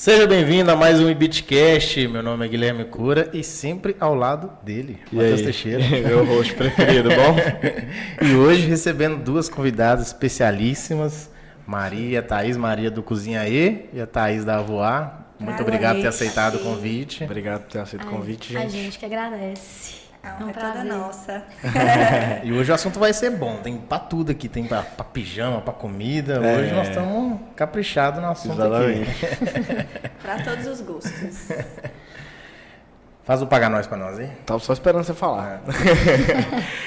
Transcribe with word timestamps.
Seja 0.00 0.26
bem-vindo 0.26 0.70
a 0.70 0.76
mais 0.76 0.98
um 0.98 1.10
Ibitcast. 1.10 2.08
Meu 2.08 2.22
nome 2.22 2.46
é 2.46 2.48
Guilherme 2.48 2.86
Cura 2.86 3.28
e 3.34 3.44
sempre 3.44 3.94
ao 4.00 4.14
lado 4.14 4.50
dele, 4.62 4.98
E 5.12 5.16
Matheus 5.16 5.40
aí? 5.40 5.44
Teixeira. 5.44 5.84
Meu 6.08 6.24
rosto 6.24 6.54
preferido, 6.54 7.10
bom? 7.10 7.36
E 8.26 8.34
hoje 8.34 8.66
recebendo 8.66 9.22
duas 9.22 9.50
convidadas 9.50 10.06
especialíssimas, 10.06 11.30
Maria 11.66 12.08
e 12.08 12.16
a 12.16 12.22
Thaís, 12.22 12.56
Maria 12.56 12.90
do 12.90 13.02
Cozinha 13.02 13.46
E 13.46 13.90
e 13.92 14.00
a 14.00 14.06
Thaís 14.06 14.42
da 14.42 14.56
Avoar. 14.56 15.34
Muito 15.38 15.56
Boa 15.58 15.68
obrigado 15.68 15.96
por 15.96 16.00
ter 16.00 16.08
aceitado 16.08 16.54
o 16.54 16.60
convite. 16.60 17.22
Obrigado 17.24 17.60
por 17.64 17.72
ter 17.72 17.80
aceito 17.80 18.06
o 18.06 18.10
convite, 18.10 18.56
A 18.56 18.60
gente. 18.60 18.72
gente 18.72 18.98
que 18.98 19.04
agradece. 19.04 19.96
A 20.22 20.28
É 20.28 20.32
honra 20.34 20.44
um 20.44 20.48
é 20.50 20.52
toda 20.52 20.84
nossa. 20.84 21.42
E 22.44 22.52
hoje 22.52 22.70
o 22.70 22.74
assunto 22.74 22.98
vai 22.98 23.12
ser 23.12 23.30
bom. 23.30 23.56
Tem 23.56 23.76
pra 23.78 23.98
tudo 23.98 24.30
aqui. 24.32 24.48
Tem 24.48 24.64
pra, 24.66 24.82
pra 24.82 25.04
pijama, 25.04 25.60
pra 25.60 25.72
comida. 25.72 26.34
É. 26.44 26.58
Hoje 26.58 26.72
nós 26.74 26.88
estamos 26.88 27.40
caprichados 27.56 28.20
no 28.20 28.30
assunto 28.30 28.60
Exatamente. 28.60 29.10
aqui. 29.10 30.00
Pra 30.20 30.38
todos 30.42 30.66
os 30.66 30.80
gostos. 30.82 31.48
Faz 33.24 33.40
o 33.42 33.46
pagar 33.46 33.70
nós 33.70 33.86
pra 33.86 33.96
nós, 33.96 34.18
hein? 34.18 34.30
Tava 34.44 34.58
só 34.60 34.72
esperando 34.72 35.04
você 35.04 35.14
falar. 35.14 35.62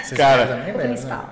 Vocês 0.03 0.17
Cara, 0.17 0.47
também, 0.47 0.75
O 0.75 0.77
principal. 0.79 1.29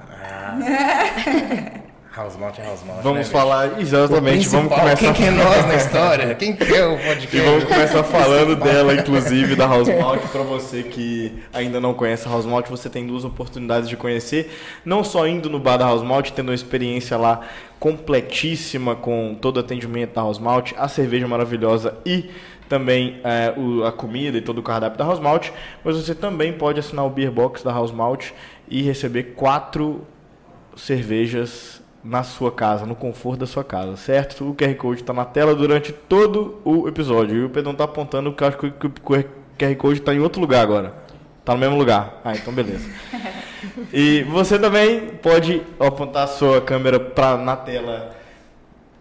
House 2.15 2.35
Mount 2.35 2.59
é 2.59 2.63
House 2.65 2.83
Mount. 2.83 3.01
Vamos 3.03 3.19
né, 3.27 3.31
falar 3.33 3.79
exatamente, 3.79 4.47
vamos 4.49 4.73
começar 4.73 4.97
Quem 4.97 5.13
que 5.13 5.23
é 5.23 5.31
nós 5.31 5.65
na 5.65 5.75
história? 5.75 6.35
Quem 6.35 6.53
que 6.55 6.73
é 6.75 6.85
o 6.85 6.97
podcast? 6.97 7.37
E 7.37 7.39
vamos 7.39 7.63
começar 7.63 8.03
falando 8.03 8.55
dela, 8.57 8.93
inclusive, 8.95 9.55
da 9.55 9.65
House 9.65 9.87
Malt. 9.97 10.21
Para 10.29 10.41
você 10.41 10.83
que 10.83 11.41
ainda 11.53 11.79
não 11.79 11.93
conhece 11.93 12.27
a 12.27 12.31
House 12.31 12.45
Malt, 12.45 12.67
você 12.67 12.89
tem 12.89 13.07
duas 13.07 13.23
oportunidades 13.23 13.87
de 13.87 13.95
conhecer. 13.95 14.51
Não 14.83 15.05
só 15.05 15.25
indo 15.25 15.49
no 15.49 15.57
bar 15.57 15.77
da 15.77 15.85
House 15.85 16.03
Malt, 16.03 16.31
tendo 16.31 16.49
uma 16.49 16.55
experiência 16.55 17.15
lá 17.17 17.41
completíssima 17.79 18.93
com 18.93 19.33
todo 19.39 19.55
o 19.57 19.59
atendimento 19.61 20.13
da 20.13 20.21
House 20.21 20.37
Malt, 20.37 20.73
a 20.77 20.89
cerveja 20.89 21.27
maravilhosa 21.29 21.95
e 22.05 22.29
também 22.67 23.21
é, 23.23 23.53
o- 23.57 23.85
a 23.85 23.91
comida 23.91 24.37
e 24.37 24.41
todo 24.41 24.57
o 24.59 24.63
cardápio 24.63 24.97
da 24.97 25.05
House 25.05 25.19
Malt. 25.19 25.49
Mas 25.83 25.95
você 25.95 26.13
também 26.13 26.51
pode 26.51 26.77
assinar 26.79 27.05
o 27.05 27.09
Beer 27.09 27.31
Box 27.31 27.63
da 27.63 27.71
House 27.71 27.91
Malt 27.91 28.31
e 28.69 28.81
receber 28.81 29.33
quatro 29.35 30.05
cervejas 30.75 31.80
na 32.03 32.23
sua 32.23 32.51
casa, 32.51 32.85
no 32.85 32.95
conforto 32.95 33.41
da 33.41 33.47
sua 33.47 33.63
casa, 33.63 33.95
certo? 33.95 34.49
O 34.49 34.55
QR 34.55 34.73
Code 34.75 35.01
está 35.01 35.13
na 35.13 35.25
tela 35.25 35.53
durante 35.53 35.91
todo 35.91 36.59
o 36.65 36.87
episódio. 36.87 37.37
E 37.37 37.43
o 37.45 37.49
Pedrão 37.49 37.75
tá 37.75 37.83
apontando 37.83 38.33
que 38.33 38.43
eu 38.43 38.47
acho 38.47 38.57
que 38.57 38.67
o 38.67 38.71
QR 38.91 39.75
Code 39.77 39.99
está 39.99 40.13
em 40.13 40.19
outro 40.19 40.41
lugar 40.41 40.61
agora. 40.63 40.93
Tá 41.45 41.53
no 41.53 41.59
mesmo 41.59 41.77
lugar. 41.77 42.21
Ah, 42.23 42.35
então 42.35 42.53
beleza. 42.53 42.87
E 43.93 44.23
você 44.23 44.57
também 44.57 45.09
pode 45.21 45.61
apontar 45.79 46.23
a 46.23 46.27
sua 46.27 46.59
câmera 46.59 46.99
pra, 46.99 47.37
na 47.37 47.55
tela 47.55 48.15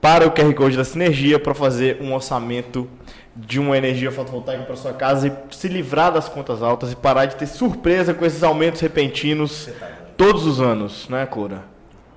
para 0.00 0.26
o 0.26 0.30
QR 0.30 0.52
Code 0.54 0.76
da 0.76 0.84
Sinergia 0.84 1.38
para 1.38 1.54
fazer 1.54 1.98
um 2.00 2.12
orçamento 2.12 2.86
de 3.34 3.58
uma 3.58 3.76
energia 3.78 4.12
fotovoltaica 4.12 4.64
para 4.64 4.76
sua 4.76 4.92
casa 4.92 5.28
e 5.28 5.54
se 5.54 5.66
livrar 5.68 6.12
das 6.12 6.28
contas 6.28 6.62
altas 6.62 6.92
e 6.92 6.96
parar 6.96 7.26
de 7.26 7.36
ter 7.36 7.46
surpresa 7.46 8.12
com 8.12 8.24
esses 8.24 8.42
aumentos 8.42 8.80
repentinos 8.80 9.70
todos 10.16 10.46
os 10.46 10.60
anos, 10.60 11.08
né, 11.08 11.24
Cora? 11.24 11.69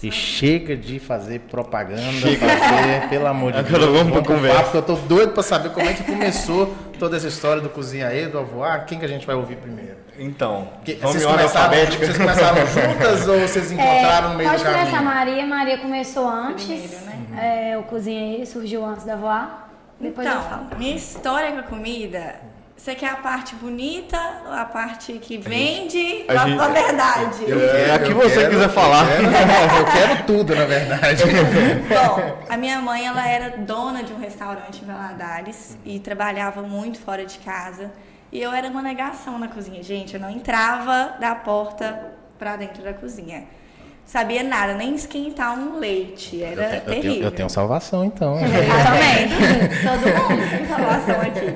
E 0.03 0.11
chega 0.11 0.75
de 0.75 1.00
fazer 1.00 1.39
propaganda, 1.41 2.01
fazer, 2.38 3.09
pelo 3.09 3.25
amor 3.28 3.51
de 3.53 3.57
Agora 3.59 3.79
Deus. 3.85 3.97
vamos 3.97 4.13
pra 4.13 4.22
pro 4.22 4.35
conversa. 4.35 4.63
papo, 4.63 4.78
eu 4.78 4.81
tô 4.83 4.95
doido 4.95 5.31
pra 5.33 5.41
saber 5.41 5.69
como 5.72 5.89
é 5.89 5.94
que 5.94 6.03
começou 6.03 6.73
toda 7.00 7.17
essa 7.17 7.28
história 7.28 7.61
do 7.61 7.69
Cozinha 7.69 8.07
aí, 8.07 8.28
do 8.28 8.38
Avoar. 8.38 8.85
Quem 8.85 9.00
que 9.00 9.05
a 9.05 9.07
gente 9.07 9.25
vai 9.25 9.35
ouvir 9.35 9.55
primeiro? 9.55 9.95
Então, 10.19 10.67
Que- 10.84 10.94
vamos 10.95 11.16
vocês, 11.17 11.25
começaram, 11.25 11.66
alfabética. 11.66 12.05
vocês 12.05 12.17
começaram 12.17 12.67
juntas 12.67 13.28
ou 13.28 13.39
vocês 13.39 13.72
encontraram 13.72 14.29
no 14.29 14.35
meio 14.35 14.47
É, 14.47 14.51
pode 14.51 14.63
do 14.63 14.69
começar 14.69 14.88
a 14.88 14.91
caminho? 14.91 15.03
Maria. 15.16 15.45
Maria 15.47 15.78
começou 15.79 16.29
antes. 16.29 16.66
Primeiro, 16.66 17.05
né? 17.31 17.72
É, 17.72 17.78
o 17.78 17.84
cozinha 17.84 18.22
aí 18.38 18.45
surgiu 18.45 18.85
antes 18.85 19.05
da 19.05 19.16
voar. 19.16 19.69
Depois 20.00 20.28
eu 20.28 20.34
falo. 20.41 20.63
Então, 20.67 20.78
minha 20.78 20.95
história 20.95 21.51
com 21.53 21.59
a 21.59 21.63
comida, 21.63 22.35
você 22.78 22.94
quer 22.94 23.09
a 23.09 23.16
parte 23.16 23.56
bonita 23.56 24.18
a 24.52 24.66
parte 24.66 25.13
que 25.13 25.38
vende? 25.38 26.25
a 26.28 26.34
ou 26.34 26.40
a, 26.40 26.47
gente- 26.47 26.59
a 26.62 26.68
verdade? 26.68 27.46
É, 27.52 27.91
a 27.96 28.00
que 28.00 28.12
eu 28.12 28.16
você 28.16 28.36
quero- 28.36 28.50
quiser 28.52 28.69
falar. 28.69 29.06
Eu 29.12 29.31
quero, 29.31 29.75
eu 29.80 29.86
quero 29.91 30.24
tudo, 30.25 30.56
na 30.56 30.66
verdade. 30.66 31.24
Bom, 31.90 32.38
a 32.50 32.58
minha 32.58 32.80
mãe 32.81 33.06
ela 33.08 33.28
era 33.28 33.58
dona 33.58 34.03
de 34.03 34.14
um 34.14 34.19
restaurante 34.19 34.84
em 34.84 34.85
Valadares 34.85 35.78
e 35.85 36.00
trabalhava 36.00 36.62
muito 36.62 37.00
fora 37.00 37.25
de 37.25 37.40
casa. 37.40 37.91
E 38.31 38.41
eu 38.41 38.52
era 38.52 38.68
uma 38.68 38.81
negação 38.81 39.40
na 39.40 39.47
cozinha, 39.47 39.81
gente. 39.81 40.14
Eu 40.16 40.19
não 40.19 40.30
entrava 40.30 41.16
da 41.19 41.34
porta 41.34 42.12
pra 42.38 42.55
dentro 42.58 42.84
da 42.84 42.94
cozinha. 42.94 43.46
Sabia 44.05 44.44
nada, 44.44 44.73
nem 44.76 44.94
esquentar 44.94 45.58
um 45.58 45.79
leite. 45.79 46.44
Era 46.44 46.52
Eu 46.52 46.67
tenho, 46.70 46.76
eu, 46.76 46.82
tenho, 46.85 47.02
terrível. 47.02 47.23
eu 47.23 47.32
tenho 47.32 47.49
salvação, 47.49 48.05
então. 48.05 48.35
Eu 48.35 48.41
também. 48.84 49.29
Todo 49.82 50.35
mundo 50.35 50.49
tem 50.52 50.67
salvação 50.67 51.22
aqui. 51.22 51.55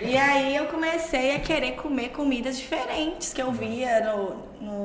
E 0.00 0.16
aí 0.16 0.54
eu 0.56 0.66
comecei 0.66 1.36
a 1.36 1.40
querer 1.40 1.72
comer 1.72 2.10
comidas 2.10 2.58
diferentes 2.58 3.32
que 3.32 3.40
eu 3.40 3.50
via 3.50 4.00
no, 4.00 4.36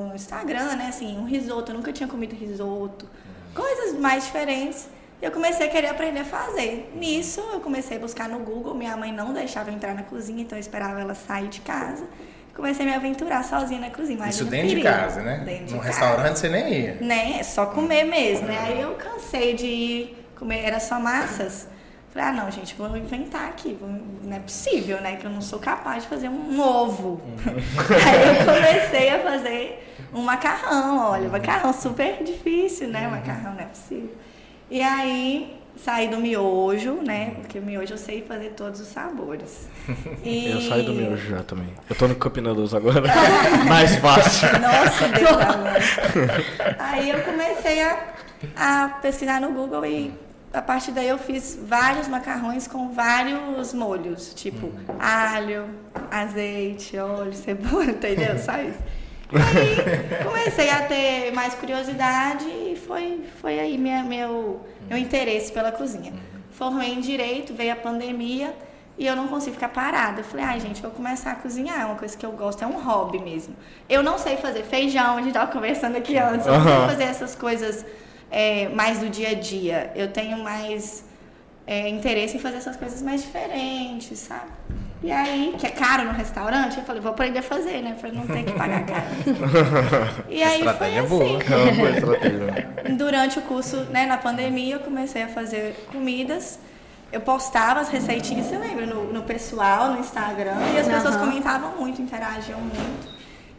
no 0.09 0.15
Instagram, 0.15 0.75
né? 0.75 0.87
Assim, 0.89 1.17
um 1.17 1.25
risoto. 1.25 1.71
Eu 1.71 1.77
nunca 1.77 1.91
tinha 1.91 2.07
comido 2.07 2.33
risoto. 2.35 3.09
Coisas 3.53 3.99
mais 3.99 4.25
diferentes. 4.25 4.87
E 5.21 5.25
eu 5.25 5.31
comecei 5.31 5.67
a 5.67 5.69
querer 5.69 5.87
aprender 5.87 6.21
a 6.21 6.25
fazer. 6.25 6.91
Nisso, 6.95 7.41
eu 7.53 7.59
comecei 7.59 7.97
a 7.97 7.99
buscar 7.99 8.29
no 8.29 8.39
Google. 8.39 8.73
Minha 8.73 8.95
mãe 8.95 9.11
não 9.11 9.33
deixava 9.33 9.69
eu 9.69 9.75
entrar 9.75 9.93
na 9.93 10.03
cozinha, 10.03 10.41
então 10.41 10.57
eu 10.57 10.61
esperava 10.61 10.99
ela 10.99 11.13
sair 11.13 11.47
de 11.49 11.61
casa. 11.61 12.05
Comecei 12.55 12.85
a 12.85 12.89
me 12.89 12.95
aventurar 12.95 13.43
sozinha 13.43 13.79
na 13.81 13.89
cozinha. 13.89 14.17
mas 14.19 14.35
Isso 14.35 14.45
dentro 14.45 14.69
de 14.75 14.81
casa, 14.81 15.21
né? 15.21 15.41
Dentro 15.45 15.65
de 15.65 15.73
Num 15.73 15.79
casa 15.79 15.91
restaurante 15.91 16.39
você 16.39 16.49
nem 16.49 16.73
ia. 16.73 16.97
né? 17.01 17.37
É 17.39 17.43
só 17.43 17.65
comer 17.67 18.03
mesmo, 18.05 18.47
né? 18.47 18.57
Aí 18.59 18.81
eu 18.81 18.95
cansei 18.95 19.53
de 19.55 19.65
ir 19.65 20.25
comer, 20.37 20.63
era 20.65 20.79
só 20.79 20.99
massas. 20.99 21.67
Falei, 22.13 22.27
ah, 22.27 22.31
não, 22.33 22.51
gente, 22.51 22.75
vou 22.75 22.95
inventar 22.97 23.47
aqui. 23.47 23.77
Não 23.81 24.35
é 24.35 24.39
possível, 24.39 24.99
né? 24.99 25.15
Que 25.15 25.25
eu 25.25 25.31
não 25.31 25.41
sou 25.41 25.59
capaz 25.59 26.03
de 26.03 26.09
fazer 26.09 26.27
um 26.27 26.59
ovo. 26.59 27.21
Aí 27.47 28.37
eu 28.37 28.45
comecei 28.45 29.09
a 29.09 29.19
fazer 29.19 29.87
um 30.13 30.21
macarrão, 30.21 31.11
olha, 31.11 31.29
macarrão 31.29 31.71
super 31.71 32.21
difícil, 32.21 32.89
né? 32.89 33.07
Macarrão 33.07 33.53
não 33.53 33.61
é 33.61 33.65
possível. 33.65 34.13
E 34.69 34.81
aí 34.81 35.57
saí 35.77 36.09
do 36.09 36.17
miojo, 36.17 36.95
né? 37.01 37.33
Porque 37.39 37.59
o 37.59 37.61
miojo 37.61 37.93
eu 37.93 37.97
sei 37.97 38.21
fazer 38.21 38.51
todos 38.51 38.81
os 38.81 38.87
sabores. 38.87 39.69
E... 40.23 40.51
Eu 40.51 40.61
saí 40.61 40.83
do 40.83 40.93
miojo 40.93 41.29
já 41.29 41.43
também. 41.43 41.73
Eu 41.89 41.95
tô 41.95 42.07
no 42.07 42.15
Cup 42.15 42.37
Noodles 42.37 42.73
agora. 42.73 43.01
Mais 43.67 43.95
fácil. 43.95 44.49
Nossa, 44.59 45.07
Deus 45.07 45.31
amor. 45.31 46.77
Aí 46.77 47.09
eu 47.09 47.21
comecei 47.21 47.81
a, 47.81 48.13
a 48.55 48.89
pesquisar 49.01 49.39
no 49.41 49.51
Google 49.51 49.85
e 49.85 50.13
a 50.53 50.61
partir 50.61 50.91
daí 50.91 51.07
eu 51.07 51.17
fiz 51.17 51.57
vários 51.61 52.07
macarrões 52.07 52.67
com 52.67 52.91
vários 52.91 53.73
molhos, 53.73 54.33
tipo 54.33 54.71
alho, 54.99 55.69
azeite, 56.09 56.97
óleo, 56.97 57.33
cebola, 57.33 57.85
entendeu? 57.91 58.37
Só 58.37 58.57
isso. 58.61 58.79
E 59.31 59.37
aí 59.37 60.23
comecei 60.23 60.69
a 60.69 60.81
ter 60.81 61.31
mais 61.31 61.53
curiosidade 61.55 62.45
e 62.45 62.75
foi, 62.75 63.23
foi 63.41 63.59
aí 63.59 63.77
minha, 63.77 64.03
meu, 64.03 64.65
meu 64.89 64.97
interesse 64.97 65.51
pela 65.51 65.71
cozinha. 65.71 66.13
Formei 66.51 66.93
em 66.93 66.99
direito, 66.99 67.53
veio 67.53 67.71
a 67.71 67.77
pandemia 67.77 68.53
e 68.97 69.07
eu 69.07 69.15
não 69.15 69.29
consigo 69.29 69.53
ficar 69.53 69.69
parada. 69.69 70.19
Eu 70.19 70.25
falei, 70.25 70.45
ai 70.45 70.59
gente, 70.59 70.81
vou 70.81 70.91
começar 70.91 71.31
a 71.31 71.35
cozinhar, 71.35 71.79
é 71.79 71.85
uma 71.85 71.95
coisa 71.95 72.15
que 72.17 72.25
eu 72.25 72.31
gosto, 72.33 72.61
é 72.61 72.67
um 72.67 72.77
hobby 72.77 73.19
mesmo. 73.19 73.55
Eu 73.87 74.03
não 74.03 74.17
sei 74.17 74.35
fazer 74.35 74.63
feijão, 74.63 75.13
a 75.13 75.17
gente 75.19 75.29
estava 75.29 75.49
conversando 75.49 75.95
aqui 75.95 76.17
antes, 76.17 76.45
eu 76.45 76.53
não 76.53 76.63
sei 76.63 76.87
fazer 76.87 77.03
essas 77.03 77.35
coisas 77.35 77.85
é, 78.31 78.69
mais 78.69 78.99
do 78.99 79.09
dia 79.09 79.29
a 79.29 79.33
dia. 79.33 79.91
Eu 79.95 80.07
tenho 80.11 80.37
mais 80.39 81.03
é, 81.67 81.89
interesse 81.89 82.37
em 82.37 82.39
fazer 82.39 82.57
essas 82.57 82.75
coisas 82.77 83.01
mais 83.01 83.21
diferentes, 83.21 84.17
sabe? 84.19 84.49
E 85.03 85.11
aí, 85.11 85.55
que 85.57 85.65
é 85.65 85.71
caro 85.71 86.03
no 86.05 86.11
restaurante, 86.11 86.77
eu 86.77 86.83
falei, 86.83 87.01
vou 87.01 87.11
aprender 87.11 87.39
a 87.39 87.43
fazer, 87.43 87.81
né? 87.81 87.97
Pra 87.99 88.11
não 88.11 88.27
ter 88.27 88.43
que 88.43 88.51
pagar 88.53 88.85
caro. 88.85 89.05
E 90.29 90.43
aí 90.43 90.59
foi 90.59 90.71
Estratégia 90.71 90.99
assim. 91.01 91.09
boa. 91.09 91.39
É 91.41 91.71
boa 91.73 91.89
estratégia. 91.89 92.67
Durante 92.97 93.39
o 93.39 93.41
curso, 93.41 93.77
né, 93.85 94.05
na 94.05 94.17
pandemia, 94.17 94.75
eu 94.75 94.79
comecei 94.79 95.23
a 95.23 95.27
fazer 95.27 95.87
comidas. 95.91 96.59
Eu 97.11 97.19
postava 97.19 97.79
as 97.81 97.89
receitinhas, 97.89 98.45
você 98.45 98.57
lembra, 98.57 98.85
no, 98.85 99.11
no 99.11 99.23
pessoal, 99.23 99.91
no 99.91 99.99
Instagram, 99.99 100.55
e 100.75 100.79
as 100.79 100.87
pessoas 100.87 101.15
Aham. 101.15 101.25
comentavam 101.27 101.75
muito, 101.77 102.01
interagiam 102.01 102.59
muito. 102.59 103.09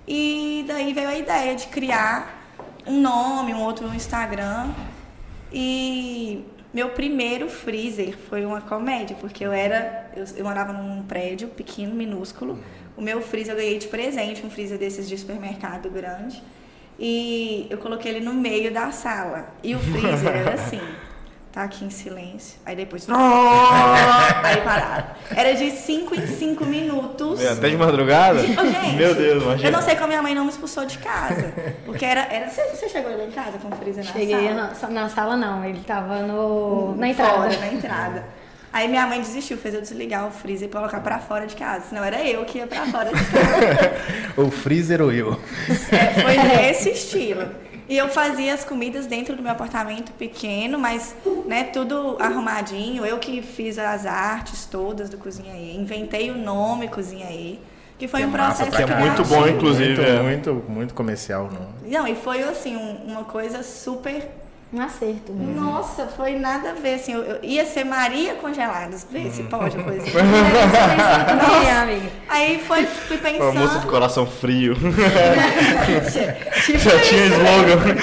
E 0.08 0.64
daí 0.66 0.92
veio 0.94 1.08
a 1.08 1.18
ideia 1.18 1.54
de 1.54 1.66
criar 1.66 2.41
um 2.86 3.00
nome, 3.00 3.54
um 3.54 3.62
outro 3.62 3.86
Instagram. 3.94 4.70
E 5.52 6.44
meu 6.72 6.90
primeiro 6.90 7.48
freezer 7.48 8.16
foi 8.28 8.46
uma 8.46 8.60
comédia, 8.60 9.16
porque 9.20 9.44
eu 9.44 9.52
era. 9.52 10.10
Eu, 10.16 10.24
eu 10.36 10.44
morava 10.44 10.72
num 10.72 11.02
prédio 11.02 11.48
pequeno, 11.48 11.94
minúsculo. 11.94 12.58
O 12.96 13.02
meu 13.02 13.20
freezer 13.20 13.54
eu 13.54 13.58
ganhei 13.58 13.78
de 13.78 13.88
presente, 13.88 14.44
um 14.44 14.50
freezer 14.50 14.78
desses 14.78 15.08
de 15.08 15.16
supermercado 15.16 15.90
grande. 15.90 16.42
E 16.98 17.66
eu 17.70 17.78
coloquei 17.78 18.12
ele 18.12 18.24
no 18.24 18.34
meio 18.34 18.72
da 18.72 18.90
sala. 18.90 19.54
E 19.62 19.74
o 19.74 19.78
freezer 19.78 20.34
era 20.34 20.54
assim. 20.60 20.80
Tá 21.52 21.64
aqui 21.64 21.84
em 21.84 21.90
silêncio. 21.90 22.58
Aí 22.64 22.74
depois. 22.74 23.06
Aí 24.42 24.56
parado. 24.62 25.04
Era 25.36 25.54
de 25.54 25.70
5 25.70 26.14
em 26.14 26.26
5 26.26 26.64
minutos. 26.64 27.40
Meu, 27.40 27.52
Até 27.52 27.68
de 27.68 27.76
madrugada? 27.76 28.38
Gente, 28.38 28.96
Meu 28.96 29.14
Deus, 29.14 29.42
imagina. 29.42 29.68
Eu 29.68 29.72
não 29.72 29.82
sei 29.82 29.94
como 29.94 30.08
minha 30.08 30.22
mãe 30.22 30.34
não 30.34 30.44
me 30.44 30.50
expulsou 30.50 30.86
de 30.86 30.96
casa. 30.96 31.52
Porque 31.84 32.06
era. 32.06 32.22
era 32.22 32.48
você, 32.48 32.62
você 32.68 32.88
chegou 32.88 33.14
lá 33.14 33.24
em 33.24 33.30
casa 33.30 33.58
com 33.58 33.68
o 33.68 33.76
freezer 33.76 34.02
na 34.02 34.12
Cheguei 34.12 34.48
sala? 34.48 34.72
na, 34.80 34.88
na 34.88 35.08
sala, 35.10 35.36
não. 35.36 35.62
Ele 35.62 35.80
tava 35.86 36.22
no, 36.22 36.96
na 36.96 37.08
entrada. 37.08 37.32
Fora, 37.32 37.58
na 37.58 37.68
entrada. 37.68 38.24
Aí 38.72 38.88
minha 38.88 39.06
mãe 39.06 39.20
desistiu, 39.20 39.58
fez 39.58 39.74
eu 39.74 39.82
desligar 39.82 40.26
o 40.26 40.30
freezer 40.30 40.66
e 40.66 40.72
colocar 40.72 41.00
pra 41.00 41.18
fora 41.18 41.46
de 41.46 41.54
casa. 41.54 41.84
Senão 41.90 42.02
era 42.02 42.26
eu 42.26 42.42
que 42.46 42.56
ia 42.56 42.66
pra 42.66 42.86
fora 42.86 43.10
de 43.10 43.24
casa. 43.26 43.92
O 44.40 44.50
freezer 44.50 45.02
ou 45.02 45.12
eu? 45.12 45.38
É, 45.90 46.22
foi 46.22 46.38
nesse 46.56 46.88
estilo. 46.92 47.46
E 47.92 47.98
eu 47.98 48.08
fazia 48.08 48.54
as 48.54 48.64
comidas 48.64 49.04
dentro 49.06 49.36
do 49.36 49.42
meu 49.42 49.52
apartamento 49.52 50.12
pequeno, 50.12 50.78
mas 50.78 51.14
né, 51.44 51.64
tudo 51.64 52.16
arrumadinho. 52.18 53.04
Eu 53.04 53.18
que 53.18 53.42
fiz 53.42 53.78
as 53.78 54.06
artes 54.06 54.64
todas 54.64 55.10
do 55.10 55.18
Cozinha 55.18 55.54
E. 55.54 55.76
Inventei 55.76 56.30
o 56.30 56.38
nome 56.38 56.88
Cozinha 56.88 57.30
E. 57.30 57.60
Que 57.98 58.08
foi 58.08 58.20
Que 58.20 58.26
um 58.26 58.30
massa 58.30 58.64
processo 58.64 58.86
Que 58.86 58.90
é 58.94 58.96
muito 58.98 59.22
bom, 59.24 59.46
inclusive. 59.46 59.94
Muito, 59.96 60.00
é. 60.10 60.22
muito, 60.22 60.54
muito 60.70 60.94
comercial, 60.94 61.50
não. 61.52 61.68
Não, 61.86 62.08
e 62.08 62.14
foi 62.14 62.42
assim, 62.42 62.74
um- 62.74 63.12
uma 63.12 63.24
coisa 63.24 63.62
super 63.62 64.26
Um 64.72 64.80
acerto. 64.80 65.32
Nossa, 65.32 66.06
foi 66.06 66.32
nada 66.38 66.70
a 66.70 66.72
ver, 66.72 66.94
assim, 66.94 67.12
eu, 67.12 67.20
eu 67.22 67.38
ia 67.42 67.66
ser 67.66 67.84
Maria 67.84 68.34
Congelados, 68.36 69.06
vê 69.10 69.30
se 69.30 69.42
pode 69.42 69.76
a 69.78 69.82
coisa. 69.82 70.02
Nossa. 70.06 71.88
Aí 72.28 72.58
foi, 72.66 72.86
fui 72.86 73.18
Uma 73.18 73.52
moça 73.52 73.52
de 73.52 73.58
pensando. 73.74 73.90
coração 73.90 74.26
frio. 74.26 74.74
tipo 76.64 76.78
Já 76.78 76.98
tinha 77.00 77.26
slogan. 77.26 77.96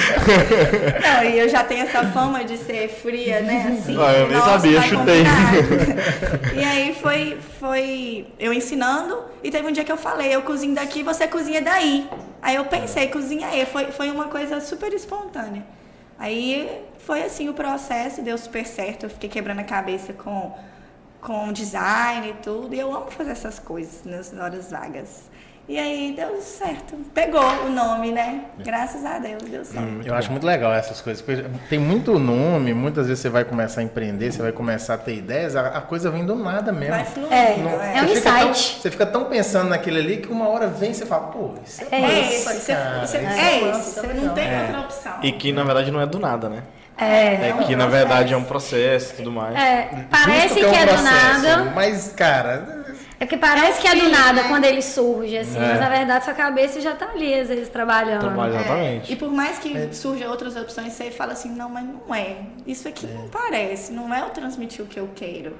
Não, 1.01 1.24
e 1.24 1.39
eu 1.39 1.50
já 1.50 1.63
tenho 1.63 1.86
essa 1.88 2.04
fama 2.12 2.44
de 2.44 2.56
ser 2.57 2.88
fria, 2.89 3.42
né? 3.42 3.77
Assim, 3.81 3.98
Ah, 4.00 4.13
eu 4.13 4.27
nem 4.27 4.38
nossa, 4.38 4.51
sabia, 4.51 4.80
vai 4.80 4.89
chutei. 4.89 5.24
combinar. 5.25 6.54
E 6.56 6.63
aí 6.63 6.95
foi, 7.01 7.38
foi 7.60 8.27
eu 8.39 8.54
ensinando, 8.54 9.18
e 9.44 9.50
teve 9.50 9.68
um 9.68 9.71
dia 9.71 9.83
que 9.83 9.92
eu 9.92 9.98
falei, 9.98 10.36
eu 10.36 10.44
cozinho 10.44 10.75
daqui, 10.75 11.01
você 11.01 11.27
cozinha 11.27 11.63
daí. 11.63 12.07
Aí 12.44 12.56
eu 12.56 12.66
pensei, 12.66 13.07
cozinha 13.07 13.48
aí. 13.48 13.66
Foi, 13.66 13.86
foi 13.86 14.12
uma 14.12 14.25
coisa 14.25 14.62
super 14.62 14.94
espontânea. 14.94 15.63
Aí 16.19 16.86
foi 17.00 17.24
assim 17.24 17.48
o 17.48 17.54
processo, 17.54 18.21
deu 18.21 18.38
super 18.38 18.66
certo. 18.66 19.06
Eu 19.06 19.10
fiquei 19.10 19.30
quebrando 19.30 19.60
a 19.60 19.63
cabeça 19.63 20.12
com, 20.12 20.54
com 21.21 21.54
design 21.54 22.31
e 22.31 22.33
tudo. 22.44 22.75
E 22.75 22.80
eu 22.80 22.94
amo 22.94 23.10
fazer 23.10 23.31
essas 23.31 23.57
coisas 23.57 24.04
nas 24.04 24.33
horas 24.33 24.69
vagas. 24.69 25.29
E 25.69 25.77
aí 25.77 26.13
deu 26.18 26.42
certo. 26.42 26.95
Pegou 27.13 27.39
o 27.68 27.69
nome, 27.69 28.12
né? 28.12 28.42
Graças 28.57 29.06
a 29.06 29.19
Deus, 29.19 29.44
deu 29.44 29.63
certo. 29.63 29.88
Eu 30.04 30.16
acho 30.16 30.31
muito 30.31 30.44
legal 30.44 30.74
essas 30.74 31.00
coisas. 31.00 31.21
porque 31.21 31.45
Tem 31.69 31.77
muito 31.77 32.18
nome, 32.18 32.74
muitas 32.74 33.06
vezes 33.06 33.21
você 33.21 33.30
vai 33.30 33.45
começar 33.45 33.81
a 33.81 33.83
empreender, 33.83 34.31
você 34.31 34.42
vai 34.42 34.51
começar 34.51 34.95
a 34.95 34.98
ter 34.98 35.13
ideias, 35.16 35.56
a, 35.56 35.68
a 35.77 35.81
coisa 35.81 36.10
vem 36.10 36.25
do 36.25 36.36
nada 36.36 36.71
mesmo. 36.71 36.95
Vai 36.95 37.06
fluindo. 37.06 37.31
É, 37.31 37.54
é. 37.54 37.98
é 37.98 38.01
um 38.01 38.07
Você 38.07 38.16
fica 38.16 38.31
tão- 38.31 38.50
insight. 38.50 38.81
você 38.81 38.92
fica 38.92 39.06
tão 39.06 39.25
pensando 39.25 39.69
naquele 39.69 40.00
ali 40.00 40.18
que 40.18 40.31
uma 40.31 40.48
hora 40.50 40.66
vem 40.66 40.89
e 40.89 40.95
você 40.95 41.06
fala, 41.06 41.27
pô, 41.27 41.51
isso 41.63 41.83
é, 41.83 41.95
É 41.95 42.00
É 42.00 42.01
massa, 42.01 42.19
esse, 42.33 42.44
você- 42.62 42.74
cara, 42.74 43.06
você- 43.06 43.18
isso 43.19 43.27
é 43.39 43.69
esse, 43.69 43.92
você 44.00 44.07
não 44.07 44.33
tem 44.33 44.48
É. 44.48 44.62
outra 44.63 44.80
opção. 44.80 45.13
E 45.21 45.31
que 45.33 45.51
na 45.51 45.63
verdade 45.63 45.92
não 45.92 46.01
é 46.01 46.07
do 46.07 46.18
nada, 46.18 46.50
né? 46.50 46.63
É. 46.98 47.50
É 47.50 47.63
que 47.66 47.75
na 47.75 47.86
verdade 47.88 48.33
é 48.33 48.38
um 48.38 48.44
processo 48.44 49.13
e 49.13 49.18
tudo 49.18 49.31
mais. 49.31 49.56
É, 49.56 49.88
parece 50.10 50.56
Justo 50.56 50.60
que 50.60 50.66
um 50.66 50.74
é 50.74 50.86
do 50.86 50.88
processo, 50.94 51.42
nada. 51.44 51.71
Mas, 51.75 52.12
cara, 52.13 52.79
É 53.19 53.25
que 53.27 53.36
parece 53.38 53.81
que 53.81 53.88
é 53.88 53.95
do 53.95 54.10
nada 54.10 54.44
né? 54.44 54.48
quando 54.48 54.63
ele 54.63 54.81
surge, 54.81 55.38
assim. 55.38 55.57
É. 55.57 55.68
Mas 55.68 55.80
na 55.80 55.89
verdade 55.89 56.24
sua 56.24 56.33
cabeça 56.33 56.80
já 56.80 56.95
tá 56.95 57.10
ali, 57.10 57.33
às 57.33 57.50
vezes, 57.50 57.68
trabalhando. 57.68 58.21
Trabalho, 58.21 58.54
É, 58.54 58.60
exatamente. 58.60 59.12
E 59.13 59.16
por 59.18 59.30
mais 59.31 59.60
que 59.60 59.94
surjam 59.94 60.30
outras 60.31 60.56
opções, 60.56 60.94
você 60.94 61.11
fala 61.11 61.33
assim, 61.33 61.49
não, 61.49 61.69
mas 61.69 61.85
não 61.85 62.16
é. 62.16 62.38
Isso 62.66 62.88
aqui 62.88 63.06
não 63.07 63.28
parece, 63.28 63.92
não 63.92 64.14
é 64.14 64.21
eu 64.21 64.30
transmitir 64.30 64.83
o 64.83 64.88
que 64.88 64.97
eu 64.99 65.09
quero. 65.14 65.54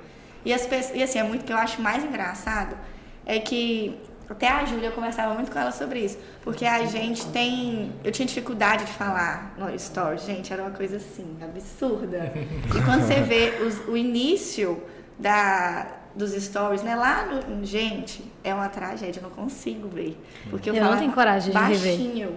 E, 0.46 0.54
as 0.54 0.66
pessoas, 0.66 0.96
e 0.98 1.04
assim, 1.04 1.20
é 1.20 1.24
muito 1.24 1.44
que 1.44 1.52
eu 1.52 1.58
acho 1.58 1.82
mais 1.82 2.04
engraçado 2.04 2.78
é 3.26 3.40
que 3.40 4.00
até 4.30 4.48
a 4.48 4.64
Júlia 4.64 4.88
eu 4.88 4.92
conversava 4.94 5.34
muito 5.34 5.52
com 5.52 5.60
ela 5.60 5.72
sobre 5.72 6.00
isso, 6.00 6.18
porque 6.44 6.66
a 6.66 6.86
gente 6.86 7.26
tem, 7.28 7.92
eu 8.04 8.12
tinha 8.12 8.26
dificuldade 8.26 8.86
de 8.86 8.92
falar 8.94 9.54
no 9.58 9.70
story, 9.76 10.18
gente, 10.20 10.54
era 10.54 10.62
uma 10.62 10.72
coisa 10.72 10.98
assim, 10.98 11.36
absurda. 11.44 12.32
E 12.76 12.82
quando 12.86 13.02
você 13.06 13.16
vê 13.22 13.54
os- 13.66 13.86
o 13.88 13.98
início 13.98 14.82
da 15.18 15.86
dos 16.20 16.32
stories, 16.44 16.84
né? 16.84 16.96
Lá 16.96 17.26
no, 17.26 17.66
gente, 17.66 18.24
é 18.44 18.54
uma 18.54 18.68
tragédia, 18.70 19.20
eu 19.20 19.24
não 19.24 19.30
consigo 19.32 19.88
ver, 19.88 20.16
porque 20.50 20.70
eu, 20.70 20.74
Eu 20.76 20.80
não 20.82 20.88
falava 20.88 21.02
tenho 21.02 21.14
coragem 21.14 21.52
de 21.52 21.58
rever. 21.58 21.98
baixinho. 21.98 22.36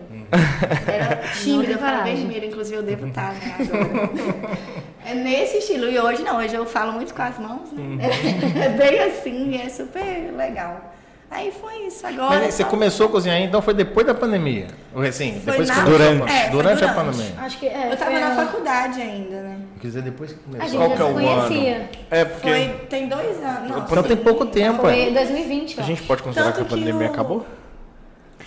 Era 0.87 1.17
tímida, 1.43 1.73
eu 1.73 1.79
ficava 1.79 1.93
coragem. 1.99 2.17
vermelha, 2.17 2.47
inclusive 2.47 2.77
eu 2.77 2.83
devo 2.83 3.07
estar, 3.09 3.33
né, 3.35 3.57
agora. 3.59 4.59
É 5.05 5.15
nesse 5.15 5.59
estilo. 5.59 5.91
E 5.91 5.99
hoje 5.99 6.23
não, 6.23 6.37
hoje 6.39 6.55
eu 6.55 6.65
falo 6.65 6.93
muito 6.93 7.12
com 7.12 7.23
as 7.23 7.37
mãos, 7.39 7.73
né? 7.73 7.83
É 8.65 8.69
bem 8.71 9.01
assim, 9.01 9.51
e 9.51 9.61
é 9.61 9.69
super 9.69 10.33
legal. 10.37 10.92
Aí 11.35 11.51
foi 11.51 11.87
isso, 11.87 12.07
agora. 12.07 12.41
mas 12.41 12.55
você 12.55 12.62
só- 12.62 12.69
começou 12.69 13.07
a 13.07 13.09
cozinhar 13.09 13.41
então 13.41 13.62
foi 13.62 13.73
depois 13.73 14.07
da 14.07 14.12
pandemia? 14.12 14.67
Ou 14.95 15.03
assim, 15.03 15.41
Foi 15.43 15.53
depois 15.53 15.71
que 15.71 15.77
na- 15.77 15.83
a 15.83 15.87
Durante. 15.87 16.23
É, 16.31 16.41
foi 16.43 16.51
durante 16.51 16.85
a 16.85 16.87
durante. 16.93 16.95
pandemia. 16.95 17.35
Acho 17.41 17.59
que 17.59 17.67
é. 17.67 17.89
Eu 17.93 17.97
tava 17.97 18.11
foi 18.11 18.21
na 18.21 18.27
a- 18.29 18.37
faculdade 18.47 19.01
ainda, 19.01 19.37
né? 19.41 19.57
Quer 19.81 19.87
dizer, 19.89 20.03
depois 20.03 20.33
que 20.33 20.39
A 20.39 20.43
começou. 20.45 20.69
gente 20.69 20.77
Qual 20.79 20.89
já 20.91 20.97
que 20.97 21.03
é 21.03 21.05
o 21.05 21.15
conhecia. 21.49 21.77
ano? 21.77 21.85
É 22.11 22.25
porque 22.27 22.49
Foi, 22.51 22.69
tem 22.91 23.09
dois 23.09 23.43
anos. 23.43 23.71
Não, 23.71 23.79
Então 23.79 24.03
tem 24.03 24.17
pouco 24.19 24.47
tempo, 24.47 24.81
Foi 24.83 24.93
é. 24.93 25.09
em 25.09 25.15
2020, 25.15 25.77
ó. 25.79 25.83
a 25.83 25.87
gente 25.87 26.03
pode 26.03 26.23
considerar 26.23 26.53
Tanto 26.53 26.57
que 26.57 26.61
a 26.61 26.65
que 26.77 26.85
pandemia 26.85 27.09
o- 27.09 27.11
acabou? 27.11 27.47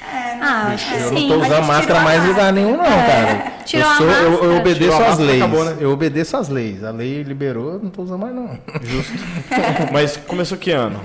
É, 0.02 0.38
Ah, 0.40 0.68
acho 0.74 0.88
que 0.88 0.94
é. 0.94 1.04
Eu 1.06 1.10
sim. 1.10 1.28
não 1.28 1.28
tô 1.40 1.44
A 1.44 1.48
usando 1.48 1.66
máscara 1.66 2.00
mais 2.02 2.22
a 2.22 2.26
em 2.26 2.28
lugar 2.28 2.54
nenhum, 2.54 2.78
não, 2.78 2.84
cara. 2.84 3.54
Tirou 3.66 3.84
eu, 3.88 3.92
a 3.92 3.96
sou, 3.98 4.08
eu, 4.08 4.44
eu 4.52 4.58
obedeço 4.58 5.02
a 5.02 5.08
às 5.08 5.18
leis. 5.18 5.42
acabou, 5.42 5.66
né? 5.66 5.78
Eu 5.80 5.92
obedeço 5.92 6.38
às 6.38 6.50
leis. 6.50 6.84
A 6.84 6.92
lei 6.92 7.24
liberou, 7.24 7.74
eu 7.74 7.80
não 7.80 7.90
tô 7.90 8.04
usando 8.04 8.20
mais, 8.20 8.36
não. 8.36 8.60
Justo. 8.84 9.14
Mas 9.92 10.18
começou 10.18 10.56
que 10.58 10.70
ano? 10.70 11.00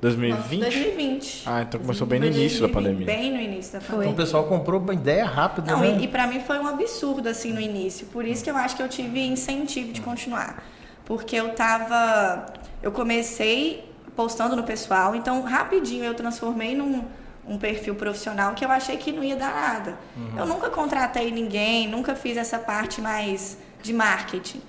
2020? 0.00 0.60
2020. 0.60 1.42
Ah, 1.46 1.62
então 1.62 1.80
começou 1.80 2.06
bem 2.06 2.20
no 2.20 2.26
início 2.26 2.60
da 2.60 2.68
2020, 2.68 2.74
pandemia. 2.74 3.06
Bem 3.06 3.32
no 3.32 3.40
início 3.40 3.72
da 3.72 3.80
pandemia. 3.80 4.02
Então 4.02 4.12
o 4.12 4.16
pessoal 4.16 4.44
comprou 4.44 4.80
uma 4.80 4.94
ideia 4.94 5.24
rápida, 5.24 5.72
Não, 5.72 5.80
né? 5.80 5.98
e, 5.98 6.04
e 6.04 6.08
para 6.08 6.26
mim 6.26 6.40
foi 6.40 6.58
um 6.58 6.66
absurdo 6.66 7.28
assim 7.28 7.52
no 7.52 7.60
início. 7.60 8.06
Por 8.06 8.24
isso 8.24 8.44
que 8.44 8.50
eu 8.50 8.56
acho 8.56 8.76
que 8.76 8.82
eu 8.82 8.88
tive 8.88 9.20
incentivo 9.20 9.92
de 9.92 10.00
continuar. 10.00 10.62
Porque 11.04 11.36
eu 11.36 11.54
tava. 11.54 12.46
Eu 12.82 12.92
comecei 12.92 13.84
postando 14.14 14.54
no 14.54 14.62
pessoal, 14.62 15.14
então 15.14 15.42
rapidinho 15.42 16.04
eu 16.04 16.14
transformei 16.14 16.76
num 16.76 17.04
um 17.48 17.56
perfil 17.56 17.94
profissional 17.94 18.54
que 18.54 18.64
eu 18.64 18.70
achei 18.70 18.96
que 18.98 19.10
não 19.10 19.24
ia 19.24 19.34
dar 19.34 19.54
nada. 19.54 19.98
Eu 20.36 20.46
nunca 20.46 20.68
contratei 20.68 21.30
ninguém, 21.30 21.88
nunca 21.88 22.14
fiz 22.14 22.36
essa 22.36 22.58
parte 22.58 23.00
mais 23.00 23.56
de 23.82 23.92
marketing. 23.92 24.60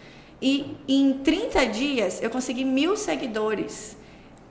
E 0.42 0.78
em 0.88 1.14
30 1.14 1.66
dias 1.66 2.24
eu 2.24 2.30
consegui 2.30 2.64
mil 2.64 2.96
seguidores. 2.96 3.98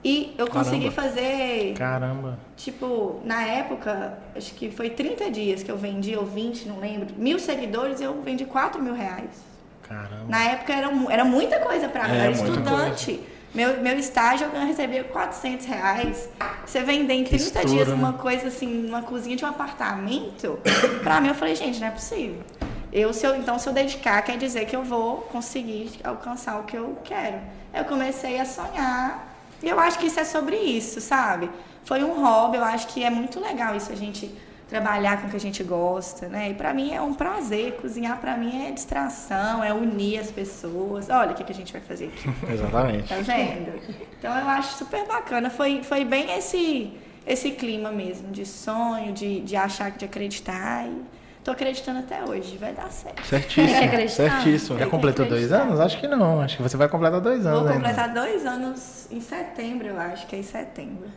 E 0.03 0.33
eu 0.37 0.47
consegui 0.47 0.89
Caramba. 0.89 1.01
fazer, 1.01 1.73
Caramba. 1.77 2.39
tipo, 2.55 3.19
na 3.25 3.43
época, 3.43 4.17
acho 4.35 4.53
que 4.53 4.71
foi 4.71 4.89
30 4.89 5.29
dias 5.29 5.61
que 5.61 5.69
eu 5.69 5.77
vendi, 5.77 6.15
ou 6.15 6.25
20, 6.25 6.67
não 6.69 6.79
lembro. 6.79 7.07
Mil 7.17 7.37
seguidores 7.37 7.99
eu 7.99 8.21
vendi 8.21 8.45
4 8.45 8.81
mil 8.81 8.93
reais. 8.93 9.43
Caramba. 9.83 10.25
Na 10.29 10.43
época 10.45 10.73
era, 10.73 10.89
era 11.09 11.25
muita 11.25 11.59
coisa 11.59 11.89
pra 11.89 12.07
mim, 12.07 12.15
É, 12.15 12.17
eu 12.17 12.21
era 12.21 12.31
estudante. 12.31 13.19
Meu, 13.53 13.81
meu 13.81 13.97
estágio 13.97 14.47
eu 14.53 14.65
recebia 14.65 15.03
400 15.03 15.65
reais. 15.65 16.29
Você 16.65 16.81
vender 16.81 17.15
em 17.15 17.23
30 17.23 17.35
estouro, 17.35 17.67
dias 17.67 17.87
né? 17.87 17.93
uma 17.95 18.13
coisa 18.13 18.47
assim, 18.47 18.87
uma 18.87 19.01
cozinha 19.01 19.35
de 19.35 19.43
um 19.43 19.47
apartamento, 19.47 20.59
pra 21.03 21.19
mim 21.19 21.29
eu 21.29 21.35
falei, 21.35 21.55
gente, 21.55 21.79
não 21.79 21.87
é 21.87 21.91
possível. 21.91 22.41
Eu, 22.93 23.11
se 23.13 23.25
eu, 23.25 23.35
então, 23.35 23.59
se 23.59 23.67
eu 23.67 23.73
dedicar, 23.73 24.21
quer 24.21 24.37
dizer 24.37 24.65
que 24.65 24.75
eu 24.75 24.83
vou 24.83 25.17
conseguir 25.31 25.91
alcançar 26.03 26.59
o 26.59 26.63
que 26.63 26.77
eu 26.77 26.97
quero. 27.03 27.37
Eu 27.73 27.85
comecei 27.85 28.39
a 28.39 28.45
sonhar 28.45 29.28
e 29.61 29.69
eu 29.69 29.79
acho 29.79 29.99
que 29.99 30.07
isso 30.07 30.19
é 30.19 30.23
sobre 30.23 30.55
isso, 30.55 31.01
sabe? 31.01 31.49
Foi 31.83 32.03
um 32.03 32.21
hobby, 32.21 32.57
eu 32.57 32.63
acho 32.63 32.87
que 32.87 33.03
é 33.03 33.09
muito 33.09 33.39
legal 33.39 33.75
isso, 33.75 33.91
a 33.91 33.95
gente 33.95 34.31
trabalhar 34.69 35.19
com 35.19 35.27
o 35.27 35.29
que 35.31 35.35
a 35.35 35.39
gente 35.39 35.63
gosta, 35.63 36.27
né? 36.27 36.51
E 36.51 36.53
pra 36.53 36.73
mim 36.73 36.93
é 36.93 37.01
um 37.01 37.13
prazer, 37.13 37.77
cozinhar 37.77 38.19
pra 38.19 38.37
mim 38.37 38.67
é 38.67 38.71
distração, 38.71 39.63
é 39.63 39.73
unir 39.73 40.19
as 40.19 40.31
pessoas. 40.31 41.09
Olha 41.09 41.31
o 41.31 41.33
que, 41.33 41.43
que 41.43 41.51
a 41.51 41.55
gente 41.55 41.73
vai 41.73 41.81
fazer 41.81 42.05
aqui. 42.05 42.29
Exatamente. 42.53 43.09
Tá 43.09 43.15
vendo? 43.15 43.81
Então 44.17 44.37
eu 44.37 44.47
acho 44.47 44.77
super 44.77 45.07
bacana. 45.07 45.49
Foi, 45.49 45.81
foi 45.81 46.05
bem 46.05 46.37
esse, 46.37 46.93
esse 47.25 47.51
clima 47.51 47.91
mesmo, 47.91 48.31
de 48.31 48.45
sonho, 48.45 49.11
de, 49.11 49.39
de 49.41 49.55
achar, 49.55 49.89
de 49.91 50.05
acreditar. 50.05 50.85
E 50.85 51.01
tô 51.43 51.51
acreditando 51.51 51.99
até 51.99 52.23
hoje, 52.23 52.57
vai 52.57 52.73
dar 52.73 52.89
certo. 52.91 53.15
Tem 53.15 53.23
que 53.23 53.27
Certíssimo. 53.53 53.85
acreditar. 53.85 54.29
Certíssimo. 54.31 54.79
Já 54.79 54.87
completou 54.87 55.25
dois 55.25 55.51
anos? 55.51 55.79
Acho 55.79 55.99
que 55.99 56.07
não. 56.07 56.41
Acho 56.41 56.57
que 56.57 56.63
você 56.63 56.77
vai 56.77 56.87
completar 56.87 57.19
dois 57.21 57.45
anos 57.45 57.59
Vou 57.61 57.69
ainda. 57.69 57.79
completar 57.87 58.13
dois 58.13 58.45
anos 58.45 59.07
em 59.11 59.21
setembro, 59.21 59.87
eu 59.87 59.99
acho 59.99 60.27
que 60.27 60.35
é 60.35 60.39
em 60.39 60.43
setembro. 60.43 61.07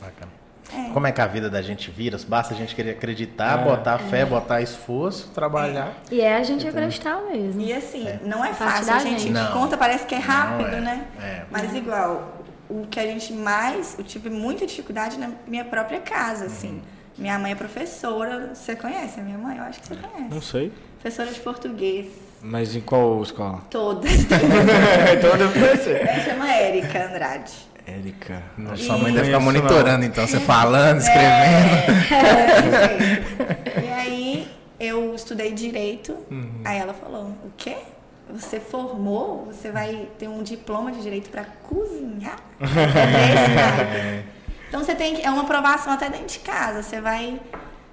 Bacana. 0.00 0.32
É. 0.70 0.90
Como 0.92 1.06
é 1.06 1.12
que 1.12 1.20
a 1.20 1.26
vida 1.26 1.48
da 1.48 1.62
gente 1.62 1.90
vira? 1.90 2.18
Basta 2.28 2.52
a 2.52 2.56
gente 2.56 2.74
querer 2.74 2.90
acreditar, 2.90 3.60
É. 3.60 3.64
botar 3.64 3.98
fé, 3.98 4.26
botar 4.26 4.60
esforço, 4.60 5.28
trabalhar. 5.30 5.94
E 6.10 6.20
é 6.20 6.36
a 6.36 6.42
gente 6.42 6.66
acreditar 6.68 7.22
mesmo. 7.22 7.60
E 7.62 7.72
assim, 7.72 8.06
não 8.22 8.44
é 8.44 8.52
fácil, 8.52 8.92
a 8.92 8.98
gente 8.98 9.22
gente. 9.32 9.52
Conta, 9.52 9.78
parece 9.78 10.04
que 10.04 10.14
é 10.14 10.18
rápido, 10.18 10.74
é. 10.76 10.80
né? 10.80 11.06
É. 11.22 11.42
Mas 11.50 11.74
igual, 11.74 12.34
o 12.68 12.86
que 12.86 13.00
a 13.00 13.04
gente 13.04 13.32
mais, 13.32 13.96
eu 13.98 14.04
tive 14.04 14.28
muita 14.28 14.66
dificuldade 14.66 15.18
na 15.18 15.30
minha 15.46 15.64
própria 15.64 16.00
casa, 16.00 16.44
assim. 16.44 16.82
Minha 17.18 17.36
mãe 17.38 17.50
é 17.50 17.54
professora, 17.56 18.54
você 18.54 18.76
conhece 18.76 19.18
a 19.18 19.22
minha 19.24 19.36
mãe? 19.36 19.58
Eu 19.58 19.64
acho 19.64 19.80
que 19.80 19.88
você 19.88 19.96
conhece. 19.96 20.32
Não 20.32 20.40
sei. 20.40 20.72
Professora 21.00 21.32
de 21.32 21.40
português, 21.40 22.06
Mas 22.40 22.76
em 22.76 22.80
qual 22.80 23.20
escola? 23.22 23.58
todas. 23.68 24.10
devo 24.24 25.52
conhecer. 25.52 26.06
Ela 26.06 26.20
chama 26.22 26.52
Érica 26.52 27.06
Andrade. 27.06 27.52
Érica. 27.84 28.42
Nossa, 28.56 28.84
sua 28.84 28.98
mãe 28.98 29.12
deve 29.12 29.26
ficar 29.26 29.40
monitorando, 29.40 30.04
então, 30.04 30.26
você 30.26 30.38
falando, 30.38 31.00
escrevendo. 31.00 32.14
É, 33.74 33.80
e 33.82 33.92
aí 33.92 34.48
eu 34.78 35.14
estudei 35.14 35.52
direito, 35.52 36.16
aí 36.64 36.78
ela 36.78 36.94
falou, 36.94 37.34
o 37.44 37.50
quê? 37.56 37.76
Você 38.30 38.60
formou? 38.60 39.46
Você 39.46 39.70
vai 39.72 40.06
ter 40.18 40.28
um 40.28 40.42
diploma 40.42 40.92
de 40.92 41.02
direito 41.02 41.30
para 41.30 41.44
cozinhar? 41.44 42.38
É. 42.60 44.37
Então 44.68 44.84
você 44.84 44.94
tem 44.94 45.14
que. 45.14 45.22
É 45.22 45.30
uma 45.30 45.42
aprovação 45.42 45.92
até 45.92 46.08
dentro 46.08 46.26
de 46.26 46.38
casa. 46.40 46.82
Você 46.82 47.00
vai 47.00 47.40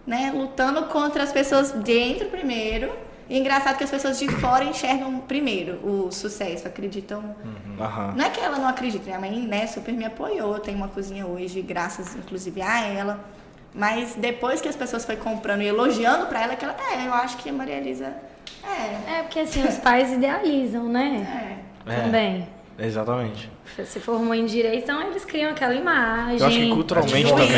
né, 0.06 0.32
lutando 0.34 0.84
contra 0.84 1.24
as 1.24 1.32
pessoas 1.32 1.72
dentro 1.72 2.28
primeiro. 2.28 2.92
E 3.28 3.36
é 3.36 3.40
engraçado 3.40 3.78
que 3.78 3.84
as 3.84 3.90
pessoas 3.90 4.20
de 4.20 4.28
fora 4.30 4.64
enxergam 4.64 5.18
primeiro 5.20 5.80
o 5.84 6.12
sucesso, 6.12 6.68
acreditam 6.68 7.36
Aham. 7.80 8.14
não 8.16 8.24
é 8.24 8.30
que 8.30 8.40
ela 8.40 8.60
não 8.60 8.68
acredita, 8.68 9.04
minha 9.04 9.20
mãe 9.20 9.48
né, 9.48 9.66
super 9.66 9.94
me 9.96 10.06
apoiou. 10.06 10.60
Tenho 10.60 10.78
uma 10.78 10.90
cozinha 10.90 11.26
hoje, 11.26 11.60
graças 11.62 12.16
inclusive 12.16 12.62
a 12.62 12.82
ela. 12.82 13.20
Mas 13.74 14.16
depois 14.16 14.62
que 14.62 14.70
as 14.70 14.76
pessoas 14.76 15.04
foi 15.04 15.18
comprando 15.18 15.62
e 15.62 15.68
elogiando 15.68 16.28
pra 16.28 16.44
ela, 16.44 16.56
que 16.56 16.64
ela, 16.64 16.76
é, 16.94 17.08
eu 17.08 17.14
acho 17.14 17.38
que 17.38 17.50
a 17.50 17.54
Maria 17.54 17.76
Elisa. 17.78 18.14
É. 18.64 19.18
É 19.18 19.24
porque 19.24 19.40
assim, 19.40 19.68
os 19.68 19.78
pais 19.80 20.12
idealizam, 20.14 20.88
né? 20.88 21.60
É. 21.88 21.94
É. 21.94 22.02
Também. 22.02 22.48
Exatamente. 22.78 23.52
Você 23.78 24.00
formou 24.00 24.34
em 24.34 24.46
direito, 24.46 24.84
então 24.84 25.02
eles 25.02 25.26
criam 25.26 25.52
aquela 25.52 25.74
imagem. 25.74 26.40
Eu 26.40 26.46
acho 26.46 26.58
que 26.58 26.70
culturalmente 26.70 27.30
também. 27.30 27.52
É, 27.52 27.56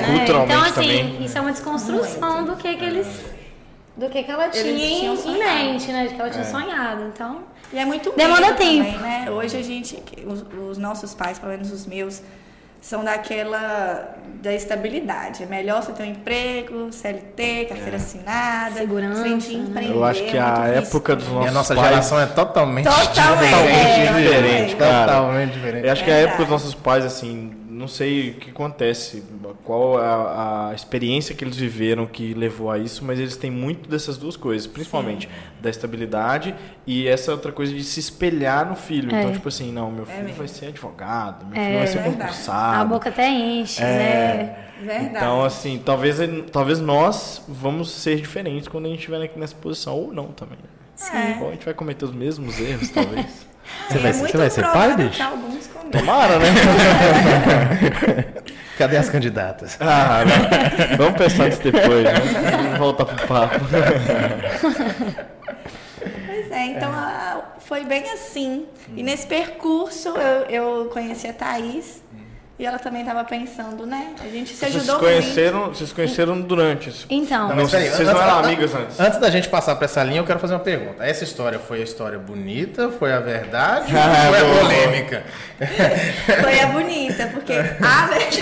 né? 0.00 0.16
Culturalmente 0.16 0.52
então, 0.52 0.62
assim, 0.62 0.72
também. 0.72 1.24
isso 1.24 1.36
é 1.36 1.40
uma 1.40 1.52
desconstrução 1.52 2.44
do 2.44 2.56
que, 2.56 2.76
que 2.76 2.84
eles. 2.84 3.06
Do 3.96 4.08
que, 4.08 4.22
que 4.22 4.30
ela 4.30 4.48
tinha 4.48 4.64
em, 4.64 5.10
mente, 5.10 5.92
né? 5.92 6.06
De 6.06 6.14
que 6.14 6.20
ela 6.20 6.30
tinha 6.30 6.44
sonhado. 6.44 7.02
Então. 7.12 7.42
E 7.72 7.78
é 7.78 7.84
muito 7.84 8.12
Demanda 8.12 8.54
tempo. 8.54 8.92
Também, 8.92 8.98
né? 8.98 9.30
Hoje 9.30 9.56
a 9.58 9.62
gente, 9.62 10.02
os, 10.26 10.44
os 10.70 10.78
nossos 10.78 11.12
pais, 11.14 11.38
pelo 11.38 11.52
menos 11.52 11.70
os 11.70 11.86
meus, 11.86 12.22
são 12.80 13.04
daquela 13.04 14.14
da 14.42 14.54
estabilidade. 14.54 15.42
É 15.42 15.46
melhor 15.46 15.82
você 15.82 15.92
ter 15.92 16.02
um 16.02 16.06
emprego, 16.06 16.90
CLT, 16.90 17.66
carteira 17.68 17.96
assinada, 17.96 18.74
Segurança, 18.76 19.20
frente 19.20 19.48
de 19.48 19.56
né? 19.56 19.62
empreender, 19.68 19.94
Eu 19.94 20.04
acho 20.04 20.22
que 20.24 20.36
é 20.36 20.40
a 20.40 20.66
época 20.68 21.14
dos 21.16 21.28
nossos 21.28 21.44
E 21.44 21.48
a 21.48 21.52
nossa 21.52 21.74
pais- 21.74 21.88
geração 21.88 22.20
é 22.20 22.26
totalmente, 22.26 22.84
Totalmente, 22.86 23.50
Totalmente 23.50 23.76
é, 23.76 24.22
diferente, 24.22 24.72
é. 24.72 24.76
cara. 24.76 25.12
Totalmente 25.12 25.52
diferente. 25.52 25.86
Eu 25.86 25.92
acho 25.92 26.04
que 26.04 26.10
a 26.10 26.14
época 26.16 26.38
dos 26.44 26.48
nossos 26.50 26.74
pais, 26.74 27.04
assim, 27.04 27.52
não 27.80 27.88
sei 27.88 28.30
o 28.30 28.34
que 28.34 28.50
acontece, 28.50 29.24
qual 29.64 29.98
a, 29.98 30.68
a 30.70 30.74
experiência 30.74 31.34
que 31.34 31.42
eles 31.42 31.56
viveram 31.56 32.06
que 32.06 32.34
levou 32.34 32.70
a 32.70 32.78
isso, 32.78 33.04
mas 33.04 33.18
eles 33.18 33.36
têm 33.36 33.50
muito 33.50 33.88
dessas 33.88 34.16
duas 34.16 34.36
coisas, 34.36 34.66
principalmente 34.66 35.28
da 35.60 35.68
estabilidade 35.70 36.54
e 36.86 37.08
essa 37.08 37.32
outra 37.32 37.50
coisa 37.50 37.72
de 37.74 37.82
se 37.82 37.98
espelhar 37.98 38.68
no 38.68 38.76
filho. 38.76 39.12
É. 39.14 39.20
Então, 39.20 39.32
tipo 39.32 39.48
assim, 39.48 39.72
não, 39.72 39.90
meu 39.90 40.06
filho 40.06 40.22
mesmo. 40.24 40.36
vai 40.36 40.48
ser 40.48 40.66
advogado, 40.66 41.46
meu 41.46 41.60
É. 41.60 41.64
filho 41.66 41.78
vai 41.78 41.86
ser 41.88 42.02
concursado. 42.04 42.82
A 42.82 42.84
boca 42.84 43.08
até 43.08 43.28
enche, 43.28 43.82
É. 43.82 43.86
né? 43.86 44.56
Verdade. 44.82 45.16
Então, 45.16 45.44
assim, 45.44 45.82
talvez, 45.84 46.16
talvez 46.52 46.78
nós 46.80 47.42
vamos 47.48 47.90
ser 47.90 48.16
diferentes 48.16 48.68
quando 48.68 48.86
a 48.86 48.88
gente 48.88 49.00
estiver 49.00 49.20
aqui 49.22 49.38
nessa 49.38 49.54
posição, 49.56 49.94
ou 49.94 50.12
não 50.12 50.28
também. 50.28 50.58
É. 51.12 51.38
Ou 51.42 51.48
a 51.48 51.52
gente 51.52 51.64
vai 51.64 51.74
cometer 51.74 52.04
os 52.04 52.12
mesmos 52.12 52.58
erros, 52.60 52.88
talvez. 52.90 53.46
Você 53.88 53.98
vai, 53.98 54.10
é 54.10 54.12
ser- 54.12 54.18
muito 54.20 54.32
você 54.32 54.38
vai 54.38 54.50
ser 54.50 54.62
pai, 54.72 54.96
bicho? 54.96 55.22
Tomara, 55.90 56.38
né? 56.38 56.46
Cadê 58.78 58.96
as 58.96 59.08
candidatas? 59.10 59.76
Ah, 59.80 60.22
não. 60.24 60.96
Vamos 60.96 61.18
pensar 61.18 61.46
nisso 61.46 61.60
depois, 61.62 62.04
né? 62.04 62.14
Vamos 62.62 62.78
voltar 62.78 63.04
pro 63.04 63.26
papo. 63.26 63.56
Pois 66.26 66.50
é, 66.50 66.66
então 66.66 66.90
ah, 66.92 67.42
foi 67.58 67.84
bem 67.84 68.10
assim. 68.12 68.66
E 68.96 69.02
nesse 69.02 69.26
percurso 69.26 70.08
eu, 70.08 70.46
eu 70.48 70.84
conheci 70.86 71.28
a 71.28 71.32
Thaís 71.32 72.02
e 72.60 72.66
ela 72.66 72.78
também 72.78 73.00
estava 73.00 73.24
pensando, 73.24 73.86
né? 73.86 74.12
A 74.22 74.28
gente 74.28 74.50
se 74.50 74.56
Vocês 74.56 74.76
ajudou 74.76 74.96
se 74.96 75.00
conheceram, 75.00 75.68
vocês 75.68 75.88
se 75.88 75.94
conheceram 75.94 76.40
durante 76.42 76.90
isso. 76.90 77.06
Então, 77.08 77.48
Não, 77.48 77.56
mas 77.56 77.70
peraí, 77.70 77.88
vocês 77.88 78.06
não 78.06 78.14
antes- 78.14 78.22
eram 78.22 78.38
antes- 78.38 78.46
amigas 78.50 78.74
antes? 78.74 79.00
Antes 79.00 79.18
da 79.18 79.30
gente 79.30 79.48
passar 79.48 79.74
pra 79.76 79.86
essa 79.86 80.04
linha, 80.04 80.20
eu 80.20 80.24
quero 80.24 80.38
fazer 80.38 80.52
uma 80.52 80.60
pergunta. 80.60 81.02
Essa 81.04 81.24
história 81.24 81.58
foi 81.58 81.80
a 81.80 81.84
história 81.84 82.18
bonita? 82.18 82.90
Foi 82.90 83.12
a 83.12 83.18
verdade? 83.20 83.92
Ah, 83.96 84.28
ou 84.28 84.34
foi 84.34 84.38
a 84.38 84.60
polêmica? 84.60 85.24
muito. 85.58 86.42
Foi 86.42 86.60
a 86.60 86.66
bonita, 86.66 87.26
porque 87.32 87.52
a 87.54 87.62
verdade. 87.62 88.40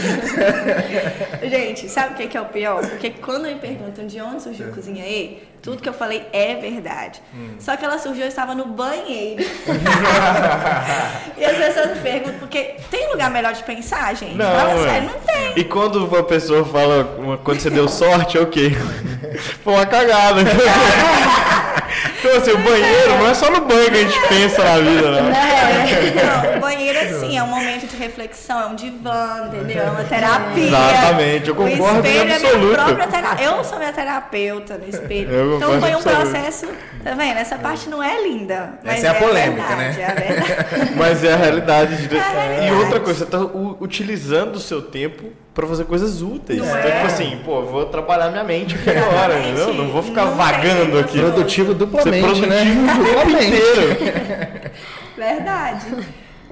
gente, 1.49 1.89
sabe 1.89 2.15
o 2.15 2.17
que 2.17 2.27
que 2.27 2.37
é 2.37 2.41
o 2.41 2.47
pior? 2.47 2.81
Porque 2.87 3.11
quando 3.11 3.45
me 3.45 3.55
perguntam 3.55 4.07
de 4.07 4.21
onde 4.21 4.43
surgiu 4.43 4.69
a 4.69 4.71
Cozinha 4.73 5.05
E, 5.07 5.43
tudo 5.63 5.83
que 5.83 5.89
eu 5.89 5.93
falei 5.93 6.27
é 6.33 6.55
verdade. 6.57 7.21
Só 7.59 7.77
que 7.77 7.85
ela 7.85 7.99
surgiu, 7.99 8.23
eu 8.23 8.29
estava 8.29 8.55
no 8.55 8.67
banheiro. 8.67 9.45
e 11.37 11.45
as 11.45 11.57
pessoas 11.57 11.97
me 11.97 12.03
perguntam, 12.03 12.39
porque 12.39 12.77
tem 12.91 13.11
lugar 13.11 13.31
melhor 13.31 13.53
de 13.53 13.63
pensar, 13.63 14.15
gente? 14.15 14.35
Não, 14.35 14.47
Fala 14.51 14.83
sério, 14.83 15.11
não 15.11 15.21
tem. 15.21 15.53
E 15.57 15.65
quando 15.65 16.07
uma 16.07 16.23
pessoa 16.23 16.65
fala, 16.65 17.05
uma- 17.19 17.39
quando 17.39 17.61
você 17.61 17.71
deu 17.71 17.89
sorte, 17.89 18.37
é 18.39 18.41
o 18.41 18.47
quê? 18.47 18.71
Foi 19.65 19.75
uma 19.75 19.87
cagada. 19.87 20.41
Então, 22.19 22.37
assim, 22.37 22.51
o 22.51 22.59
banheiro 22.59 23.19
não 23.19 23.27
é 23.29 23.35
só 23.35 23.51
no 23.51 23.61
banho 23.61 23.91
que 23.91 23.97
a 23.97 24.03
gente 24.03 24.29
pensa 24.29 24.65
na 24.65 24.79
vida, 24.79 25.11
né? 25.11 25.33
É, 25.39 26.49
não, 26.51 26.59
o 26.59 26.61
banheiro 26.61 26.99
assim, 26.99 27.39
é 27.39 27.43
um 27.43 27.47
momento 27.47 27.87
de 27.87 27.97
reflexão, 27.97 28.61
é 28.61 28.67
um 28.67 28.75
divã, 28.75 29.47
entendeu? 29.47 29.85
É 29.85 29.91
uma 29.91 30.05
terapia. 30.05 30.67
Exatamente, 30.67 31.49
eu 31.49 31.55
concordo 31.55 32.01
O 32.01 32.07
espelho 32.07 32.33
é 32.33 32.95
minha 32.95 33.07
terapia. 33.07 33.45
Eu 33.45 33.65
sou 33.65 33.79
minha 33.79 33.93
terapeuta 33.93 34.79
no 34.79 34.89
espelho. 34.89 35.31
Eu 35.31 35.57
então 35.57 35.81
foi 35.81 35.91
um 35.91 35.97
absoluto. 35.97 36.31
processo, 36.31 36.67
tá 37.05 37.15
vendo? 37.15 37.39
Essa 37.39 37.57
parte 37.57 37.89
não 37.89 38.03
é 38.03 38.21
linda. 38.23 38.75
Mas 38.85 38.99
Essa 38.99 39.07
é 39.07 39.11
a 39.11 39.15
polêmica, 39.15 39.77
verdade, 39.77 39.99
né? 39.99 40.05
É. 40.07 40.95
Mas 40.99 41.23
é 41.23 41.33
a 41.33 41.37
realidade. 41.37 42.09
De... 42.09 42.17
É 42.17 42.21
a 42.21 42.29
realidade. 42.29 42.67
E 42.67 42.73
outra 42.73 43.01
coisa, 43.01 43.25
você 43.25 43.31
tá 43.31 43.39
utilizando 43.81 44.57
o 44.57 44.61
seu 44.61 44.83
tempo 44.83 45.33
pra 45.59 45.67
fazer 45.67 45.87
coisas 45.87 46.23
úteis. 46.23 46.61
Não 46.61 46.67
então, 46.67 46.79
é? 46.79 46.93
tipo 46.93 47.07
assim, 47.07 47.39
pô, 47.45 47.63
vou 47.63 47.85
trabalhar 47.87 48.31
minha 48.31 48.45
mente 48.45 48.77
aqui 48.77 48.91
agora, 48.91 49.41
entendeu? 49.43 49.75
Não 49.75 49.89
vou 49.89 50.05
ficar 50.05 50.27
Não 50.27 50.37
vagando 50.37 50.93
tem 50.93 51.01
aqui. 51.01 51.19
Produtivo 51.19 51.73
Ser 51.73 51.75
duplamente, 51.75 52.23
produtivo 52.23 52.47
né? 52.47 52.63
o 52.63 52.87
tempo 52.87 53.05
Duplamente. 53.05 53.47
inteiro. 53.47 54.71
Verdade. 55.19 55.87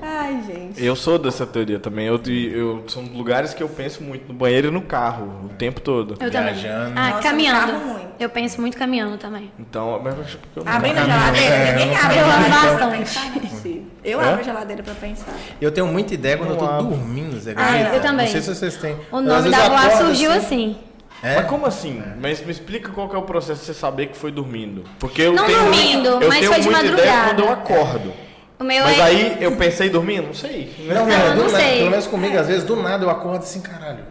Ai, 0.00 0.42
gente. 0.46 0.84
Eu 0.84 0.94
sou 0.94 1.18
dessa 1.18 1.46
teoria 1.46 1.78
também. 1.78 2.06
Eu, 2.06 2.20
eu, 2.26 2.84
são 2.86 3.02
lugares 3.04 3.54
que 3.54 3.62
eu 3.62 3.68
penso 3.68 4.02
muito 4.02 4.28
no 4.28 4.34
banheiro 4.34 4.68
e 4.68 4.70
no 4.70 4.82
carro, 4.82 5.26
o 5.44 5.48
tempo 5.50 5.80
todo. 5.80 6.12
Eu 6.20 6.30
também. 6.30 6.54
Viajando. 6.54 6.92
Ah, 6.96 7.10
Nossa, 7.10 7.22
caminhando. 7.22 7.72
muito. 7.72 8.06
Eu 8.18 8.28
penso 8.30 8.60
muito 8.60 8.76
caminhando 8.76 9.16
também. 9.18 9.50
Então, 9.58 10.00
mas 10.02 10.16
eu 10.16 10.22
acho 10.24 10.38
que 10.38 10.58
eu 10.58 10.64
não- 10.64 10.72
Abrindo 10.72 10.98
a 10.98 11.04
geladeira, 11.04 11.54
é, 11.54 11.72
ninguém 11.76 11.92
eu 11.92 12.04
abre. 12.04 12.18
amo 12.18 12.44
pra 12.44 12.76
bastante. 12.76 13.18
é 13.36 13.40
possível. 13.40 13.82
Eu 14.04 14.20
abro 14.20 14.40
a 14.40 14.42
geladeira 14.42 14.82
pra 14.82 14.94
pensar. 14.94 15.34
Eu 15.60 15.72
tenho 15.72 15.86
muita 15.86 16.14
ideia 16.14 16.36
quando 16.38 16.50
eu 16.50 16.56
tô 16.56 16.64
Não 16.64 16.72
abro. 16.78 16.86
dormindo, 16.96 17.38
Zé. 17.40 17.54
Ah, 17.56 17.94
eu 17.94 18.00
também. 18.00 18.26
Não 18.26 18.32
sei 18.32 18.40
se 18.42 18.54
vocês 18.54 18.76
têm. 18.76 18.96
O 19.10 19.20
nome 19.20 19.50
da 19.50 19.64
eu 19.64 19.70
voar 19.70 19.86
acordo 19.86 20.06
surgiu 20.06 20.30
assim. 20.32 20.76
É? 21.22 21.36
Mas 21.36 21.46
como 21.46 21.64
assim? 21.66 22.02
Mas 22.20 22.44
me 22.44 22.52
explica 22.52 22.90
qual 22.90 23.08
que 23.08 23.16
é 23.16 23.18
o 23.18 23.22
processo 23.22 23.60
de 23.60 23.66
você 23.66 23.74
saber 23.74 24.06
que 24.08 24.16
foi 24.16 24.30
dormindo. 24.30 24.84
Porque 24.98 25.22
eu 25.22 25.32
Não 25.32 25.46
tenho, 25.46 25.58
dormindo, 25.60 26.08
eu 26.08 26.28
mas 26.28 26.38
tenho 26.40 26.52
foi 26.52 26.60
de 26.60 26.68
muita 26.68 26.84
ideia 26.86 27.12
madrugada. 27.12 27.34
quando 27.34 27.40
eu 27.46 27.52
acordo. 27.52 28.12
O 28.58 28.64
meu 28.64 28.82
Mas 28.84 28.98
é. 28.98 29.02
aí 29.02 29.36
eu 29.40 29.52
pensei 29.56 29.90
dormir? 29.90 30.22
Não 30.22 30.32
sei. 30.34 30.74
Não, 30.88 31.06
Não, 31.06 31.36
não, 31.36 31.42
não 31.44 31.48
sei. 31.50 31.78
pelo 31.78 31.90
menos 31.90 32.06
comigo, 32.06 32.38
às 32.38 32.46
vezes 32.46 32.64
do 32.64 32.74
nada 32.76 33.04
eu 33.04 33.10
acordo 33.10 33.42
assim, 33.42 33.60
caralho, 33.60 34.04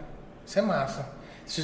isso 0.46 0.60
é 0.60 0.62
massa. 0.62 1.16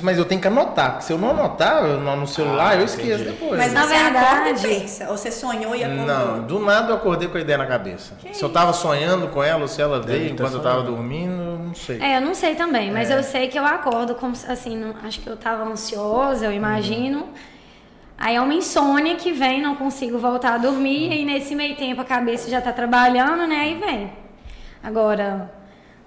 Mas 0.04 0.20
eu 0.20 0.26
tenho 0.26 0.40
que 0.40 0.48
anotar, 0.48 0.92
porque 0.92 1.06
se 1.06 1.12
eu 1.14 1.18
não 1.18 1.32
anotar 1.32 1.84
eu 1.84 2.00
não- 2.00 2.16
no 2.16 2.28
celular, 2.28 2.74
Ah, 2.74 2.76
eu 2.76 2.86
esqueço 2.86 3.24
entendi. 3.24 3.32
depois. 3.40 3.58
Mas 3.58 3.74
Na 3.74 3.84
verdade- 3.88 4.68
pensa. 4.68 5.10
Ou 5.10 5.18
você 5.18 5.32
sonhou 5.32 5.76
e 5.76 5.84
acordou. 5.84 6.06
Não, 6.06 6.42
do 6.44 6.60
nada 6.60 6.92
eu 6.92 6.96
acordei 6.98 7.28
com 7.28 7.36
a 7.38 7.42
ideia 7.42 7.58
na 7.58 7.66
cabeça. 7.66 8.14
se 8.32 8.44
eu 8.44 8.50
tava 8.50 8.74
sonhando 8.74 9.28
com 9.30 9.44
ela, 9.44 9.62
ou 9.64 9.68
se 9.68 9.82
ela 9.82 10.00
veio 10.00 10.26
ter 10.28 10.32
enquanto 10.34 10.54
eu 10.54 10.60
tava 10.60 10.84
dormindo, 10.84 11.34
eu 11.34 11.58
não 11.58 11.74
sei. 11.74 12.00
É, 12.00 12.18
eu 12.18 12.22
não 12.22 12.36
sei 12.36 12.54
também, 12.54 12.92
mas 12.92 13.10
eu 13.10 13.24
sei 13.24 13.48
que 13.48 13.58
eu 13.58 13.66
acordo 13.66 14.14
como 14.14 14.34
assim, 14.48 14.78
não- 14.78 14.94
acho 15.04 15.20
que 15.20 15.28
eu 15.28 15.36
tava 15.36 15.64
ansiosa, 15.64 16.46
eu 16.46 16.52
imagino. 16.52 17.30
Aí 18.22 18.36
é 18.36 18.42
uma 18.42 18.54
insônia 18.54 19.16
que 19.16 19.32
vem, 19.32 19.64
não 19.64 19.76
consigo 19.76 20.20
voltar 20.20 20.54
a 20.54 20.58
dormir, 20.60 21.12
e 21.12 21.26
nesse 21.26 21.56
meio 21.56 21.76
tempo 21.76 22.02
a 22.02 22.06
cabeça 22.06 22.48
já 22.52 22.62
tá 22.62 22.72
trabalhando, 22.72 23.48
né? 23.48 23.56
Aí 23.56 23.80
vem. 23.80 24.12
Agora, 24.84 25.52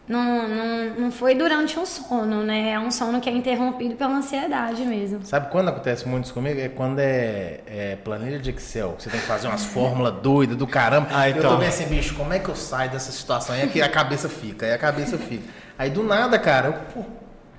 não, 0.07 0.49
não, 0.49 0.95
não 0.97 1.11
foi 1.11 1.35
durante 1.35 1.77
um 1.77 1.85
sono, 1.85 2.45
né? 2.45 2.71
É 2.71 2.79
um 2.79 2.89
sono 2.93 3.21
que 3.21 3.29
é 3.29 3.33
interrompido 3.33 3.97
pela 3.97 4.13
ansiedade 4.15 4.85
mesmo. 4.85 5.25
Sabe 5.25 5.51
quando 5.51 5.71
acontece 5.71 6.07
muito 6.07 6.27
isso 6.27 6.35
comigo? 6.35 6.61
É 6.61 6.69
quando 6.69 7.01
é, 7.01 7.61
é 7.67 7.97
planilha 8.05 8.39
de 8.39 8.51
Excel. 8.51 8.95
Você 8.97 9.11
tem 9.11 9.19
que 9.19 9.27
fazer 9.27 9.49
umas 9.49 9.65
fórmulas 9.65 10.15
doidas 10.23 10.57
do 10.57 10.69
caramba. 10.69 11.09
Ah, 11.11 11.29
Eu 11.29 11.39
então. 11.39 11.51
tô 11.51 11.57
bem 11.57 11.67
assim, 11.69 11.87
bicho, 11.87 12.15
como 12.15 12.33
é 12.33 12.39
que 12.39 12.49
eu 12.49 12.55
saio 12.55 12.91
dessa 12.91 13.11
situação? 13.11 13.57
Aí 13.57 13.63
é 13.63 13.67
que 13.67 13.83
a 13.83 13.89
cabeça 13.89 14.29
fica, 14.29 14.67
aí 14.67 14.73
a 14.73 14.79
cabeça 14.79 15.19
fica. 15.19 15.43
Aí 15.77 15.91
do 15.91 16.05
nada, 16.05 16.39
cara, 16.39 16.69
eu, 16.69 16.73
pô, 17.03 17.11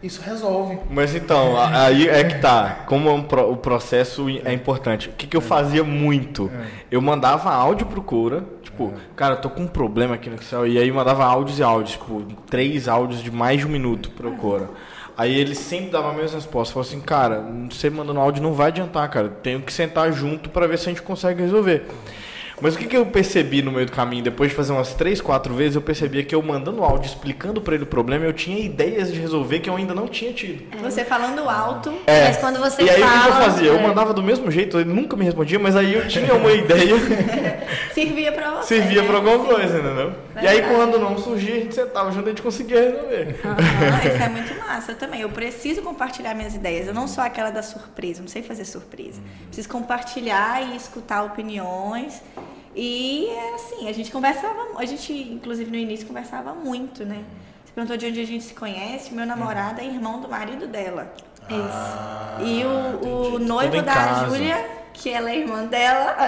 isso 0.05 0.21
resolve. 0.21 0.77
Mas 0.89 1.15
então, 1.15 1.55
aí 1.57 2.07
é 2.07 2.24
que 2.24 2.39
tá. 2.39 2.83
Como 2.88 3.09
é 3.09 3.13
o 3.13 3.57
processo 3.57 4.27
é 4.43 4.53
importante. 4.53 5.09
O 5.09 5.13
que, 5.13 5.27
que 5.27 5.35
eu 5.35 5.41
fazia 5.41 5.83
muito? 5.83 6.51
Eu 6.91 7.01
mandava 7.01 7.51
áudio 7.51 7.88
pro 7.88 8.01
Cura. 8.01 8.43
Tipo, 8.62 8.93
cara, 9.15 9.35
tô 9.35 9.50
com 9.50 9.63
um 9.63 9.67
problema 9.67 10.15
aqui 10.15 10.29
no 10.29 10.35
Excel. 10.35 10.67
E 10.67 10.77
aí 10.77 10.91
mandava 10.91 11.25
áudios 11.25 11.59
e 11.59 11.63
áudios. 11.63 11.91
Tipo, 11.93 12.24
três 12.50 12.88
áudios 12.88 13.21
de 13.21 13.31
mais 13.31 13.59
de 13.59 13.67
um 13.67 13.69
minuto 13.69 14.12
pro 14.12 14.31
Cura. 14.33 14.69
Aí 15.17 15.33
ele 15.33 15.55
sempre 15.55 15.91
dava 15.91 16.09
a 16.09 16.13
mesma 16.13 16.38
resposta. 16.38 16.74
Falou 16.74 16.88
assim, 16.88 17.00
cara, 17.00 17.43
você 17.69 17.89
mandando 17.89 18.19
áudio 18.19 18.43
não 18.43 18.53
vai 18.53 18.67
adiantar, 18.67 19.09
cara. 19.09 19.29
Tenho 19.29 19.62
que 19.62 19.71
sentar 19.71 20.12
junto 20.12 20.50
pra 20.50 20.67
ver 20.67 20.77
se 20.77 20.89
a 20.89 20.91
gente 20.91 21.01
consegue 21.01 21.41
resolver. 21.41 21.88
Mas 22.62 22.75
o 22.75 22.77
que, 22.77 22.88
que 22.88 22.95
eu 22.95 23.05
percebi 23.05 23.62
no 23.62 23.71
meio 23.71 23.85
do 23.85 23.91
caminho? 23.91 24.24
Depois 24.24 24.50
de 24.50 24.55
fazer 24.55 24.71
umas 24.71 24.93
três, 24.93 25.19
quatro 25.19 25.53
vezes, 25.53 25.75
eu 25.75 25.81
percebia 25.81 26.24
que 26.24 26.33
eu 26.33 26.41
mandando 26.41 26.83
áudio, 26.83 27.07
explicando 27.07 27.62
pra 27.62 27.75
ele 27.75 27.83
o 27.83 27.88
problema, 27.88 28.25
eu 28.25 28.33
tinha 28.33 28.59
ideias 28.59 29.12
de 29.12 29.19
resolver 29.19 29.59
que 29.59 29.69
eu 29.69 29.75
ainda 29.75 29.93
não 29.93 30.07
tinha 30.07 30.31
tido. 30.31 30.63
Você 30.81 31.03
falando 31.03 31.50
alto. 31.50 31.93
É. 32.07 32.27
Mas 32.27 32.38
quando 32.38 32.59
você 32.59 32.83
e 32.83 32.89
aí 32.89 32.95
o 32.95 32.95
que 32.95 33.01
eu 33.01 33.07
fala, 33.07 33.45
fazia? 33.45 33.67
Eu 33.67 33.77
é. 33.77 33.81
mandava 33.81 34.13
do 34.13 34.24
mesmo 34.24 34.50
jeito, 34.50 34.79
ele 34.79 34.91
nunca 34.93 35.15
me 35.15 35.25
respondia, 35.25 35.59
mas 35.59 35.75
aí 35.75 35.93
eu 35.93 36.07
tinha 36.07 36.33
uma 36.33 36.51
ideia, 36.51 36.95
Servia 37.93 38.31
pra 38.31 38.51
você. 38.55 38.75
servia 38.75 39.01
né? 39.01 39.07
pra 39.07 39.17
alguma 39.17 39.39
coisa, 39.39 39.77
entendeu? 39.77 40.13
E 40.41 40.47
aí 40.47 40.62
quando 40.63 41.00
não 41.00 41.17
surgia, 41.17 41.55
a 41.55 41.59
gente 41.59 41.75
sentava 41.75 42.12
junto 42.12 42.25
e 42.25 42.27
a 42.27 42.29
gente 42.29 42.41
conseguia 42.41 42.81
resolver. 42.81 43.39
Aham, 43.43 44.13
isso 44.13 44.24
é 44.24 44.29
muito 44.29 44.59
massa. 44.59 44.91
Eu 44.91 44.95
também. 44.95 45.21
Eu 45.21 45.29
preciso 45.29 45.81
compartilhar 45.81 46.33
minhas 46.33 46.55
ideias. 46.55 46.88
Eu 46.88 46.93
não 46.93 47.07
sou 47.07 47.24
aquela 47.24 47.51
da 47.51 47.63
surpresa. 47.63 48.21
Não 48.21 48.27
sei 48.27 48.43
fazer 48.43 48.65
surpresa. 48.65 49.21
Preciso 49.47 49.69
compartilhar 49.69 50.62
e 50.62 50.75
escutar 50.75 51.24
opiniões. 51.24 52.22
E 52.75 53.27
é 53.29 53.53
assim, 53.55 53.88
a 53.88 53.94
gente 53.94 54.11
conversava. 54.11 54.55
A 54.77 54.85
gente, 54.85 55.14
inclusive, 55.14 55.70
no 55.72 55.77
início 55.77 56.05
conversava 56.05 56.53
muito, 56.53 57.05
né? 57.05 57.24
Você 57.64 57.72
perguntou 57.74 57.98
de 57.98 58.05
onde 58.07 58.22
a 58.22 58.25
gente 58.25 58.44
se 58.44 58.53
conhece. 58.53 59.14
Meu 59.14 59.25
namorado 59.25 59.79
é 59.81 59.85
irmão 59.85 60.20
do 60.20 60.27
marido 60.27 60.68
dela. 60.68 61.14
Isso. 61.50 62.44
E 62.46 62.64
o, 62.66 63.35
o 63.35 63.40
noivo 63.40 63.81
da. 63.81 64.25
Júlia, 64.27 64.66
que 64.94 65.09
ela 65.09 65.29
é 65.29 65.38
irmã 65.40 65.66
dela. 65.66 66.16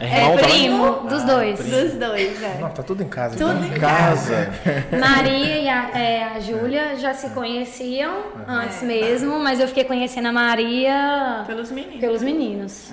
É 0.00 0.24
É 0.24 0.36
também? 0.36 0.44
primo 0.68 1.08
dos 1.08 1.22
dois. 1.22 1.58
Dos 1.58 1.92
dois, 1.92 2.42
é. 2.42 2.58
Não, 2.60 2.70
tá 2.70 2.82
tudo 2.82 3.02
em 3.02 3.08
casa. 3.08 3.36
Tudo 3.36 3.52
então. 3.64 3.76
em 3.76 3.80
casa. 3.80 4.50
Maria 4.98 5.58
e 5.58 5.68
a, 5.68 5.90
é, 5.98 6.24
a 6.24 6.40
Júlia 6.40 6.96
já 6.96 7.14
se 7.14 7.30
conheciam 7.30 8.12
antes 8.48 8.82
É. 8.82 8.86
mesmo, 8.86 9.38
mas 9.38 9.60
eu 9.60 9.68
fiquei 9.68 9.84
conhecendo 9.84 10.28
a 10.28 10.32
Maria 10.32 11.44
Pelos 11.46 11.70
meninos. 11.70 12.00
pelos 12.00 12.22
meninos. 12.22 12.92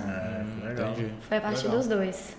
Legal. 0.64 0.90
Entendi. 0.92 1.10
Foi 1.28 1.38
a 1.38 1.40
partir 1.40 1.68
dos 1.68 1.88
dois. 1.88 2.36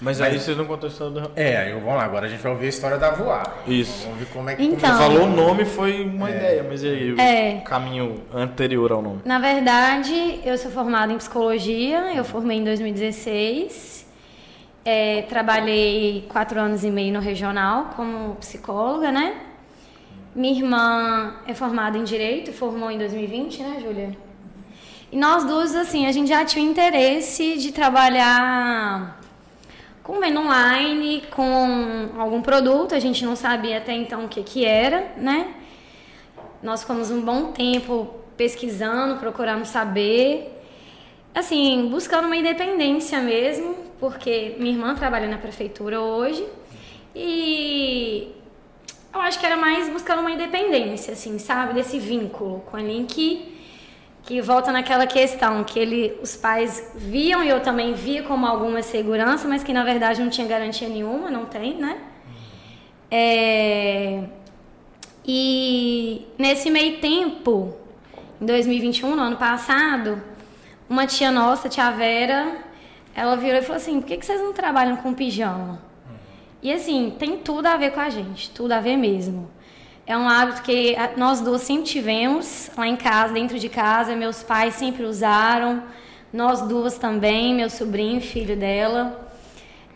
Mas 0.00 0.20
aí 0.20 0.38
vocês 0.38 0.54
não 0.56 0.66
contou 0.66 0.88
a 0.88 0.92
história 0.92 1.12
do... 1.20 1.30
É, 1.34 1.56
aí 1.56 1.72
vamos 1.72 1.88
lá, 1.88 2.04
agora 2.04 2.26
a 2.26 2.28
gente 2.28 2.42
vai 2.42 2.52
ouvir 2.52 2.66
a 2.66 2.68
história 2.68 2.98
da 2.98 3.10
voar. 3.12 3.56
Isso. 3.66 4.02
Vamos 4.04 4.18
ver 4.18 4.26
como 4.26 4.50
é 4.50 4.54
que 4.54 4.62
Então. 4.62 4.90
Você 4.90 5.02
falou 5.02 5.22
o 5.22 5.26
nome, 5.26 5.64
foi 5.64 6.04
uma 6.04 6.30
ideia, 6.30 6.62
mas 6.68 6.82
e 6.82 6.88
aí 6.88 7.12
o 7.12 7.20
É. 7.20 7.62
caminho 7.64 8.20
anterior 8.34 8.92
ao 8.92 9.00
nome? 9.00 9.20
Na 9.24 9.38
verdade, 9.38 10.40
eu 10.44 10.58
sou 10.58 10.70
formada 10.70 11.12
em 11.12 11.16
psicologia, 11.16 12.12
eu 12.14 12.24
formei 12.24 12.58
em 12.58 12.64
2016. 12.64 14.04
É, 14.84 15.22
trabalhei 15.22 16.26
quatro 16.28 16.60
anos 16.60 16.84
e 16.84 16.90
meio 16.90 17.12
no 17.14 17.20
regional 17.20 17.90
como 17.96 18.36
psicóloga, 18.36 19.10
né? 19.10 19.34
Minha 20.34 20.54
irmã 20.58 21.34
é 21.48 21.54
formada 21.54 21.96
em 21.96 22.04
direito, 22.04 22.52
formou 22.52 22.90
em 22.90 22.98
2020, 22.98 23.62
né, 23.62 23.78
Júlia? 23.82 24.16
E 25.10 25.16
nós 25.16 25.44
duas, 25.44 25.74
assim, 25.74 26.06
a 26.06 26.12
gente 26.12 26.28
já 26.28 26.44
tinha 26.44 26.64
interesse 26.68 27.56
de 27.56 27.72
trabalhar 27.72 29.18
com 30.06 30.20
venda 30.20 30.38
online, 30.38 31.24
com 31.32 32.10
algum 32.16 32.40
produto, 32.40 32.94
a 32.94 33.00
gente 33.00 33.24
não 33.24 33.34
sabia 33.34 33.78
até 33.78 33.92
então 33.92 34.26
o 34.26 34.28
que, 34.28 34.40
que 34.44 34.64
era, 34.64 35.12
né? 35.16 35.52
Nós 36.62 36.82
ficamos 36.82 37.10
um 37.10 37.20
bom 37.20 37.50
tempo 37.50 38.14
pesquisando, 38.36 39.16
procurando 39.16 39.64
saber, 39.64 40.62
assim, 41.34 41.88
buscando 41.90 42.26
uma 42.26 42.36
independência 42.36 43.18
mesmo, 43.18 43.74
porque 43.98 44.54
minha 44.60 44.74
irmã 44.74 44.94
trabalha 44.94 45.26
na 45.26 45.38
prefeitura 45.38 46.00
hoje. 46.00 46.46
E 47.12 48.32
eu 49.12 49.20
acho 49.20 49.40
que 49.40 49.46
era 49.46 49.56
mais 49.56 49.88
buscando 49.88 50.20
uma 50.20 50.30
independência, 50.30 51.14
assim, 51.14 51.36
sabe, 51.40 51.74
desse 51.74 51.98
vínculo 51.98 52.60
com 52.70 52.76
a 52.76 52.80
Link 52.80 53.55
que 54.26 54.40
volta 54.40 54.72
naquela 54.72 55.06
questão 55.06 55.62
que 55.62 55.78
ele, 55.78 56.18
os 56.20 56.34
pais 56.34 56.92
viam 56.96 57.44
e 57.44 57.48
eu 57.48 57.60
também 57.60 57.94
via 57.94 58.24
como 58.24 58.44
alguma 58.44 58.82
segurança, 58.82 59.46
mas 59.46 59.62
que 59.62 59.72
na 59.72 59.84
verdade 59.84 60.20
não 60.20 60.28
tinha 60.28 60.46
garantia 60.46 60.88
nenhuma, 60.88 61.30
não 61.30 61.46
tem, 61.46 61.76
né? 61.76 61.96
É, 63.08 64.24
e 65.24 66.26
nesse 66.36 66.70
meio 66.70 66.98
tempo, 66.98 67.72
em 68.40 68.46
2021, 68.46 69.14
no 69.14 69.22
ano 69.22 69.36
passado, 69.36 70.20
uma 70.88 71.06
tia 71.06 71.30
nossa, 71.30 71.68
tia 71.68 71.88
Vera, 71.92 72.58
ela 73.14 73.36
virou 73.36 73.60
e 73.60 73.62
falou 73.62 73.76
assim: 73.76 74.00
por 74.00 74.08
que, 74.08 74.16
que 74.16 74.26
vocês 74.26 74.40
não 74.40 74.52
trabalham 74.52 74.96
com 74.96 75.14
pijama? 75.14 75.80
E 76.60 76.72
assim, 76.72 77.14
tem 77.16 77.38
tudo 77.38 77.66
a 77.66 77.76
ver 77.76 77.92
com 77.92 78.00
a 78.00 78.10
gente, 78.10 78.50
tudo 78.50 78.72
a 78.72 78.80
ver 78.80 78.96
mesmo. 78.96 79.48
É 80.06 80.16
um 80.16 80.28
hábito 80.28 80.62
que 80.62 80.94
a- 80.96 81.10
nós 81.16 81.40
duas 81.40 81.62
sempre 81.62 81.84
tivemos 81.84 82.70
lá 82.76 82.86
em 82.86 82.96
casa, 82.96 83.34
dentro 83.34 83.58
de 83.58 83.68
casa. 83.68 84.14
Meus 84.14 84.42
pais 84.42 84.74
sempre 84.74 85.04
usaram, 85.04 85.82
nós 86.32 86.62
duas 86.62 86.96
também, 86.96 87.54
meu 87.54 87.68
sobrinho, 87.68 88.20
filho 88.20 88.56
dela. 88.56 89.28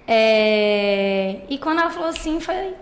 É, 0.07 1.41
E 1.49 1.57
quando 1.59 1.79
ela 1.81 1.91
falou 1.91 2.09
assim, 2.09 2.41
foi 2.41 2.75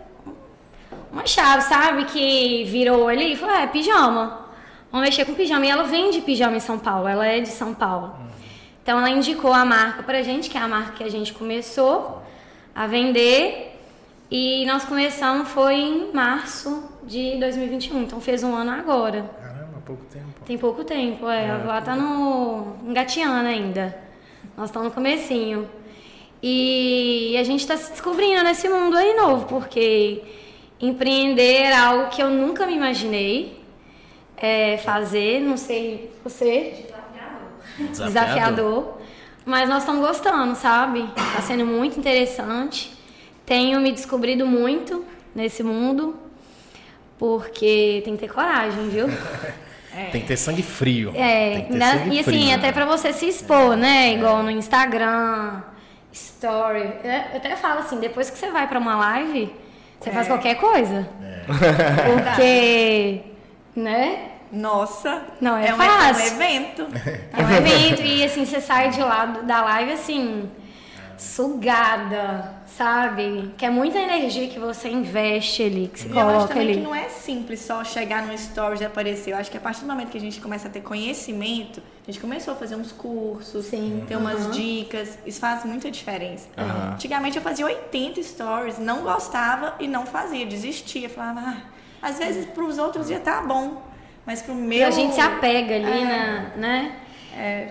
uma 1.12 1.26
chave, 1.26 1.62
sabe? 1.62 2.04
Que 2.06 2.64
virou 2.64 3.08
ali 3.08 3.32
e 3.32 3.36
falou: 3.36 3.54
é, 3.54 3.66
pijama. 3.66 4.46
Vamos 4.90 5.06
mexer 5.06 5.26
com 5.26 5.34
pijama. 5.34 5.66
E 5.66 5.68
ela 5.70 5.82
vende 5.84 6.22
pijama 6.22 6.56
em 6.56 6.60
São 6.60 6.78
Paulo, 6.78 7.06
ela 7.06 7.26
é 7.26 7.40
de 7.40 7.48
São 7.48 7.74
Paulo. 7.74 8.14
Então 8.82 8.98
ela 8.98 9.10
indicou 9.10 9.52
a 9.52 9.64
marca 9.66 10.02
pra 10.02 10.22
gente, 10.22 10.48
que 10.48 10.56
é 10.56 10.60
a 10.62 10.68
marca 10.68 10.92
que 10.92 11.04
a 11.04 11.10
gente 11.10 11.34
começou 11.34 12.22
a 12.74 12.86
vender. 12.86 13.67
E 14.30 14.66
nós 14.66 14.84
começamos 14.84 15.48
foi 15.48 15.74
em 15.74 16.12
março 16.12 16.84
de 17.02 17.38
2021, 17.38 18.02
então 18.02 18.20
fez 18.20 18.44
um 18.44 18.54
ano 18.54 18.70
agora. 18.72 19.22
Caramba, 19.40 19.82
pouco 19.86 20.04
tempo. 20.04 20.26
Tem 20.44 20.58
pouco 20.58 20.84
tempo, 20.84 21.28
é. 21.28 21.48
A 21.48 21.54
avó 21.54 21.80
tá 21.80 21.96
no 21.96 22.76
engateando 22.86 23.48
ainda. 23.48 23.98
Nós 24.54 24.68
estamos 24.68 24.88
no 24.88 24.94
comecinho. 24.94 25.68
E 26.42 27.36
a 27.38 27.42
gente 27.42 27.60
está 27.60 27.76
se 27.76 27.90
descobrindo 27.90 28.44
nesse 28.44 28.68
mundo 28.68 28.96
aí 28.96 29.14
novo, 29.14 29.46
porque 29.46 30.22
empreender 30.78 31.62
é 31.62 31.74
algo 31.74 32.10
que 32.10 32.22
eu 32.22 32.28
nunca 32.28 32.66
me 32.66 32.74
imaginei 32.74 33.58
é, 34.36 34.76
fazer, 34.76 35.40
não 35.40 35.56
sei 35.56 36.12
você. 36.22 36.86
Desafiador. 37.78 38.98
Mas 39.44 39.68
nós 39.68 39.78
estamos 39.78 40.06
gostando, 40.06 40.54
sabe? 40.54 41.08
Tá 41.34 41.40
sendo 41.40 41.64
muito 41.64 41.98
interessante. 41.98 42.97
Tenho 43.48 43.80
me 43.80 43.90
descobrido 43.90 44.46
muito 44.46 45.02
nesse 45.34 45.62
mundo, 45.62 46.14
porque 47.18 48.02
tem 48.04 48.14
que 48.14 48.20
ter 48.26 48.32
coragem, 48.32 48.90
viu? 48.90 49.06
Tem 50.12 50.20
que 50.20 50.28
ter 50.28 50.36
sangue 50.36 50.62
frio. 50.62 51.12
É, 51.16 51.66
né? 51.70 51.98
sangue 51.98 52.16
e 52.16 52.20
assim, 52.20 52.22
frio. 52.22 52.54
até 52.54 52.70
pra 52.70 52.84
você 52.84 53.12
se 53.12 53.26
expor, 53.26 53.76
né? 53.76 54.12
Igual 54.12 54.44
no 54.44 54.50
Instagram, 54.50 55.60
story. 56.12 56.82
É, 57.02 57.30
Eu 57.32 57.38
até 57.38 57.56
falo 57.56 57.80
assim, 57.80 57.98
depois 57.98 58.30
que 58.30 58.38
você 58.38 58.48
vai 58.48 58.68
pra 58.68 58.78
uma 58.78 58.94
live, 58.94 59.52
você 59.98 60.12
faz 60.12 60.28
qualquer 60.28 60.54
coisa. 60.54 61.08
Porque, 62.06 63.22
né? 63.74 64.28
Nossa, 64.52 65.22
Não 65.40 65.56
é 65.56 65.62
um, 65.64 65.66
é 65.66 65.74
um 65.74 65.76
fácil. 65.78 66.26
evento. 66.36 66.86
É 67.36 67.42
um 67.42 67.50
evento 67.50 68.02
e 68.02 68.22
assim, 68.22 68.44
você 68.46 68.60
sai 68.60 68.90
de 68.90 69.00
lá 69.00 69.24
da 69.26 69.62
live 69.62 69.92
assim, 69.92 70.48
sugada, 71.22 72.54
sabe? 72.66 73.52
Que 73.56 73.66
é 73.66 73.70
muita 73.70 73.98
energia 73.98 74.48
que 74.48 74.58
você 74.58 74.88
investe 74.88 75.62
ali, 75.62 75.88
que 75.92 76.00
se 76.00 76.06
E 76.08 76.10
eu 76.10 76.18
acho 76.18 76.26
coloca 76.32 76.48
também 76.54 76.66
que 76.68 76.72
ali. 76.74 76.82
não 76.82 76.94
é 76.94 77.08
simples 77.08 77.60
só 77.60 77.82
chegar 77.84 78.26
no 78.26 78.36
stories 78.36 78.80
e 78.80 78.84
aparecer. 78.84 79.32
Eu 79.32 79.36
acho 79.36 79.50
que 79.50 79.56
a 79.56 79.60
partir 79.60 79.80
do 79.82 79.86
momento 79.86 80.08
que 80.10 80.18
a 80.18 80.20
gente 80.20 80.40
começa 80.40 80.68
a 80.68 80.70
ter 80.70 80.80
conhecimento, 80.80 81.82
a 82.06 82.10
gente 82.10 82.20
começou 82.20 82.54
a 82.54 82.56
fazer 82.56 82.76
uns 82.76 82.92
cursos, 82.92 83.66
Sim. 83.66 84.04
ter 84.06 84.16
umas 84.16 84.54
dicas, 84.56 85.18
isso 85.26 85.40
faz 85.40 85.64
muita 85.64 85.90
diferença. 85.90 86.48
Aham. 86.56 86.92
Antigamente 86.94 87.36
eu 87.36 87.42
fazia 87.42 87.66
80 87.66 88.22
stories, 88.22 88.78
não 88.78 89.02
gostava 89.02 89.74
e 89.80 89.86
não 89.88 90.06
fazia, 90.06 90.46
desistia. 90.46 91.08
Falava, 91.08 91.40
ah, 91.40 91.56
às 92.00 92.18
vezes 92.18 92.46
pros 92.46 92.78
outros 92.78 93.10
ia 93.10 93.18
estar 93.18 93.46
bom, 93.46 93.82
mas 94.24 94.40
pro 94.42 94.54
meu. 94.54 94.86
A 94.86 94.90
gente 94.90 95.14
se 95.14 95.20
apega 95.20 95.74
ali, 95.74 95.86
É. 95.90 96.04
na, 96.04 96.56
né? 96.56 96.96
É, 97.36 97.68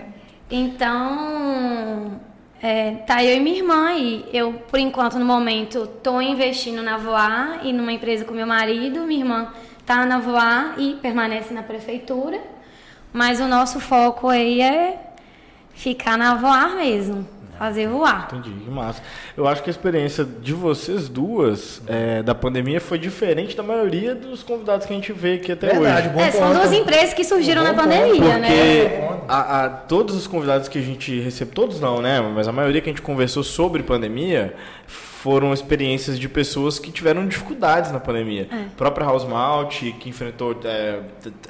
Então, 0.50 2.20
é, 2.60 2.92
tá 3.06 3.22
eu 3.22 3.36
e 3.36 3.40
minha 3.40 3.56
irmã 3.56 3.92
e 3.92 4.24
eu, 4.32 4.52
por 4.68 4.80
enquanto, 4.80 5.18
no 5.18 5.24
momento, 5.24 5.86
tô 6.02 6.20
investindo 6.20 6.82
na 6.82 6.96
Voar 6.96 7.60
e 7.62 7.72
numa 7.72 7.92
empresa 7.92 8.24
com 8.24 8.34
meu 8.34 8.46
marido. 8.46 9.02
Minha 9.02 9.20
irmã 9.20 9.52
tá 9.86 10.04
na 10.04 10.18
Voar 10.18 10.74
e 10.76 10.94
permanece 10.94 11.54
na 11.54 11.62
prefeitura. 11.62 12.40
Mas 13.12 13.40
o 13.40 13.46
nosso 13.46 13.78
foco 13.78 14.28
aí 14.28 14.60
é 14.60 14.98
ficar 15.72 16.18
na 16.18 16.34
Voar 16.34 16.74
mesmo, 16.74 17.26
fazer 17.58 17.88
voar. 17.88 18.28
Entendi, 18.32 18.50
que 18.64 18.70
massa. 18.70 19.02
Eu 19.36 19.46
acho 19.48 19.62
que 19.62 19.68
a 19.68 19.72
experiência 19.72 20.24
de 20.24 20.52
vocês 20.52 21.08
duas 21.08 21.82
é, 21.86 22.22
da 22.22 22.34
pandemia 22.34 22.80
foi 22.80 22.98
diferente 22.98 23.56
da 23.56 23.62
maioria 23.62 24.14
dos 24.14 24.42
convidados 24.42 24.86
que 24.86 24.92
a 24.92 24.96
gente 24.96 25.12
vê 25.12 25.34
aqui 25.34 25.52
até 25.52 25.66
Verdade, 25.68 26.06
hoje. 26.08 26.16
bom 26.16 26.20
É, 26.20 26.30
são 26.30 26.48
ponto. 26.48 26.54
duas 26.60 26.72
empresas 26.72 27.12
que 27.14 27.24
surgiram 27.24 27.62
Bom 27.62 27.68
na 27.68 27.74
ponto, 27.74 27.88
pandemia, 27.88 28.38
né? 28.38 28.48
Porque 28.48 29.22
a, 29.28 29.64
a- 29.64 29.68
todos 29.68 30.14
os 30.14 30.26
convidados 30.26 30.68
que 30.68 30.78
a 30.78 30.82
gente 30.82 31.18
recebeu, 31.20 31.52
todos 31.54 31.80
não, 31.80 32.00
né? 32.00 32.20
Mas 32.20 32.46
a 32.46 32.52
maioria 32.52 32.80
que 32.80 32.88
a 32.88 32.92
gente 32.92 33.02
conversou 33.02 33.42
sobre 33.42 33.82
pandemia 33.82 34.54
foram 35.22 35.52
experiências 35.52 36.16
de 36.18 36.28
pessoas 36.28 36.78
que 36.78 36.92
tiveram 36.92 37.26
dificuldades 37.26 37.90
na 37.90 37.98
pandemia. 37.98 38.46
É. 38.50 38.54
A 38.54 38.76
própria 38.76 39.04
House 39.04 39.24
Malt, 39.24 39.80
que 39.98 40.08
enfrentou. 40.08 40.54
é, 40.64 41.00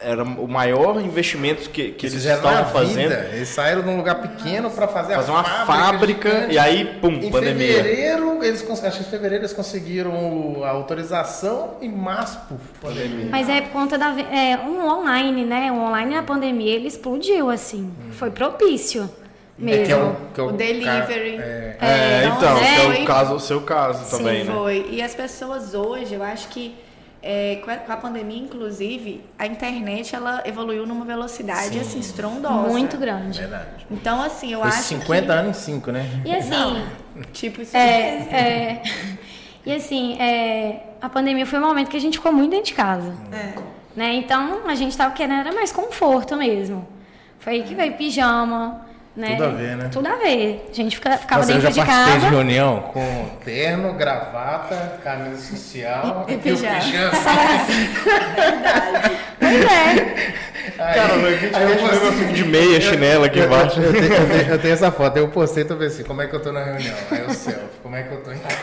era 0.00 0.22
o 0.24 0.48
maior 0.48 0.98
investimento 1.02 1.68
que, 1.68 1.90
que 1.90 2.06
eles 2.06 2.24
eles 2.24 2.36
estavam 2.36 2.64
fazendo. 2.72 3.10
vida. 3.10 3.30
Eles 3.32 3.48
saíram 3.48 3.82
de 3.82 3.88
um 3.90 3.96
lugar 3.98 4.22
pequeno 4.22 4.70
para 4.70 4.88
fazer, 4.88 5.14
Fazer 5.14 5.30
a 5.30 5.34
uma 5.34 5.44
fábrica 5.44 6.30
gigante. 6.30 6.54
e 6.54 6.58
aí, 6.58 6.84
pum, 7.00 7.08
Em 7.12 7.30
pandemia. 7.30 7.74
fevereiro, 7.74 8.42
eles 8.42 8.62
acho 8.84 8.98
que 9.00 9.04
em 9.04 9.10
fevereiro 9.10 9.42
eles 9.44 9.52
conseguiram 9.52 10.64
a 10.64 10.70
autorização 10.70 11.74
e 11.82 11.88
março, 11.88 12.38
puf, 12.48 12.60
pandemia. 12.80 13.28
Mas 13.30 13.48
é 13.48 13.60
por 13.60 13.70
conta 13.72 13.98
da 13.98 14.12
ve- 14.12 14.22
é, 14.32 14.56
um 14.58 14.82
online, 14.86 15.44
né? 15.44 15.70
O 15.70 15.76
online 15.76 16.14
na 16.14 16.22
pandemia 16.22 16.74
ele 16.74 16.88
explodiu 16.88 17.50
assim. 17.50 17.90
Foi 18.12 18.30
propício 18.30 19.08
mesmo. 19.58 19.82
É 19.82 19.86
que 19.86 19.92
é 19.92 19.96
o, 19.96 20.16
que 20.34 20.40
é 20.40 20.42
O 20.44 20.52
delivery. 20.52 21.36
cara- 21.36 21.48
é. 21.48 21.76
É, 21.80 22.24
Então, 22.26 22.36
então, 22.36 22.60
né, 22.60 22.98
é 22.98 23.02
o, 23.02 23.04
caso, 23.06 23.34
o 23.34 23.40
seu 23.40 23.60
caso 23.62 24.04
Sim, 24.04 24.16
também, 24.18 24.44
né? 24.44 24.52
foi. 24.52 24.86
E 24.90 25.02
as 25.02 25.14
pessoas 25.14 25.74
hoje, 25.74 26.14
eu 26.14 26.22
acho 26.22 26.48
que 26.48 26.74
é, 27.22 27.60
com, 27.64 27.70
a, 27.70 27.76
com 27.76 27.92
a 27.92 27.96
pandemia, 27.96 28.38
inclusive, 28.38 29.24
a 29.38 29.46
internet 29.46 30.14
ela 30.14 30.40
evoluiu 30.46 30.86
numa 30.86 31.04
velocidade 31.04 31.78
assim 31.78 31.98
estrondosa. 31.98 32.68
Muito 32.68 32.96
grande. 32.96 33.40
Verdade. 33.40 33.86
Então, 33.90 34.22
assim, 34.22 34.52
eu 34.52 34.60
Foi 34.60 34.68
acho 34.68 34.82
50 34.84 35.24
que, 35.26 35.32
anos 35.32 35.56
em 35.58 35.60
5, 35.60 35.90
né? 35.90 36.06
E 36.24 36.32
assim, 36.34 36.84
tipo 37.32 37.60
isso 37.62 37.76
é, 37.76 38.18
é, 38.30 38.82
e 39.66 39.74
assim, 39.74 40.16
é, 40.20 40.84
a 41.00 41.08
pandemia 41.08 41.44
foi 41.44 41.58
um 41.58 41.66
momento 41.66 41.88
que 41.90 41.96
a 41.96 42.00
gente 42.00 42.18
ficou 42.18 42.32
muito 42.32 42.50
dentro 42.52 42.66
de 42.66 42.74
casa. 42.74 43.12
É. 43.32 43.54
Né? 43.96 44.14
Então 44.14 44.60
a 44.68 44.74
gente 44.76 44.96
tava 44.96 45.12
querendo 45.12 45.40
era 45.40 45.52
mais 45.52 45.72
conforto 45.72 46.36
mesmo. 46.36 46.86
Foi 47.40 47.54
aí 47.54 47.62
que 47.64 47.74
veio 47.74 47.94
pijama, 47.94 48.86
né? 49.18 49.30
Tudo 49.36 49.44
a 49.44 49.48
ver, 49.48 49.76
né? 49.76 49.88
Tudo 49.92 50.06
a 50.08 50.14
ver. 50.16 50.66
A 50.70 50.72
gente 50.74 50.96
fica- 50.96 51.18
ficava 51.18 51.40
Nossa, 51.42 51.52
eu 51.52 51.56
dentro 51.60 51.74
já 51.74 51.82
de 51.82 51.86
participei 51.86 52.14
de 52.14 52.20
casa. 52.20 52.28
reunião 52.34 52.80
com 52.92 53.28
terno, 53.44 53.92
gravata, 53.94 54.98
camisa 55.02 55.36
social 55.56 56.24
E 56.28 56.34
o 56.34 56.38
pijama. 56.38 56.78
Pois 59.40 59.64
é. 59.64 60.28
Aí- 60.78 60.94
Cara, 60.94 61.14
aí 61.14 61.62
eu 61.64 61.70
o 61.72 61.78
postei- 61.78 62.00
negócio 62.00 62.26
de 62.34 62.44
meia, 62.44 62.80
chinela 62.80 63.26
aqui 63.26 63.40
embaixo. 63.40 63.80
Eu 63.80 63.92
tenho, 63.92 64.04
eu 64.12 64.28
tenho- 64.28 64.48
eu 64.52 64.58
tenho 64.60 64.74
essa 64.74 64.92
foto, 64.92 65.16
eu 65.16 65.28
postei 65.28 65.64
também 65.64 65.88
assim, 65.88 66.04
como 66.04 66.22
é 66.22 66.26
que 66.28 66.34
eu 66.36 66.40
tô 66.40 66.52
na 66.52 66.62
reunião? 66.62 66.94
Aí 67.10 67.22
o 67.24 67.30
selfie, 67.34 67.60
como 67.82 67.96
é 67.96 68.02
que 68.04 68.12
eu 68.14 68.22
tô 68.22 68.30
em 68.30 68.38
casa? 68.38 68.58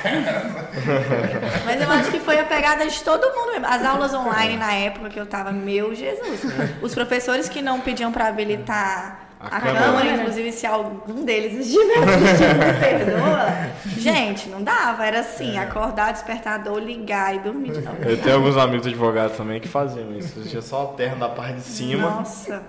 Mas 1.65 1.81
eu 1.81 1.91
acho 1.91 2.11
que 2.11 2.19
foi 2.19 2.39
a 2.39 2.43
pegada 2.45 2.85
de 2.87 3.03
todo 3.03 3.21
mundo 3.35 3.51
mesmo. 3.51 3.65
As 3.65 3.83
aulas 3.83 4.13
online 4.13 4.55
na 4.57 4.71
época 4.73 5.09
que 5.09 5.19
eu 5.19 5.25
tava, 5.25 5.51
meu 5.51 5.93
Jesus. 5.93 6.41
Os 6.81 6.93
professores 6.93 7.49
que 7.49 7.61
não 7.61 7.81
pediam 7.81 8.11
pra 8.13 8.27
habilitar 8.27 9.24
A 9.51 9.58
a, 9.58 9.62
câmera. 9.62 9.86
câmera, 9.86 10.15
inclusive 10.21 10.51
se 10.51 10.65
algum 10.67 11.23
deles 11.23 11.53
estiver 11.65 11.97
assistindo, 12.03 12.58
me 12.58 12.79
perdoa. 12.79 13.69
Gente, 13.97 14.49
não 14.49 14.63
dava. 14.63 15.05
Era 15.05 15.19
assim, 15.21 15.58
acordar, 15.58 16.12
despertador, 16.13 16.77
ligar 16.79 17.36
e 17.36 17.39
dormir 17.39 17.71
de 17.71 17.81
novo. 17.81 17.97
Eu 18.03 18.17
tenho 18.17 18.36
alguns 18.36 18.58
amigos 18.58 18.88
advogados 18.88 19.38
também 19.38 19.60
que 19.60 19.67
faziam 19.67 20.12
isso. 20.17 20.41
Tinha 20.41 20.62
só 20.62 20.86
o 20.86 20.88
terno 20.89 21.17
da 21.17 21.29
parte 21.29 21.55
de 21.55 21.62
cima 21.62 22.10
Nossa, 22.10 22.62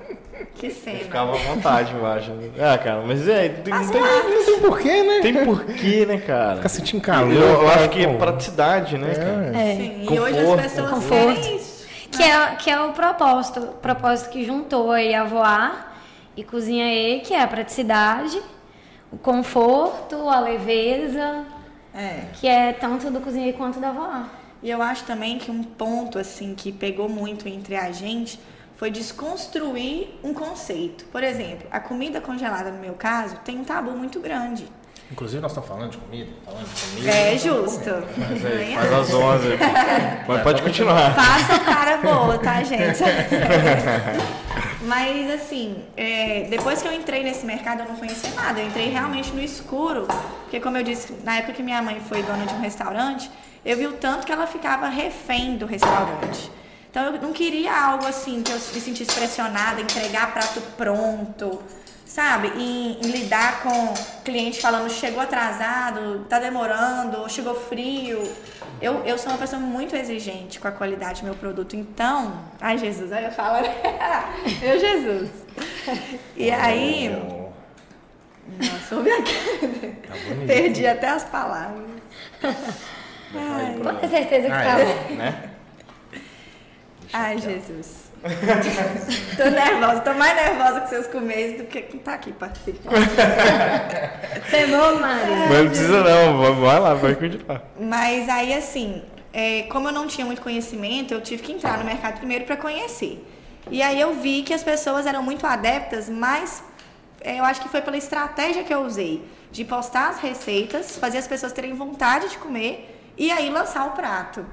que 0.54 0.66
e 0.68 0.70
cena. 0.70 0.98
ficava 0.98 1.32
à 1.32 1.38
vontade 1.38 1.94
embaixo. 1.94 2.32
É, 2.56 2.78
cara, 2.78 3.02
mas 3.06 3.26
é, 3.28 3.48
tem, 3.48 3.72
Faz 3.74 3.90
tem. 3.90 4.00
Não 4.00 4.44
tem 4.44 4.60
porquê, 4.60 5.02
né? 5.02 5.20
tem 5.22 5.34
porquê, 5.44 6.06
né, 6.06 6.18
cara? 6.18 6.56
Ficar 6.56 6.68
sentindo 6.68 7.02
calor. 7.02 7.32
Eu, 7.32 7.42
eu 7.42 7.68
acho 7.70 7.88
que 7.90 8.04
é 8.04 8.14
praticidade, 8.14 8.98
né, 8.98 9.14
cara? 9.14 9.52
É. 9.54 9.72
É. 9.72 9.76
Sim, 9.76 10.02
e 10.02 10.06
Conforto. 10.06 10.22
hoje 10.34 10.38
as 10.40 10.60
pessoas 10.62 10.90
Conforto. 10.90 11.40
querem 11.40 11.56
isso. 11.56 11.76
Que 12.10 12.22
é, 12.22 12.46
que 12.56 12.70
é 12.70 12.80
o 12.80 12.92
propósito, 12.92 13.60
o 13.60 13.66
propósito 13.74 14.30
que 14.30 14.44
juntou 14.44 14.90
aí 14.90 15.14
a 15.14 15.24
voar 15.24 15.85
e 16.36 16.44
cozinha 16.44 16.86
E, 16.92 17.20
que 17.20 17.32
é 17.34 17.42
a 17.42 17.46
praticidade, 17.48 18.40
o 19.10 19.16
conforto, 19.16 20.28
a 20.28 20.40
leveza, 20.40 21.44
É. 21.94 22.24
que 22.34 22.46
é 22.46 22.72
tanto 22.72 23.10
do 23.10 23.20
cozinha 23.20 23.48
E 23.48 23.52
quanto 23.52 23.80
da 23.80 23.90
voar. 23.92 24.28
E 24.62 24.70
eu 24.70 24.82
acho 24.82 25.04
também 25.04 25.38
que 25.38 25.50
um 25.50 25.62
ponto 25.62 26.18
assim 26.18 26.54
que 26.54 26.72
pegou 26.72 27.08
muito 27.08 27.48
entre 27.48 27.76
a 27.76 27.90
gente 27.92 28.38
foi 28.76 28.90
desconstruir 28.90 30.08
um 30.22 30.34
conceito. 30.34 31.04
Por 31.06 31.22
exemplo, 31.22 31.66
a 31.70 31.80
comida 31.80 32.20
congelada, 32.20 32.70
no 32.70 32.78
meu 32.78 32.94
caso, 32.94 33.36
tem 33.44 33.58
um 33.58 33.64
tabu 33.64 33.92
muito 33.92 34.20
grande. 34.20 34.66
Inclusive, 35.10 35.40
nós 35.40 35.52
estamos 35.52 35.68
falando 35.68 35.92
de 35.92 35.98
comida, 35.98 36.30
falando 36.44 36.66
de 36.66 36.82
comida. 36.90 37.10
É 37.10 37.38
justo. 37.38 37.84
comendo. 37.84 38.06
Mas 38.18 38.44
aí, 38.44 38.74
faz 38.74 38.92
as 38.92 39.14
11. 39.14 39.48
Mas 40.28 40.42
pode 40.42 40.62
continuar. 40.62 41.14
Faça 41.14 41.54
o 41.54 41.64
cara 41.64 41.96
boa, 41.98 42.38
tá, 42.38 42.62
gente? 42.64 42.98
Mas 44.82 45.30
assim, 45.30 45.82
é, 45.96 46.46
depois 46.50 46.82
que 46.82 46.88
eu 46.88 46.92
entrei 46.92 47.22
nesse 47.22 47.46
mercado, 47.46 47.80
eu 47.80 47.88
não 47.88 47.96
conhecia 47.96 48.30
nada. 48.30 48.60
Eu 48.60 48.66
entrei 48.66 48.88
realmente 48.90 49.32
no 49.32 49.40
escuro. 49.40 50.06
Porque, 50.42 50.60
como 50.60 50.76
eu 50.76 50.82
disse, 50.82 51.12
na 51.24 51.36
época 51.36 51.54
que 51.54 51.62
minha 51.62 51.80
mãe 51.80 52.00
foi 52.00 52.22
dona 52.22 52.44
de 52.46 52.54
um 52.54 52.60
restaurante, 52.60 53.30
eu 53.64 53.76
vi 53.76 53.86
o 53.86 53.92
tanto 53.92 54.26
que 54.26 54.32
ela 54.32 54.46
ficava 54.46 54.88
refém 54.88 55.56
do 55.56 55.66
restaurante. 55.66 56.50
Então, 56.90 57.04
eu 57.04 57.20
não 57.20 57.32
queria 57.32 57.78
algo 57.78 58.06
assim 58.06 58.42
que 58.42 58.52
eu 58.52 58.56
me 58.56 58.80
sentisse 58.80 59.12
pressionada, 59.12 59.80
entregar 59.80 60.32
prato 60.32 60.60
pronto, 60.76 61.62
sabe? 62.06 62.48
Em, 62.56 62.98
em 63.00 63.10
lidar 63.10 63.62
com 63.62 63.92
cliente 64.24 64.60
falando 64.60 64.88
chegou 64.88 65.20
atrasado, 65.20 66.24
tá 66.28 66.38
demorando, 66.38 67.18
ou 67.18 67.28
chegou 67.28 67.54
frio. 67.54 68.22
Eu, 68.80 69.04
eu 69.04 69.18
sou 69.18 69.32
uma 69.32 69.38
pessoa 69.38 69.60
muito 69.60 69.94
exigente 69.94 70.58
com 70.60 70.68
a 70.68 70.72
qualidade 70.72 71.20
do 71.20 71.24
meu 71.26 71.34
produto. 71.34 71.76
Então, 71.76 72.40
ai 72.60 72.78
Jesus, 72.78 73.12
aí 73.12 73.24
eu 73.24 73.32
falo, 73.32 73.58
meu 74.62 74.78
Jesus. 74.78 75.30
E 76.36 76.50
aí, 76.50 77.08
nossa, 78.58 78.96
ouvi 78.96 79.10
a 79.10 79.16
bonito. 79.16 80.46
Perdi 80.46 80.86
até 80.86 81.08
as 81.08 81.24
palavras. 81.24 81.84
Ai, 83.34 83.98
ter 84.00 84.08
certeza 84.08 84.46
que 84.46 84.52
Ah, 84.52 84.62
tá 84.62 84.80
é. 84.80 84.84
bom. 84.84 85.14
Né? 85.14 85.50
ai 87.12 87.38
Jesus. 87.38 88.05
tô 89.36 89.44
nervosa, 89.50 90.00
tô 90.00 90.14
mais 90.14 90.34
nervosa 90.34 90.80
com 90.80 90.88
seus 90.88 91.06
começos 91.06 91.58
do 91.58 91.64
que 91.64 91.82
quem 91.82 92.00
tá 92.00 92.14
aqui 92.14 92.32
participando. 92.32 92.94
Você 94.48 94.56
é 94.56 94.66
Mari? 94.66 95.30
Mas 95.48 95.58
não 95.58 95.66
precisa 95.68 96.02
não, 96.02 96.60
vai- 96.60 96.80
lá, 96.80 96.94
vai 96.94 97.14
continuar. 97.14 97.62
Mas 97.78 98.28
aí, 98.28 98.54
assim, 98.54 99.02
é, 99.32 99.62
como 99.64 99.88
eu 99.88 99.92
não 99.92 100.06
tinha 100.06 100.24
muito 100.24 100.40
conhecimento, 100.42 101.12
eu 101.12 101.20
tive 101.20 101.42
que 101.42 101.52
entrar 101.52 101.78
no 101.78 101.84
mercado 101.84 102.18
primeiro 102.18 102.44
para 102.44 102.56
conhecer. 102.56 103.24
E 103.70 103.82
aí 103.82 104.00
eu 104.00 104.14
vi 104.14 104.42
que 104.42 104.54
as 104.54 104.62
pessoas 104.62 105.06
eram 105.06 105.22
muito 105.22 105.46
adeptas, 105.46 106.08
mais 106.08 106.62
eu 107.24 107.44
acho 107.44 107.60
que 107.60 107.68
foi 107.68 107.82
pela 107.82 107.96
estratégia 107.96 108.62
que 108.62 108.72
eu 108.72 108.80
usei 108.82 109.24
de 109.50 109.64
postar 109.64 110.10
as 110.10 110.20
receitas, 110.20 110.96
fazer 110.96 111.18
as 111.18 111.26
pessoas 111.26 111.52
terem 111.52 111.74
vontade 111.74 112.28
de 112.28 112.38
comer 112.38 113.12
e 113.16 113.30
aí 113.30 113.50
lançar 113.50 113.86
o 113.86 113.90
prato. 113.90 114.44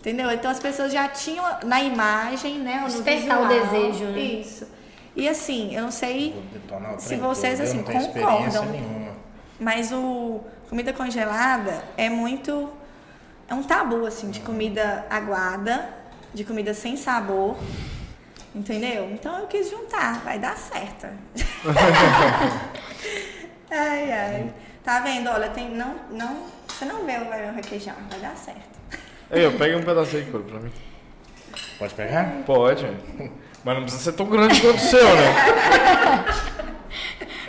Entendeu? 0.00 0.32
Então 0.32 0.50
as 0.50 0.58
pessoas 0.58 0.92
já 0.92 1.08
tinham 1.08 1.44
na 1.62 1.82
imagem, 1.82 2.58
né? 2.58 2.80
No 2.80 2.88
Despertar 2.88 3.42
o 3.42 3.48
desejo, 3.48 4.06
né? 4.06 4.18
Isso. 4.18 4.66
E 5.14 5.28
assim, 5.28 5.74
eu 5.74 5.82
não 5.82 5.90
sei 5.90 6.42
se 6.98 7.16
vocês 7.16 7.60
assim 7.60 7.82
concordam. 7.82 8.64
nenhuma. 8.64 9.12
Mas 9.58 9.92
o 9.92 10.40
comida 10.70 10.94
congelada 10.94 11.84
é 11.98 12.08
muito 12.08 12.70
é 13.46 13.54
um 13.54 13.62
tabu 13.62 14.06
assim 14.06 14.30
de 14.30 14.40
comida 14.40 15.04
aguada, 15.10 15.92
de 16.32 16.44
comida 16.44 16.72
sem 16.72 16.96
sabor. 16.96 17.58
Entendeu? 18.54 19.10
Então 19.12 19.38
eu 19.38 19.46
quis 19.48 19.68
juntar, 19.68 20.20
vai 20.20 20.38
dar 20.38 20.56
certo. 20.56 21.08
ai 23.70 24.12
ai. 24.12 24.54
Tá 24.82 25.00
vendo? 25.00 25.28
Olha, 25.28 25.50
tem 25.50 25.68
não 25.68 25.94
não, 26.10 26.46
você 26.66 26.86
não 26.86 27.04
vê 27.04 27.18
o 27.18 27.28
meu 27.28 27.52
requeijão, 27.52 27.94
vai 28.08 28.18
dar 28.18 28.34
certo. 28.34 28.79
Aí, 29.30 29.42
eu 29.44 29.52
pego 29.52 29.78
um 29.78 29.82
pedacinho 29.82 30.22
aqui 30.22 30.30
pra 30.32 30.60
mim. 30.60 30.72
Pode 31.78 31.94
pegar? 31.94 32.32
Pode. 32.46 32.86
Mas 33.64 33.74
não 33.74 33.82
precisa 33.82 34.02
ser 34.04 34.12
tão 34.12 34.26
grande 34.26 34.60
quanto 34.60 34.76
o 34.76 34.80
seu, 34.80 35.04
né? 35.04 35.34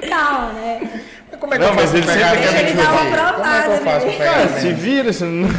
Calma, 0.10 0.54
né? 0.54 1.02
Como 1.39 1.54
é 1.54 1.58
Não, 1.58 1.74
mas 1.74 1.94
ele 1.94 2.04
sempre 2.06 2.20
pegar 2.24 2.38
quer 2.38 2.52
minha 2.52 2.63
me 2.63 2.74
dar 2.74 2.91
uma 2.91 2.98
Como 3.00 3.08
é 3.08 3.62
que 3.62 3.67
eu 3.70 3.78
provada, 3.78 3.78
faço 3.78 4.06
pra 4.06 4.12
né? 4.12 4.17
pegar? 4.17 4.34
Cara, 4.34 4.46
minha- 4.48 4.60
se 4.60 4.74
vira, 4.74 5.12
não... 5.26 5.50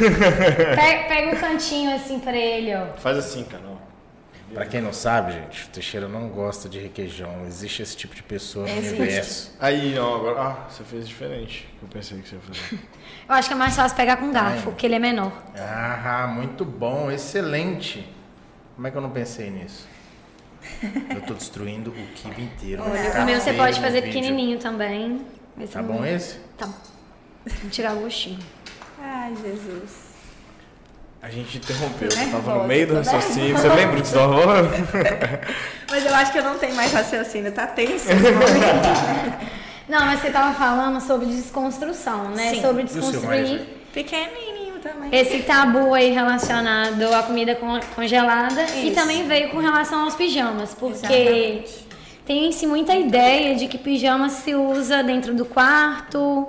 Pega, 0.77 1.05
pega 1.09 1.29
um 1.37 1.41
cantinho 1.41 1.95
assim 1.95 2.19
pra 2.21 2.37
ele, 2.37 2.75
ó. 2.75 2.87
Faz 2.99 3.19
assim, 3.19 3.45
cara. 3.45 3.63
ó. 3.67 3.82
Pra 4.55 4.67
quem 4.67 4.81
não 4.83 4.93
sabe, 4.93 5.33
gente, 5.33 5.65
o 5.65 5.69
Teixeira 5.69 6.09
não 6.09 6.29
gosta 6.29 6.69
de 6.69 6.79
requeijão. 6.79 7.45
Existe 7.47 7.83
esse 7.83 7.97
tipo 7.97 8.15
de 8.15 8.23
pessoa 8.23 8.67
no 8.67 8.73
Existe. 8.73 8.95
universo. 9.01 9.57
Aí, 9.59 9.95
não, 9.95 10.15
agora... 10.15 10.41
Ah, 10.43 10.69
você 10.69 10.85
fez 10.85 11.09
diferente. 11.09 11.69
Eu 11.81 11.89
pensei 11.89 12.21
que 12.21 12.29
você 12.29 12.35
ia 12.37 12.41
fazer. 12.43 12.79
Eu 13.29 13.35
acho 13.35 13.49
que 13.49 13.55
é 13.55 13.57
mais 13.57 13.75
fácil 13.75 13.97
pegar 13.97 14.17
com 14.19 14.31
garfo, 14.31 14.65
porque 14.65 14.85
ele 14.87 14.95
é 14.95 14.99
menor. 14.99 15.33
Ah, 15.57 16.31
muito 16.35 16.65
bom, 16.65 17.11
excelente. 17.11 18.07
Como 18.75 18.87
é 18.87 18.91
que 18.91 18.97
eu 18.97 19.01
não 19.03 19.11
pensei 19.11 19.49
nisso? 19.51 19.87
Eu 21.15 21.21
tô 21.23 21.35
destruindo 21.35 21.91
o 21.91 22.07
kibe 22.15 22.43
inteiro. 22.43 22.83
Olha, 22.83 23.23
O 23.23 23.27
meu 23.27 23.41
você 23.41 23.53
pode 23.53 23.81
fazer 23.81 24.01
vídeo. 24.03 24.13
pequenininho 24.21 24.59
também. 24.59 25.25
Esse 25.61 25.73
Tá 25.75 25.81
é 25.81 25.83
bom 25.83 25.93
muito- 25.95 26.07
esse? 26.09 26.39
Tá 26.59 26.67
bom. 26.67 26.75
Vamos 27.47 27.75
tirar 27.75 27.95
o 27.97 28.01
gostinho. 28.01 28.39
Ai, 29.01 29.35
Jesus. 29.37 30.02
A 31.23 31.29
gente 31.31 31.57
interrompeu. 31.59 32.09
Tô 32.09 32.17
Eu 32.21 32.31
tava 32.33 32.55
no 32.59 32.65
meio 32.67 32.87
do 32.89 32.95
raciocínio. 32.97 33.57
Você 33.57 33.69
lembra 33.69 34.01
disso 34.01 34.19
rolando? 34.19 34.71
Mas 35.89 36.05
eu 36.05 36.15
acho 36.15 36.33
que 36.33 36.39
eu 36.39 36.43
não 36.45 36.59
tenho 36.59 36.75
mais 36.75 36.93
raciocínio, 36.93 37.53
tá 37.53 37.67
tenso. 37.67 38.07
Não, 39.89 40.07
mas 40.07 40.21
você 40.21 40.31
tava 40.31 40.55
falando 40.55 41.01
sobre 41.01 41.27
desconstrução, 41.27 42.31
né? 42.31 42.55
Sim. 42.55 42.63
Sobre 42.63 42.83
E 42.83 42.87
desconstruir? 42.87 43.61
Pequenininho 43.93 44.75
também. 44.81 45.11
esse 45.13 45.41
tabu 45.41 45.93
aí 45.93 46.13
relacionado 46.13 47.03
à 47.13 47.23
comida 47.25 47.55
con- 47.57 47.81
congelada 47.95 48.63
e 48.77 48.87
Isso. 48.87 48.95
também 48.95 49.27
veio 49.27 49.51
com 49.51 49.59
relação 49.59 50.05
aos 50.05 50.15
pijamas, 50.15 50.73
porque 50.73 51.13
Exatamente. 51.13 51.87
tem-se 52.25 52.67
muita 52.67 52.95
ideia 52.95 53.55
de 53.57 53.67
que 53.67 53.77
pijama 53.77 54.31
se 54.31 54.55
usa 54.55 55.03
dentro 55.03 55.35
do 55.35 55.45
quarto, 55.45 56.47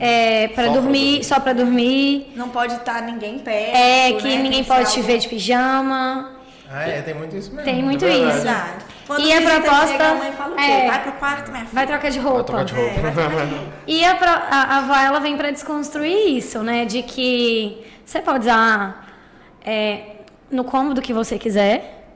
é, 0.00 0.48
para 0.48 0.64
dormir, 0.68 0.80
dormir. 0.82 1.24
só 1.24 1.38
para 1.38 1.52
dormir, 1.52 2.32
Não 2.34 2.48
pode 2.48 2.74
estar 2.74 3.02
ninguém 3.02 3.38
perto. 3.38 3.76
é 3.76 4.12
que 4.14 4.28
né? 4.36 4.42
ninguém 4.42 4.62
que 4.62 4.68
pode 4.68 4.90
te 4.92 5.00
ver 5.02 5.18
de 5.18 5.28
pijama. 5.28 6.32
Ah, 6.72 6.88
é, 6.88 7.02
tem 7.02 7.14
muito 7.14 7.36
isso 7.36 7.50
mesmo. 7.50 7.64
Tem 7.64 7.82
muito 7.82 8.00
verdade. 8.04 8.28
isso. 8.36 8.44
Verdade. 8.44 8.84
Quando 9.06 9.26
E 9.26 9.32
a 9.32 9.40
proposta 9.42 9.86
chega, 9.88 10.08
a 10.08 10.14
mãe 10.14 10.32
fala 10.32 10.52
o 10.52 10.56
quê? 10.56 10.62
é- 10.62 10.86
Vai 10.88 11.02
pro 11.02 11.12
quarto, 11.12 11.50
minha 11.50 11.64
filha. 11.64 11.74
Vai 11.74 11.86
trocar 11.86 12.10
de 12.12 12.18
roupa. 12.20 12.44
trocar 12.44 12.64
de 12.64 12.74
roupa. 12.74 12.90
É, 12.90 13.00
vai 13.02 13.12
trocar 13.12 13.46
de 13.46 13.54
roupa. 13.54 13.72
E 13.88 14.04
a, 14.04 14.12
a, 14.12 14.56
a 14.62 14.76
avó, 14.78 14.94
ela 14.96 15.18
vem 15.18 15.36
pra 15.36 15.50
desconstruir 15.50 16.36
isso, 16.36 16.62
né? 16.62 16.84
De 16.84 17.02
que 17.02 17.84
você 18.06 18.20
pode 18.20 18.40
usar 18.46 19.08
é, 19.64 20.00
no 20.48 20.62
cômodo 20.62 21.02
que 21.02 21.12
você 21.12 21.38
quiser, 21.40 22.06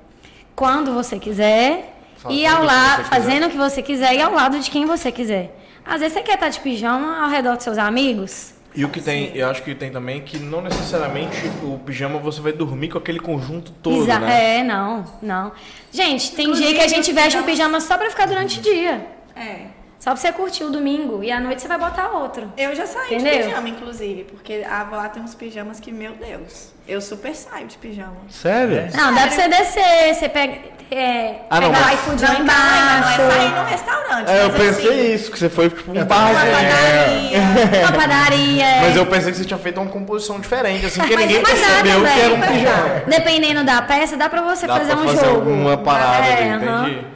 quando 0.54 0.92
você 0.94 1.18
quiser, 1.18 1.92
e 2.30 2.44
Fazendo 2.46 2.46
ao 2.46 2.54
o 2.54 2.60
que 2.60 2.66
lado, 2.66 2.96
você 2.96 3.02
quiser. 3.02 3.10
fazendo 3.10 3.46
o 3.46 3.50
que 3.50 3.56
você 3.56 3.82
quiser 3.82 4.14
e 4.14 4.22
ao 4.22 4.32
lado 4.32 4.58
de 4.60 4.70
quem 4.70 4.86
você 4.86 5.10
quiser. 5.10 5.50
Às 5.84 6.00
vezes 6.00 6.14
você 6.14 6.22
quer 6.22 6.34
estar 6.34 6.48
de 6.48 6.60
pijama 6.60 7.22
ao 7.22 7.28
redor 7.30 7.54
dos 7.56 7.64
seus 7.64 7.78
amigos. 7.78 8.52
E 8.74 8.84
o 8.84 8.88
que 8.88 9.00
tem, 9.00 9.30
eu 9.36 9.48
acho 9.48 9.62
que 9.62 9.72
tem 9.74 9.90
também 9.92 10.20
que 10.22 10.36
não 10.38 10.60
necessariamente 10.60 11.36
o 11.62 11.78
pijama 11.78 12.18
você 12.18 12.40
vai 12.40 12.52
dormir 12.52 12.88
com 12.88 12.98
aquele 12.98 13.20
conjunto 13.20 13.70
todo, 13.70 14.02
Exa- 14.02 14.18
né? 14.18 14.58
É, 14.58 14.62
não, 14.64 15.04
não. 15.22 15.52
Gente, 15.92 16.32
tem 16.32 16.46
Inclusive, 16.46 16.68
dia 16.70 16.78
que 16.78 16.84
a 16.84 16.88
gente 16.88 17.12
veste 17.12 17.38
um 17.38 17.44
pijama 17.44 17.80
só 17.80 17.96
pra 17.96 18.10
ficar 18.10 18.26
durante 18.26 18.58
o 18.58 18.62
dia. 18.62 19.06
É. 19.36 19.66
Só 20.04 20.10
pra 20.10 20.16
você 20.20 20.32
curtir 20.32 20.64
o 20.64 20.68
domingo. 20.70 21.24
E 21.24 21.32
à 21.32 21.40
noite 21.40 21.62
você 21.62 21.66
vai 21.68 21.78
botar 21.78 22.08
outro. 22.10 22.52
Eu 22.58 22.74
já 22.76 22.84
saí 22.86 23.14
Entendeu? 23.14 23.38
de 23.38 23.44
pijama, 23.44 23.68
inclusive, 23.70 24.24
porque 24.24 24.62
a 24.68 24.82
avó 24.82 24.96
lá 24.96 25.08
tem 25.08 25.22
uns 25.22 25.34
pijamas 25.34 25.80
que, 25.80 25.90
meu 25.90 26.12
Deus, 26.12 26.74
eu 26.86 27.00
super 27.00 27.34
saio 27.34 27.66
de 27.66 27.78
pijama. 27.78 28.12
Sério? 28.28 28.88
Não, 28.94 29.14
dá 29.14 29.22
pra 29.22 29.30
você 29.30 29.48
descer, 29.48 30.14
você 30.14 30.28
pega. 30.28 30.74
É, 30.90 31.36
Ah, 31.48 31.58
não, 31.58 31.70
pega 31.72 31.84
mas- 31.86 31.90
o 31.90 31.94
iFood 31.94 32.22
lá 32.22 32.34
embaixo. 32.38 33.18
não 33.22 33.26
é 33.26 33.30
sair 33.30 33.48
no 33.48 33.64
restaurante. 33.64 34.30
É, 34.30 34.44
eu 34.44 34.50
pensei 34.50 34.88
assim, 34.90 35.14
isso, 35.14 35.32
que 35.32 35.38
você 35.38 35.48
foi 35.48 35.70
tipo 35.70 35.90
um 35.90 35.94
Uma 35.94 36.04
barzinho. 36.04 36.52
padaria. 36.52 37.80
Uma 37.80 37.92
padaria. 37.92 38.64
Mas 38.84 38.96
eu 38.96 39.06
pensei 39.06 39.32
que 39.32 39.38
você 39.38 39.44
tinha 39.46 39.58
feito 39.58 39.80
uma 39.80 39.90
composição 39.90 40.38
diferente, 40.38 40.84
assim, 40.84 41.00
que 41.00 41.14
Mas- 41.14 41.26
ninguém 41.26 41.42
mas 41.42 41.58
dá 41.60 41.66
percebeu 41.66 42.02
que 42.02 42.20
era 42.20 42.34
um 42.34 42.40
pijama. 42.42 43.02
Dependendo 43.08 43.64
da 43.64 43.80
peça, 43.80 44.18
dá 44.18 44.28
pra 44.28 44.42
você 44.42 44.66
Dá 44.66 44.76
fazer 44.76 44.92
pra 44.92 45.00
um 45.02 45.08
fazer 45.08 45.24
jogo. 45.24 45.36
alguma 45.50 45.78
parada 45.78 46.26
ali, 46.26 46.50
aham. 46.50 46.88
entendi. 46.90 47.06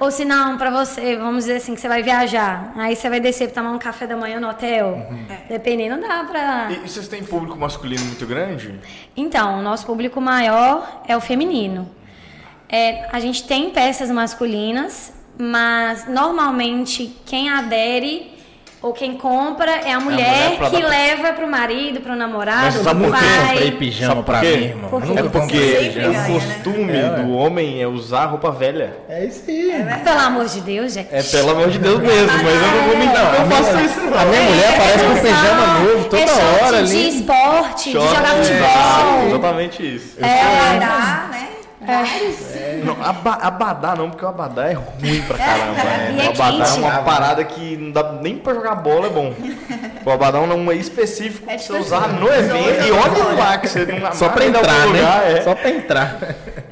Ou 0.00 0.10
se 0.10 0.24
não, 0.24 0.56
pra 0.56 0.70
você, 0.70 1.14
vamos 1.16 1.44
dizer 1.44 1.56
assim, 1.56 1.74
que 1.74 1.80
você 1.80 1.86
vai 1.86 2.02
viajar. 2.02 2.72
Aí 2.74 2.96
você 2.96 3.10
vai 3.10 3.20
descer 3.20 3.50
pra 3.50 3.62
tomar 3.62 3.74
um 3.76 3.78
café 3.78 4.06
da 4.06 4.16
manhã 4.16 4.40
no 4.40 4.48
hotel. 4.48 4.94
Uhum. 5.10 5.26
Dependendo, 5.46 6.00
dá 6.00 6.24
pra. 6.24 6.68
E, 6.70 6.86
e 6.86 6.88
vocês 6.88 7.06
têm 7.06 7.22
público 7.22 7.58
masculino 7.58 8.02
muito 8.06 8.26
grande? 8.26 8.80
Então, 9.14 9.58
o 9.58 9.62
nosso 9.62 9.84
público 9.84 10.18
maior 10.18 11.02
é 11.06 11.14
o 11.14 11.20
feminino. 11.20 11.90
É, 12.66 13.08
a 13.12 13.20
gente 13.20 13.46
tem 13.46 13.70
peças 13.70 14.10
masculinas, 14.10 15.12
mas 15.38 16.08
normalmente 16.08 17.14
quem 17.26 17.50
adere 17.50 18.39
ou 18.82 18.92
quem 18.94 19.14
compra 19.16 19.70
é 19.84 19.92
a 19.92 20.00
mulher, 20.00 20.26
mulher 20.26 20.56
pra 20.58 20.70
que 20.70 20.80
dar- 20.80 20.88
leva 20.88 21.32
pro 21.34 21.46
marido, 21.46 22.00
pro 22.00 22.16
namorado, 22.16 22.62
Mas 22.64 22.74
pro 22.76 22.84
sabe 22.84 23.04
por 23.04 23.12
quê? 23.18 23.24
Eu 23.24 23.40
comprei 23.48 23.70
pai. 23.70 23.78
pijama 23.78 24.14
Sabe 24.14 24.22
pra 24.26 24.40
mim, 24.40 24.46
irmão. 24.46 24.90
Por 24.90 25.02
quê? 25.02 25.08
Nunca 25.08 25.20
É 25.20 25.28
porque 25.28 25.92
ganha, 25.94 26.08
o 26.08 26.12
né? 26.12 26.26
costume 26.32 26.92
É, 26.98 27.02
ué. 27.02 27.10
do 27.22 27.32
homem 27.32 27.82
é 27.82 27.86
usar 27.86 28.26
roupa 28.26 28.50
velha. 28.50 28.96
É 29.08 29.24
isso 29.24 29.42
aí. 29.48 29.84
Pelo 30.02 30.18
amor 30.20 30.46
de 30.46 30.60
Deus, 30.62 30.92
gente. 30.94 31.08
É 31.14 31.22
pelo 31.22 31.50
amor 31.50 31.68
de 31.70 31.78
Deus 31.78 32.00
mesmo, 32.00 32.26
mas 32.42 32.54
eu 32.54 32.60
não 32.60 32.82
vou 32.88 32.96
mentir, 32.96 33.12
Não, 33.14 33.34
eu 33.34 33.42
a 33.42 33.44
faço 33.46 33.72
minha- 33.72 33.84
isso 33.86 34.00
não. 34.00 34.18
A 34.18 34.24
minha 34.24 34.42
mulher 34.42 34.76
parece 34.78 35.04
com 35.04 35.10
um 35.10 35.20
pijama 35.20 35.66
novo 35.80 36.04
toda 36.04 36.22
é 36.22 36.26
short 36.26 36.64
hora 36.64 36.82
de 36.82 36.92
ali. 36.96 37.08
esporte, 37.08 37.92
Short, 37.92 38.08
de 38.08 38.14
jogar 38.16 38.34
é, 38.34 38.42
futebol. 38.42 39.26
Exatamente 39.28 39.94
isso. 39.96 40.16
É, 40.20 40.40
Abadá, 40.42 41.28
né? 41.30 41.48
Não, 42.84 42.96
aba- 43.02 43.38
abadá 43.40 43.94
não, 43.96 44.10
porque 44.10 44.24
o 44.24 44.28
abadá 44.28 44.66
é 44.70 44.72
ruim 44.74 45.22
pra 45.26 45.38
caramba, 45.38 45.72
né? 45.82 46.16
É 46.24 46.28
o 46.28 46.30
abadá 46.32 46.64
é 46.64 46.66
quente. 46.66 46.78
uma 46.78 47.02
parada 47.02 47.44
que 47.44 47.76
não 47.76 47.90
dá 47.90 48.12
nem 48.20 48.36
pra 48.36 48.52
jogar 48.54 48.74
bola, 48.74 49.06
é 49.06 49.10
bom. 49.10 49.34
O 50.04 50.10
abadá 50.10 50.38
é 50.38 50.40
um 50.42 50.72
específico 50.72 51.44
É 51.50 51.54
pra 51.54 51.58
você 51.58 51.66
tipo 51.72 51.78
usar 51.78 52.04
assim, 52.06 52.16
no 52.18 52.28
evento. 52.32 52.86
E 52.86 52.90
olha 52.92 53.24
lá 53.38 53.58
que 53.58 53.68
você 53.68 53.84
não 53.86 54.12
Só 54.12 54.28
pra 54.28 54.44
entrar, 54.44 54.60
lugar, 54.86 54.88
né? 55.24 55.38
é. 55.38 55.42
Só 55.42 55.54
pra 55.54 55.70
entrar. 55.70 56.16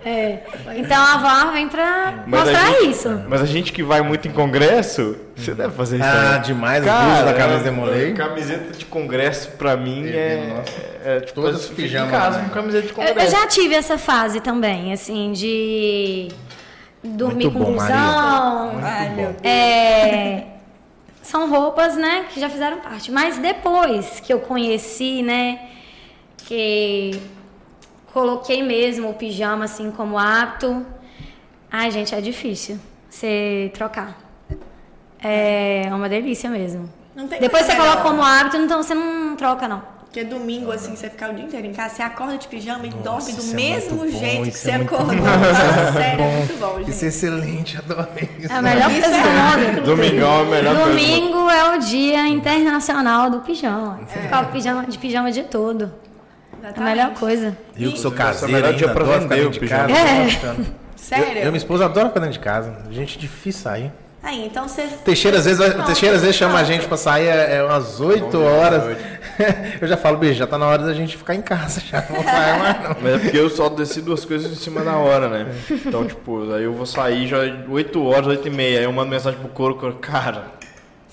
É. 0.04 0.38
Então 0.76 0.96
a 1.02 1.14
avó 1.14 1.50
vem 1.52 1.68
pra 1.68 2.14
Mas 2.26 2.40
a 2.40 2.44
mostrar 2.52 2.66
gente- 2.72 2.90
isso. 2.90 3.22
Mas 3.28 3.40
a 3.42 3.46
gente 3.46 3.72
que 3.72 3.82
vai 3.82 4.00
muito 4.02 4.28
em 4.28 4.30
congresso, 4.30 5.16
você 5.36 5.54
deve 5.54 5.72
fazer 5.74 5.96
isso 5.96 6.06
Ah, 6.06 6.12
também. 6.34 6.40
demais, 6.42 6.84
os 6.84 6.90
vídeos 6.90 7.24
da 7.24 7.34
camisa 7.34 7.64
Demolei. 7.64 8.12
Camiseta 8.14 8.76
de 8.76 8.84
congresso 8.86 9.50
pra 9.52 9.76
mim 9.76 10.06
é, 10.08 10.52
nossa. 10.56 10.97
É, 11.08 11.20
tipo, 11.20 11.40
Todas 11.40 11.62
eu 11.62 11.68
fico 11.68 11.76
pijama, 11.76 12.06
em 12.06 12.10
casa 12.10 12.38
né? 12.38 12.44
com 12.44 12.54
camiseta 12.54 12.86
de 12.86 13.00
Eu, 13.00 13.14
eu 13.24 13.30
já 13.30 13.46
tive 13.46 13.74
essa 13.74 13.96
fase 13.96 14.40
também, 14.40 14.92
assim, 14.92 15.32
de 15.32 16.28
dormir 17.02 17.44
Muito 17.44 17.52
com 17.58 17.64
bom, 17.64 17.72
blusão. 17.72 18.78
Ai, 18.82 19.08
meu 19.14 19.32
Deus. 19.32 19.42
É, 19.42 20.46
são 21.22 21.48
roupas, 21.48 21.96
né, 21.96 22.26
que 22.28 22.38
já 22.38 22.50
fizeram 22.50 22.80
parte. 22.80 23.10
Mas 23.10 23.38
depois 23.38 24.20
que 24.20 24.30
eu 24.30 24.40
conheci, 24.40 25.22
né, 25.22 25.70
que 26.36 27.18
coloquei 28.12 28.62
mesmo 28.62 29.08
o 29.08 29.14
pijama 29.14 29.64
assim 29.64 29.90
como 29.90 30.18
hábito, 30.18 30.84
ai, 31.72 31.90
gente, 31.90 32.14
é 32.14 32.20
difícil 32.20 32.78
você 33.08 33.70
trocar. 33.72 34.14
É 35.22 35.88
uma 35.90 36.08
delícia 36.08 36.50
mesmo. 36.50 36.92
Não 37.16 37.26
tem 37.26 37.40
Depois 37.40 37.64
você 37.64 37.74
coloca 37.74 38.02
como 38.02 38.22
hábito, 38.22 38.58
então 38.58 38.82
você 38.82 38.92
não 38.92 39.34
troca, 39.36 39.66
não. 39.66 39.97
Porque 40.08 40.24
domingo, 40.24 40.72
assim, 40.72 40.96
você 40.96 41.10
ficar 41.10 41.30
o 41.30 41.34
dia 41.34 41.44
inteiro 41.44 41.66
em 41.66 41.72
casa, 41.74 41.96
você 41.96 42.02
acorda 42.02 42.38
de 42.38 42.48
pijama 42.48 42.86
e 42.86 42.88
dorme 42.88 43.30
do 43.30 43.42
é 43.42 43.54
mesmo 43.54 43.96
bom, 43.98 44.08
jeito 44.08 44.42
que 44.44 44.48
isso 44.48 44.58
você 44.58 44.70
é 44.70 44.78
muito 44.78 44.94
acordou. 44.94 45.16
bom. 45.16 45.22
Fala 45.22 45.92
sério, 45.92 46.24
é 46.24 46.36
muito 46.38 46.58
bom, 46.58 46.78
gente. 46.78 46.90
Isso 46.90 47.04
é 47.04 47.08
excelente, 47.08 47.76
adorei 47.76 48.30
isso. 48.38 48.50
É 48.52 48.56
a 48.56 48.62
melhor 48.62 48.90
Isso 48.90 49.00
coisa 49.02 49.16
é. 49.16 49.80
Domingão 49.82 50.38
é 50.38 50.40
a 50.40 50.44
melhor. 50.46 50.88
Domingo 50.88 51.50
é 51.50 51.76
o 51.76 51.78
dia 51.80 52.26
internacional 52.26 53.28
do 53.30 53.40
pijama. 53.40 54.00
Você 54.08 54.18
fica 54.18 54.44
com 54.44 54.50
pijama, 54.52 54.86
de 54.86 54.98
pijama 54.98 55.28
o 55.28 55.32
dia 55.32 55.44
todo. 55.44 55.84
É 55.84 56.66
a 56.66 56.68
Exatamente. 56.70 56.96
melhor 56.96 57.14
coisa. 57.14 57.58
Eu 57.78 57.92
que 57.92 57.98
sou 58.00 58.12
é 58.12 58.16
caseiro 58.16 58.52
melhor 58.54 58.66
ainda, 58.68 58.78
dia 58.78 58.88
pra 58.88 59.02
adoro 59.04 59.20
ficar 59.22 59.34
vender 59.34 59.44
dentro 59.44 59.58
o 59.58 59.60
pijama. 59.60 59.88
casa. 59.88 60.00
É. 60.00 60.28
ficar- 60.28 60.56
Sério? 60.96 61.26
Eu, 61.26 61.32
eu 61.34 61.42
e 61.42 61.44
minha 61.44 61.56
esposa 61.58 61.84
adora 61.84 62.08
ficar 62.08 62.20
dentro 62.20 62.32
de 62.32 62.40
casa. 62.40 62.74
Gente, 62.90 63.18
difícil 63.18 63.62
sair. 63.62 63.92
Aí, 64.22 64.46
então 64.46 64.68
vocês. 64.68 64.92
Teixeira 65.04 65.38
às 65.38 65.44
vezes, 65.44 65.60
Teixeira 65.86 66.16
às 66.16 66.22
vezes 66.22 66.36
chama 66.36 66.58
a 66.58 66.64
gente 66.64 66.86
pra 66.86 66.96
sair 66.96 67.28
é, 67.28 67.56
é 67.56 67.64
umas 67.64 68.00
8 68.00 68.24
Nove 68.24 68.36
horas. 68.36 68.96
Eu 69.80 69.86
já 69.86 69.96
falo, 69.96 70.18
beijo, 70.18 70.38
já 70.38 70.46
tá 70.46 70.58
na 70.58 70.66
hora 70.66 70.82
da 70.82 70.92
gente 70.92 71.16
ficar 71.16 71.34
em 71.34 71.42
casa, 71.42 71.80
já 71.80 72.04
não 72.10 72.24
sai 72.24 72.58
mais 72.58 72.82
não. 72.82 72.96
Mas 73.00 73.14
é 73.14 73.18
porque 73.18 73.38
eu 73.38 73.48
só 73.48 73.68
decido 73.68 74.12
as 74.12 74.24
coisas 74.24 74.50
em 74.50 74.56
cima 74.56 74.82
da 74.82 74.96
hora, 74.96 75.28
né? 75.28 75.46
Então, 75.70 76.04
tipo, 76.04 76.52
aí 76.52 76.64
eu 76.64 76.72
vou 76.72 76.84
sair 76.84 77.28
já 77.28 77.38
8 77.68 78.04
horas, 78.04 78.26
8 78.26 78.48
e 78.48 78.50
meia. 78.50 78.78
Aí 78.80 78.84
eu 78.84 78.92
mando 78.92 79.10
mensagem 79.10 79.38
pro 79.38 79.48
couro, 79.48 79.94
cara. 80.00 80.57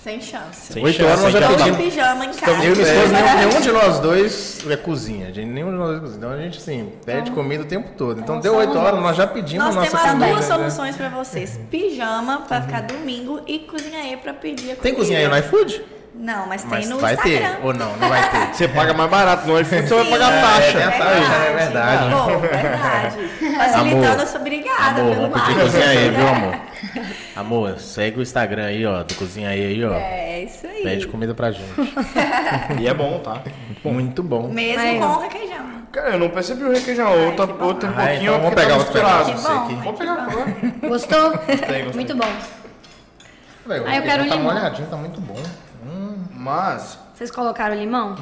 Sem 0.05 0.21
chance. 0.21 0.71
Sem 0.71 0.83
Oito 0.83 0.97
chance, 0.97 1.09
horas 1.09 1.23
nós 1.23 1.33
já 1.33 1.47
pedimos. 1.49 1.77
pijama 1.77 2.25
em 2.25 2.31
casa. 2.31 2.63
Eu 2.63 2.73
e 2.73 2.77
minha 2.77 2.93
esposa, 2.93 3.11
nenhum, 3.11 3.37
nenhum 3.49 3.61
de 3.61 3.71
nós 3.71 3.99
dois 3.99 4.63
é 4.69 4.77
cozinha. 4.77 5.33
Gente, 5.33 5.47
nenhum 5.47 5.71
de 5.71 5.77
nós 5.77 5.87
dois 5.87 5.99
cozinha. 6.01 6.17
Então 6.19 6.29
a 6.29 6.37
gente, 6.37 6.57
assim, 6.59 6.91
pede 7.03 7.31
comida 7.31 7.63
o 7.63 7.65
tempo 7.65 7.89
todo. 7.97 8.21
Então 8.21 8.39
deu 8.39 8.55
8 8.55 8.77
horas, 8.77 8.99
nós 9.01 9.17
já 9.17 9.25
pedimos 9.25 9.65
Nós 9.65 9.75
a 9.75 9.79
nossa 9.79 9.89
temos 9.89 10.05
as 10.05 10.11
comida. 10.11 10.31
duas 10.31 10.47
né? 10.47 10.55
soluções 10.55 10.95
pra 10.95 11.09
vocês: 11.09 11.59
pijama 11.71 12.41
pra 12.47 12.61
ficar 12.61 12.81
domingo 12.81 13.41
e 13.47 13.57
cozinha 13.57 13.97
aí 13.97 14.15
pra 14.17 14.31
pedir 14.31 14.73
a 14.73 14.75
Tem 14.75 14.93
comida. 14.93 14.95
cozinha 14.95 15.17
aí 15.17 15.27
no 15.27 15.37
iFood? 15.39 15.83
Não, 16.17 16.47
mas 16.47 16.61
tem 16.61 16.71
Mas 16.71 16.89
no 16.89 16.97
vai 16.97 17.13
Instagram. 17.13 17.55
ter. 17.55 17.65
Ou 17.65 17.73
não, 17.73 17.95
não 17.97 18.09
vai 18.09 18.29
ter. 18.29 18.53
Você 18.55 18.67
paga 18.69 18.93
mais 18.93 19.09
barato, 19.11 19.47
no 19.47 19.59
iFood 19.59 19.87
você 19.87 19.95
vai 19.95 20.05
Sim, 20.05 20.11
pagar 20.11 20.33
é, 20.33 20.41
taxa. 20.41 20.71
tem 20.71 20.83
a 20.83 20.91
taxa, 20.91 21.33
é 21.33 21.53
verdade. 21.53 22.15
Pô, 22.15 22.39
verdade. 22.39 23.17
Facilitando, 23.57 24.05
Amor. 24.05 24.19
eu 24.19 24.27
sou 24.27 24.41
obrigada 24.41 25.01
Amor, 25.01 25.15
pelo 25.15 25.29
vamos 25.29 25.41
pedir 25.41 25.59
cozinha 25.59 25.89
aí, 25.89 26.09
viu, 26.09 26.27
amor? 26.27 26.55
Amor, 27.35 27.79
segue 27.79 28.19
o 28.19 28.21
Instagram 28.23 28.65
aí, 28.65 28.85
ó, 28.85 29.03
do 29.03 29.13
Cozinha 29.15 29.49
aí, 29.49 29.65
aí, 29.65 29.83
ó. 29.83 29.93
É, 29.93 30.43
isso 30.43 30.65
aí. 30.65 30.83
Pede 30.83 31.05
comida 31.07 31.33
pra 31.35 31.51
gente. 31.51 31.65
E 32.79 32.87
é 32.87 32.93
bom, 32.93 33.19
tá? 33.19 33.41
Muito 33.83 34.23
bom. 34.23 34.47
Mesmo 34.47 34.79
Aí, 34.81 34.99
com 34.99 35.19
requeijão. 35.19 35.65
Cara, 35.91 36.09
eu 36.11 36.19
não 36.19 36.29
percebi 36.29 36.63
o 36.63 36.71
requeijão. 36.71 37.25
Outra, 37.25 37.47
que 37.47 37.53
bom. 37.53 37.65
outra 37.65 37.89
um 37.89 37.93
pouquinho. 37.93 38.21
então 38.21 38.33
vamos 38.39 38.49
porque 38.53 38.61
pegar 38.61 38.73
tá 38.73 38.77
outro 38.77 38.93
pedaço. 38.93 39.47
Vamos 39.83 39.99
pegar 39.99 40.13
agora. 40.13 40.55
Gostou? 40.87 41.31
gostei. 41.31 41.83
Muito 41.93 42.15
bom. 42.15 42.27
Ah, 43.85 43.95
eu 43.97 44.03
quero 44.03 44.27
tá 44.29 44.35
limão. 44.35 44.53
molhadinho, 44.53 44.87
tá 44.87 44.95
muito 44.97 45.19
bom. 45.21 45.35
Mas. 46.55 46.99
Vocês 47.15 47.31
colocaram 47.31 47.73
limão? 47.75 48.15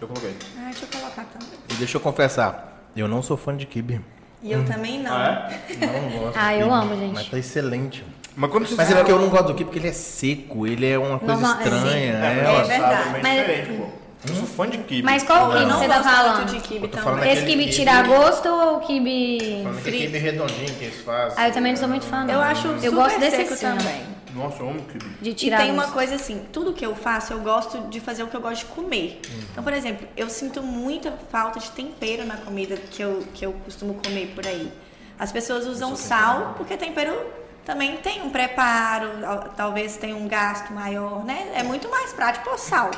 Eu 0.00 0.08
coloquei. 0.08 0.34
Ah, 0.58 0.70
deixa 0.70 0.84
eu 0.86 1.00
colocar 1.00 1.24
também. 1.24 1.58
E 1.68 1.74
deixa 1.74 1.96
eu 1.98 2.00
confessar, 2.00 2.80
eu 2.96 3.06
não 3.06 3.22
sou 3.22 3.36
fã 3.36 3.54
de 3.54 3.66
kibe. 3.66 4.00
E 4.42 4.52
eu 4.52 4.64
também 4.64 5.02
não. 5.02 5.12
Ah, 5.14 5.50
é? 5.50 5.86
Não 5.86 6.18
gosto. 6.18 6.38
Ah, 6.38 6.54
eu 6.54 6.72
amo, 6.72 6.94
gente. 6.96 7.14
Mas 7.14 7.28
tá 7.28 7.38
excelente. 7.38 8.02
Mas 8.34 8.50
quando 8.50 8.64
vocês 8.66 8.76
Mas 8.78 8.90
é 8.90 8.94
porque 8.94 9.12
eu 9.12 9.18
não 9.18 9.28
gosto 9.28 9.48
do 9.48 9.54
kibe 9.54 9.64
porque 9.64 9.78
ele 9.78 9.88
é 9.88 9.92
seco, 9.92 10.66
ele 10.66 10.86
é 10.88 10.98
uma 10.98 11.18
coisa 11.18 11.34
Normal, 11.34 11.58
estranha. 11.60 12.12
é, 12.14 12.44
É 12.44 12.48
ó. 12.48 12.62
verdade. 12.64 13.10
Mas- 13.22 13.38
diferente, 13.38 13.72
pô. 13.78 13.86
Eu 14.28 14.34
sou 14.34 14.46
fã 14.46 14.68
de 14.68 14.78
kibe. 14.78 15.02
Mas 15.02 15.22
qual 15.22 15.46
Não. 15.48 15.52
kibe 15.58 15.64
não 15.70 15.78
você 15.78 15.86
tá 15.88 15.98
gosto 15.98 16.06
muito 16.08 16.16
falando? 16.26 16.46
de 16.50 16.60
kibe 16.60 16.88
falando 16.98 17.24
Esse 17.24 17.44
kibe 17.46 17.62
kibe- 17.64 17.72
tira 17.76 18.02
gosto 18.02 18.48
ou 18.48 18.76
o 18.76 18.80
kibe... 18.80 19.60
Falando 19.62 19.82
que 19.82 19.92
kibe 19.92 20.18
redondinho 20.18 20.74
que 20.74 20.84
eles 20.86 21.00
fazem. 21.02 21.34
Ah, 21.36 21.48
eu 21.48 21.52
também 21.52 21.72
não 21.72 21.78
sou 21.78 21.88
muito 21.88 22.06
fã, 22.06 22.24
não. 22.24 22.34
Eu 22.34 22.40
acho 22.40 22.66
Eu 22.66 22.74
super 22.80 22.90
gosto 22.92 23.20
desse 23.20 23.36
seco 23.36 23.54
assim, 23.54 23.66
ó, 23.66 23.76
também. 23.76 24.15
Nossa, 24.36 24.62
eu 24.62 24.68
amo 24.70 24.82
kibe. 24.84 25.04
De 25.20 25.30
E 25.30 25.34
tirar 25.34 25.58
tem 25.58 25.70
uma 25.72 25.88
coisa 25.88 26.14
assim, 26.16 26.46
tudo 26.52 26.72
que 26.72 26.84
eu 26.84 26.94
faço, 26.94 27.32
eu 27.32 27.40
gosto 27.40 27.80
de 27.88 27.98
fazer 28.00 28.22
o 28.22 28.26
que 28.28 28.36
eu 28.36 28.40
gosto 28.40 28.60
de 28.66 28.66
comer. 28.66 29.20
Então, 29.50 29.64
por 29.64 29.72
exemplo, 29.72 30.06
eu 30.16 30.28
sinto 30.28 30.62
muita 30.62 31.12
falta 31.30 31.58
de 31.58 31.70
tempero 31.70 32.24
na 32.26 32.36
comida 32.36 32.76
que 32.76 33.02
eu, 33.02 33.24
que 33.34 33.44
eu 33.46 33.52
costumo 33.64 33.94
comer 33.94 34.32
por 34.34 34.46
aí. 34.46 34.70
As 35.18 35.32
pessoas 35.32 35.66
usam 35.66 35.96
sal, 35.96 36.54
porque 36.56 36.76
tempero 36.76 37.16
também 37.64 37.96
tem 37.96 38.22
um 38.22 38.30
preparo, 38.30 39.08
al- 39.26 39.48
talvez 39.56 39.96
tenha 39.96 40.14
um 40.14 40.28
gasto 40.28 40.72
maior, 40.72 41.24
né? 41.24 41.52
É 41.54 41.62
muito 41.62 41.88
mais 41.90 42.12
prático 42.12 42.44
pôr 42.50 42.58
sal. 42.58 42.90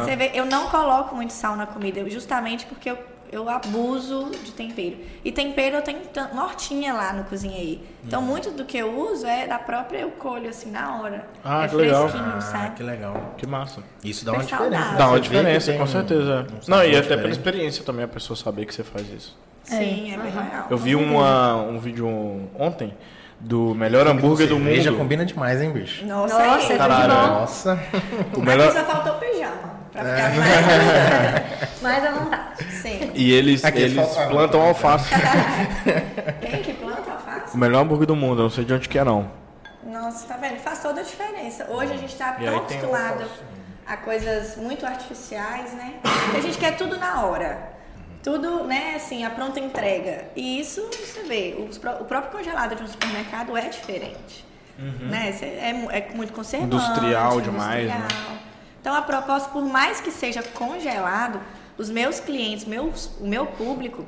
Você 0.00 0.14
vê, 0.16 0.30
eu 0.34 0.44
não 0.44 0.68
coloco 0.68 1.14
muito 1.14 1.32
sal 1.32 1.56
na 1.56 1.66
comida, 1.66 2.08
justamente 2.10 2.66
porque 2.66 2.90
eu, 2.90 2.98
eu 3.30 3.48
abuso 3.48 4.30
de 4.44 4.52
tempero. 4.52 4.96
E 5.24 5.32
tempero 5.32 5.76
eu 5.76 5.82
tenho 5.82 6.00
hortinha 6.34 6.92
lá 6.92 7.12
no 7.12 7.24
cozinhei. 7.24 7.82
Então, 8.04 8.20
muito 8.20 8.50
do 8.50 8.64
que 8.64 8.76
eu 8.78 8.96
uso 8.98 9.26
é 9.26 9.46
da 9.46 9.58
própria 9.58 9.98
eu 9.98 10.10
colho, 10.12 10.48
assim, 10.48 10.70
na 10.70 11.00
hora. 11.00 11.26
Ah, 11.42 11.64
é 11.64 11.68
que 11.68 11.76
legal. 11.76 12.10
Ah, 12.52 12.70
que 12.76 12.82
legal. 12.82 13.34
Que 13.36 13.46
massa. 13.46 13.82
Isso 14.02 14.24
dá 14.24 14.32
uma 14.32 14.44
diferença. 14.44 14.70
saudável. 14.70 14.98
Dá 14.98 15.08
uma 15.08 15.20
diferença, 15.20 15.72
com 15.72 15.86
certeza. 15.86 16.46
um 16.50 16.70
não, 16.70 16.78
e 16.78 16.88
até 16.88 17.00
diferente. 17.00 17.20
pela 17.22 17.32
experiência 17.32 17.84
também 17.84 18.04
a 18.04 18.08
pessoa 18.08 18.36
saber 18.36 18.66
que 18.66 18.74
você 18.74 18.84
faz 18.84 19.08
isso. 19.10 19.36
Sim, 19.64 20.12
é 20.12 20.18
bem 20.18 20.30
aham. 20.30 20.44
legal. 20.44 20.66
Eu 20.70 20.76
vi 20.76 20.94
uma, 20.94 21.56
um 21.56 21.78
vídeo 21.78 22.06
ontem 22.58 22.92
do 23.44 23.74
melhor 23.74 24.06
hambúrguer 24.06 24.48
do 24.48 24.58
mundo. 24.58 24.96
combina 24.96 25.24
demais, 25.24 25.60
hein, 25.60 25.70
bicho? 25.70 26.04
Nossa, 26.06 26.38
Nossa, 26.38 26.72
é. 26.72 26.76
é 26.76 26.78
tudo 26.78 26.78
Caralho. 26.78 27.12
bom. 27.14 27.28
Nossa. 27.40 27.72
O 27.74 27.76
Aqui 28.30 28.40
melhor... 28.40 28.72
só 28.72 28.84
faltou 28.84 29.14
pijama. 29.14 29.74
Pra 29.92 30.02
É. 30.08 30.30
ficar 30.30 30.40
mais. 30.40 31.74
Mais 31.84 32.04
à 32.04 32.10
vontade. 32.12 32.64
Sim. 32.72 33.10
E 33.14 33.30
eles, 33.32 33.62
Aqui, 33.64 33.78
eles 33.82 33.94
falta- 33.94 34.26
plantam 34.30 34.60
alface. 34.62 35.10
Quem 36.40 36.62
que 36.62 36.72
planta 36.74 37.10
alface? 37.12 37.54
o 37.54 37.58
melhor 37.58 37.82
hambúrguer 37.82 38.06
do 38.06 38.16
mundo, 38.16 38.40
eu 38.40 38.44
não 38.44 38.50
sei 38.50 38.64
de 38.64 38.72
onde 38.72 38.88
que 38.88 38.98
é 38.98 39.04
não. 39.04 39.30
Nossa, 39.86 40.26
tá 40.26 40.36
vendo? 40.38 40.56
Faz 40.60 40.80
toda 40.82 41.00
a 41.02 41.04
diferença. 41.04 41.66
Hoje 41.70 41.92
a 41.92 41.96
gente 41.96 42.16
tá 42.16 42.36
E 42.40 42.44
tão 42.44 42.56
acostumado 42.56 43.24
a 43.86 43.96
coisas 43.98 44.56
muito 44.56 44.84
artificiais, 44.86 45.74
né? 45.74 45.94
Que 46.30 46.36
a 46.38 46.40
gente 46.40 46.56
quer 46.58 46.74
tudo 46.76 46.96
na 46.98 47.22
hora. 47.26 47.73
Tudo, 48.24 48.64
né, 48.64 48.94
assim, 48.96 49.22
a 49.24 49.30
pronta 49.30 49.60
entrega. 49.60 50.24
E 50.34 50.58
isso, 50.58 50.80
você 50.90 51.22
vê, 51.24 51.54
os 51.68 51.76
o 51.76 52.04
próprio 52.06 52.32
congelado 52.32 52.74
de 52.74 52.82
um 52.82 52.86
supermercado 52.88 53.56
é 53.56 53.68
diferente. 53.68 54.44
Né? 54.78 55.30
Cê- 55.32 55.44
É, 55.44 55.70
é 55.90 56.10
muito 56.14 56.32
conservante. 56.32 56.74
Industrial 56.74 57.40
demais, 57.40 57.86
né? 57.86 58.08
Então, 58.80 58.94
a 58.94 59.02
proposta, 59.02 59.50
por 59.50 59.62
mais 59.64 60.00
que 60.00 60.10
seja 60.10 60.42
congelado, 60.42 61.38
os 61.78 61.90
meus 61.90 62.18
clientes, 62.18 62.64
meus, 62.64 63.06
o 63.20 63.26
meu 63.26 63.46
público, 63.46 64.04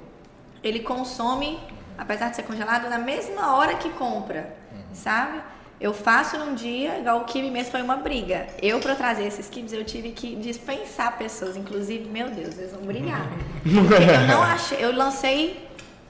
ele 0.63 0.81
consome, 0.81 1.61
apesar 1.97 2.31
de 2.31 2.37
ser 2.37 2.43
congelado, 2.43 2.89
na 2.89 2.99
mesma 2.99 3.55
hora 3.57 3.75
que 3.77 3.91
compra, 3.91 4.57
sabe? 4.93 5.41
Eu 5.79 5.93
faço 5.93 6.39
num 6.39 6.55
dia, 6.55 6.99
igual 6.99 7.19
o 7.19 7.25
kibe 7.25 7.51
mesmo 7.51 7.71
foi 7.71 7.83
uma 7.83 7.97
briga. 7.97 8.47
Eu, 8.63 8.81
pra 8.81 8.95
trazer 8.95 9.25
esses 9.25 9.49
kibes, 9.49 9.73
eu 9.73 9.85
tive 9.85 10.11
que 10.13 10.35
dispensar 10.37 11.19
pessoas. 11.19 11.57
Inclusive, 11.57 12.09
meu 12.09 12.31
Deus, 12.31 12.57
eles 12.57 12.73
vão 12.73 12.83
brigar. 12.83 13.29
Eu 13.65 14.27
não 14.27 14.43
achei... 14.45 14.83
Eu 14.83 14.95
lancei... 14.95 15.67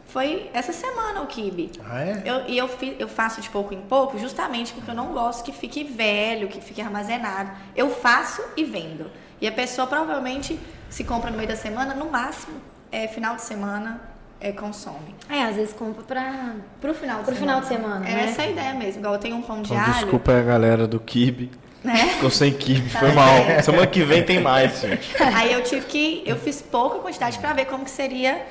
Foi 0.08 0.48
essa 0.54 0.72
semana 0.72 1.20
o 1.20 1.26
kibe. 1.26 1.72
Ah, 1.84 2.00
é? 2.00 2.22
Eu, 2.24 2.46
e 2.46 2.56
eu, 2.56 2.70
eu 2.98 3.08
faço 3.08 3.40
de 3.40 3.50
pouco 3.50 3.74
em 3.74 3.80
pouco 3.82 4.16
justamente 4.18 4.72
porque 4.72 4.90
eu 4.90 4.94
não 4.94 5.12
gosto 5.12 5.44
que 5.44 5.52
fique 5.52 5.84
velho, 5.84 6.48
que 6.48 6.60
fique 6.60 6.80
armazenado. 6.80 7.50
Eu 7.74 7.90
faço 7.90 8.42
e 8.56 8.64
vendo. 8.64 9.10
E 9.40 9.48
a 9.48 9.52
pessoa 9.52 9.86
provavelmente 9.86 10.58
se 10.88 11.04
compra 11.04 11.30
no 11.30 11.36
meio 11.36 11.48
da 11.48 11.56
semana, 11.56 11.92
no 11.92 12.10
máximo, 12.10 12.58
é, 12.90 13.08
final 13.08 13.36
de 13.36 13.42
semana, 13.42 14.00
é, 14.40 14.52
consome. 14.52 15.14
É, 15.28 15.42
às 15.44 15.56
vezes 15.56 15.72
compra 15.74 16.02
pra... 16.04 16.54
Pro 16.80 16.94
final 16.94 17.18
de 17.20 17.24
Pro 17.24 17.34
semana. 17.34 17.60
final 17.62 17.78
de 17.78 17.82
semana, 17.82 18.08
É 18.08 18.14
né? 18.14 18.24
essa 18.24 18.42
a 18.42 18.46
ideia 18.48 18.74
mesmo. 18.74 19.00
Igual 19.00 19.14
eu 19.14 19.20
tenho 19.20 19.36
um 19.36 19.42
pão 19.42 19.62
de 19.62 19.72
Então, 19.72 19.82
alho. 19.84 19.94
desculpa 19.94 20.32
a 20.32 20.42
galera 20.42 20.86
do 20.86 21.00
kibe. 21.00 21.50
Né? 21.84 21.94
Ficou 21.96 22.30
sem 22.30 22.52
kibe, 22.52 22.88
foi 22.90 23.12
mal. 23.12 23.28
Semana 23.62 23.86
que 23.86 24.02
vem 24.02 24.24
tem 24.24 24.40
mais, 24.40 24.80
gente. 24.80 25.22
Aí 25.22 25.52
eu 25.52 25.62
tive 25.62 25.86
que. 25.86 26.22
Eu 26.26 26.34
fiz 26.36 26.60
pouca 26.60 26.98
quantidade 26.98 27.38
pra 27.38 27.52
ver 27.52 27.66
como 27.66 27.84
que 27.84 27.90
seria 27.92 28.44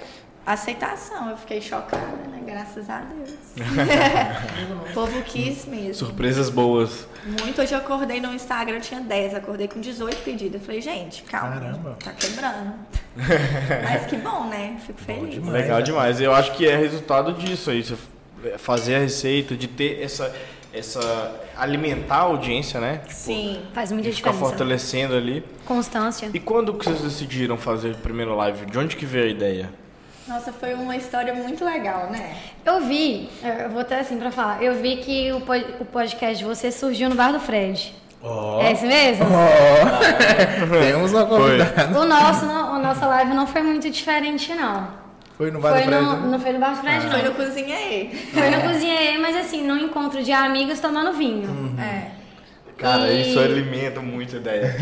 a 0.46 0.54
aceitação. 0.54 1.30
Eu 1.32 1.36
fiquei 1.38 1.60
chocada, 1.62 2.06
né? 2.32 2.40
Graças 2.46 2.90
a 2.90 3.00
Deus. 3.02 3.32
o 4.90 4.94
povo 4.94 5.22
quis 5.24 5.66
mesmo. 5.66 5.94
Surpresas 5.96 6.50
boas. 6.50 7.08
Muito. 7.26 7.62
Hoje 7.62 7.74
eu 7.74 7.80
acordei 7.80 8.22
no 8.22 8.34
Instagram, 8.34 8.76
eu 8.76 8.82
tinha 8.82 9.02
10, 9.02 9.34
acordei 9.34 9.68
com 9.68 9.80
18 9.82 10.18
pedidos. 10.24 10.56
Eu 10.56 10.60
falei, 10.62 10.80
gente, 10.82 11.24
calma. 11.24 11.56
Caramba. 11.60 11.98
Tá 12.04 12.12
quebrando. 12.12 12.74
Mas 13.84 14.06
que 14.06 14.16
bom, 14.18 14.48
né? 14.48 14.78
Fico 14.86 15.00
feliz. 15.02 15.34
demais. 15.34 15.54
Legal 15.54 15.82
demais. 15.82 16.22
Eu 16.22 16.34
acho 16.36 16.52
que 16.54 16.68
é 16.68 16.76
resultado 16.78 17.34
disso 17.34 17.72
aí. 17.72 17.84
Você 17.84 17.96
fazer 18.58 18.96
a 18.96 19.00
receita, 19.00 19.56
de 19.56 19.68
ter 19.68 20.04
essa. 20.04 20.32
essa 20.72 21.32
alimentar 21.58 22.18
a 22.18 22.22
audiência, 22.22 22.80
né? 22.80 22.98
Tipo, 23.00 23.12
Sim. 23.14 23.62
Faz 23.74 23.92
muita 23.92 24.10
E 24.10 24.14
ficar 24.14 24.32
diferença. 24.32 24.52
fortalecendo 24.52 25.16
ali. 25.16 25.44
Constância. 25.66 26.30
E 26.34 26.40
quando 26.40 26.74
que 26.76 26.86
vocês 26.86 27.02
decidiram 27.02 27.58
fazer 27.58 27.92
a 27.92 27.96
primeira 27.96 28.34
live? 28.36 28.66
De 28.68 28.78
onde 28.78 28.96
que 28.96 29.06
veio 29.06 29.26
a 29.26 29.30
ideia? 29.30 29.70
Nossa, 30.28 30.52
foi 30.52 30.74
uma 30.74 30.96
história 30.96 31.34
muito 31.36 31.64
legal, 31.64 32.10
né? 32.12 32.36
Eu 32.66 32.82
vi, 32.82 33.30
eu 33.64 33.70
vou 33.70 33.82
até 33.82 34.00
assim 34.00 34.18
pra 34.18 34.32
falar, 34.32 34.62
eu 34.64 34.74
vi 34.76 34.98
que 34.98 35.32
o, 35.32 35.42
pod- 35.42 35.76
o 35.80 35.86
podcast 35.86 36.38
de 36.40 36.44
você 36.46 36.72
surgiu 36.72 37.10
no 37.10 37.16
Bar 37.16 37.32
do 37.32 37.40
Fred. 37.40 37.94
Ó. 38.24 38.60
É 38.60 38.72
esse 38.72 38.86
mesmo? 38.88 39.26
Ó. 39.26 40.80
Temos 40.82 41.14
uma 41.14 41.26
convidada. 41.28 42.00
O 42.00 42.06
nosso, 42.06 42.46
não, 42.46 42.74
a 42.76 42.80
nossa 42.80 43.06
live 43.06 43.34
não 43.36 43.46
foi 43.46 43.62
muito 43.62 43.88
diferente, 43.90 44.52
não. 44.56 44.88
Foi 45.38 45.52
no 45.52 45.60
Bar 45.60 45.70
do 45.70 45.76
Foi 45.76 45.84
Fred, 45.84 46.02
no, 46.04 46.14
né? 46.22 46.28
não 46.32 46.40
foi 46.40 46.52
no 46.54 46.60
Bar 46.60 46.70
do 46.72 46.78
Fred, 46.78 47.08
Foi 47.10 47.22
não. 47.22 47.30
no 47.30 47.36
Cozinhei. 47.36 48.30
Foi 48.34 48.50
no 48.50 48.62
Cozinha 48.62 49.20
mas 49.20 49.36
assim, 49.36 49.62
num 49.68 49.78
encontro 49.78 50.24
de 50.24 50.32
amigas 50.32 50.80
tomando 50.80 51.14
vinho. 51.14 51.76
É. 51.80 52.05
Cara, 52.78 53.10
E- 53.12 53.30
isso 53.30 53.40
alimenta 53.40 54.02
muito 54.02 54.36
a 54.36 54.40
ideia. 54.40 54.76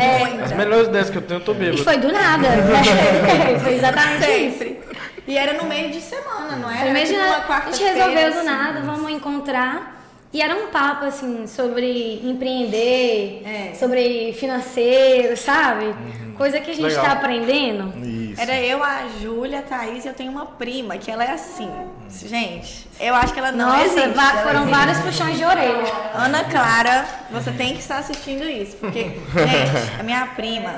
É, 0.00 0.42
As 0.44 0.52
melhores 0.52 0.88
ideias 0.88 1.10
que 1.10 1.18
eu 1.18 1.22
tenho, 1.22 1.40
eu 1.40 1.44
tô 1.44 1.52
e 1.52 1.56
bêbado. 1.56 1.84
foi 1.84 1.98
do 1.98 2.10
nada. 2.10 2.48
foi 3.62 3.74
exatamente 3.74 4.30
isso. 4.30 4.58
Sempre. 4.58 4.80
E 5.26 5.36
era 5.38 5.54
no 5.54 5.64
meio 5.68 5.90
de 5.90 6.00
semana, 6.00 6.56
não 6.56 6.70
era? 6.70 6.80
Foi 6.80 6.88
Era 6.90 7.00
tipo 7.06 7.18
uma 7.18 7.56
a 7.56 7.70
gente 7.70 7.82
resolveu 7.82 8.30
do 8.32 8.38
assim. 8.38 8.46
nada, 8.46 8.80
vamos 8.80 9.10
encontrar. 9.10 9.92
E 10.32 10.42
era 10.42 10.54
um 10.56 10.66
papo, 10.66 11.04
assim, 11.04 11.46
sobre 11.46 12.20
empreender, 12.24 13.42
É. 13.46 13.74
sobre 13.74 14.32
financeiro, 14.32 15.36
sabe? 15.36 15.94
Coisa 16.36 16.58
que 16.60 16.70
a 16.72 16.74
gente 16.74 16.86
Legal. 16.86 17.04
tá 17.04 17.12
aprendendo. 17.12 17.92
Isso. 18.04 18.23
Isso. 18.34 18.42
Era 18.42 18.60
eu, 18.60 18.82
a 18.82 19.06
Júlia, 19.20 19.60
a 19.60 19.62
Thaís 19.62 20.04
e 20.04 20.08
eu 20.08 20.14
tenho 20.14 20.32
uma 20.32 20.44
prima, 20.44 20.98
que 20.98 21.08
ela 21.08 21.24
é 21.24 21.30
assim. 21.30 21.70
Gente, 22.10 22.88
eu 22.98 23.14
acho 23.14 23.32
que 23.32 23.38
ela 23.38 23.52
não 23.52 23.68
Nossa, 23.68 23.84
existe. 23.84 24.00
Ela 24.00 24.42
foram 24.42 24.62
existe. 24.62 24.76
vários 24.76 24.98
puxões 24.98 25.38
de 25.38 25.44
orelha. 25.44 25.92
Ana 26.14 26.44
Clara, 26.44 27.06
você 27.30 27.52
tem 27.52 27.74
que 27.74 27.80
estar 27.80 27.98
assistindo 27.98 28.42
isso. 28.42 28.76
Porque, 28.76 29.04
gente, 29.32 30.00
a 30.00 30.02
minha 30.02 30.26
prima, 30.26 30.72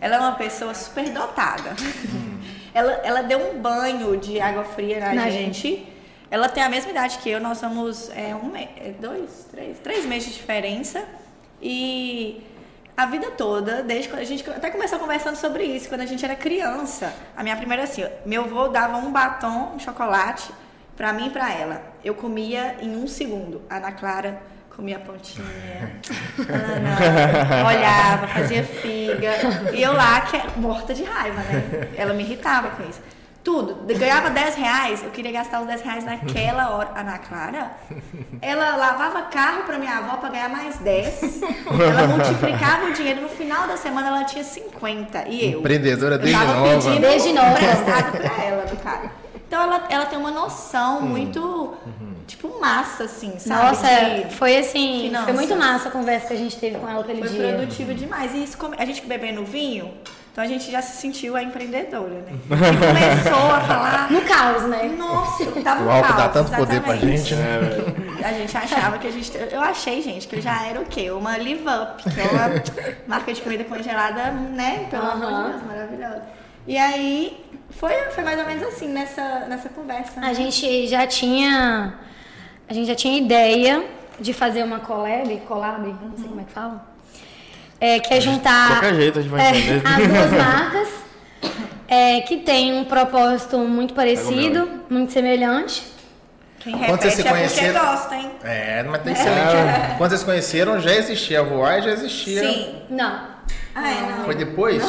ela 0.00 0.16
é 0.16 0.18
uma 0.20 0.32
pessoa 0.32 0.72
super 0.74 1.10
dotada. 1.10 1.74
Ela, 2.72 2.92
ela 3.04 3.22
deu 3.22 3.38
um 3.38 3.60
banho 3.60 4.16
de 4.16 4.40
água 4.40 4.64
fria 4.64 5.00
na, 5.00 5.14
Na 5.14 5.30
gente. 5.30 5.86
Ela 6.30 6.48
tem 6.48 6.62
a 6.62 6.68
mesma 6.68 6.90
idade 6.90 7.18
que 7.18 7.30
eu, 7.30 7.40
nós 7.40 7.58
somos 7.58 8.10
é, 8.10 8.34
um 8.34 8.56
é, 8.56 8.92
dois, 9.00 9.46
três, 9.50 9.78
três 9.78 10.04
meses 10.04 10.30
de 10.30 10.34
diferença. 10.34 11.04
E 11.60 12.42
a 12.96 13.06
vida 13.06 13.30
toda, 13.32 13.82
desde 13.82 14.08
quando 14.08 14.20
a 14.20 14.24
gente 14.24 14.48
até 14.48 14.70
começou 14.70 14.98
conversando 14.98 15.36
sobre 15.36 15.64
isso, 15.64 15.88
quando 15.88 16.02
a 16.02 16.06
gente 16.06 16.24
era 16.24 16.36
criança. 16.36 17.12
A 17.36 17.42
minha 17.42 17.56
primeira 17.56 17.82
assim, 17.82 18.04
meu 18.24 18.44
avô 18.44 18.68
dava 18.68 18.96
um 18.98 19.10
batom, 19.10 19.72
um 19.74 19.78
chocolate, 19.78 20.52
pra 20.96 21.12
mim 21.12 21.26
e 21.26 21.30
pra 21.30 21.52
ela. 21.52 21.82
Eu 22.04 22.14
comia 22.14 22.76
em 22.80 22.96
um 22.96 23.06
segundo. 23.08 23.62
A 23.68 23.76
Ana 23.78 23.92
Clara 23.92 24.40
comia 24.74 24.96
a 24.96 25.00
pontinha. 25.00 25.44
Ana 26.38 27.66
olhava, 27.66 28.28
fazia 28.28 28.62
figa. 28.64 29.32
E 29.72 29.82
eu 29.82 29.92
lá, 29.92 30.20
que 30.20 30.36
é 30.36 30.44
morta 30.56 30.94
de 30.94 31.02
raiva, 31.02 31.40
né? 31.42 31.90
Ela 31.96 32.14
me 32.14 32.22
irritava 32.22 32.70
com 32.70 32.88
isso. 32.88 33.00
Tudo. 33.44 33.84
Eu 33.86 33.98
Ganhava 33.98 34.30
10 34.30 34.54
reais, 34.54 35.02
eu 35.04 35.10
queria 35.10 35.30
gastar 35.30 35.60
os 35.60 35.66
10 35.66 35.82
reais 35.82 36.02
naquela 36.04 36.70
hora. 36.70 36.88
A 36.94 37.00
Ana 37.00 37.18
Clara, 37.18 37.72
ela 38.40 38.74
lavava 38.76 39.20
carro 39.22 39.64
pra 39.64 39.78
minha 39.78 39.98
avó 39.98 40.16
pra 40.16 40.30
ganhar 40.30 40.48
mais 40.48 40.76
10. 40.78 41.42
Ela 41.42 42.06
multiplicava 42.08 42.86
o 42.86 42.92
dinheiro. 42.94 43.20
No 43.20 43.28
final 43.28 43.68
da 43.68 43.76
semana 43.76 44.08
ela 44.08 44.24
tinha 44.24 44.42
50. 44.42 45.28
E 45.28 45.52
eu? 45.52 45.58
Empreendedora 45.60 46.14
Eu 46.14 46.18
desde 46.20 46.40
tava 46.40 46.54
nova. 46.54 46.74
pedindo 46.74 47.00
Desde 47.00 47.32
nova. 47.34 47.50
emprestado 47.60 48.12
pra 48.12 48.44
ela, 48.44 48.64
do 48.64 48.76
cara. 48.78 49.10
Então 49.46 49.62
ela, 49.62 49.86
ela 49.90 50.06
tem 50.06 50.18
uma 50.18 50.30
noção 50.30 51.02
muito, 51.02 51.74
tipo, 52.26 52.58
massa, 52.58 53.04
assim, 53.04 53.38
sabe? 53.38 53.62
Nossa, 53.62 53.86
De- 53.86 54.34
foi 54.36 54.56
assim, 54.56 55.02
finanças. 55.02 55.24
foi 55.26 55.34
muito 55.34 55.54
massa 55.54 55.88
a 55.90 55.92
conversa 55.92 56.28
que 56.28 56.32
a 56.32 56.36
gente 56.38 56.56
teve 56.56 56.78
com 56.78 56.88
ela 56.88 57.00
aquele 57.02 57.20
Foi 57.20 57.28
dia. 57.28 57.48
produtivo 57.54 57.92
demais. 57.94 58.32
E 58.34 58.42
isso, 58.42 58.56
a 58.78 58.84
gente 58.86 59.02
bebendo 59.06 59.44
vinho, 59.44 59.92
então 60.34 60.42
a 60.42 60.48
gente 60.48 60.68
já 60.68 60.82
se 60.82 61.00
sentiu 61.00 61.36
a 61.36 61.42
empreendedora, 61.44 62.08
né? 62.08 62.32
E 62.32 62.38
começou 62.50 63.52
a 63.52 63.60
falar. 63.60 64.10
No 64.10 64.20
caos, 64.22 64.64
né? 64.64 64.92
Nossa, 64.98 65.44
tava 65.62 65.84
O 65.84 65.86
um 65.86 65.90
álcool 65.92 66.08
dá 66.08 66.22
caos, 66.22 66.32
tanto 66.32 66.56
poder 66.56 66.80
pra 66.82 66.96
exatamente. 66.96 67.18
gente, 67.22 67.34
né? 67.36 67.60
É. 68.20 68.24
A 68.24 68.32
gente 68.32 68.56
achava 68.56 68.98
que 68.98 69.06
a 69.06 69.12
gente. 69.12 69.30
Eu 69.52 69.60
achei, 69.60 70.02
gente, 70.02 70.26
que 70.26 70.34
eu 70.34 70.42
já 70.42 70.66
era 70.66 70.80
o 70.80 70.86
quê? 70.86 71.08
Uma 71.12 71.36
Live 71.36 71.62
Up, 71.62 72.02
que 72.02 72.20
é 72.20 72.24
uma 72.24 72.62
marca 73.06 73.32
de 73.32 73.40
comida 73.42 73.62
congelada, 73.62 74.32
né? 74.32 74.88
Pelo 74.90 75.04
amor 75.08 75.32
de 75.44 75.50
Deus, 75.52 75.62
maravilhosa. 75.62 76.22
E 76.66 76.76
aí, 76.76 77.44
foi, 77.70 77.92
foi 78.10 78.24
mais 78.24 78.36
ou 78.40 78.44
menos 78.44 78.64
assim 78.64 78.88
nessa, 78.88 79.46
nessa 79.48 79.68
conversa. 79.68 80.20
né? 80.20 80.26
A 80.26 80.32
gente 80.32 80.88
já 80.88 81.06
tinha. 81.06 81.94
A 82.68 82.74
gente 82.74 82.88
já 82.88 82.96
tinha 82.96 83.16
ideia 83.16 83.84
de 84.18 84.32
fazer 84.32 84.64
uma 84.64 84.80
collab, 84.80 85.36
collab, 85.46 85.86
não 85.86 86.16
sei 86.16 86.26
como 86.26 86.40
é 86.40 86.44
que 86.44 86.50
fala. 86.52 86.93
É, 87.86 88.00
que 88.00 88.14
é 88.14 88.20
juntar 88.20 88.66
De 88.66 88.72
qualquer 88.74 88.94
jeito 88.94 89.18
a 89.18 89.22
gente 89.22 89.30
vai 89.30 89.40
é, 89.42 89.50
as 89.50 90.08
duas 90.08 90.32
marcas 90.44 90.88
é, 91.88 92.20
que 92.22 92.38
tem 92.38 92.72
um 92.78 92.84
propósito 92.84 93.58
muito 93.58 93.92
parecido, 93.94 94.80
muito 94.88 95.12
semelhante. 95.12 95.82
Quem 96.60 96.72
Quando 96.78 97.02
vocês 97.02 97.12
se 97.14 97.20
é 97.20 97.24
porque 97.24 97.36
conheceram- 97.36 97.80
gosta, 97.84 98.14
hein? 98.16 98.30
É, 98.42 98.82
mas 98.84 99.02
tem 99.02 99.12
que 99.12 99.20
ser 99.20 99.28
mentira. 99.30 99.94
Quando 99.98 100.08
vocês 100.10 100.20
se 100.20 100.26
conheceram, 100.26 100.80
já 100.80 100.94
existia 100.94 101.40
a 101.40 101.42
voar 101.42 101.78
e 101.78 101.82
já 101.82 101.90
existia. 101.90 102.40
Sim. 102.40 102.82
Não. 102.88 103.34
Ah, 103.74 103.90
é, 103.90 104.00
não. 104.00 104.24
Foi 104.24 104.34
depois? 104.34 104.82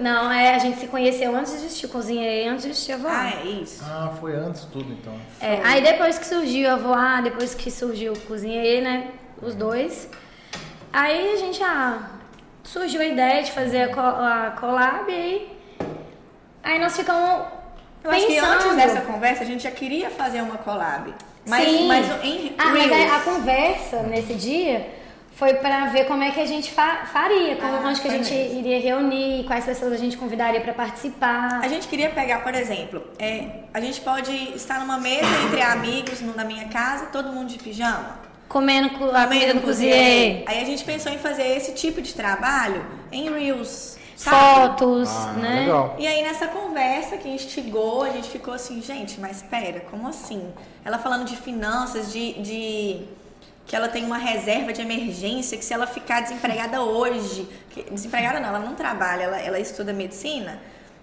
Não, 0.00 0.32
é, 0.32 0.54
a 0.56 0.58
gente 0.58 0.80
se 0.80 0.88
conheceu 0.88 1.36
antes 1.36 1.52
de 1.52 1.58
existir 1.66 1.86
cozinheiro, 1.86 2.50
antes 2.50 2.64
de 2.64 2.70
existir 2.70 2.92
a 2.94 2.96
voar. 2.96 3.32
Ah, 3.32 3.40
é 3.44 3.46
isso. 3.62 3.84
Ah, 3.86 4.10
foi 4.18 4.34
antes 4.34 4.62
tudo 4.64 4.92
então. 4.92 5.12
É, 5.40 5.60
aí 5.62 5.80
depois 5.82 6.18
que 6.18 6.26
surgiu 6.26 6.68
a 6.68 6.74
voar, 6.76 7.22
depois 7.22 7.54
que 7.54 7.70
surgiu 7.70 8.12
o 8.14 8.18
cozinheiro, 8.20 8.82
né? 8.82 9.08
Os 9.40 9.54
dois. 9.54 10.08
Aí 10.92 11.32
a 11.34 11.36
gente, 11.36 11.62
ah, 11.62 12.10
surgiu 12.64 13.00
a 13.00 13.04
ideia 13.04 13.42
de 13.42 13.52
fazer 13.52 13.82
a, 13.82 13.88
co 13.94 14.00
a 14.00 14.56
collab 14.58 15.10
e 15.10 15.14
aí, 15.14 15.56
aí 16.62 16.78
nós 16.78 16.96
ficamos 16.96 17.46
Eu 18.04 18.10
acho 18.10 18.26
que 18.26 18.34
pensando. 18.34 18.52
antes 18.52 18.76
dessa 18.76 19.00
conversa 19.02 19.42
a 19.42 19.46
gente 19.46 19.62
já 19.62 19.70
queria 19.70 20.10
fazer 20.10 20.40
uma 20.42 20.58
collab. 20.58 21.12
Mas, 21.46 21.64
Sim. 21.68 21.88
mas 21.88 22.06
em 22.24 22.54
Ah, 22.58 22.66
mas 22.66 22.92
a, 22.92 23.16
a 23.16 23.20
conversa 23.20 24.02
nesse 24.02 24.34
dia 24.34 24.94
foi 25.32 25.54
pra 25.54 25.86
ver 25.86 26.04
como 26.04 26.22
é 26.22 26.30
que 26.32 26.40
a 26.40 26.44
gente 26.46 26.70
fa- 26.70 27.06
faria, 27.10 27.56
como, 27.56 27.76
Ah, 27.76 27.88
onde 27.88 27.98
que 27.98 28.08
a 28.08 28.10
gente 28.10 28.30
mesmo. 28.32 28.58
iria 28.58 28.78
reunir, 28.78 29.44
quais 29.46 29.64
pessoas 29.64 29.94
a 29.94 29.96
gente 29.96 30.18
convidaria 30.18 30.60
pra 30.60 30.74
participar. 30.74 31.60
A 31.62 31.66
gente 31.68 31.88
queria 31.88 32.10
pegar, 32.10 32.42
por 32.42 32.54
exemplo, 32.54 33.02
é, 33.18 33.60
a 33.72 33.80
gente 33.80 34.02
pode 34.02 34.32
estar 34.54 34.80
numa 34.80 34.98
mesa 34.98 35.26
entre 35.46 35.62
amigos 35.62 36.20
na 36.20 36.44
minha 36.44 36.68
casa, 36.68 37.06
todo 37.06 37.32
mundo 37.32 37.48
de 37.48 37.58
pijama. 37.58 38.18
Comendo 38.50 38.90
co- 38.98 39.04
a 39.14 39.26
comida 39.28 39.54
do 39.54 39.60
cozinheiro. 39.62 40.42
Aí 40.46 40.60
a 40.60 40.64
gente 40.64 40.84
pensou 40.84 41.10
em 41.12 41.18
fazer 41.18 41.46
esse 41.56 41.72
tipo 41.72 42.02
de 42.02 42.12
trabalho 42.12 42.84
em 43.12 43.30
Reels. 43.32 43.96
sabe? 44.16 44.36
Fotos, 44.36 45.08
Ah, 45.08 45.32
né? 45.34 45.60
legal. 45.60 45.96
E 45.98 46.06
aí 46.06 46.20
nessa 46.22 46.46
conversa 46.48 47.16
que 47.16 47.26
instigou, 47.28 48.02
a 48.02 48.10
gente 48.10 48.28
ficou 48.28 48.52
assim, 48.52 48.82
gente, 48.82 49.18
mas 49.18 49.40
pera, 49.40 49.80
como 49.90 50.06
assim? 50.06 50.42
Ela 50.84 50.98
falando 50.98 51.24
de 51.24 51.36
finanças, 51.38 52.12
de, 52.12 52.34
de 52.42 53.00
que 53.66 53.74
ela 53.74 53.88
tem 53.88 54.04
uma 54.04 54.18
reserva 54.18 54.72
de 54.74 54.82
emergência, 54.82 55.56
que 55.56 55.64
se 55.64 55.72
ela 55.72 55.86
ficar 55.86 56.20
desempregada 56.20 56.82
hoje, 56.82 57.48
que- 57.70 57.84
desempregada 57.84 58.40
não, 58.40 58.48
ela 58.50 58.58
não 58.58 58.74
trabalha, 58.74 59.22
ela, 59.22 59.38
ela 59.40 59.58
estuda 59.60 59.92
medicina 59.92 60.60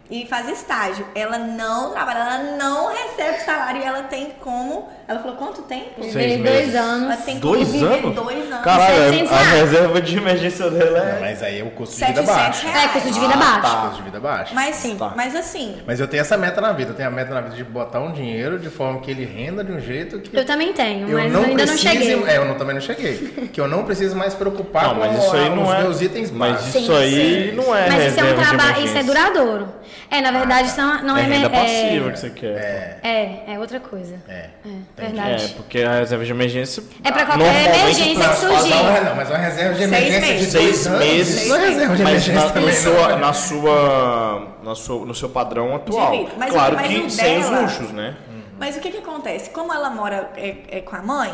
e 0.10 0.26
faz 0.26 0.48
estágio. 0.50 1.06
Ela 1.14 1.38
não 1.38 1.92
trabalha, 1.92 2.18
ela 2.20 2.38
não 2.58 2.88
recebe 2.94 3.40
salário 3.44 3.82
e 3.82 3.84
ela 3.86 4.04
tem 4.04 4.32
como. 4.40 4.88
Ela 5.08 5.20
falou 5.20 5.38
quanto 5.38 5.62
tempo? 5.62 6.02
Seis 6.04 6.14
Viver 6.14 6.38
meses. 6.40 6.72
dois 6.74 6.76
anos. 6.76 7.04
Ela 7.06 7.18
tem 7.18 7.40
Dois 7.40 7.68
como 7.68 7.72
viver 7.80 8.00
anos? 8.00 8.16
dois 8.16 8.52
anos. 8.52 8.64
Caralho, 8.64 8.96
700 8.96 9.32
a 9.32 9.38
reserva 9.38 10.02
de 10.02 10.18
emergência 10.18 10.70
dela 10.70 11.00
Não, 11.00 11.08
é. 11.08 11.20
mas 11.22 11.44
aí 11.44 11.60
é 11.60 11.64
o 11.64 11.72
custo 11.72 11.96
de 11.96 12.06
vida 12.06 12.22
700 12.26 12.36
baixo. 12.44 12.68
reais. 12.68 12.84
É, 12.84 12.88
custo 12.94 13.12
de 13.12 13.20
vida 13.22 13.34
Ah, 13.34 13.38
baixo. 13.38 13.62
tá. 13.62 13.82
Custo 13.82 13.96
de 13.98 14.02
vida 14.04 14.20
baixo. 14.20 14.56
Mas 14.56 14.76
sim, 14.76 14.96
Tá. 14.98 15.14
mas 15.16 15.36
assim, 15.36 15.78
Mas 15.88 16.00
eu 16.02 16.08
tenho 16.10 16.22
essa 16.22 16.36
meta 16.38 16.60
na 16.60 16.74
vida. 16.74 16.92
Eu 16.92 16.96
tenho 16.96 17.08
a 17.08 17.12
meta 17.12 17.34
na 17.34 17.40
vida 17.42 17.56
de 17.56 17.64
botar 17.64 18.00
um 18.02 18.12
dinheiro 18.12 18.60
de 18.60 18.70
forma 18.70 19.00
que 19.00 19.10
ele 19.12 19.24
renda 19.26 19.64
de 19.64 19.72
um 19.72 19.80
jeito 19.80 20.20
que 20.20 20.36
Eu 20.38 20.46
também 20.46 20.74
tenho, 20.74 21.08
eu 21.10 21.18
mas 21.20 21.32
não 21.32 21.42
eu 21.44 21.46
ainda 21.52 21.64
precise, 21.64 21.86
não 21.86 21.94
cheguei. 21.94 22.24
É, 22.28 22.38
eu 22.38 22.46
não, 22.46 22.56
também 22.56 22.76
não 22.76 22.82
cheguei. 22.82 23.50
que 23.54 23.62
eu 23.62 23.68
não 23.68 23.86
preciso 23.86 24.16
mais 24.16 24.34
preocupar 24.34 24.88
Não, 24.90 24.96
com 24.96 25.00
mas 25.00 25.24
isso 25.24 25.36
aí 25.36 25.50
não 25.50 25.64
os 25.64 25.74
é. 25.74 25.78
meus 25.84 26.02
itens 26.02 26.32
Mas 26.32 26.60
isso 26.68 26.72
Sim, 26.88 26.98
aí 26.98 27.50
sim. 27.52 27.56
não 27.56 27.74
é. 27.76 27.90
Mas 27.90 28.08
isso 28.08 28.20
é 28.20 28.24
um 28.24 28.26
reserva 28.28 28.34
de 28.34 28.50
trabalho, 28.58 28.86
isso 28.86 28.98
é 28.98 29.04
duradouro. 29.04 29.68
É, 30.10 30.22
na 30.22 30.32
verdade, 30.32 30.70
isso 30.70 30.78
não, 30.82 31.18
é 31.18 31.22
é, 31.22 31.24
renda 31.26 31.48
é, 31.48 31.50
passiva 31.50 32.12
que 32.12 32.20
você 32.20 32.30
quer. 32.30 33.00
é, 33.04 33.44
é 33.54 33.60
outra 33.60 33.80
coisa. 33.80 34.16
É. 34.28 34.32
É, 34.34 34.50
É, 34.66 35.02
verdade. 35.06 35.54
porque 35.58 35.80
a 35.82 36.00
reserva 36.00 36.24
de 36.24 36.32
emergência. 36.32 36.82
É 37.04 37.12
pra 37.12 37.26
qualquer 37.26 37.76
emergência 37.76 38.30
que 38.30 38.36
surgir. 38.38 38.70
Não, 38.70 38.90
é, 38.96 39.02
não, 39.04 39.16
mas 39.16 39.30
uma 39.30 39.38
reserva 39.38 39.74
de 39.74 39.80
Seis 39.88 39.92
emergência 39.92 40.22
de 40.22 40.34
meses. 40.34 40.54
dois 40.54 40.76
Seis 40.78 40.98
meses. 40.98 41.48
Não 41.50 41.56
é 41.58 41.68
reserva 41.68 41.96
de 41.98 42.04
Mas 42.04 42.12
emergência 42.28 42.34
na, 42.42 42.48
no, 42.48 42.54
também, 42.54 42.74
sua, 42.74 43.16
na 43.18 43.34
sua, 43.34 44.48
na 44.64 44.76
sua, 44.76 45.06
no 45.06 45.14
seu 45.16 45.30
padrão 45.30 45.76
atual. 45.76 46.12
vida. 46.12 46.32
Mas 46.38 46.50
o- 46.50 46.54
claro 46.54 46.76
mas 46.76 46.88
que 46.88 46.98
o 47.00 47.10
sem 47.10 47.40
os 47.40 47.50
luxos, 47.50 47.92
né? 47.92 48.16
Mas 48.60 48.78
o 48.78 48.80
que 48.80 48.90
que 48.92 48.98
acontece? 49.00 49.50
Como 49.50 49.74
ela 49.74 49.90
mora 49.90 50.32
é, 50.38 50.56
é 50.70 50.82
com 50.82 50.96
a 50.96 51.02
mãe, 51.02 51.34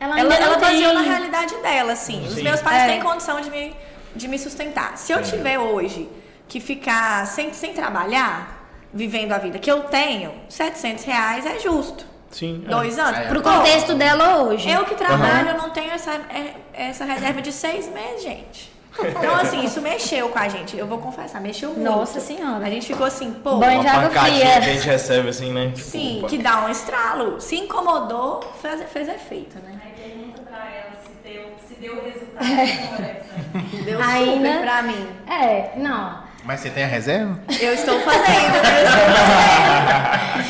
Ela 0.00 0.18
ela, 0.18 0.34
ela 0.34 0.56
baseou 0.58 0.94
na 0.94 1.02
realidade 1.02 1.54
dela, 1.56 1.92
assim. 1.92 2.24
Os 2.26 2.34
Sim. 2.34 2.42
meus 2.42 2.60
pais 2.62 2.82
É. 2.84 2.86
têm 2.88 3.00
condição 3.00 3.40
de 3.40 3.50
me, 3.50 3.74
de 4.16 4.26
me 4.28 4.38
sustentar. 4.38 4.96
Se 4.96 5.12
eu 5.12 5.22
tiver 5.22 5.58
hoje 5.58 6.08
que 6.48 6.60
ficar 6.60 7.26
sem, 7.26 7.52
sem 7.52 7.72
trabalhar, 7.72 8.66
vivendo 8.92 9.32
a 9.32 9.38
vida 9.38 9.58
que 9.58 9.70
eu 9.70 9.82
tenho, 9.84 10.32
700 10.48 11.04
reais 11.04 11.44
é 11.46 11.58
justo. 11.58 12.06
Sim. 12.30 12.62
é. 12.66 12.70
Dois 12.70 12.98
anos. 12.98 13.18
É. 13.20 13.28
Pro 13.28 13.40
Pô, 13.42 13.50
contexto 13.50 13.94
dela 13.94 14.42
hoje. 14.42 14.68
Eu 14.70 14.84
que 14.84 14.94
trabalho, 14.94 15.50
eu 15.50 15.56
não 15.58 15.70
tenho 15.70 15.90
essa, 15.92 16.12
é- 16.14 16.54
essa 16.72 17.04
reserva 17.04 17.40
de 17.40 17.52
seis 17.52 17.88
meses, 17.92 18.22
gente. 18.22 18.78
Então, 19.00 19.32
assim, 19.36 19.64
isso 19.64 19.80
mexeu 19.80 20.28
com 20.28 20.38
a 20.38 20.48
gente. 20.48 20.76
Eu 20.76 20.84
vou 20.86 20.98
confessar, 20.98 21.40
mexeu 21.40 21.70
muito. 21.70 21.82
Nossa 21.88 22.18
Senhora. 22.18 22.66
A 22.66 22.68
gente 22.70 22.84
ficou 22.86 23.06
assim, 23.06 23.32
pô, 23.32 23.56
Banho 23.56 23.74
Uma 23.74 23.82
de 23.82 23.86
água 23.88 24.08
pancadinha 24.08 24.40
fria. 24.40 24.60
que 24.60 24.70
a 24.70 24.72
gente 24.74 24.86
recebe 24.88 25.28
assim, 25.28 25.52
né? 25.52 25.66
Tipo, 25.68 25.78
sim, 25.88 26.18
opa. 26.18 26.28
que 26.28 26.38
dá 26.38 26.64
um 26.64 26.68
estralo. 26.68 27.40
Se 27.40 27.54
incomodou, 27.56 28.40
fez, 28.60 28.82
fez 28.92 29.08
efeito, 29.08 29.56
né? 29.60 29.80
Aí 29.84 29.92
pergunta 30.10 30.42
pra 30.42 30.58
ela 30.58 30.90
se 31.00 31.12
deu, 31.28 31.44
se 31.68 31.74
deu 31.74 31.94
resultado 32.04 32.88
conversa. 32.90 33.84
Deu 33.84 34.02
Ainda- 34.02 34.48
super 34.48 34.60
pra 34.62 34.82
mim. 34.82 35.06
É, 35.30 35.72
não. 35.76 36.27
Mas 36.48 36.60
você 36.60 36.70
tem 36.70 36.82
a 36.82 36.86
reserva? 36.86 37.38
Eu 37.60 37.74
estou 37.74 38.00
fazendo, 38.00 38.54
eu 38.54 38.84
estou 38.86 38.96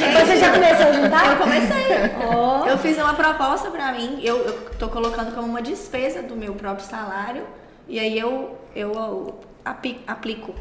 fazendo. 0.06 0.26
Você 0.28 0.36
já 0.36 0.52
começou 0.52 0.86
a 0.86 0.92
juntar? 0.92 1.26
Eu 1.26 1.36
comecei. 1.38 1.86
Ó. 2.24 2.66
Eu 2.68 2.78
fiz 2.78 2.96
uma 2.98 3.14
proposta 3.14 3.68
pra 3.72 3.90
mim, 3.90 4.20
eu, 4.22 4.36
eu 4.46 4.52
tô 4.78 4.88
colocando 4.88 5.34
como 5.34 5.48
uma 5.48 5.60
despesa 5.60 6.22
do 6.22 6.36
meu 6.36 6.54
próprio 6.54 6.86
salário, 6.86 7.42
e 7.88 7.98
aí 7.98 8.16
eu, 8.16 8.56
eu 8.76 9.40
api- 9.64 10.00
aplico 10.06 10.54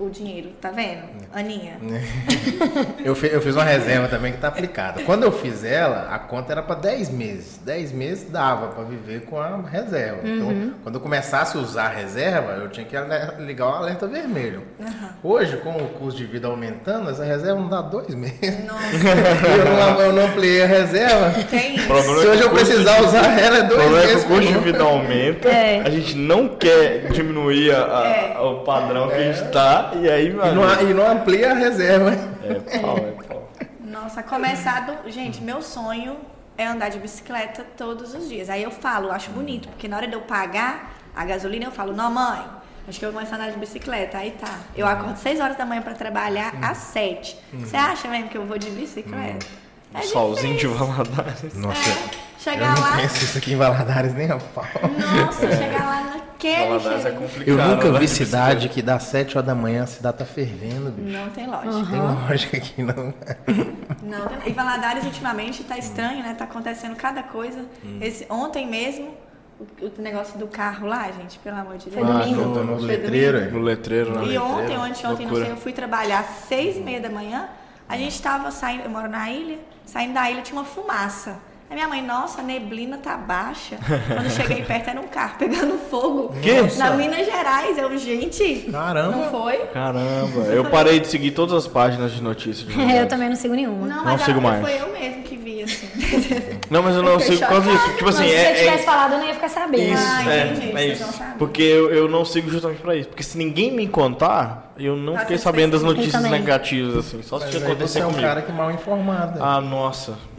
o 0.00 0.08
dinheiro, 0.08 0.48
tá 0.60 0.70
vendo? 0.70 1.02
Aninha. 1.32 1.74
Eu, 3.04 3.14
fi- 3.14 3.28
eu 3.32 3.40
fiz 3.40 3.54
uma 3.54 3.64
reserva 3.64 4.08
também 4.08 4.32
que 4.32 4.38
tá 4.38 4.48
aplicada. 4.48 5.02
Quando 5.04 5.22
eu 5.24 5.32
fiz 5.32 5.64
ela, 5.64 6.08
a 6.10 6.18
conta 6.18 6.52
era 6.52 6.62
para 6.62 6.74
10 6.76 7.10
meses. 7.10 7.58
10 7.64 7.92
meses 7.92 8.30
dava 8.30 8.68
para 8.68 8.84
viver 8.84 9.22
com 9.22 9.40
a 9.40 9.60
reserva. 9.62 10.20
Então, 10.24 10.72
quando 10.82 10.96
eu 10.96 11.00
começasse 11.00 11.56
a 11.56 11.60
usar 11.60 11.84
a 11.86 11.88
reserva, 11.88 12.52
eu 12.52 12.68
tinha 12.68 12.84
que 12.86 12.94
ligar 13.42 13.66
o 13.66 13.74
alerta 13.76 14.06
vermelho. 14.06 14.62
Hoje, 15.22 15.56
com 15.58 15.70
o 15.76 15.88
custo 15.90 16.18
de 16.18 16.26
vida 16.26 16.46
aumentando, 16.48 17.10
essa 17.10 17.24
reserva 17.24 17.58
não 17.60 17.68
dá 17.68 17.80
dois 17.80 18.14
meses. 18.14 18.64
Nossa, 18.66 18.84
eu, 19.56 19.64
não, 19.64 20.00
eu 20.00 20.12
não 20.12 20.24
ampliei 20.26 20.62
a 20.62 20.66
reserva. 20.66 21.30
tem 21.50 21.76
isso. 21.76 21.86
Problema 21.86 22.20
Se 22.20 22.26
é 22.26 22.30
hoje 22.30 22.42
eu 22.42 22.50
precisar 22.50 22.96
de- 22.98 23.04
usar 23.06 23.38
ela, 23.40 23.56
é 23.58 23.62
O 23.64 23.68
dois 23.68 23.80
problema 23.82 23.98
é 23.98 24.06
que 24.06 24.06
meses. 24.14 24.24
o 24.24 24.28
custo 24.28 24.52
de 24.52 24.58
vida 24.58 24.82
aumenta, 24.84 25.48
É. 25.48 25.80
a 25.84 25.90
gente 25.90 26.14
não 26.16 26.48
quer 26.48 27.08
diminuir 27.12 27.72
a- 27.72 27.98
a- 27.98 28.06
É. 28.08 28.38
o 28.38 28.60
padrão 28.60 29.08
que 29.08 29.14
a 29.14 29.32
gente 29.32 29.50
tá, 29.50 29.89
e 29.96 30.08
aí, 30.10 30.28
E 30.28 30.32
mano. 30.32 30.60
não, 30.62 30.90
e 30.90 30.94
não 30.94 31.06
amplia 31.10 31.50
a 31.52 31.54
reserva. 31.54 32.10
É 32.44 32.78
pau, 32.80 32.96
é 32.98 33.10
pau. 33.24 33.48
Nossa, 33.80 34.22
começar 34.22 34.86
do. 34.86 35.10
Gente, 35.10 35.42
meu 35.42 35.60
sonho 35.62 36.16
é 36.56 36.66
andar 36.66 36.88
de 36.90 36.98
bicicleta 36.98 37.64
todos 37.76 38.14
os 38.14 38.28
dias. 38.28 38.48
Aí 38.50 38.62
eu 38.62 38.70
falo, 38.70 39.08
eu 39.08 39.12
acho 39.12 39.30
bonito, 39.30 39.68
porque 39.68 39.88
na 39.88 39.96
hora 39.96 40.06
de 40.06 40.14
eu 40.14 40.20
pagar 40.22 40.92
a 41.14 41.24
gasolina, 41.24 41.64
eu 41.66 41.70
falo, 41.72 41.92
não, 41.92 42.10
mãe, 42.10 42.42
acho 42.88 42.98
que 42.98 43.04
eu 43.04 43.10
vou 43.10 43.18
começar 43.20 43.36
a 43.36 43.38
andar 43.40 43.52
de 43.52 43.58
bicicleta. 43.58 44.18
Aí 44.18 44.30
tá. 44.32 44.58
Eu 44.76 44.86
acordo 44.86 45.16
6 45.16 45.40
horas 45.40 45.56
da 45.56 45.66
manhã 45.66 45.82
pra 45.82 45.94
trabalhar 45.94 46.54
às 46.62 46.78
7. 46.78 47.36
Você 47.54 47.76
acha 47.76 48.08
mesmo 48.08 48.28
que 48.28 48.38
eu 48.38 48.46
vou 48.46 48.58
de 48.58 48.70
bicicleta? 48.70 49.44
É 49.94 50.02
Solzinho 50.02 50.56
de. 50.56 50.66
Valadares. 50.68 51.54
Nossa, 51.56 51.90
É, 51.90 52.29
chegar 52.40 52.74
não 52.74 52.82
lá. 52.82 52.92
conheço 52.92 53.24
isso 53.24 53.38
aqui 53.38 53.52
em 53.52 53.56
Valadares 53.56 54.14
nem 54.14 54.30
a 54.30 54.38
pau. 54.38 54.64
Nossa, 55.24 55.50
chegar 55.52 55.84
lá 55.84 56.02
naquele. 56.16 56.66
Valadares 56.78 57.06
é 57.06 57.10
complicado. 57.10 57.48
Eu 57.48 57.56
nunca 57.56 57.88
andar 57.88 57.98
vi 58.00 58.06
de 58.06 58.10
cidade 58.12 58.68
que 58.68 58.80
dá 58.82 58.98
7 58.98 59.36
horas 59.36 59.46
da 59.46 59.54
manhã, 59.54 59.84
a 59.84 59.86
cidade 59.86 60.18
tá 60.18 60.24
fervendo, 60.24 60.90
bicho. 60.90 61.16
Não 61.18 61.28
tem 61.30 61.46
lógica. 61.46 61.90
Tem 61.90 62.00
lógica 62.00 62.56
aqui, 62.56 62.82
não. 62.82 63.14
Não, 64.02 64.26
tem- 64.28 64.50
e 64.50 64.52
Valadares 64.52 65.04
ultimamente 65.04 65.62
tá 65.64 65.76
estranho, 65.76 66.22
né? 66.22 66.34
Tá 66.36 66.44
acontecendo 66.44 66.96
cada 66.96 67.22
coisa. 67.22 67.64
Esse, 68.00 68.26
ontem 68.30 68.66
mesmo, 68.66 69.14
o, 69.80 70.00
negócio 70.00 70.38
do 70.38 70.46
carro 70.46 70.86
lá, 70.86 71.10
gente, 71.12 71.38
pelo 71.40 71.58
amor 71.58 71.76
de 71.76 71.90
Deus. 71.90 71.94
Foi 71.94 72.04
domingo. 72.20 72.40
no, 72.42 72.64
no 72.64 72.76
letreiro, 72.78 73.38
domingo. 73.38 73.56
é. 73.56 73.58
No 73.60 73.64
letreiro, 73.64 74.18
né? 74.18 74.32
E 74.32 74.38
ontem, 74.38 74.76
ou 74.78 74.82
anteontem, 74.82 75.26
não 75.26 75.34
sei, 75.36 75.50
eu 75.50 75.56
fui 75.58 75.72
trabalhar 75.72 76.20
às 76.20 76.46
seis 76.48 76.76
e 76.76 76.80
meia 76.80 77.00
da 77.00 77.10
manhã. 77.10 77.48
A 77.86 77.96
gente 77.98 78.20
tava 78.22 78.50
saindo, 78.50 78.84
eu 78.84 78.90
moro 78.90 79.08
na 79.10 79.28
ilha, 79.30 79.58
saindo 79.84 80.14
da 80.14 80.30
ilha 80.30 80.40
tinha 80.42 80.58
uma 80.58 80.64
fumaça. 80.64 81.36
Aí 81.70 81.76
minha 81.76 81.86
mãe, 81.86 82.02
nossa, 82.02 82.40
a 82.40 82.44
neblina 82.44 82.98
tá 82.98 83.16
baixa. 83.16 83.76
Quando 84.08 84.24
eu 84.24 84.30
cheguei 84.30 84.62
perto 84.64 84.90
era 84.90 85.00
um 85.00 85.06
carro 85.06 85.36
pegando 85.38 85.78
fogo. 85.88 86.34
Que? 86.42 86.62
Na 86.76 86.90
Minas 86.96 87.24
Gerais. 87.24 87.78
Eu, 87.78 87.96
gente, 87.96 88.68
Caramba. 88.72 89.16
não 89.16 89.30
foi? 89.30 89.56
Caramba, 89.68 90.40
eu 90.52 90.64
parei 90.64 90.98
de 90.98 91.06
seguir 91.06 91.30
todas 91.30 91.54
as 91.54 91.68
páginas 91.68 92.10
de 92.10 92.20
notícias 92.20 92.66
de 92.66 92.72
Eu 92.72 92.78
Valadares. 92.78 93.08
também 93.08 93.28
não 93.28 93.36
sigo 93.36 93.54
nenhuma. 93.54 93.86
Não, 93.86 93.96
Não 93.98 94.04
mas 94.04 94.22
sigo 94.22 94.40
mais. 94.42 94.60
foi 94.60 94.80
eu 94.80 94.92
mesmo 94.92 95.22
que 95.22 95.36
vi, 95.36 95.62
assim. 95.62 95.86
Não, 96.70 96.82
mas 96.84 96.94
eu 96.94 97.02
não 97.02 97.18
sigo 97.18 97.40
por 97.40 97.48
causa 97.48 97.68
disso. 97.70 97.90
Tipo 97.96 98.08
assim, 98.10 98.22
Mas 98.22 98.30
se 98.30 98.36
você 98.36 98.42
é, 98.46 98.54
tivesse 98.54 98.74
é 98.76 98.86
falado, 98.86 99.12
eu 99.14 99.18
não 99.18 99.26
ia 99.26 99.34
ficar 99.34 99.48
sabendo. 99.48 99.82
isso, 99.92 100.02
Ah, 100.06 100.32
é, 100.32 100.46
entendi, 100.46 100.68
é 100.68 100.72
vocês 100.72 100.92
isso. 100.92 101.02
não 101.06 101.12
sabem. 101.12 101.32
Porque 101.36 101.62
eu, 101.62 101.90
eu 101.92 102.08
não 102.08 102.24
sigo 102.24 102.48
justamente 102.48 102.80
pra 102.80 102.94
isso. 102.94 103.08
Porque 103.08 103.24
se 103.24 103.36
ninguém 103.36 103.72
me 103.72 103.88
contar, 103.88 104.72
eu 104.78 104.94
não 104.96 105.14
Tá 105.14 105.20
fiquei 105.20 105.38
sabendo 105.38 105.72
das 105.72 105.82
notícias 105.82 106.22
negativas, 106.22 106.96
assim. 106.96 107.22
Só 107.24 107.40
se 107.40 107.48
tinha 107.50 107.60
aí 107.60 107.66
acontecer 107.72 107.92
você 107.94 107.98
é 107.98 108.06
um 108.06 108.10
comigo. 108.10 108.22
cara 108.28 108.42
que 108.42 108.52
mal 108.52 108.70
informado. 108.70 109.42
Ah, 109.42 109.60
nossa. 109.60 110.14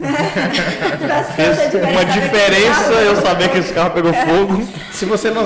Fez 1.36 1.74
Uma 1.74 2.04
diferença 2.04 2.92
eu 2.94 3.16
saber 3.16 3.48
que 3.50 3.58
esse 3.58 3.72
carro 3.72 3.90
pegou 3.90 4.12
fogo. 4.12 4.66
Se 4.90 5.04
você 5.04 5.30
não. 5.30 5.42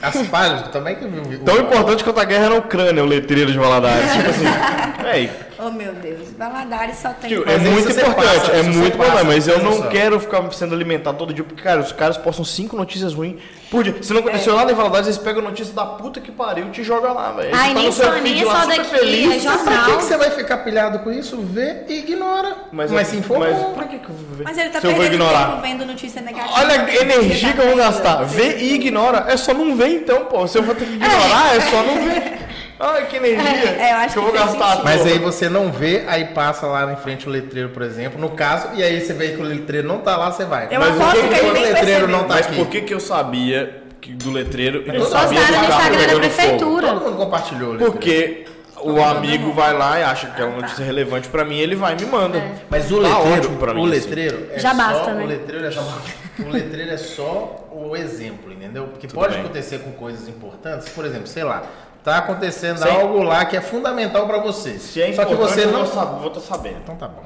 As 0.00 0.26
páginas 0.28 0.68
também 0.68 0.96
que 0.96 1.06
viu. 1.06 1.40
Tão 1.40 1.58
importante 1.58 2.04
quanto 2.04 2.20
a 2.20 2.24
guerra 2.24 2.48
na 2.50 2.56
Ucrânia, 2.56 3.02
o 3.02 3.06
letreiro 3.06 3.50
de 3.50 3.58
Valadares. 3.58 4.12
Tipo 4.12 4.28
assim, 4.30 4.44
véi, 5.02 5.30
Oh, 5.64 5.70
meu 5.70 5.92
Deus. 5.92 6.28
Valadares 6.36 6.96
só 6.98 7.10
tem... 7.10 7.28
Tio, 7.30 7.44
é 7.48 7.56
muito 7.58 7.90
importante, 7.90 8.14
passa, 8.40 8.52
é 8.52 8.62
muito 8.62 8.94
importante, 8.96 9.24
mas 9.26 9.46
eu 9.46 9.62
não 9.62 9.82
quero 9.88 10.18
ficar 10.18 10.50
sendo 10.52 10.74
alimentado 10.74 11.16
todo 11.18 11.32
dia, 11.32 11.44
porque, 11.44 11.62
cara, 11.62 11.80
os 11.80 11.92
caras 11.92 12.16
postam 12.16 12.44
cinco 12.44 12.74
notícias 12.76 13.14
ruins 13.14 13.36
por 13.70 13.84
dia. 13.84 13.94
Se 14.02 14.12
não 14.12 14.20
aconteceu 14.20 14.56
nada 14.56 14.72
em 14.72 14.74
Valadares, 14.74 15.06
eles 15.06 15.18
pegam 15.18 15.40
notícia 15.42 15.72
da 15.72 15.86
puta 15.86 16.20
que 16.20 16.32
pariu 16.32 16.66
e 16.66 16.70
te 16.70 16.82
jogam 16.82 17.14
lá, 17.14 17.32
velho. 17.32 17.50
Ai, 17.54 17.74
tá 17.74 17.80
nem 17.80 17.92
só- 17.92 18.10
nem 18.12 18.44
lá 18.44 18.60
só 18.62 18.66
daqui, 18.66 18.84
feliz. 18.84 19.36
é 19.36 19.38
jornal. 19.38 19.64
Pra 19.64 19.84
que, 19.84 19.96
que 19.98 20.04
você 20.04 20.16
vai 20.16 20.30
ficar 20.30 20.58
pilhado 20.58 20.98
com 20.98 21.10
isso? 21.12 21.36
Vê 21.40 21.84
e 21.88 21.98
ignora. 22.00 22.56
Mas, 22.72 22.90
Mas, 22.90 23.08
se 23.08 23.16
informa. 23.16 23.46
Mas 23.48 23.62
pra 23.74 23.84
que, 23.84 23.98
que 23.98 24.08
eu 24.08 24.14
vou 24.14 24.36
ver? 24.36 24.44
Mas 24.44 24.58
ele 24.58 24.68
tá 24.70 24.80
Se 24.80 24.86
eu 24.86 24.90
vou 24.92 25.00
perdendo 25.00 25.22
ignorar. 25.22 25.48
tempo 25.50 25.62
vendo 25.62 25.86
notícia 25.86 26.20
negativa. 26.20 26.54
Olha 26.58 26.82
a 26.86 26.94
energia 27.02 27.52
que 27.52 27.58
eu 27.60 27.66
vou 27.68 27.76
Tá 27.76 27.84
gastar. 27.84 28.22
Vê 28.24 28.56
e 28.58 28.74
ignora. 28.74 29.26
É 29.28 29.36
só 29.36 29.54
não 29.54 29.76
ver 29.76 29.88
então, 29.88 30.24
pô. 30.26 30.46
Se 30.46 30.58
eu 30.58 30.62
vou 30.62 30.74
ter 30.74 30.84
que 30.86 30.92
ignorar, 30.94 31.56
é 31.56 31.60
só 31.60 31.82
não 31.82 32.04
ver. 32.04 32.42
Ai, 32.84 33.06
que 33.06 33.16
energia 33.16 33.70
É, 33.78 33.92
eu 33.92 33.96
acho 33.96 34.12
que 34.14 34.18
eu 34.18 34.22
vou 34.24 34.32
gastar. 34.32 34.82
Mas 34.82 35.06
aí 35.06 35.18
você 35.18 35.48
não 35.48 35.70
vê, 35.70 36.04
aí 36.08 36.24
passa 36.26 36.66
lá 36.66 36.92
em 36.92 36.96
frente 36.96 37.28
o 37.28 37.30
letreiro, 37.30 37.68
por 37.68 37.82
exemplo, 37.82 38.20
no 38.20 38.30
caso, 38.30 38.68
e 38.74 38.82
aí 38.82 39.00
você 39.00 39.12
vê 39.12 39.28
que 39.30 39.40
o 39.40 39.44
letreiro 39.44 39.86
não 39.86 39.98
tá 39.98 40.16
lá, 40.16 40.32
você 40.32 40.44
vai. 40.44 40.66
Eu 40.70 40.80
Mas 40.80 41.00
aposto 41.00 41.18
o 41.18 41.22
que 41.22 41.28
que, 41.28 41.34
ele 41.34 41.40
que 41.40 41.46
o 41.50 41.52
nem 41.52 41.62
letreiro 41.64 41.86
percebeu. 41.86 42.08
não 42.08 42.24
tá 42.24 42.34
Mas 42.34 42.46
aqui? 42.46 42.56
por 42.56 42.66
que 42.66 42.80
que 42.82 42.92
eu 42.94 43.00
sabia 43.00 43.82
que 44.00 44.12
do 44.14 44.32
letreiro 44.32 44.82
e 44.84 44.90
não 44.98 45.04
sabia 45.06 45.40
do 45.40 45.46
no 45.46 45.52
carro 45.52 45.64
Instagram 45.68 45.90
da 45.92 46.06
pegando 46.06 46.08
fogo? 46.10 46.18
prefeitura. 46.20 46.88
Todo 46.88 47.00
mundo 47.04 47.16
compartilhou 47.16 47.68
o 47.68 47.72
letreiro. 47.74 47.92
Porque 47.92 48.44
o 48.80 49.00
amigo 49.00 49.52
vai 49.52 49.72
lá 49.78 50.00
e 50.00 50.02
acha 50.02 50.26
que 50.26 50.42
é 50.42 50.44
uma 50.44 50.60
notícia 50.62 50.84
relevante 50.84 51.28
pra 51.28 51.44
mim, 51.44 51.56
ele 51.58 51.76
vai 51.76 51.92
e 51.92 51.96
me 52.04 52.06
manda. 52.10 52.42
Mas 52.68 52.90
o 52.90 53.00
Tá 53.00 53.08
letreiro, 53.16 53.38
ótimo 53.38 53.56
pra 53.58 53.74
mim, 53.74 53.80
o 53.80 53.84
assim. 53.84 53.92
letreiro 53.94 54.48
é 54.50 54.58
Já 54.58 54.70
só, 54.70 54.76
basta, 54.76 55.14
né? 55.14 55.22
o 55.22 55.26
letreiro 55.28 55.66
é 55.66 55.70
só, 55.70 55.98
o 56.44 56.48
letreiro 56.50 56.90
é 56.90 56.96
só 56.96 57.68
o 57.70 57.94
exemplo, 57.96 58.52
entendeu? 58.52 58.88
Porque 58.88 59.06
pode 59.06 59.34
bem. 59.34 59.44
acontecer 59.44 59.78
com 59.78 59.92
coisas 59.92 60.26
importantes, 60.28 60.88
por 60.88 61.04
exemplo, 61.04 61.28
sei 61.28 61.44
lá, 61.44 61.62
tá 62.04 62.18
acontecendo 62.18 62.78
Sim. 62.78 62.88
algo 62.88 63.22
lá 63.22 63.44
que 63.44 63.56
é 63.56 63.60
fundamental 63.60 64.26
pra 64.26 64.38
você. 64.38 64.78
Se 64.78 65.00
é 65.00 65.12
só 65.12 65.24
que 65.24 65.32
importante, 65.32 65.54
você 65.60 65.64
eu 65.66 65.72
não 65.72 65.84
vou 65.84 65.94
sab- 65.94 66.18
vou 66.18 66.28
estar 66.28 66.40
sabendo. 66.40 66.78
Então 66.82 66.96
tá 66.96 67.08
bom. 67.08 67.22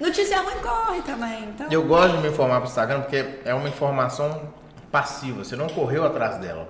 Notícia 0.00 0.40
ruim 0.40 0.56
corre 0.62 1.00
também. 1.02 1.44
Então... 1.44 1.66
Eu 1.70 1.82
gosto 1.84 2.16
de 2.16 2.22
me 2.22 2.28
informar 2.28 2.60
pro 2.60 2.68
Instagram 2.68 3.00
porque 3.02 3.24
é 3.44 3.54
uma 3.54 3.68
informação 3.68 4.42
passiva, 4.90 5.44
você 5.44 5.56
não 5.56 5.68
correu 5.68 6.04
atrás 6.04 6.38
dela. 6.38 6.68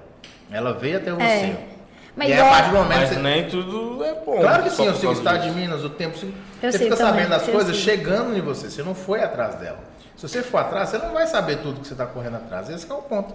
Ela 0.51 0.75
veio 0.75 0.99
até 0.99 1.11
você. 1.13 1.23
É. 1.25 1.69
Mas 2.15 2.29
e 2.29 2.33
aí, 2.35 2.39
igual- 2.39 2.53
a 2.53 2.57
partir 2.57 2.71
do 2.71 2.77
momento 2.77 2.99
Mas 2.99 3.09
você... 3.09 3.19
nem 3.21 3.49
tudo 3.49 4.05
é 4.05 4.15
bom. 4.15 4.39
Claro 4.39 4.63
que 4.65 4.71
sim, 4.71 4.83
o 4.83 4.93
causa 4.93 5.13
estado 5.13 5.43
de. 5.45 5.51
Minas, 5.51 5.83
o 5.83 5.89
tempo. 5.89 6.19
Você 6.19 6.27
Eu 6.63 6.73
fica 6.73 6.95
também, 6.97 7.13
sabendo 7.25 7.31
das 7.31 7.49
coisas 7.49 7.75
chegando 7.77 8.37
em 8.37 8.41
você, 8.43 8.69
você 8.71 8.83
não 8.83 8.95
foi 8.95 9.23
atrás 9.23 9.55
dela. 9.55 9.79
Se 10.15 10.29
você 10.29 10.43
for 10.43 10.59
atrás, 10.59 10.91
você 10.91 10.99
não 10.99 11.15
vai 11.15 11.27
saber 11.27 11.57
tudo 11.63 11.81
que 11.81 11.87
você 11.87 11.95
está 11.95 12.05
correndo 12.05 12.37
atrás. 12.37 12.69
Esse 12.69 12.85
que 12.85 12.93
é 12.93 12.95
o 12.95 13.01
ponto. 13.01 13.35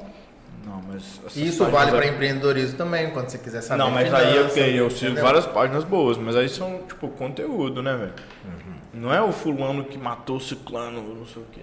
Não, 0.67 0.81
mas 0.87 1.03
isso 1.35 1.63
vale 1.65 1.91
aí- 1.91 1.95
para 1.97 2.07
empreendedorismo 2.07 2.77
também, 2.77 3.09
quando 3.11 3.29
você 3.29 3.37
quiser 3.37 3.61
saber. 3.61 3.81
Não, 3.83 3.89
mas 3.91 4.13
aí 4.13 4.27
eu, 4.35 4.49
finança, 4.49 4.53
tenho, 4.55 4.77
eu 4.77 4.89
sigo 4.89 5.05
entendeu? 5.05 5.23
várias 5.23 5.45
páginas 5.45 5.83
boas, 5.83 6.17
mas 6.17 6.35
aí 6.35 6.49
são, 6.49 6.81
tipo, 6.87 7.07
conteúdo, 7.09 7.81
né, 7.81 7.95
velho? 7.95 8.13
Uhum. 8.45 8.77
Não 9.01 9.13
é 9.13 9.21
o 9.21 9.31
fulano 9.31 9.83
que 9.85 9.97
matou 9.97 10.37
o 10.37 10.41
ciclano, 10.41 11.01
não 11.15 11.25
sei 11.25 11.41
o 11.41 11.45
quê. 11.51 11.61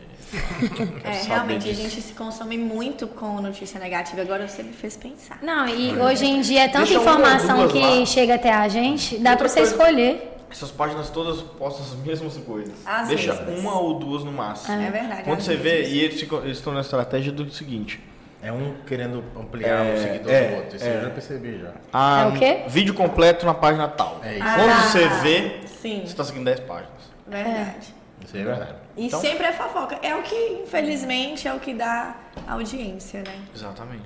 É, 1.05 1.13
saber 1.21 1.27
realmente, 1.29 1.69
a 1.69 1.73
disso. 1.73 1.83
gente 1.83 2.01
se 2.01 2.13
consome 2.15 2.57
muito 2.57 3.07
com 3.09 3.41
notícia 3.41 3.79
negativa. 3.79 4.23
Agora 4.23 4.49
você 4.49 4.63
me 4.63 4.73
fez 4.73 4.97
pensar. 4.97 5.39
Não, 5.43 5.69
e 5.69 5.97
hoje 6.01 6.25
em 6.25 6.41
dia 6.41 6.63
é 6.65 6.69
tanta 6.69 6.87
Deixa 6.87 7.01
informação 7.01 7.69
que 7.69 7.79
lá. 7.79 8.07
chega 8.07 8.37
até 8.37 8.53
a 8.53 8.67
gente, 8.69 9.19
dá 9.19 9.37
pra 9.37 9.49
você 9.49 9.61
coisa- 9.61 9.73
escolher. 9.73 10.31
Essas 10.51 10.71
páginas 10.71 11.11
todas 11.11 11.41
postam 11.43 11.85
as 11.85 11.95
mesmas 12.07 12.37
coisas. 12.37 12.73
Às 12.87 13.09
Deixa 13.09 13.35
vezes. 13.35 13.59
uma 13.61 13.79
ou 13.81 13.99
duas 13.99 14.23
no 14.23 14.31
máximo. 14.31 14.73
É, 14.81 14.89
verdade. 14.91 15.25
Quando 15.25 15.41
você 15.41 15.57
vê, 15.57 15.89
e 15.89 15.99
eles, 15.99 16.21
ficam- 16.21 16.45
eles 16.45 16.59
estão 16.59 16.73
na 16.73 16.81
estratégia 16.81 17.33
do 17.33 17.51
seguinte. 17.53 18.01
É 18.45 18.53
um 18.53 18.75
querendo 18.87 19.25
ampliar 19.35 19.85
É, 19.87 19.95
o 19.95 19.99
seguidor 20.03 20.31
é, 20.33 20.49
do 20.49 20.57
outro. 20.57 20.77
Isso 20.77 20.85
é. 20.85 20.97
eu 20.97 21.01
já 21.03 21.11
percebi 21.11 21.59
já. 21.61 21.73
Ah, 21.93 22.23
É 22.23 22.27
o 22.27 22.33
quê? 22.39 22.65
Vídeo 22.69 22.93
completo 22.95 23.47
na 23.47 23.55
página 23.55 23.89
tal. 23.89 24.21
É 24.23 24.35
isso. 24.35 24.43
Quando 24.45 24.71
Ah, 24.71 24.83
você 24.83 25.09
vê, 25.23 25.61
Sim, 25.67 26.01
você 26.01 26.05
está 26.05 26.25
seguindo 26.25 26.45
10 26.45 26.61
páginas. 26.61 26.93
verdade. 27.27 27.95
Isso 28.25 28.37
aí 28.37 28.43
é 28.43 28.45
verdade. 28.45 28.75
E 28.97 29.07
Então- 29.07 29.21
sempre 29.21 29.47
é 29.47 29.53
fofoca. 29.53 29.99
É 30.03 30.15
o 30.15 30.23
que, 30.23 30.63
infelizmente, 30.63 31.49
é 31.49 31.55
o 31.55 31.59
que 31.59 31.73
dá 31.75 32.17
audiência, 32.47 33.21
né? 33.23 33.35
Exatamente. 33.55 34.03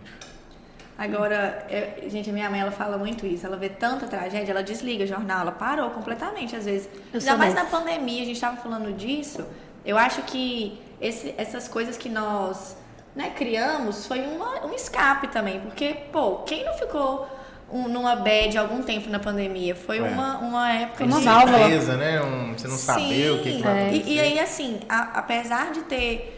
Agora, 0.96 1.64
é- 1.70 2.08
gente, 2.08 2.28
a 2.30 2.32
minha 2.32 2.50
mãe, 2.50 2.60
ela 2.60 2.72
fala 2.72 2.96
muito 2.98 3.24
isso. 3.26 3.46
Ela 3.46 3.56
vê 3.56 3.68
tanta 3.68 4.06
tragédia, 4.06 4.50
ela 4.52 4.62
desliga 4.62 5.04
o 5.04 5.06
jornal, 5.06 5.40
ela 5.42 5.52
parou 5.52 5.90
completamente, 5.90 6.56
às 6.56 6.64
vezes. 6.64 6.88
Eu 7.12 7.20
Ainda 7.20 7.36
mais 7.36 7.54
na 7.54 7.64
pandemia, 7.66 8.22
a 8.22 8.24
gente 8.26 8.34
estava 8.36 8.56
falando 8.56 8.92
disso. 8.96 9.44
Eu 9.84 9.96
acho 9.96 10.22
que 10.22 10.80
esse- 11.00 11.34
essas 11.38 11.68
coisas 11.68 11.96
que 11.96 12.08
nós 12.08 12.76
né, 13.14 13.32
criamos 13.36 14.06
foi 14.06 14.20
uma- 14.20 14.64
um 14.66 14.72
escape 14.74 15.28
também. 15.28 15.60
Porque, 15.60 15.94
pô, 16.12 16.36
quem 16.46 16.64
não 16.64 16.74
ficou 16.74 17.28
um- 17.70 17.88
numa 17.88 18.14
bad 18.16 18.56
algum 18.56 18.82
tempo 18.82 19.10
na 19.10 19.18
pandemia? 19.18 19.74
Foi 19.74 19.98
É. 19.98 20.02
uma, 20.02 20.38
uma 20.38 20.72
época 20.72 21.04
Uma 21.04 21.18
de... 21.18 21.24
válvula. 21.24 21.58
Surpresa, 21.58 21.96
né? 21.96 22.22
Um- 22.22 22.56
você 22.56 22.68
não 22.68 22.76
saber 22.76 23.32
o 23.32 23.42
que, 23.42 23.56
que 23.56 23.62
vai 23.62 23.76
É. 23.78 23.82
acontecer. 23.88 24.08
E, 24.10 24.14
e 24.14 24.20
aí, 24.20 24.38
assim, 24.38 24.80
a- 24.88 25.10
apesar 25.18 25.72
de 25.72 25.80
ter. 25.82 26.34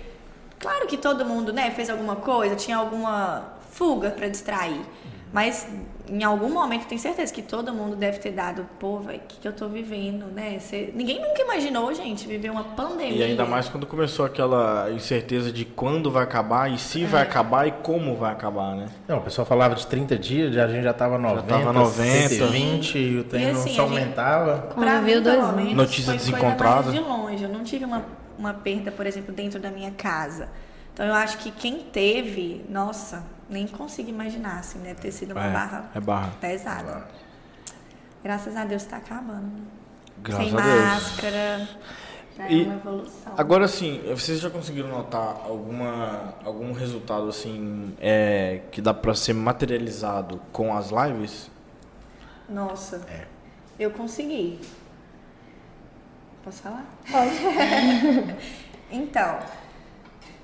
Claro 0.58 0.86
que 0.86 0.96
todo 0.98 1.24
mundo, 1.24 1.52
né, 1.52 1.70
fez 1.70 1.88
alguma 1.88 2.16
coisa, 2.16 2.54
tinha 2.56 2.76
alguma 2.76 3.44
fuga 3.70 4.10
pra 4.10 4.28
distrair. 4.28 4.80
Mas 5.32 5.68
em 6.08 6.24
algum 6.24 6.48
momento, 6.52 6.82
eu 6.82 6.88
tenho 6.88 7.00
certeza 7.00 7.32
que 7.32 7.40
todo 7.40 7.72
mundo 7.72 7.94
deve 7.94 8.18
ter 8.18 8.32
dado, 8.32 8.66
pô, 8.80 8.98
velho, 8.98 9.18
o 9.18 9.22
que, 9.28 9.38
que 9.38 9.46
eu 9.46 9.52
tô 9.52 9.68
vivendo, 9.68 10.26
né? 10.26 10.58
Você- 10.58 10.90
Ninguém 10.92 11.20
nunca 11.20 11.40
imaginou, 11.42 11.94
gente, 11.94 12.26
viver 12.26 12.50
uma 12.50 12.64
pandemia. 12.64 13.16
E 13.16 13.22
ainda 13.22 13.44
mais 13.44 13.68
quando 13.68 13.86
começou 13.86 14.26
aquela 14.26 14.90
incerteza 14.90 15.52
de 15.52 15.64
quando 15.64 16.10
vai 16.10 16.24
acabar 16.24 16.68
e 16.68 16.78
se 16.78 17.04
vai 17.04 17.22
acabar 17.22 17.68
e 17.68 17.70
como 17.70 18.16
vai 18.16 18.32
acabar, 18.32 18.74
né? 18.74 18.86
Não, 19.06 19.18
o 19.18 19.20
pessoal 19.20 19.46
falava 19.46 19.76
de 19.76 19.86
30 19.86 20.18
dias, 20.18 20.52
já- 20.52 20.64
a 20.64 20.68
gente 20.68 20.82
já 20.82 20.92
tava 20.92 21.16
90, 21.16 21.42
tava 21.46 21.72
90. 21.72 22.28
120 22.28 22.98
e 22.98 23.18
o 23.18 23.24
trem 23.24 23.42
E 23.44 23.52
não 23.52 23.60
assim, 23.60 23.74
só 23.76 23.82
aumentava. 23.82 24.58
Pra 24.74 25.00
viu 25.00 25.16
mim, 25.18 25.22
dois 25.22 25.54
menos, 25.54 25.74
Notícia 25.74 26.12
desencontrada. 26.12 26.90
de 26.90 26.98
longe. 26.98 27.44
Eu 27.44 27.50
não 27.50 27.62
tive 27.62 27.84
uma, 27.84 28.04
uma 28.36 28.52
perda, 28.52 28.90
por 28.90 29.06
exemplo, 29.06 29.32
dentro 29.32 29.60
da 29.60 29.70
minha 29.70 29.92
casa. 29.92 30.48
Então 30.92 31.06
eu 31.06 31.14
acho 31.14 31.38
que 31.38 31.52
quem 31.52 31.78
teve, 31.78 32.64
nossa, 32.68 33.22
nem 33.50 33.66
consigo 33.66 34.08
imaginar, 34.08 34.60
assim, 34.60 34.78
né? 34.78 34.94
Ter 34.94 35.10
sido 35.12 35.32
uma 35.32 35.44
É, 35.46 35.52
barra 35.52 35.90
é 35.94 36.00
barra. 36.00 36.32
pesada. 36.40 37.04
Graças 38.22 38.56
a 38.56 38.64
Deus 38.64 38.84
tá 38.84 38.96
acabando. 38.98 39.62
Graças 40.22 40.46
Sem 40.48 40.56
a 40.58 40.60
Deus. 40.62 40.84
máscara. 40.84 41.68
Já 42.36 42.48
E 42.48 42.62
é 42.62 42.64
uma 42.66 42.74
evolução. 42.76 43.32
Agora 43.36 43.66
sim, 43.66 44.00
vocês 44.08 44.38
já 44.40 44.48
conseguiram 44.50 44.88
notar 44.88 45.40
alguma, 45.44 46.34
algum 46.44 46.72
resultado 46.72 47.28
assim 47.28 47.94
é, 48.00 48.60
que 48.70 48.80
dá 48.80 48.94
pra 48.94 49.14
ser 49.14 49.32
materializado 49.34 50.40
com 50.52 50.74
as 50.76 50.90
lives? 50.90 51.50
Nossa. 52.48 52.96
É. 53.08 53.26
Eu 53.78 53.90
consegui. 53.90 54.60
Posso 56.44 56.62
falar? 56.62 56.84
Pode. 57.10 57.30
Então, 58.92 59.38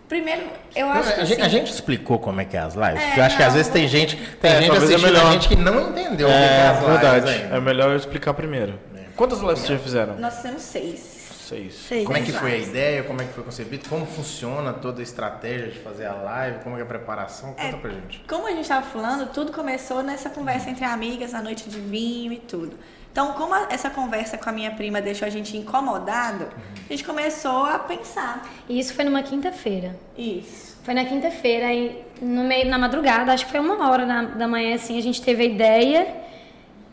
primeiro, 0.09 0.42
eu 0.74 0.88
acho 0.88 1.14
que 1.14 1.20
a, 1.20 1.24
gente, 1.24 1.40
a 1.42 1.46
assim, 1.46 1.57
gente 1.57 1.72
explicou 1.72 2.18
como 2.18 2.40
é 2.40 2.44
que 2.44 2.57
é 2.57 2.61
as 2.61 2.74
lives? 2.74 3.02
É, 3.02 3.07
porque 3.07 3.20
eu 3.20 3.24
acho 3.24 3.36
que 3.36 3.42
às 3.42 3.48
não, 3.48 3.57
vezes 3.57 3.72
tem 3.72 3.88
gente, 3.88 4.16
tem 4.16 4.50
É, 4.52 4.59
gente 4.61 4.70
talvez 4.70 4.90
é 4.90 4.94
assistindo 4.94 5.12
melhor. 5.12 5.26
a 5.26 5.32
gente 5.32 5.48
que 5.48 5.57
não 5.57 5.90
entendeu 5.90 6.28
o 6.28 6.30
que 6.30 6.36
é 6.36 6.40
É 6.40 6.68
as 6.68 6.78
lives 6.78 6.92
verdade. 7.00 7.30
ainda. 7.30 7.57
É 7.57 7.61
melhor 7.61 7.90
eu 7.90 7.96
explicar 7.96 8.34
primeiro. 8.34 8.78
Quantas 9.16 9.40
lives 9.40 9.59
vocês 9.61 9.78
já 9.78 9.78
fizeram? 9.78 10.16
nós 10.18 10.42
temos 10.42 10.62
seis. 10.62 11.16
Seis. 11.48 11.74
Sei. 11.88 12.04
Como 12.04 12.18
é 12.18 12.20
que 12.22 12.32
foi 12.32 12.52
a 12.54 12.59
ideia? 12.59 13.02
Como 13.04 13.22
é 13.22 13.24
que 13.24 13.32
foi 13.32 13.44
concebido? 13.44 13.88
Como 13.88 14.04
funciona 14.04 14.72
toda 14.72 15.00
a 15.00 15.02
estratégia 15.02 15.68
de 15.68 15.78
fazer 15.78 16.04
a 16.07 16.12
live? 16.14 16.59
Como 16.64 16.74
é 16.74 16.78
que 16.78 16.82
é 16.82 16.84
a 16.84 16.88
preparação? 16.88 17.52
Conta 17.52 17.76
pra 17.76 17.90
gente. 17.90 18.24
Como 18.28 18.46
a 18.48 18.50
gente 18.50 18.62
estava 18.62 18.84
falando, 18.84 19.30
tudo 19.32 19.52
começou 19.52 20.02
nessa 20.02 20.28
conversa 20.28 20.68
entre 20.70 20.84
amigas, 20.84 21.32
na 21.32 21.40
noite 21.40 21.68
de 21.70 21.78
vinho 21.78 22.32
e 22.32 22.38
tudo. 22.38 22.76
Então, 23.16 23.32
como 23.32 23.54
a- 23.54 23.68
essa 23.70 23.88
conversa 23.88 24.36
com 24.36 24.50
a 24.50 24.52
minha 24.52 24.70
prima 24.72 25.00
deixou 25.00 25.24
a 25.26 25.30
gente 25.30 25.56
incomodado, 25.56 26.48
a 26.86 26.92
gente 26.92 27.02
começou 27.02 27.64
a 27.64 27.78
pensar. 27.78 28.46
E 28.68 28.78
isso 28.78 28.92
foi 28.92 29.06
numa 29.06 29.22
quinta-feira. 29.22 29.96
Isso. 30.18 30.76
Foi 30.84 30.92
na 30.92 31.02
quinta-feira, 31.02 31.68
aí 31.68 32.04
no 32.20 32.44
meio, 32.44 32.68
na 32.68 32.76
madrugada, 32.78 33.32
acho 33.32 33.46
que 33.46 33.50
foi 33.52 33.58
uma 33.60 33.88
hora 33.90 34.04
da, 34.04 34.20
da 34.20 34.46
manhã, 34.46 34.74
assim, 34.74 34.98
a 34.98 35.00
gente 35.00 35.22
teve 35.22 35.44
a 35.44 35.46
ideia 35.46 36.14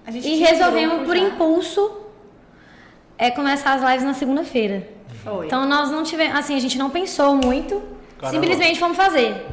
A 0.08 0.12
gente 0.12 0.26
e 0.26 0.36
resolvemos, 0.36 1.06
por 1.06 1.18
já. 1.18 1.24
impulso, 1.24 1.92
é, 3.18 3.30
começar 3.30 3.74
as 3.74 3.82
lives 3.82 4.06
na 4.06 4.14
segunda-feira. 4.14 4.88
Foi. 5.26 5.46
Então 5.48 5.66
nós 5.68 5.92
não 5.92 6.04
tivemos, 6.04 6.40
assim, 6.40 6.56
a 6.56 6.60
gente 6.62 6.78
não 6.78 6.90
pensou 6.90 7.36
muito, 7.36 7.84
Caramba. 8.18 8.30
simplesmente 8.42 8.80
vamos 8.80 8.96
fazer. 8.96 9.46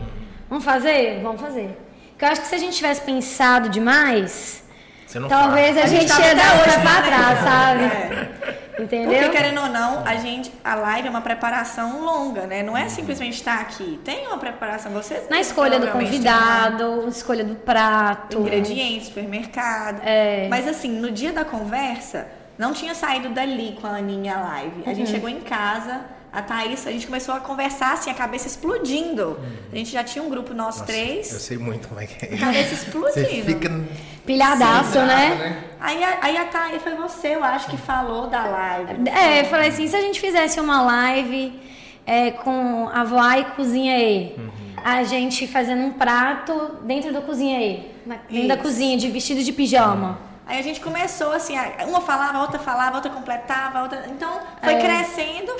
Vamos 0.48 0.64
fazer? 0.64 1.18
Vamos 1.20 1.40
fazer. 1.40 1.76
Porque 2.10 2.24
eu 2.24 2.28
acho 2.28 2.40
que 2.42 2.46
se 2.46 2.54
a 2.54 2.58
gente 2.58 2.76
tivesse 2.76 3.00
pensado 3.00 3.68
demais, 3.68 4.62
Você 5.10 5.18
não 5.18 5.28
talvez 5.28 5.74
fala. 5.74 5.84
a, 5.84 5.88
gente 5.88 6.06
tava 6.06 6.22
ia 6.24 6.34
dar 6.36 6.54
hoje, 6.54 6.78
pra 6.80 6.94
né? 7.00 7.02
trás, 7.06 7.38
sabe? 7.40 7.82
É. 7.84 8.82
Entendeu? 8.82 9.12
Porque, 9.12 9.28
querendo 9.36 9.60
ou 9.60 9.68
não, 9.68 10.06
a 10.06 10.14
gente, 10.16 10.50
a 10.64 10.74
live 10.74 11.08
é 11.08 11.10
uma 11.10 11.20
preparação 11.20 12.02
longa, 12.04 12.46
né? 12.46 12.62
Não 12.62 12.76
é 12.76 12.88
simplesmente 12.88 13.34
estar 13.34 13.60
aqui. 13.60 14.00
Tem 14.04 14.26
uma 14.28 14.38
preparação. 14.38 14.90
Vocês 14.92 15.28
Na 15.28 15.38
escolha 15.40 15.78
do 15.80 15.88
convidado, 15.88 17.06
escolha 17.08 17.44
do 17.44 17.56
prato. 17.56 18.38
ingredientes, 18.38 19.08
supermercado. 19.08 20.00
É. 20.04 20.46
Mas 20.48 20.66
assim, 20.68 20.88
no 20.98 21.10
dia 21.10 21.32
da 21.32 21.44
conversa, 21.44 22.26
não 22.56 22.72
tinha 22.72 22.94
saído 22.94 23.30
dali 23.30 23.76
com 23.80 23.86
a 23.86 23.96
Aninha 23.96 24.36
a 24.36 24.40
live. 24.42 24.82
A 24.86 24.94
gente 24.94 25.08
Uhum. 25.08 25.14
chegou 25.14 25.28
em 25.28 25.40
casa, 25.40 26.00
a 26.32 26.42
Thaís, 26.42 26.86
a 26.86 26.90
gente 26.92 27.06
começou 27.06 27.34
a 27.34 27.40
conversar 27.40 27.94
assim, 27.94 28.10
a 28.10 28.14
cabeça 28.14 28.46
explodindo. 28.46 29.38
A 29.72 29.76
gente 29.76 29.90
já 29.90 30.04
tinha 30.04 30.22
um 30.24 30.28
grupo, 30.30 30.54
nós 30.54 30.76
Nossa, 30.76 30.84
três. 30.84 31.32
Eu 31.32 31.40
sei 31.40 31.58
muito 31.58 31.88
como 31.88 32.00
é 32.00 32.06
que 32.06 32.24
é. 32.26 32.34
A 32.34 32.38
cabeça 32.38 32.76
Você 32.76 32.86
explodindo. 32.86 33.44
fica 33.46 33.84
Pilhadaço, 34.24 34.98
né? 34.98 35.28
nada, 35.34 35.56
Aí, 35.80 36.04
a- 36.04 36.18
aí 36.22 36.36
a 36.36 36.44
Thaís, 36.44 36.82
foi 36.82 36.94
você, 36.94 37.34
eu 37.34 37.42
acho, 37.42 37.68
que 37.68 37.76
falou 37.76 38.28
da 38.28 38.44
live. 38.44 39.08
É, 39.10 39.40
eu 39.40 39.44
falei 39.46 39.70
assim, 39.70 39.86
se 39.88 39.96
a 39.96 40.00
gente 40.00 40.20
fizesse 40.20 40.60
uma 40.60 40.82
live 40.82 41.58
é, 42.06 42.30
com 42.30 42.88
a 42.92 43.02
Voar 43.04 43.38
e 43.38 43.44
Cozinha 43.56 43.98
E, 43.98 44.36
a 44.84 45.02
gente 45.04 45.46
fazendo 45.46 45.82
um 45.82 45.92
prato 45.92 46.76
dentro 46.84 47.12
do 47.12 47.22
Cozinha 47.22 47.84
na- 48.06 48.16
dentro 48.30 48.48
da 48.48 48.54
Isso. 48.54 48.62
cozinha, 48.62 48.96
de 48.96 49.10
vestido 49.10 49.42
de 49.42 49.52
pijama. 49.52 50.18
Aí 50.46 50.58
a 50.58 50.62
gente 50.62 50.80
começou 50.80 51.32
assim, 51.32 51.54
uma 51.86 52.00
falava, 52.00 52.38
a 52.38 52.42
outra 52.42 52.58
falava, 52.58 52.92
a 52.92 52.94
outra 52.96 53.10
completava, 53.10 53.78
a 53.78 53.82
outra. 53.82 54.06
Então 54.08 54.40
foi 54.62 54.74
É. 54.74 54.80
crescendo. 54.80 55.52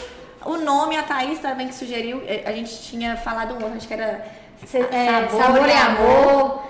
O 0.45 0.57
nome, 0.57 0.97
a 0.97 1.03
Thaís 1.03 1.39
também 1.39 1.69
que 1.69 1.75
sugeriu, 1.75 2.23
eh, 2.27 2.43
a 2.47 2.53
gente 2.53 2.83
tinha 2.83 3.17
falado 3.17 3.53
um 3.55 3.63
outro, 3.63 3.77
acho 3.77 3.87
que 3.87 3.95
era 3.95 4.25
é, 4.63 5.29
sabor, 5.29 5.69
e 5.69 5.73
amor. 5.73 6.63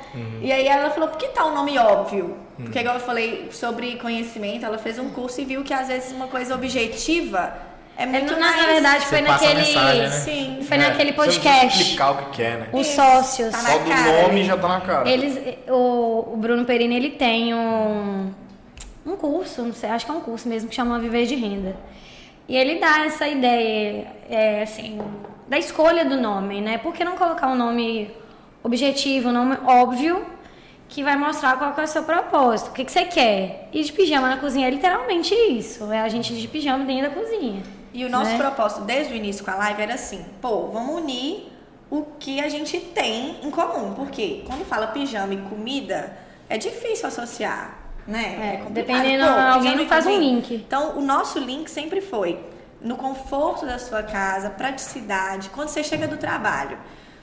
E 0.42 0.52
aí 0.52 0.66
ela 0.66 0.90
falou, 0.90 1.08
por 1.08 1.18
que 1.18 1.28
tá 1.28 1.46
um 1.46 1.54
nome 1.54 1.78
óbvio? 1.78 2.36
Porque 2.56 2.78
igual 2.78 2.96
eu 2.96 3.00
falei 3.00 3.48
sobre 3.52 3.96
conhecimento, 3.96 4.66
ela 4.66 4.76
fez 4.76 4.98
um 4.98 5.10
curso 5.10 5.40
e 5.40 5.44
viu 5.44 5.62
que 5.64 5.72
às 5.72 5.88
vezes 5.88 6.12
uma 6.12 6.26
coisa 6.26 6.54
objetiva 6.54 7.54
é 7.96 8.02
É, 8.02 8.06
muito 8.06 8.32
na, 8.34 8.38
na 8.38 8.52
mais... 8.56 8.66
verdade, 8.66 9.02
Você 9.04 9.08
foi 9.08 9.20
naquele. 9.20 9.54
mensagem, 9.54 10.00
né? 10.02 10.10
Sim. 10.10 10.58
Foi 10.62 10.76
É, 10.76 10.80
naquele 10.80 11.12
podcast. 11.12 11.80
explicar 11.82 12.10
o 12.12 12.16
que 12.16 12.30
quer, 12.36 12.58
né? 12.58 12.68
Os 12.72 12.86
Isso, 12.86 12.96
sócios. 12.96 13.50
tá 13.52 13.58
Só 13.58 13.78
do 13.78 13.88
cara, 13.88 14.22
nome 14.22 14.44
já 14.44 14.56
tá 14.56 14.68
na 14.68 14.80
cara. 14.80 15.08
Eles, 15.08 15.38
o, 15.68 16.32
o 16.32 16.36
Bruno 16.36 16.64
Perini, 16.64 16.96
ele 16.96 17.10
tem 17.10 17.54
um, 17.54 18.32
um 19.06 19.16
curso, 19.16 19.62
não 19.62 19.72
sei, 19.72 19.90
acho 19.90 20.04
que 20.04 20.10
é 20.10 20.14
um 20.14 20.20
curso 20.20 20.48
mesmo, 20.48 20.68
que 20.68 20.74
chama 20.74 20.98
Viver 20.98 21.26
de 21.26 21.34
Renda. 21.36 21.76
E 22.50 22.56
ele 22.56 22.80
dá 22.80 23.04
essa 23.04 23.28
ideia, 23.28 24.08
é, 24.28 24.62
assim, 24.64 25.00
da 25.46 25.56
escolha 25.56 26.04
do 26.04 26.16
nome, 26.16 26.60
né? 26.60 26.78
Por 26.78 26.92
que 26.92 27.04
não 27.04 27.16
colocar 27.16 27.46
um 27.46 27.54
nome 27.54 28.10
objetivo, 28.60 29.28
um 29.28 29.32
nome 29.32 29.56
óbvio, 29.64 30.26
que 30.88 31.04
vai 31.04 31.16
mostrar 31.16 31.56
qual 31.58 31.72
que 31.72 31.80
é 31.80 31.84
o 31.84 31.86
seu 31.86 32.02
propósito, 32.02 32.70
o 32.70 32.72
que, 32.72 32.84
que 32.84 32.90
você 32.90 33.04
quer. 33.04 33.68
E 33.72 33.84
de 33.84 33.92
pijama 33.92 34.28
na 34.28 34.36
cozinha 34.36 34.66
é 34.66 34.70
literalmente 34.70 35.32
isso, 35.32 35.92
é 35.92 36.00
a 36.00 36.08
gente 36.08 36.34
de 36.34 36.48
pijama 36.48 36.84
dentro 36.84 37.08
da 37.08 37.14
cozinha. 37.14 37.62
E 37.94 38.04
o 38.04 38.10
nosso 38.10 38.32
né? 38.32 38.38
propósito 38.38 38.80
desde 38.80 39.12
o 39.12 39.16
início 39.16 39.44
com 39.44 39.52
a 39.52 39.54
live 39.54 39.82
era 39.82 39.94
assim, 39.94 40.24
pô, 40.42 40.66
vamos 40.72 40.96
unir 40.96 41.52
o 41.88 42.02
que 42.18 42.40
a 42.40 42.48
gente 42.48 42.80
tem 42.80 43.36
em 43.44 43.50
comum. 43.52 43.94
Porque 43.94 44.42
quando 44.44 44.66
fala 44.66 44.88
pijama 44.88 45.34
e 45.34 45.36
comida, 45.42 46.18
é 46.48 46.58
difícil 46.58 47.06
associar, 47.06 47.78
né? 48.06 48.54
É, 48.54 48.56
complicado. 48.58 48.72
dependendo, 48.72 49.24
Pô, 49.24 49.30
alguém 49.30 49.76
não 49.76 49.86
faz 49.86 50.06
um 50.06 50.18
link. 50.18 50.54
Então, 50.54 50.98
o 50.98 51.00
nosso 51.00 51.38
link 51.38 51.70
sempre 51.70 52.00
foi 52.00 52.38
no 52.80 52.96
conforto 52.96 53.66
da 53.66 53.78
sua 53.78 54.02
casa, 54.02 54.50
praticidade. 54.50 55.50
Quando 55.50 55.68
você 55.68 55.84
chega 55.84 56.08
do 56.08 56.16
trabalho, 56.16 56.78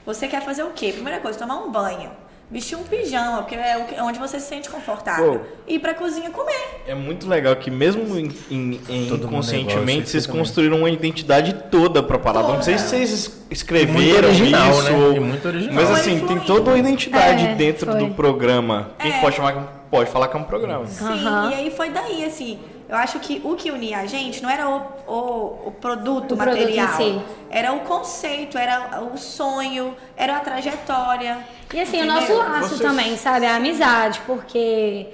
você 0.06 0.28
quer 0.28 0.42
fazer 0.42 0.62
o 0.62 0.70
quê? 0.70 0.92
Primeira 0.92 1.20
coisa, 1.20 1.38
tomar 1.38 1.56
um 1.56 1.70
banho. 1.70 2.10
Vestir 2.50 2.78
um 2.78 2.82
pijama, 2.82 3.38
porque 3.42 3.54
é 3.54 3.76
o 3.76 3.84
que- 3.84 4.00
onde 4.00 4.18
você 4.18 4.40
se 4.40 4.46
sente 4.48 4.70
confortável. 4.70 5.40
Pô. 5.40 5.44
Ir 5.66 5.78
pra 5.80 5.92
cozinha 5.92 6.30
comer. 6.30 6.80
É 6.86 6.94
muito 6.94 7.28
legal 7.28 7.54
que 7.56 7.70
mesmo 7.70 8.18
em, 8.18 8.30
em- 8.50 8.80
em- 8.88 9.06
Todo 9.06 9.24
mundo 9.24 9.24
é 9.24 9.26
inconscientemente 9.26 10.08
vocês 10.08 10.24
também. 10.26 10.40
construíram 10.40 10.78
uma 10.78 10.88
identidade 10.88 11.52
toda 11.70 12.02
pra 12.02 12.18
parada. 12.18 12.48
Não 12.48 12.62
sei 12.62 12.78
se 12.78 12.88
vocês 12.88 13.12
es- 13.12 13.26
E 13.26 13.30
muito 13.30 13.52
escreveram 13.52 14.28
original, 14.28 14.70
isso, 14.70 14.82
né? 14.84 14.90
ou- 14.98 15.12
E 15.12 15.20
muito 15.20 15.46
original. 15.46 15.74
mas 15.74 15.90
Foi 15.90 16.00
assim, 16.00 16.26
tem 16.26 16.40
toda 16.40 16.70
uma 16.70 16.78
identidade 16.78 17.46
É, 17.48 17.54
dentro 17.54 17.90
foi. 17.92 18.00
do 18.00 18.14
programa. 18.14 18.92
Quem 18.98 19.12
É. 19.12 19.20
pode 19.20 19.36
chamar 19.36 19.54
um- 19.54 19.66
pode 19.90 20.10
falar 20.10 20.28
que 20.28 20.36
é 20.36 20.40
um 20.40 20.44
programa. 20.44 20.86
Sim, 20.86 21.04
e 21.50 21.54
aí 21.54 21.70
foi 21.70 21.90
daí, 21.90 22.24
assim. 22.24 22.58
Eu 22.88 22.96
acho 22.96 23.20
que 23.20 23.40
o 23.44 23.54
que 23.54 23.70
unia 23.70 23.98
a 23.98 24.06
gente 24.06 24.42
não 24.42 24.48
era 24.48 24.66
o, 24.68 24.76
o, 25.06 25.68
o 25.68 25.72
produto 25.78 26.32
O 26.32 26.36
produto 26.38 26.58
material. 26.58 26.88
em 26.88 26.96
si. 27.18 27.20
Era 27.50 27.72
o 27.74 27.80
conceito, 27.80 28.56
era 28.56 29.02
o 29.02 29.18
sonho, 29.18 29.94
era 30.16 30.36
a 30.38 30.40
trajetória. 30.40 31.38
E 31.74 31.80
assim, 31.80 32.00
o 32.00 32.04
entendeu? 32.04 32.14
nosso 32.14 32.36
laço 32.38 32.68
Vocês- 32.70 32.80
também, 32.80 33.16
sabe? 33.18 33.44
A 33.44 33.56
amizade, 33.56 34.20
porque 34.26 35.08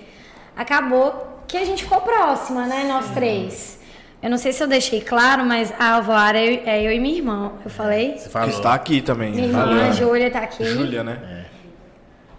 acabou 0.56 1.40
que 1.48 1.56
a 1.56 1.64
gente 1.64 1.82
ficou 1.82 2.00
próxima, 2.00 2.64
né? 2.66 2.84
Nós 2.88 3.10
três. 3.10 3.80
Eu 4.22 4.30
não 4.30 4.38
sei 4.38 4.52
se 4.52 4.62
eu 4.62 4.68
deixei 4.68 5.00
claro, 5.02 5.44
mas 5.44 5.72
a 5.78 5.94
Alvoara 5.96 6.38
é 6.38 6.54
eu- 6.54 6.62
é 6.64 6.82
eu 6.84 6.92
e 6.92 7.00
minha 7.00 7.16
irmã. 7.16 7.52
Eu 7.64 7.70
falei? 7.70 8.16
Você 8.16 8.24
Que 8.26 8.30
falou. 8.30 8.48
está 8.50 8.72
aqui 8.72 9.02
também. 9.02 9.32
Minha 9.32 9.48
irmã, 9.48 9.66
Júlia. 9.66 9.84
a 9.86 9.90
Júlia, 9.90 10.30
tá 10.30 10.38
aqui. 10.38 10.64
Júlia, 10.64 11.02
né? 11.04 11.44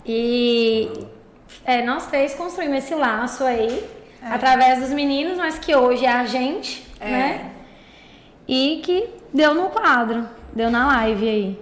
E 0.05 0.89
é, 1.65 1.81
nós 1.83 2.07
três 2.07 2.33
construímos 2.33 2.77
esse 2.77 2.95
laço 2.95 3.43
aí, 3.43 3.83
através 4.31 4.79
dos 4.79 4.89
meninos, 4.89 5.37
mas 5.37 5.57
que 5.59 5.75
hoje 5.75 6.05
é 6.05 6.11
a 6.11 6.25
gente, 6.25 6.85
É. 6.99 7.09
né? 7.09 7.51
E 8.47 8.81
que 8.83 9.09
deu 9.33 9.53
no 9.53 9.69
quadro, 9.69 10.27
deu 10.53 10.69
na 10.69 10.87
live 10.87 11.29
aí. 11.29 11.59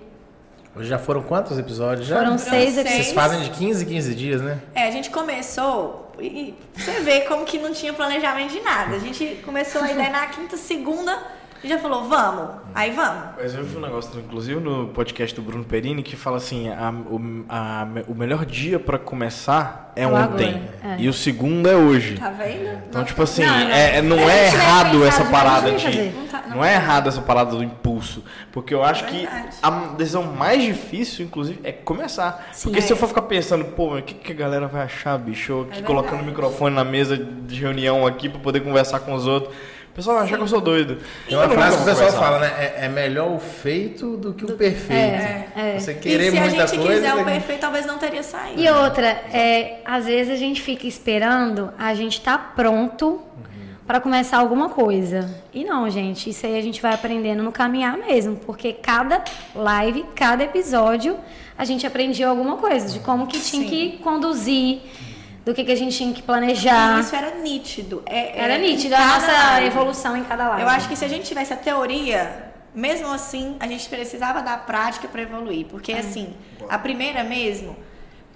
Hoje 0.75 0.89
já 0.89 0.97
foram 0.97 1.21
quantos 1.21 1.57
episódios? 1.59 2.07
Já? 2.07 2.17
Foram 2.17 2.37
seis 2.37 2.51
seis. 2.73 2.77
episódios. 2.77 3.05
Vocês 3.05 3.13
fazem 3.15 3.41
de 3.41 3.49
15 3.51 3.83
em 3.83 3.87
15 3.87 4.15
dias, 4.15 4.41
né? 4.41 4.59
É, 4.73 4.87
a 4.87 4.91
gente 4.91 5.09
começou 5.11 6.11
e 6.19 6.55
e 6.75 6.81
você 6.81 6.99
vê 7.01 7.21
como 7.21 7.45
que 7.45 7.57
não 7.59 7.71
tinha 7.71 7.93
planejamento 7.93 8.51
de 8.51 8.59
nada. 8.61 8.95
A 8.95 8.99
gente 8.99 9.39
começou 9.45 9.81
a 9.81 9.91
ideia 9.91 10.09
na 10.09 10.27
quinta, 10.27 10.57
segunda, 10.57 11.17
Gente 11.63 11.71
já 11.75 11.79
falou, 11.79 12.03
vamos, 12.09 12.55
aí 12.75 12.91
vamos. 12.91 13.23
Mas 13.37 13.55
eu 13.55 13.63
vi 13.63 13.77
um 13.77 13.79
negócio, 13.79 14.19
inclusive 14.19 14.59
no 14.59 14.89
podcast 14.89 15.33
do 15.33 15.41
Bruno 15.41 15.63
Perini, 15.63 16.03
que 16.03 16.17
fala 16.17 16.35
assim: 16.35 16.67
a- 16.69 16.91
o, 17.09 17.45
a- 17.47 17.87
o 18.09 18.13
melhor 18.13 18.45
dia 18.45 18.77
pra 18.77 18.99
começar 18.99 19.93
é 19.95 20.03
É 20.03 20.07
ontem. 20.07 20.61
é. 20.83 20.95
E 20.99 21.07
o 21.07 21.13
segundo 21.13 21.69
é 21.69 21.75
hoje. 21.75 22.15
Tá 22.15 22.31
vendo? 22.31 22.69
Então, 22.89 23.03
tipo 23.05 23.23
assim, 23.23 23.45
Não, 23.45 23.53
não. 23.59 23.69
é- 23.71 23.97
é- 23.97 24.01
não 24.01 24.17
Se 24.17 24.23
é 24.25 24.45
errado 24.47 25.05
essa 25.05 25.23
parada 25.25 25.71
de. 25.71 25.85
Não 26.11 26.27
tá- 26.27 26.43
não 26.49 26.57
Não 26.57 26.65
é 26.65 26.69
tá. 26.75 26.81
errado 26.81 27.07
essa 27.07 27.21
parada 27.21 27.51
do 27.55 27.63
impulso. 27.63 28.23
Porque 28.51 28.73
eu 28.73 28.83
acho 28.83 29.05
que 29.05 29.19
verdade. 29.19 29.55
a 29.63 29.69
decisão 29.95 30.23
mais 30.23 30.61
difícil, 30.61 31.25
inclusive, 31.25 31.61
é 31.63 31.71
começar. 31.71 32.49
Sim. 32.51 32.63
porque 32.69 32.81
se 32.81 32.89
É. 32.89 32.93
eu 32.93 32.97
for 32.97 33.07
ficar 33.07 33.21
pensando, 33.21 33.63
pô, 33.63 33.91
mas 33.91 33.99
o 34.01 34.03
que, 34.03 34.15
que 34.15 34.31
a 34.33 34.35
galera 34.35 34.67
vai 34.67 34.81
achar, 34.83 35.17
bicho? 35.17 35.51
Eu 35.53 35.61
aqui 35.61 35.79
É 35.79 35.83
colocando 35.83 36.21
o 36.23 36.25
microfone 36.25 36.75
na 36.75 36.83
mesa 36.83 37.15
de 37.15 37.57
reunião 37.61 38.05
aqui 38.05 38.27
pra 38.27 38.39
poder 38.41 38.59
conversar 38.59 38.99
com 38.99 39.13
os 39.13 39.25
outros. 39.25 39.55
O 39.93 39.95
pessoal 39.95 40.15
vai 40.17 40.25
achar 40.25 40.37
que 40.37 40.43
eu 40.43 40.47
sou 40.47 40.59
doido. 40.59 40.97
Tem 41.29 41.37
uma 41.37 41.43
Eu 41.43 41.49
não 41.49 41.55
frase 41.55 41.77
que 41.77 41.83
o 41.83 41.85
pessoal 41.85 42.11
fala, 42.13 42.39
né? 42.39 42.51
É, 42.57 42.85
é 42.85 42.89
melhor 42.89 43.31
o 43.31 43.37
feito 43.37 44.17
do 44.17 44.33
que 44.33 44.43
o 44.43 44.57
perfeito. 44.57 44.91
É, 44.91 45.47
é. 45.55 45.79
Você 45.79 45.91
E 45.91 45.95
querer 45.95 46.31
se 46.31 46.37
a 46.37 46.41
muita 46.41 46.65
gente 46.67 46.79
coisa. 46.79 46.93
quiser 46.95 47.13
o 47.13 47.23
perfeito, 47.23 47.59
talvez 47.59 47.85
não 47.85 47.99
teria 47.99 48.23
saído. 48.23 48.59
E 48.59 48.67
outra, 48.69 49.05
é, 49.05 49.81
às 49.85 50.07
vezes 50.07 50.33
a 50.33 50.35
gente 50.35 50.63
fica 50.63 50.87
esperando 50.87 51.71
a 51.77 51.93
gente 51.93 52.19
tá 52.21 52.39
pronto 52.39 53.21
para 53.85 53.99
começar 53.99 54.37
alguma 54.39 54.67
coisa. 54.69 55.29
E 55.53 55.63
não, 55.63 55.87
gente, 55.91 56.27
isso 56.27 56.43
aí 56.43 56.57
a 56.57 56.61
gente 56.61 56.81
vai 56.81 56.95
aprendendo 56.95 57.43
no 57.43 57.51
caminhar 57.51 57.95
mesmo, 57.95 58.35
porque 58.37 58.73
cada 58.73 59.23
live, 59.53 60.05
cada 60.15 60.43
episódio, 60.43 61.17
a 61.55 61.65
gente 61.65 61.85
aprendia 61.85 62.27
alguma 62.27 62.57
coisa 62.57 62.91
de 62.91 62.99
como 62.99 63.27
que 63.27 63.39
tinha 63.39 63.61
Sim. 63.63 63.69
que 63.69 63.97
conduzir, 63.99 64.81
do 65.45 65.53
que, 65.53 65.63
que 65.63 65.71
a 65.71 65.75
gente 65.75 65.95
tinha 65.97 66.13
que 66.13 66.21
planejar. 66.21 66.99
isso 66.99 67.15
era 67.15 67.31
nítido. 67.35 68.01
É, 68.05 68.39
Era 68.39 68.55
é, 68.55 68.57
nítido 68.57 68.95
a 68.95 69.05
nossa 69.05 69.61
evolução 69.63 70.15
em 70.15 70.23
cada 70.23 70.47
live. 70.49 70.61
Eu 70.61 70.69
acho 70.69 70.87
que 70.87 70.95
se 70.95 71.03
a 71.03 71.07
gente 71.07 71.25
tivesse 71.25 71.51
a 71.51 71.57
teoria, 71.57 72.51
mesmo 72.73 73.11
assim, 73.11 73.57
a 73.59 73.67
gente 73.67 73.87
precisava 73.89 74.41
da 74.41 74.57
prática 74.57 75.07
para 75.07 75.21
evoluir. 75.21 75.65
Porque, 75.65 75.91
assim, 75.91 76.33
a 76.69 76.77
primeira 76.77 77.23
mesmo 77.23 77.75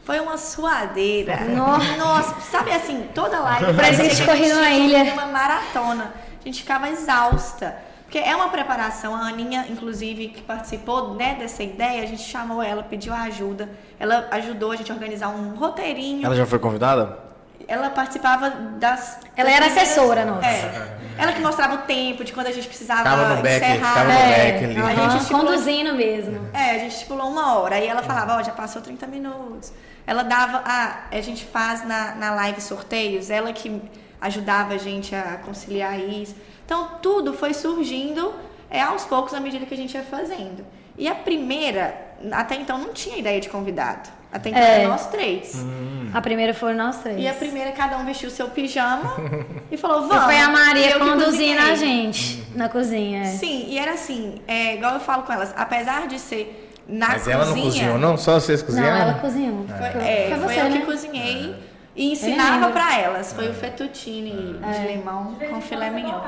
foi 0.04 0.20
uma 0.20 0.38
suadeira. 0.38 1.38
Nossa. 1.46 1.98
Nossa, 1.98 2.42
sabe 2.42 2.72
assim, 2.72 3.08
toda 3.14 3.40
live. 3.40 3.74
Parecia 3.76 4.06
que 4.06 4.12
a 4.12 4.14
gente 4.14 4.26
corria 4.26 4.56
numa 4.56 4.72
ilha. 4.72 5.14
Uma 5.14 5.26
maratona. 5.28 6.14
A 6.42 6.44
gente 6.44 6.62
ficava 6.62 6.90
exausta. 6.90 7.87
Porque 8.08 8.20
é 8.20 8.34
uma 8.34 8.48
preparação. 8.48 9.14
A 9.14 9.28
Aninha, 9.28 9.66
inclusive, 9.70 10.30
que 10.30 10.42
participou 10.42 11.14
né, 11.16 11.36
dessa 11.38 11.62
ideia, 11.62 12.02
a 12.04 12.06
gente 12.06 12.22
chamou 12.24 12.64
ela, 12.64 12.82
pediu 12.82 13.14
ajuda. 13.14 13.70
Ela 14.00 14.30
ajudou 14.32 14.72
a 14.72 14.78
gente 14.78 14.90
a 14.90 14.96
organizar 14.96 15.28
um 15.28 15.56
roteirinho. 15.56 16.26
Ela 16.26 16.36
já 16.36 16.46
foi 16.46 16.58
convidada? 16.58 17.20
Ela 17.68 17.90
participava 17.90 18.50
das. 18.80 19.20
Ela 19.36 19.52
era 19.52 19.66
assessora 19.66 20.24
nossa. 20.24 20.48
É. 20.48 20.98
Ela 21.18 21.34
que 21.34 21.42
mostrava 21.42 21.76
o 21.76 21.78
tempo 21.80 22.24
de 22.24 22.32
quando 22.32 22.48
a 22.48 22.52
gente 22.54 22.66
precisava 22.68 23.00
Ficava 23.02 23.36
no 23.36 23.42
back, 23.42 23.66
encerrar. 23.66 23.88
ficava 23.90 24.06
no 24.06 24.12
É, 24.20 24.52
back 24.52 24.64
ali. 24.64 24.78
A 24.82 24.96
gente 25.10 25.18
estipulou, 25.22 25.46
conduzindo 25.48 25.94
mesmo. 25.96 26.50
é, 26.54 26.72
a 26.72 26.78
gente 26.80 26.92
estipulou 26.94 27.28
uma 27.30 27.58
hora. 27.58 27.76
Aí 27.76 27.88
ela 27.88 28.04
falava, 28.04 28.38
ó, 28.38 28.44
já 28.44 28.54
passou 28.54 28.82
30 28.82 29.06
minutos. 29.08 29.74
Ela 30.06 30.24
dava. 30.24 30.62
Ah, 30.66 31.00
a 31.12 31.20
gente 31.20 31.44
faz 31.44 31.86
na, 31.86 32.16
na 32.16 32.32
live 32.36 32.62
sorteios, 32.62 33.30
ela 33.30 33.52
que 33.52 33.82
ajudava 34.22 34.76
a 34.76 34.78
gente 34.78 35.14
a 35.14 35.38
conciliar 35.46 36.00
isso. 36.00 36.36
Então 36.68 36.90
tudo 37.02 37.32
foi 37.34 37.54
surgindo 37.54 38.34
é, 38.70 38.82
aos 38.82 39.06
poucos 39.06 39.34
à 39.34 39.40
medida 39.40 39.66
que 39.66 39.74
a 39.74 39.78
gente 39.78 39.94
ia 39.96 40.04
fazendo. 40.04 40.66
E 40.98 41.08
a 41.08 41.16
primeira, 41.16 41.96
até 42.34 42.56
então 42.56 42.78
não 42.78 42.92
tinha 42.92 43.18
ideia 43.18 43.40
de 43.40 43.48
convidado. 43.48 44.10
Até 44.30 44.50
então 44.50 44.62
É. 44.62 44.80
era 44.82 44.90
nós 44.90 45.08
três. 45.08 45.66
A 46.14 46.20
primeira 46.22 46.54
foi 46.54 46.74
nós 46.74 46.98
três. 46.98 47.20
E 47.22 47.26
a 47.28 47.34
primeira, 47.34 47.72
cada 47.72 47.98
um 47.98 48.04
vestiu 48.06 48.28
o 48.28 48.32
seu 48.32 48.50
pijama 48.50 49.16
e 49.72 49.78
falou, 49.78 50.10
vamos. 50.10 50.24
E 50.24 50.26
foi 50.26 50.38
a 50.40 50.50
Maria 50.50 50.90
eu 50.92 51.00
que 51.00 51.06
conduzindo 51.10 51.62
a 51.62 51.76
gente 51.76 52.44
na 52.54 52.68
cozinha. 52.68 53.22
é. 53.22 53.26
Sim, 53.28 53.68
e 53.70 53.80
era 53.80 53.94
assim, 53.94 54.36
é, 54.46 54.74
igual 54.76 54.96
eu 54.96 55.00
falo 55.00 55.24
com 55.24 55.32
elas, 55.32 55.54
apesar 55.56 56.08
de 56.08 56.20
ser 56.20 56.70
na 56.86 57.08
Mas 57.08 57.18
cozinha... 57.20 57.36
ela 57.36 57.46
não 57.46 57.62
cozinhou, 57.62 57.98
não? 57.98 58.18
Só 58.18 58.34
vocês 58.40 58.60
Não, 58.60 58.68
cozinharam? 58.68 58.98
ela 58.98 59.14
cozinhou. 59.14 59.66
Foi, 59.68 59.78
Foi, 59.92 60.02
é, 60.02 60.28
foi 60.30 60.38
foi 60.40 60.48
você, 60.50 60.60
eu 60.62 60.66
que 60.72 60.80
né? 60.80 60.86
cozinhei 60.86 61.56
e 61.98 62.12
ensinava 62.12 62.52
lembro. 62.58 62.72
pra 62.72 62.98
elas. 63.00 63.34
Foi 63.34 63.50
o 63.50 63.54
fettuccine 63.54 64.32
de 64.32 64.88
limão 64.88 65.36
com 65.50 65.60
filé 65.60 65.90
mignon. 65.90 66.22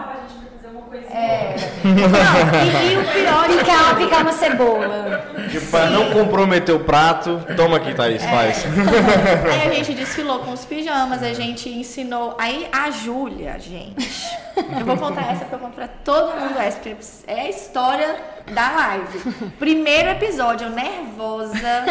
Uma 0.72 0.82
coisinha. 0.82 1.14
É. 1.14 1.56
Não, 1.84 2.66
e, 2.66 2.94
e 2.94 2.98
o 2.98 3.04
pior 3.12 3.46
é 3.46 3.48
que 3.48 3.60
Picar, 3.60 3.98
picar 3.98 4.22
uma 4.22 4.34
cebola. 4.34 5.26
Tipo, 5.50 5.68
pra 5.68 5.90
não 5.90 6.12
comprometer 6.12 6.76
o 6.76 6.80
prato, 6.80 7.44
toma 7.56 7.78
aqui, 7.78 7.94
Thaís, 7.94 8.24
faz. 8.24 8.66
Aí 9.52 9.70
a 9.70 9.74
gente 9.74 9.94
desfilou 9.94 10.40
com 10.40 10.52
os 10.52 10.66
pijamas, 10.66 11.24
a 11.24 11.34
gente 11.34 11.70
ensinou. 11.70 12.36
Aí 12.40 12.68
a 12.72 12.92
Júlia, 12.92 13.58
gente. 13.60 14.30
Eu 14.78 14.86
vou 14.86 14.98
contar 14.98 15.32
essa 15.32 15.46
porque 15.46 15.56
eu 15.56 15.60
conto 15.60 15.74
pra 15.74 15.88
todo 15.88 16.40
mundo 16.40 16.60
essa, 16.60 16.78
porque 16.78 16.96
é 17.28 17.42
a 17.42 17.50
história 17.50 18.16
da 18.54 18.72
live. 18.72 19.20
Primeiro 19.58 20.10
episódio, 20.10 20.68
eu 20.68 20.72
nervosa. 20.72 21.86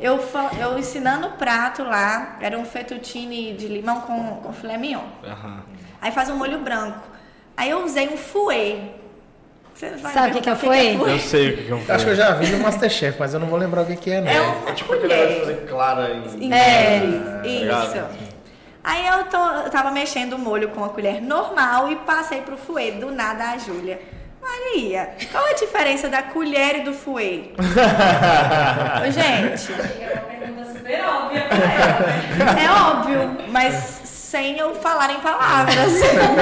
Eu, 0.00 0.18
eu 0.60 0.78
ensinando 0.78 1.28
o 1.28 1.30
prato 1.32 1.82
lá, 1.82 2.38
era 2.40 2.58
um 2.58 2.64
fettuccine 2.64 3.54
de 3.54 3.68
limão 3.68 4.00
com, 4.00 4.36
com 4.36 4.52
filé 4.52 4.76
mignon. 4.76 5.04
Aham. 5.24 5.62
Aí 6.00 6.12
faz 6.12 6.30
um 6.30 6.36
molho 6.36 6.58
branco. 6.60 7.17
Aí 7.58 7.70
eu 7.70 7.84
usei 7.84 8.08
um 8.08 8.16
fouet. 8.16 8.78
Você 9.74 9.90
vai 9.90 10.12
Sabe 10.12 10.30
o 10.30 10.34
que 10.34 10.42
perguntar 10.42 10.60
que 10.60 10.78
é 10.78 10.94
fouet? 10.94 11.10
Eu 11.10 11.18
sei 11.18 11.48
o 11.50 11.56
que 11.56 11.62
que 11.64 11.72
é 11.72 11.74
um 11.74 11.82
Eu 11.88 11.94
Acho 11.94 12.04
que 12.04 12.10
eu 12.12 12.14
já 12.14 12.30
vi 12.30 12.46
no 12.52 12.58
Masterchef, 12.60 13.18
mas 13.18 13.34
eu 13.34 13.40
não 13.40 13.48
vou 13.48 13.58
lembrar 13.58 13.82
o 13.82 13.86
que, 13.86 13.96
que 13.96 14.12
é, 14.12 14.20
não. 14.20 14.30
É 14.30 14.40
uma 14.40 14.72
Tipo 14.72 14.94
aquele 14.94 15.12
negócio 15.12 15.34
de 15.34 15.40
fazer 15.40 15.66
clara 15.68 16.10
em... 16.38 16.52
É, 16.52 17.02
isso. 17.44 18.28
Aí 18.84 19.06
eu, 19.08 19.24
tô, 19.24 19.36
eu 19.36 19.70
tava 19.70 19.90
mexendo 19.90 20.34
o 20.34 20.38
molho 20.38 20.68
com 20.68 20.84
a 20.84 20.88
colher 20.88 21.20
normal 21.20 21.90
e 21.90 21.96
passei 21.96 22.42
pro 22.42 22.56
fouet. 22.56 22.92
Do 22.92 23.10
nada 23.10 23.50
a 23.50 23.58
Júlia. 23.58 24.00
Maria, 24.40 25.10
qual 25.32 25.44
a 25.44 25.52
diferença 25.52 26.08
da 26.08 26.22
colher 26.22 26.76
e 26.76 26.80
do 26.82 26.94
fouet? 26.94 27.54
Gente, 29.10 29.72
É 30.00 30.12
uma 30.12 30.22
pergunta 30.22 30.64
super 30.72 31.04
óbvia 31.04 31.42
pra 31.48 31.56
ela, 31.56 32.60
é 32.62 32.70
óbvio, 32.70 33.36
mas 33.50 34.00
sem 34.30 34.58
eu 34.58 34.74
falar 34.74 35.10
em 35.10 35.20
palavras. 35.20 35.92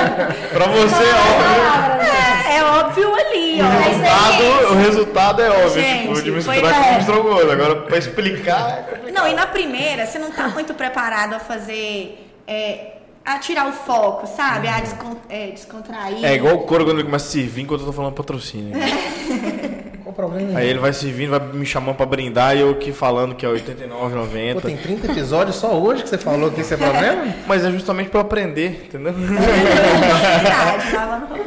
Pra 0.53 0.67
você, 0.67 1.05
ó. 1.05 2.03
É, 2.03 2.57
é 2.57 2.65
óbvio 2.65 3.15
ali, 3.15 3.61
O 3.61 3.65
ó. 3.65 3.69
resultado, 3.69 4.73
o 4.73 4.75
resultado 4.75 5.43
é 5.43 5.51
óbvio, 5.51 5.83
Gente, 5.83 6.09
tipo, 6.09 6.23
de 6.23 6.31
misturar 6.33 6.75
com 6.75 6.95
é. 6.95 6.99
estrogono. 6.99 7.51
Agora, 7.53 7.77
pra 7.83 7.97
explicar... 7.99 8.87
é. 9.07 9.11
Não, 9.13 9.29
e 9.29 9.35
na 9.35 9.47
primeira, 9.47 10.05
você 10.05 10.19
não 10.19 10.33
tá 10.33 10.49
muito 10.49 10.75
preparado 10.75 11.35
a 11.35 11.39
fazer. 11.39 12.29
É, 12.47 12.93
a 13.25 13.39
tirar 13.39 13.69
o 13.69 13.73
foco, 13.73 14.27
sabe? 14.27 14.69
A 14.69 14.81
descon, 14.81 15.17
é, 15.29 15.49
descontrair. 15.49 16.25
É 16.25 16.35
igual 16.35 16.55
o 16.55 16.61
couro 16.61 16.85
quando 16.85 16.99
ele 16.99 17.05
começa 17.05 17.27
a 17.27 17.31
servir 17.31 17.63
enquanto 17.63 17.81
eu 17.81 17.87
tô 17.87 17.93
falando 17.93 18.15
patrocínio. 18.15 18.77
Qual 20.07 20.13
o 20.13 20.15
problema? 20.15 20.57
Aí 20.57 20.69
ele 20.69 20.79
vai 20.79 20.93
servindo, 20.93 21.31
vai 21.31 21.41
me 21.41 21.67
chamando 21.67 21.97
pra 21.97 22.07
brindar 22.07 22.57
e 22.57 22.61
eu 22.61 22.71
aqui 22.71 22.93
falando 22.93 23.35
que 23.35 23.45
é 23.45 23.49
Pô, 23.49 23.57
89,90. 23.57 24.61
tem 24.61 24.77
30 24.77 25.11
episódios 25.11 25.57
só 25.57 25.77
hoje 25.77 26.05
que 26.05 26.09
você 26.09 26.17
falou 26.17 26.49
que 26.53 26.61
isso 26.61 26.75
é 26.75 26.77
problema? 26.77 27.35
Mas 27.45 27.65
é 27.65 27.73
justamente 27.73 28.09
pra 28.09 28.21
eu 28.21 28.23
aprender, 28.25 28.85
entendeu? 28.87 29.13
Pra 29.13 29.23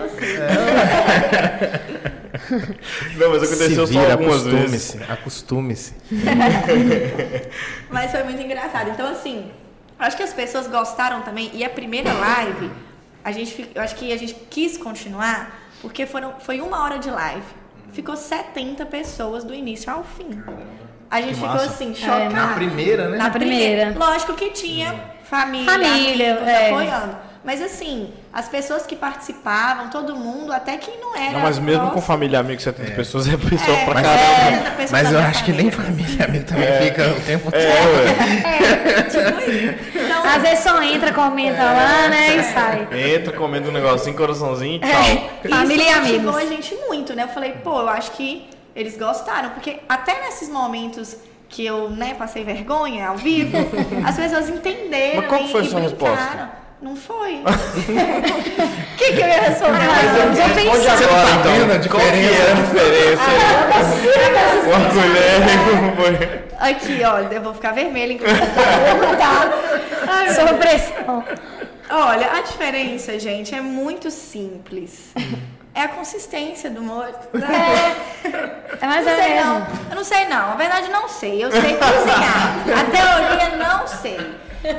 você. 0.10 0.40
Não, 3.16 3.30
mas 3.32 3.44
aconteceu 3.44 3.70
Se 3.88 3.94
só 3.94 4.02
vira, 4.02 4.12
algumas 4.12 4.44
vezes. 4.44 4.96
acostume-se, 4.96 5.12
acostume-se. 5.12 5.94
Mas 7.90 8.12
foi 8.12 8.24
muito 8.24 8.42
engraçado. 8.42 8.90
Então, 8.90 9.08
assim, 9.10 9.52
acho 9.98 10.18
que 10.18 10.24
as 10.24 10.34
pessoas 10.34 10.68
gostaram 10.68 11.22
também. 11.22 11.50
E 11.54 11.64
a 11.64 11.70
primeira 11.70 12.12
live, 12.12 12.70
a 13.24 13.32
gente, 13.32 13.70
eu 13.74 13.82
acho 13.82 13.96
que 13.96 14.12
a 14.12 14.18
gente 14.18 14.34
quis 14.50 14.78
continuar, 14.78 15.62
porque 15.82 16.06
foram, 16.06 16.34
foi 16.40 16.60
uma 16.60 16.84
hora 16.84 16.98
de 17.00 17.10
live. 17.10 17.59
Ficou 17.92 18.16
70 18.16 18.86
pessoas 18.86 19.44
do 19.44 19.54
início 19.54 19.92
ao 19.92 20.04
fim. 20.04 20.42
A 21.10 21.22
gente 21.22 21.30
Que 21.30 21.36
ficou 21.36 21.50
massa. 21.50 21.66
assim, 21.66 21.92
É, 21.92 21.96
chocada. 21.96 22.30
Na 22.30 22.54
primeira, 22.54 23.10
né? 23.10 23.18
Na 23.18 23.30
primeira. 23.30 23.86
primeira. 23.92 24.06
Lógico 24.12 24.34
que 24.34 24.52
tinha 24.52 24.94
família, 25.24 25.72
Família, 25.72 26.32
amigos 26.34 26.48
é. 26.48 26.68
apoiando. 26.70 27.18
Mas 27.44 27.62
assim, 27.62 28.12
as 28.34 28.50
pessoas 28.50 28.86
que 28.86 28.96
participavam, 28.96 29.90
todo 29.90 30.14
mundo, 30.16 30.52
até 30.52 30.78
quem 30.78 31.00
não 31.00 31.16
era. 31.16 31.32
Não, 31.34 31.40
mas 31.40 31.58
mesmo 31.58 31.84
com 31.84 31.88
próximo, 31.92 32.08
família, 32.08 32.40
amigo, 32.40 32.62
70 32.62 32.92
pessoas 32.92 33.28
é 33.30 33.38
pessoa 33.38 33.78
É, 33.78 33.86
pra 33.86 33.94
mas 33.94 34.04
caramba. 34.04 34.22
é, 34.24 34.46
70 34.58 34.72
pessoas 34.72 34.92
Mas 34.92 35.12
eu 35.14 35.20
acho 35.20 35.44
que 35.46 35.52
nem 35.54 35.72
família 35.72 36.26
amigo 36.26 36.46
também 36.46 36.82
fica 36.84 37.08
o 37.10 37.22
tempo 37.22 37.46
todo. 37.52 37.56
É, 37.62 37.70
ué. 37.70 39.00
É, 39.00 39.02
tipo 39.04 39.42
isso. 39.50 40.00
Então, 40.06 40.24
Às 40.26 40.42
vezes 40.42 40.60
só 40.64 40.82
entra, 40.84 41.14
comenta 41.14 41.64
lá, 41.64 42.10
né? 42.10 42.36
E 42.36 42.44
sai. 42.44 42.88
Entra 43.16 43.34
comendo 43.38 43.70
um 43.70 43.72
negocinho, 43.72 44.16
coraçãozinho 44.18 44.76
e 44.76 44.80
tchau. 44.80 45.50
Família 45.50 45.86
e 45.86 45.90
amigos. 45.90 46.36
a 46.36 46.46
gente 46.46 46.76
muito, 46.88 47.16
né? 47.16 47.24
Eu 47.24 47.30
falei, 47.30 47.54
pô, 47.64 47.80
eu 47.82 47.90
acho 47.90 48.12
que 48.12 48.50
eles 48.76 48.98
gostaram, 48.98 49.52
porque 49.52 49.80
até 49.88 50.20
nesses 50.26 50.50
momentos 50.50 51.16
que 51.48 51.66
eu, 51.66 51.90
né, 51.90 52.14
passei 52.16 52.44
vergonha 52.44 53.08
ao 53.08 53.18
vivo, 53.18 53.58
as 54.06 54.16
pessoas 54.18 54.50
entenderam 54.50 55.22
Mas 55.22 55.28
qual 55.30 55.42
e, 55.42 55.48
foi 55.52 55.62
a 55.62 55.64
e 55.64 55.68
sua 55.70 55.80
brincaram. 55.80 56.14
resposta? 56.16 56.50
Não 56.82 56.96
foi. 56.96 57.42
O 57.42 57.44
que, 58.98 59.14
que 59.14 59.22
eu 59.22 59.28
ia 59.28 59.42
responder? 59.42 59.80
Ah, 59.82 60.34
já 60.34 60.46
Responde 60.46 60.88
agora, 60.88 61.26
tá 61.26 61.36
então. 61.40 61.52
vendo 61.52 61.72
a 61.74 61.90
Qual 61.90 62.02
que 62.02 62.08
é 62.08 62.52
a 62.52 62.54
diferença? 62.54 63.24
Ah, 63.28 64.78
Uma 64.78 64.90
colher 64.90 65.42
e 65.50 65.72
um 65.76 65.96
foi. 65.96 66.70
Aqui, 66.70 67.02
ó, 67.04 67.20
eu 67.34 67.42
vou 67.42 67.54
ficar 67.54 67.74
vermelha 67.74 68.14
enquanto 68.14 68.32
eu 68.32 68.98
vou 68.98 69.10
mudar. 69.10 69.50
Ai, 70.08 70.26
meu 70.26 70.34
Sob 70.36 70.48
Deus. 70.54 70.60
pressão. 70.60 71.24
Olha, 71.92 72.32
a 72.34 72.42
diferença, 72.42 73.20
gente, 73.20 73.54
é 73.54 73.60
muito 73.62 74.10
simples. 74.12 75.12
é 75.76 75.82
a 75.82 75.88
consistência 75.90 76.70
do 76.70 76.82
molho. 76.82 77.14
É, 77.34 77.96
é 78.82 78.88
mais 78.88 79.06
não 79.06 79.12
ou 79.14 79.20
sei 79.20 79.30
menos. 79.34 79.46
não. 79.46 79.68
Eu 79.90 79.96
não 79.96 80.04
sei 80.04 80.26
não. 80.28 80.48
Na 80.50 80.56
verdade, 80.56 80.90
não 80.90 81.10
sei. 81.10 81.44
Eu 81.44 81.52
sei 81.52 81.76
cozinhar. 81.76 82.56
A 82.80 82.84
teoria, 82.86 83.58
não 83.58 83.86
sei. 83.88 84.18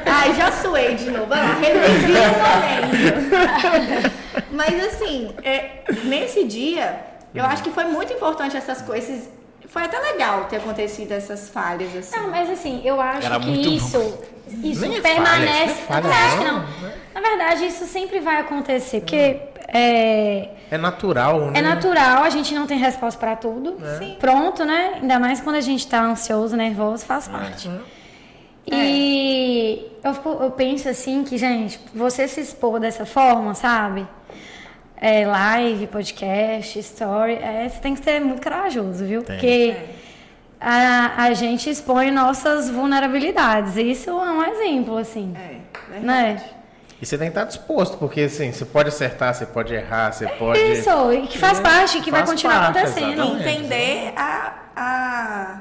Ai, 0.07 0.35
já 0.35 0.53
suei 0.53 0.95
de 0.95 1.11
novo. 1.11 1.33
Olha 1.33 1.43
lá, 1.43 1.55
revivi 1.55 2.13
o 2.13 3.21
momento. 3.65 4.13
Mas 4.53 4.85
assim, 4.87 5.35
é, 5.43 5.83
nesse 6.05 6.45
dia, 6.45 7.01
eu 7.35 7.45
acho 7.45 7.63
que 7.63 7.71
foi 7.71 7.85
muito 7.85 8.13
importante 8.13 8.57
essas 8.57 8.83
coisas. 8.83 9.29
Foi 9.69 9.83
até 9.85 9.99
legal 10.01 10.45
ter 10.47 10.57
acontecido 10.57 11.13
essas 11.13 11.49
falhas, 11.49 11.95
assim. 11.97 12.17
Não, 12.17 12.29
mas 12.31 12.51
assim, 12.51 12.83
eu 12.85 13.01
acho 13.01 13.25
Era 13.27 13.39
que 13.39 13.51
isso, 13.77 14.19
isso 14.65 14.81
Nem 14.81 14.97
é 14.97 15.01
permanece. 15.01 15.75
falha, 15.87 16.01
não 16.03 16.11
é 16.11 16.15
acho 16.15 16.39
que 16.39 16.45
falha, 16.45 16.53
não. 16.53 16.65
Na 17.15 17.21
verdade, 17.21 17.67
isso 17.67 17.85
sempre 17.87 18.19
vai 18.21 18.41
acontecer, 18.41 19.01
porque 19.01 19.41
é, 19.69 20.49
É 20.73 20.77
natural, 20.79 21.53
né? 21.53 21.61
é 21.61 21.63
natural, 21.63 22.25
a 22.25 22.31
gente 22.31 22.53
não 22.53 22.67
tem 22.67 22.79
resposta 22.79 23.19
pra 23.19 23.37
tudo. 23.37 23.77
Sim. 23.99 24.17
Pronto, 24.19 24.65
né? 24.65 24.95
Ainda 25.01 25.21
mais 25.21 25.41
quando 25.41 25.57
a 25.57 25.61
gente 25.61 25.87
tá 25.87 26.03
ansioso, 26.03 26.57
nervoso, 26.57 27.05
faz 27.07 27.29
parte. 27.29 27.71
E 28.67 29.91
eu, 30.03 30.15
fico- 30.15 30.39
eu 30.41 30.51
penso 30.51 30.89
assim 30.89 31.25
que, 31.25 31.37
gente, 31.39 31.79
você 31.95 32.27
se 32.29 32.41
expor 32.41 32.79
dessa 32.81 33.05
forma, 33.07 33.55
sabe? 33.55 34.07
É, 34.97 35.27
live, 35.27 35.87
podcast, 35.87 36.79
story, 36.79 37.35
é, 37.35 37.69
você 37.69 37.81
tem 37.81 37.95
que 37.95 38.05
ser 38.05 38.21
muito 38.21 38.43
corajoso, 38.43 39.05
viu? 39.05 39.23
Porque 39.23 39.75
a, 40.61 41.25
a 41.25 41.33
gente 41.33 41.71
expõe 41.71 42.11
nossas 42.11 42.69
vulnerabilidades. 42.69 43.77
Isso 43.77 44.11
é 44.11 44.13
um 44.13 44.43
exemplo, 44.45 44.99
assim. 44.99 45.35
É, 45.37 45.57
verdade. 45.91 46.05
né? 46.07 46.43
E 47.01 47.07
você 47.07 47.17
tem 47.17 47.29
que 47.29 47.31
estar 47.31 47.47
disposto, 47.47 47.97
porque 47.97 48.21
assim, 48.21 48.53
você 48.53 48.67
pode 48.67 48.91
acertar, 48.91 49.33
você 49.35 49.47
pode 49.47 49.73
errar, 49.73 50.13
você 50.13 50.27
pode. 50.29 50.61
Isso, 50.61 51.13
e 51.15 51.27
que 51.29 51.39
faz 51.39 51.59
parte, 51.59 51.99
que 52.03 52.11
vai 52.11 52.21
Faz 52.21 52.31
continuar 52.33 52.61
parte, 52.75 52.79
acontecendo. 52.79 53.13
exatamente. 53.15 53.49
Entender 53.49 54.13
a, 54.15 54.53
a, 54.77 55.59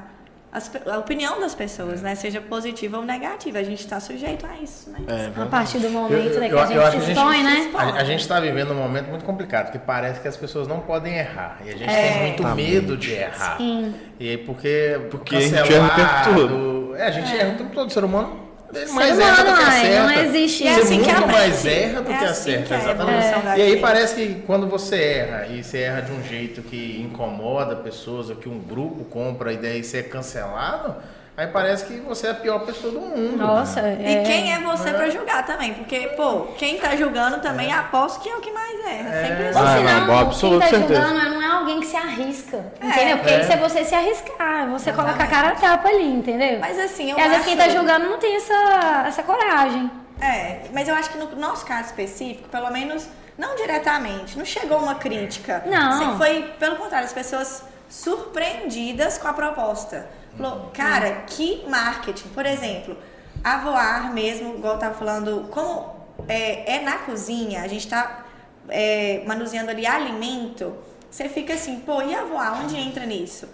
as 0.52 0.70
a 0.86 0.98
opinião 0.98 1.38
das 1.40 1.54
pessoas, 1.54 2.02
né? 2.02 2.14
Seja 2.14 2.40
positiva 2.40 2.98
ou 2.98 3.04
negativa. 3.04 3.58
A 3.58 3.62
gente 3.62 3.86
tá 3.86 4.00
sujeito 4.00 4.44
a 4.46 4.56
isso, 4.60 4.90
né? 4.90 4.98
É, 5.06 5.40
A 5.42 5.46
partir 5.46 5.78
do 5.78 5.88
momento 5.90 6.14
eu- 6.34 6.40
né, 6.40 6.48
que 6.48 6.54
eu- 6.54 6.58
a 6.58 6.90
gente 6.90 7.04
se 7.04 7.12
expõe, 7.12 7.42
né? 7.42 7.70
A, 7.74 7.82
a 8.00 8.04
gente 8.04 8.20
está 8.20 8.40
vivendo 8.40 8.72
um 8.72 8.76
momento 8.76 9.08
muito 9.08 9.24
complicado, 9.24 9.70
que 9.70 9.78
parece 9.78 10.20
que 10.20 10.26
as 10.28 10.36
pessoas 10.36 10.66
não 10.66 10.80
podem 10.80 11.16
errar. 11.16 11.58
E 11.64 11.68
a 11.70 11.72
gente 11.76 11.88
É. 11.90 12.12
tem 12.12 12.22
muito 12.22 12.46
medo 12.48 12.96
de 12.96 13.12
errar. 13.12 13.56
Sim. 13.58 13.94
E 14.18 14.28
aí, 14.30 14.38
porque. 14.38 15.00
Porque 15.10 15.36
a 15.36 15.40
gente 15.40 15.72
erra 15.72 15.86
o 15.86 15.94
tempo 15.96 16.34
todo. 16.40 16.96
É, 16.96 17.06
a 17.06 17.10
gente 17.12 17.36
erra 17.36 17.54
o 17.54 17.56
tempo 17.56 17.70
todo. 17.74 17.86
O 17.86 17.90
ser 17.90 18.04
humano 18.04 18.49
ele 18.72 18.92
mais 18.92 19.16
Ser 19.16 19.22
erra 19.22 19.36
do 19.36 19.42
humano, 19.42 19.56
que 19.58 19.62
ai, 19.64 19.80
acerta. 19.96 20.02
não 20.02 20.12
existe 20.24 20.66
é 20.66 20.74
Você 20.74 20.80
assim 20.80 21.02
que 21.02 21.12
muito 21.12 21.26
mais 21.28 21.66
erra 21.66 22.00
do 22.02 22.12
É 22.12 22.18
que 22.18 22.24
assim 22.24 22.30
acerta, 22.54 22.66
que 22.66 22.74
é 22.74 22.76
exatamente. 22.78 23.44
da 23.44 23.58
E 23.58 23.62
aí 23.62 23.76
parece 23.80 24.14
que 24.14 24.34
quando 24.46 24.66
você 24.68 24.96
erra 25.02 25.46
e 25.48 25.62
você 25.64 25.78
erra 25.78 26.00
de 26.02 26.12
um 26.12 26.22
jeito 26.22 26.62
que 26.62 27.00
incomoda 27.00 27.76
pessoas 27.76 28.30
ou 28.30 28.36
que 28.36 28.48
um 28.48 28.58
grupo 28.60 29.04
compra 29.04 29.52
e 29.52 29.56
daí 29.56 29.82
você 29.82 29.98
é 29.98 30.02
cancelado, 30.02 30.96
aí 31.36 31.46
parece 31.46 31.84
que 31.86 32.00
você 32.00 32.26
é 32.26 32.30
a 32.30 32.34
pior 32.34 32.60
pessoa 32.60 32.92
do 32.92 33.00
mundo. 33.00 33.36
Nossa, 33.36 33.80
E 33.80 34.16
é... 34.16 34.22
quem 34.24 34.52
é 34.52 34.58
você 34.60 34.92
pra 34.92 35.08
julgar 35.08 35.44
também? 35.46 35.74
Porque, 35.74 36.08
pô, 36.16 36.48
quem 36.58 36.78
tá 36.78 36.94
julgando 36.96 37.38
também 37.40 37.72
aposto 37.72 38.20
que 38.20 38.28
é 38.28 38.36
o 38.36 38.40
que 38.40 38.50
mais 38.52 38.78
erra. 38.86 39.26
Sempre 39.26 39.42
Ou 39.44 39.48
assim. 39.50 39.86
Ah, 39.86 40.00
não, 40.06 40.18
absoluta 40.18 40.66
quem 40.66 40.72
tá 40.72 40.86
certeza. 40.86 41.08
julgando 41.08 41.30
não 41.30 41.42
é 41.42 41.46
alguém 41.46 41.80
que 41.80 41.86
se 41.86 41.96
arrisca, 41.96 42.72
entendeu? 42.82 43.18
Porque 43.18 43.32
É. 43.34 43.40
isso 43.40 43.52
é 43.52 43.56
você 43.56 43.84
se 43.84 43.94
arriscar, 43.94 44.68
você 44.70 44.92
coloca 44.92 45.22
a 45.22 45.26
cara 45.26 45.48
a 45.48 45.54
tapa 45.54 45.88
ali, 45.88 46.12
entendeu? 46.12 46.58
Mas 46.60 46.78
assim, 46.78 47.10
eu 47.10 47.18
e 47.18 47.20
às 47.20 47.28
vezes 47.30 47.44
quem 47.46 47.56
tá 47.56 47.68
julgando 47.68 48.06
não 48.08 48.18
tem 48.18 48.36
essa, 48.36 49.04
essa 49.06 49.22
coragem. 49.22 49.90
É, 50.20 50.62
mas 50.74 50.86
eu 50.86 50.94
acho 50.94 51.10
que 51.10 51.16
no 51.18 51.34
nosso 51.36 51.64
caso 51.64 51.86
específico, 51.86 52.46
pelo 52.50 52.70
menos, 52.70 53.08
não 53.38 53.56
diretamente, 53.56 54.36
não 54.36 54.44
chegou 54.44 54.76
uma 54.78 54.96
crítica. 54.96 55.62
Não. 55.64 55.90
Assim, 55.92 56.18
foi, 56.18 56.42
pelo 56.58 56.76
contrário, 56.76 57.06
as 57.06 57.12
pessoas 57.14 57.64
surpreendidas 57.88 59.16
com 59.18 59.28
a 59.28 59.32
proposta. 59.32 60.06
Falou, 60.36 60.70
cara, 60.72 61.22
que 61.26 61.64
marketing. 61.68 62.28
Por 62.28 62.46
exemplo, 62.46 62.96
a 63.42 63.58
Voar 63.58 64.12
mesmo, 64.12 64.54
igual 64.56 64.74
eu 64.74 64.78
tava 64.78 64.94
falando, 64.94 65.48
como 65.50 65.94
é, 66.28 66.76
é 66.76 66.80
na 66.82 66.98
cozinha, 66.98 67.62
a 67.62 67.68
gente 67.68 67.88
tá 67.88 68.24
é, 68.68 69.22
manuseando 69.26 69.70
ali 69.70 69.86
alimento, 69.86 70.74
você 71.10 71.28
fica 71.28 71.54
assim, 71.54 71.80
pô, 71.80 72.00
e 72.02 72.14
a 72.14 72.24
Voar, 72.24 72.62
onde 72.62 72.76
entra 72.76 73.04
nisso? 73.06 73.48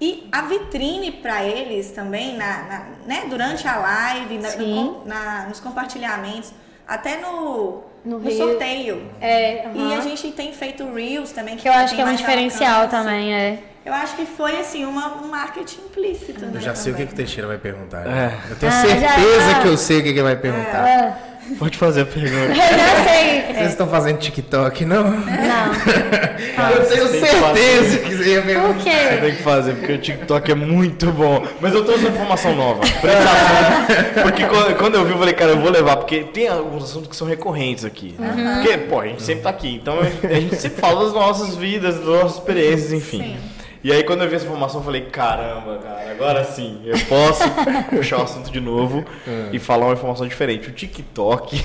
E 0.00 0.28
a 0.32 0.42
vitrine 0.42 1.12
para 1.12 1.44
eles 1.44 1.90
também, 1.92 2.36
na, 2.36 2.62
na- 2.64 2.86
né, 3.06 3.24
durante 3.28 3.66
a 3.68 3.76
live, 3.76 4.38
na- 4.38 4.56
no 4.56 5.04
na- 5.04 5.46
nos 5.48 5.60
compartilhamentos, 5.60 6.52
até 6.88 7.18
no, 7.20 7.84
No 8.04 8.18
no, 8.18 8.30
sorteio. 8.32 9.08
É, 9.20 9.64
E 9.66 9.78
aham. 9.78 9.98
a 9.98 10.00
gente 10.00 10.32
tem 10.32 10.52
feito 10.52 10.92
Reels 10.92 11.30
também. 11.30 11.56
Que 11.56 11.68
eu 11.68 11.72
acho 11.72 11.94
que 11.94 12.00
é 12.00 12.04
um 12.04 12.14
diferencial 12.16 12.82
alcance. 12.82 13.04
também, 13.04 13.32
é. 13.32 13.62
Eu 13.84 13.92
acho 13.92 14.14
que 14.14 14.24
foi, 14.24 14.56
assim, 14.60 14.84
uma, 14.84 15.16
um 15.22 15.28
marketing 15.28 15.80
implícito, 15.86 16.40
né? 16.46 16.52
Eu 16.54 16.60
já 16.60 16.74
sei 16.74 16.92
o 16.92 16.94
que, 16.94 17.02
também. 17.02 17.06
que 17.08 17.12
o 17.14 17.16
Teixeira 17.16 17.48
vai 17.48 17.58
perguntar. 17.58 18.06
É. 18.06 18.32
Eu 18.50 18.56
tenho 18.56 18.70
Ah, 18.72 18.80
certeza 18.80 19.50
já- 19.50 19.60
que 19.60 19.68
eu 19.68 19.76
sei 19.76 19.98
o 19.98 20.02
que 20.04 20.08
ele 20.10 20.22
vai 20.22 20.36
perguntar. 20.36 20.84
Ah, 20.86 21.16
Pode 21.58 21.76
fazer 21.76 22.02
a 22.02 22.06
pergunta. 22.06 22.52
eu 22.52 22.54
já 22.54 23.04
sei. 23.04 23.42
Vocês 23.52 23.70
estão 23.70 23.88
fazendo 23.88 24.18
TikTok, 24.18 24.84
não? 24.84 25.02
Não. 25.10 25.10
eu 26.70 26.86
tenho 26.86 27.08
que 27.08 27.18
certeza 27.18 27.98
que 27.98 28.14
você 28.14 28.28
ia 28.34 28.42
perguntar. 28.42 28.74
Por 28.74 28.82
Você 28.82 28.90
quê? 28.90 29.16
tem 29.20 29.34
que 29.34 29.42
fazer, 29.42 29.74
porque 29.74 29.92
o 29.92 29.98
TikTok 29.98 30.52
é 30.52 30.54
muito 30.54 31.10
bom. 31.10 31.44
Mas 31.60 31.74
eu 31.74 31.84
trouxe 31.84 32.04
uma 32.06 32.10
informação 32.14 32.54
nova. 32.54 32.80
Presta 33.00 33.24
atenção. 33.28 34.22
Porque 34.22 34.44
quando, 34.78 34.94
eu 34.94 35.04
vi, 35.04 35.10
eu 35.12 35.18
falei, 35.18 35.34
cara, 35.34 35.50
eu 35.50 35.60
vou 35.60 35.70
levar. 35.70 35.96
Porque 35.96 36.20
tem 36.22 36.46
alguns 36.46 36.84
assuntos 36.84 37.08
que 37.08 37.16
são 37.16 37.26
recorrentes 37.26 37.84
aqui. 37.84 38.14
né? 38.16 38.60
Porque, 38.62 38.78
pô, 38.78 39.00
a 39.00 39.06
gente 39.08 39.22
sempre 39.24 39.42
tá 39.42 39.50
aqui. 39.50 39.80
Então 39.82 39.98
a 39.98 40.34
gente 40.34 40.54
sempre 40.56 40.80
fala 40.80 41.02
das 41.04 41.12
nossas 41.12 41.56
vidas, 41.56 41.96
das 41.96 42.06
nossas 42.06 42.34
experiências, 42.34 42.92
enfim. 42.92 43.18
Sim. 43.18 43.36
E 43.84 43.90
aí 43.90 44.04
quando 44.04 44.22
eu 44.22 44.28
vi 44.28 44.36
essa 44.36 44.44
informação, 44.44 44.80
eu 44.80 44.84
falei, 44.84 45.02
caramba, 45.02 45.78
cara, 45.78 46.10
agora 46.10 46.44
sim, 46.44 46.80
eu 46.84 46.96
posso 47.06 47.42
puxar 47.90 48.18
o 48.18 48.22
assunto 48.22 48.50
de 48.50 48.60
novo 48.60 49.04
e 49.52 49.58
falar 49.58 49.86
uma 49.86 49.94
informação 49.94 50.26
diferente. 50.26 50.68
O 50.68 50.72
TikTok, 50.72 51.64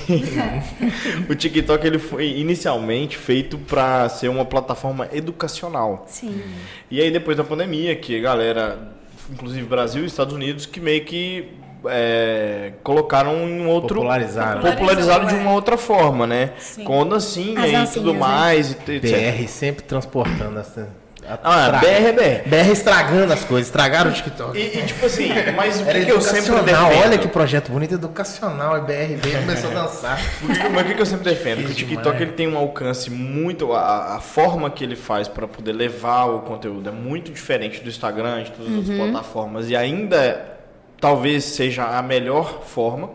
o 1.30 1.34
TikTok 1.34 1.86
ele 1.86 1.98
foi 1.98 2.26
inicialmente 2.38 3.16
feito 3.16 3.56
para 3.56 4.08
ser 4.08 4.28
uma 4.28 4.44
plataforma 4.44 5.08
educacional. 5.12 6.04
Sim. 6.08 6.42
E 6.90 7.00
aí 7.00 7.10
depois 7.10 7.36
da 7.36 7.44
pandemia, 7.44 7.94
que 7.94 8.18
a 8.18 8.20
galera, 8.20 8.78
inclusive 9.30 9.64
Brasil 9.66 10.02
e 10.02 10.06
Estados 10.06 10.34
Unidos, 10.34 10.66
que 10.66 10.80
meio 10.80 11.04
que 11.04 11.48
é, 11.86 12.72
colocaram 12.82 13.48
em 13.48 13.60
um 13.60 13.68
outro 13.68 13.96
Popularizaram. 13.96 14.60
popularizaram 14.60 15.26
de 15.26 15.34
é. 15.34 15.38
uma 15.38 15.52
outra 15.52 15.76
forma, 15.76 16.26
né? 16.26 16.52
Sim. 16.58 16.84
Com 16.84 17.06
dancinha 17.06 17.82
As 17.82 17.90
e 17.90 17.94
tudo 17.94 18.12
né? 18.12 18.18
mais, 18.18 18.70
e 18.70 18.92
etc. 18.92 19.02
BR 19.02 19.48
sempre 19.48 19.84
transportando 19.84 20.58
essa. 20.58 20.88
Ah, 21.42 21.78
BR 21.80 21.86
é 21.86 22.12
BR. 22.12 22.48
BR 22.48 22.72
estragando 22.72 23.32
as 23.32 23.44
coisas, 23.44 23.68
estragaram 23.68 24.10
o 24.10 24.14
TikTok. 24.14 24.58
E, 24.58 24.78
e, 24.78 24.86
tipo 24.86 25.04
assim, 25.04 25.28
mas 25.54 25.80
o 25.80 25.84
que, 25.84 26.04
que 26.04 26.10
eu 26.10 26.20
sempre 26.20 26.52
educacional, 26.52 26.88
defendo? 26.88 27.02
olha 27.04 27.18
que 27.18 27.28
projeto 27.28 27.70
bonito, 27.70 27.94
educacional, 27.94 28.78
e 28.78 28.80
BR 28.80 29.16
veio 29.16 29.36
e 29.36 29.40
começou 29.40 29.70
a 29.70 29.74
dançar. 29.74 30.18
Mas 30.72 30.82
o 30.82 30.84
que, 30.86 30.94
que 30.94 31.02
eu 31.02 31.06
sempre 31.06 31.24
defendo? 31.30 31.64
Que 31.64 31.72
o 31.72 31.74
TikTok 31.74 32.02
demais. 32.02 32.20
ele 32.22 32.32
tem 32.32 32.48
um 32.48 32.56
alcance 32.56 33.10
muito. 33.10 33.72
A, 33.72 34.16
a 34.16 34.20
forma 34.20 34.70
que 34.70 34.82
ele 34.84 34.96
faz 34.96 35.28
para 35.28 35.46
poder 35.46 35.72
levar 35.72 36.24
o 36.26 36.40
conteúdo 36.40 36.88
é 36.88 36.92
muito 36.92 37.32
diferente 37.32 37.80
do 37.80 37.88
Instagram, 37.88 38.44
de 38.44 38.52
todas 38.52 38.72
as 38.72 38.78
outras 38.78 38.96
plataformas. 38.96 39.68
E 39.68 39.76
ainda 39.76 40.58
talvez 41.00 41.44
seja 41.44 41.84
a 41.84 42.02
melhor 42.02 42.62
forma. 42.64 43.10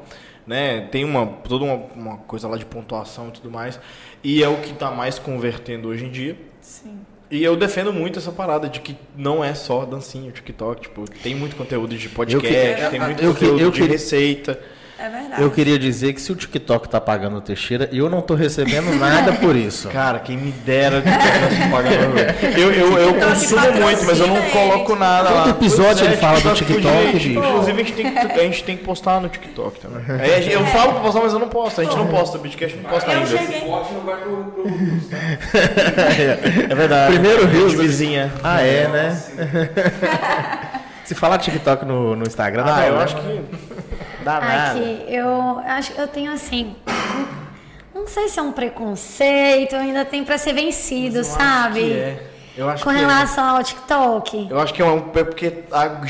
Né? 0.46 0.82
Tem 0.92 1.06
uma, 1.06 1.26
toda 1.26 1.64
uma, 1.64 1.76
uma 1.96 2.18
coisa 2.18 2.48
lá 2.48 2.58
de 2.58 2.66
pontuação 2.66 3.30
e 3.30 3.32
tudo 3.32 3.50
mais. 3.50 3.80
E 4.24 4.44
é 4.44 4.48
o 4.48 4.58
que 4.58 4.72
está 4.72 4.92
mais 4.92 5.18
convertendo 5.18 5.88
hoje 5.88 6.06
em 6.06 6.12
dia. 6.12 6.38
Sim. 6.62 7.00
E 7.34 7.44
eu 7.44 7.56
defendo 7.56 7.92
muito 7.92 8.20
essa 8.20 8.32
parada 8.32 8.70
de 8.70 8.80
que 8.80 8.96
não 9.18 9.44
é 9.44 9.56
só 9.56 9.86
dancinha, 9.86 10.32
TikTok. 10.32 10.82
Tipo, 10.84 11.10
tem 11.24 11.34
muito 11.34 11.56
conteúdo 11.56 11.98
de 11.98 12.08
podcast, 12.08 12.84
que- 12.86 12.90
tem 12.92 13.00
muito 13.00 13.24
eu 13.24 13.34
conteúdo 13.34 13.60
eu 13.60 13.72
de 13.72 13.82
receita. 13.84 14.60
É 15.04 15.10
verdade. 15.10 15.42
Eu 15.42 15.52
queria 15.52 15.78
dizer 15.78 16.14
que 16.14 16.22
se 16.22 16.32
o 16.32 16.36
TikTok 16.36 16.88
tá 16.88 17.02
pagando 17.02 17.36
o 17.36 17.42
Teixeira, 17.42 17.90
eu 17.92 18.10
não 18.10 18.22
tô 18.22 18.36
recebendo 18.36 18.90
nada 18.98 19.34
por 19.34 19.54
isso. 19.54 19.90
Cara, 19.92 20.18
quem 20.20 20.38
me 20.38 20.52
dera 20.52 21.02
de 21.02 21.12
ter 21.12 21.70
pagando. 21.70 22.58
Eu, 22.58 22.72
eu, 22.72 22.98
eu 22.98 23.14
consumo 23.16 23.60
muito, 23.82 24.06
mas 24.06 24.18
eu 24.20 24.28
não 24.28 24.38
ele. 24.38 24.50
coloco 24.52 24.96
nada 24.96 25.28
Todo 25.28 25.38
lá. 25.40 25.50
episódio 25.50 25.86
Pois 25.98 26.02
é, 26.02 26.06
ele 26.06 26.16
fala 26.18 26.40
do 26.40 26.54
TikTok 26.54 27.12
bicho. 27.12 27.30
Inclusive, 27.30 27.82
a 27.82 27.84
gente, 27.84 27.94
tem 27.94 28.14
que, 28.14 28.20
a 28.20 28.38
gente 28.44 28.64
tem 28.64 28.78
que 28.78 28.84
postar 28.86 29.20
no 29.20 29.28
TikTok 29.28 29.78
também. 29.82 30.04
Aí 30.22 30.42
gente- 30.42 30.54
eu 30.54 30.66
falo 30.68 30.94
pra 30.94 31.02
postar, 31.02 31.20
mas 31.20 31.34
eu 31.34 31.40
não 31.40 31.50
posto. 31.50 31.82
A 31.82 31.84
gente 31.84 31.98
não 31.98 32.08
posta, 32.08 32.38
o 32.38 32.42
Bitcast 32.42 32.78
não 32.78 32.90
posta 32.90 33.12
Eu 33.12 33.18
ainda. 33.18 33.38
cheguei. 33.38 33.60
Pote 33.62 33.94
não 33.94 34.02
vai 34.06 34.16
pro, 34.22 34.38
pro 34.38 34.64
É 36.72 36.76
verdade. 36.76 37.12
Primeiro 37.12 37.46
de 37.48 37.76
vizinha. 37.76 38.32
Ah, 38.42 38.62
é, 38.62 38.88
né? 38.88 39.22
Se 41.04 41.14
falar 41.14 41.38
TikTok 41.40 41.84
no, 41.86 42.16
no 42.16 42.24
Instagram, 42.26 42.64
Ah, 42.66 42.88
eu 42.88 42.98
acho 42.98 43.18
que 43.18 43.42
dá 44.24 44.40
nada. 44.40 44.72
Aqui, 44.80 45.04
eu 45.08 45.60
acho 45.66 45.94
eu 45.94 46.08
tenho 46.08 46.32
assim. 46.32 46.76
Não 47.94 48.08
sei 48.08 48.28
se 48.28 48.40
é 48.40 48.42
um 48.42 48.52
preconceito, 48.52 49.76
ainda 49.76 50.04
tem 50.04 50.24
pra 50.24 50.38
ser 50.38 50.54
vencido, 50.54 51.24
sabe? 51.24 51.92
é. 51.94 52.30
Eu 52.56 52.70
acho 52.70 52.84
Com 52.84 52.92
que 52.92 52.96
é. 52.98 53.00
relação 53.00 53.44
ao 53.58 53.64
TikTok. 53.64 54.48
Eu 54.48 54.60
acho 54.60 54.72
que 54.76 54.80
é 54.82 54.86
um 54.86 54.98
é 55.16 55.24
porque 55.24 55.64
a- 55.72 56.02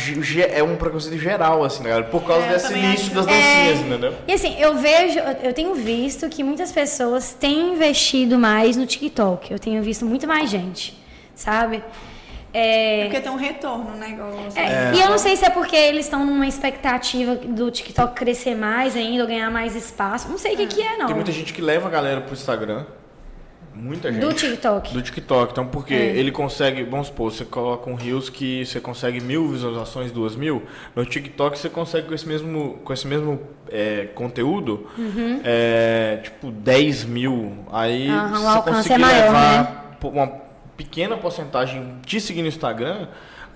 é 0.54 0.62
um 0.62 0.76
preconceito 0.76 1.18
geral, 1.18 1.64
assim, 1.64 1.84
galera. 1.84 2.04
Por 2.04 2.22
causa 2.24 2.46
É, 2.46 2.50
desse 2.50 2.74
acho. 2.74 3.12
das 3.12 3.26
dancinhas, 3.26 3.80
entendeu? 3.80 4.14
E 4.28 4.34
assim, 4.34 4.60
eu 4.60 4.76
vejo, 4.76 5.20
eu 5.42 5.54
tenho 5.54 5.74
visto 5.74 6.28
que 6.28 6.44
muitas 6.44 6.70
pessoas 6.70 7.34
têm 7.34 7.76
investido 7.76 8.38
mais 8.38 8.76
no 8.76 8.86
TikTok. 8.86 9.54
Eu 9.54 9.58
tenho 9.60 9.82
visto 9.82 10.06
muito 10.06 10.28
mais 10.28 10.50
gente, 10.50 11.02
sabe? 11.34 11.82
É, 12.54 13.06
Porque 13.06 13.20
tem 13.22 13.32
um 13.32 13.36
retorno 13.36 13.96
o 13.96 13.98
negócio. 13.98 14.60
é, 14.60 14.94
E 14.94 15.02
eu 15.02 15.10
não 15.10 15.18
sei 15.18 15.36
se 15.36 15.44
é 15.44 15.50
porque 15.50 15.76
eles 15.76 16.06
estão 16.06 16.24
numa 16.26 16.48
expectativa 16.48 17.36
do 17.36 17.72
TikTok 17.72 18.14
crescer 18.14 18.56
mais 18.56 18.96
ainda, 18.96 19.24
ou 19.24 19.28
ganhar 19.28 19.50
mais 19.50 19.76
espaço. 19.76 20.30
Não 20.30 20.38
sei 20.38 20.54
o 20.54 20.58
que, 20.58 20.68
que 20.68 20.82
é, 20.82 20.98
não. 20.98 21.08
Tem 21.08 21.16
muita 21.16 21.32
gente 21.32 21.52
que 21.52 21.62
leva 21.62 21.88
a 21.88 21.92
galera 21.92 22.22
pro 22.22 22.34
Instagram. 22.34 22.86
Muita 23.76 24.12
gente. 24.12 24.22
Do 24.22 24.32
TikTok. 24.32 24.94
Do 24.94 25.02
TikTok. 25.02 25.52
Então, 25.52 25.66
porque 25.66 25.96
É. 25.96 25.98
ele 26.16 26.32
consegue, 26.32 26.84
vamos 26.84 27.08
supor, 27.08 27.32
você 27.32 27.44
coloca 27.44 27.90
um 27.90 27.96
Reels 27.96 28.30
que 28.30 28.64
você 28.64 28.80
consegue 28.80 29.20
mil 29.20 29.48
visualizações, 29.50 30.12
duas 30.12 30.36
mil. 30.36 30.62
No 30.96 31.04
TikTok 31.04 31.58
você 31.58 31.70
consegue 31.70 32.08
com 32.08 32.14
esse 32.14 32.28
mesmo, 32.28 32.78
com 32.84 32.94
esse 32.94 33.08
mesmo 33.08 33.40
é, 33.72 34.10
conteúdo, 34.14 34.88
Uhum. 34.96 35.42
é, 35.44 36.20
tipo, 36.22 36.52
10 36.52 37.04
mil. 37.06 37.66
Aí 37.72 38.12
o 38.12 38.28
você 38.30 38.46
alcance 38.48 38.64
conseguir 38.78 38.94
é 38.94 38.98
maior, 39.00 39.24
levar 39.26 39.64
né? 39.64 39.98
uma 40.04 40.43
pequena 40.84 41.18
porcentagem 41.18 41.98
te 42.06 42.20
seguir 42.22 42.42
no 42.42 42.48
Instagram, 42.48 43.08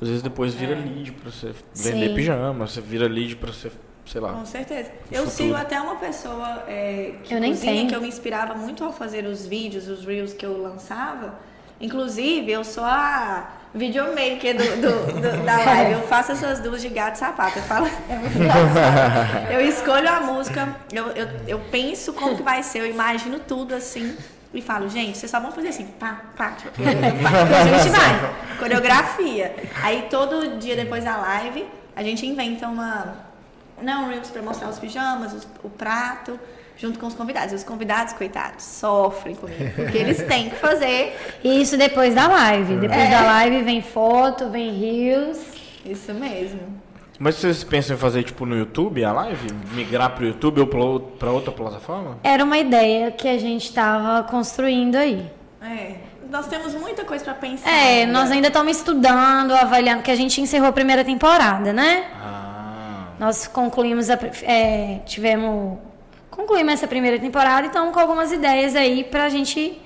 às 0.02 0.08
vezes 0.08 0.22
depois 0.24 0.54
vira 0.54 0.76
lead 0.76 1.12
pra 1.14 1.32
você 1.32 1.54
vender 1.76 2.06
É. 2.06 2.10
Sim. 2.10 2.16
pijama, 2.16 2.68
você 2.68 2.82
vira 2.82 3.08
lead 3.08 3.36
pra 3.38 3.52
você, 3.52 3.72
sei 4.06 4.22
lá. 4.22 4.34
Com 4.34 4.46
certeza. 4.46 4.92
Eu 5.12 5.24
futuro. 5.26 5.30
sigo 5.32 5.56
até 5.56 5.80
uma 5.82 5.96
pessoa 5.96 6.64
é, 6.68 7.14
que 7.24 7.34
Eu 7.34 7.40
nem 7.40 7.52
cozinha, 7.52 7.74
tenho. 7.74 7.88
que 7.90 7.96
eu 7.96 8.02
me 8.02 8.08
inspirava 8.08 8.54
muito 8.56 8.84
ao 8.84 8.94
fazer 8.94 9.26
os 9.26 9.46
vídeos, 9.46 9.88
os 9.88 10.06
reels 10.06 10.34
que 10.34 10.46
eu 10.46 10.62
lançava. 10.62 11.36
Inclusive, 11.80 12.52
eu 12.52 12.64
sou 12.64 12.84
a 12.84 13.52
videomaker 13.76 14.56
do, 14.58 14.64
do- 14.82 15.22
do- 15.22 15.46
da 15.46 15.58
live. 15.64 15.92
Eu 15.92 16.02
faço 16.08 16.32
essas 16.32 16.60
duas 16.60 16.82
de 16.82 16.90
gato 16.90 17.16
e 17.16 17.20
sapato. 17.20 17.60
Eu 17.60 17.64
falo, 17.64 17.88
é 18.10 18.16
muito 18.16 18.36
engraçado. 18.36 19.52
Eu 19.54 19.62
escolho 19.62 20.10
a 20.10 20.22
música, 20.22 20.76
eu, 20.92 21.08
eu, 21.10 21.28
eu 21.48 21.60
penso 21.72 22.14
como 22.14 22.36
que 22.36 22.42
vai 22.42 22.64
ser, 22.64 22.80
eu 22.80 22.90
imagino 22.90 23.40
tudo 23.40 23.76
assim. 23.76 24.16
E 24.54 24.62
falo, 24.62 24.88
gente, 24.90 25.18
vocês 25.18 25.30
só 25.30 25.40
vão 25.40 25.52
fazer 25.52 25.68
assim, 25.70 25.86
pá, 26.00 26.22
pá, 26.36 26.52
tipo, 26.52 26.72
pá. 26.72 26.84
E 26.84 27.54
a 27.70 27.78
gente 27.78 27.90
vai. 27.90 28.58
Coreografia. 28.58 29.56
Aí 29.84 30.08
todo 30.10 30.58
dia 30.58 30.76
depois 30.76 31.04
da 31.04 31.18
live, 31.18 31.66
a 31.96 32.02
gente 32.04 32.26
inventa 32.26 32.68
uma. 32.68 33.16
Não, 33.82 34.10
Reels 34.10 34.30
pra 34.32 34.42
mostrar 34.42 34.70
os 34.70 34.80
pijamas, 34.80 35.34
os- 35.34 35.48
o 35.64 35.70
prato, 35.70 36.40
junto 36.78 36.98
com 36.98 37.06
os 37.08 37.14
convidados. 37.14 37.52
E 37.52 37.56
os 37.56 37.64
convidados, 37.64 38.14
coitados, 38.14 38.64
sofrem 38.64 39.36
comigo. 39.36 39.72
Porque 39.76 39.98
eles 39.98 40.24
têm 40.24 40.50
que 40.50 40.56
fazer 40.56 41.16
E 41.44 41.62
isso 41.62 41.78
depois 41.78 42.16
da 42.16 42.28
live. 42.28 42.78
Depois 42.78 43.00
É. 43.00 43.10
da 43.12 43.22
live 43.22 43.62
vem 43.64 43.82
foto, 43.82 44.50
vem 44.50 44.72
reels. 44.80 45.38
isso 45.86 46.14
mesmo. 46.14 46.82
Mas 47.20 47.36
vocês 47.36 47.64
pensam 47.64 47.96
em 47.96 48.00
fazer 48.00 48.24
tipo 48.24 48.46
no 48.46 48.56
YouTube 48.56 49.04
a 49.04 49.12
live? 49.12 49.48
Migrar 49.74 50.12
pro 50.12 50.26
YouTube 50.26 50.62
ou 50.62 51.00
pra 51.00 51.32
outra 51.32 51.52
plataforma? 51.52 52.20
Era 52.24 52.44
uma 52.44 52.58
ideia 52.58 53.12
que 53.12 53.28
a 53.28 53.38
gente 53.38 53.66
estava 53.66 54.24
construindo 54.24 54.96
aí. 54.96 55.26
É. 55.62 55.96
Nós 56.30 56.48
temos 56.48 56.74
muita 56.74 57.06
coisa 57.06 57.24
pra 57.24 57.34
pensar. 57.34 57.70
É, 57.70 58.02
ainda. 58.02 58.12
nós 58.12 58.30
ainda 58.30 58.48
estamos 58.50 58.78
estudando, 58.78 59.52
avaliando, 59.54 60.00
porque 60.00 60.12
a 60.12 60.16
gente 60.16 60.42
encerrou 60.42 60.68
a 60.68 60.74
primeira 60.74 61.04
temporada, 61.04 61.72
né? 61.72 62.06
Ah. 62.22 63.06
Nós 63.20 63.48
concluímos 63.48 64.10
a. 64.10 64.20
É, 64.44 65.00
tivemos. 65.06 65.80
Concluímos 66.30 66.74
essa 66.74 66.88
primeira 66.88 67.18
temporada 67.18 67.64
e 67.64 67.68
estamos 67.68 67.94
com 67.94 68.00
algumas 68.00 68.32
ideias 68.32 68.76
aí 68.76 69.04
pra 69.04 69.28
gente 69.30 69.82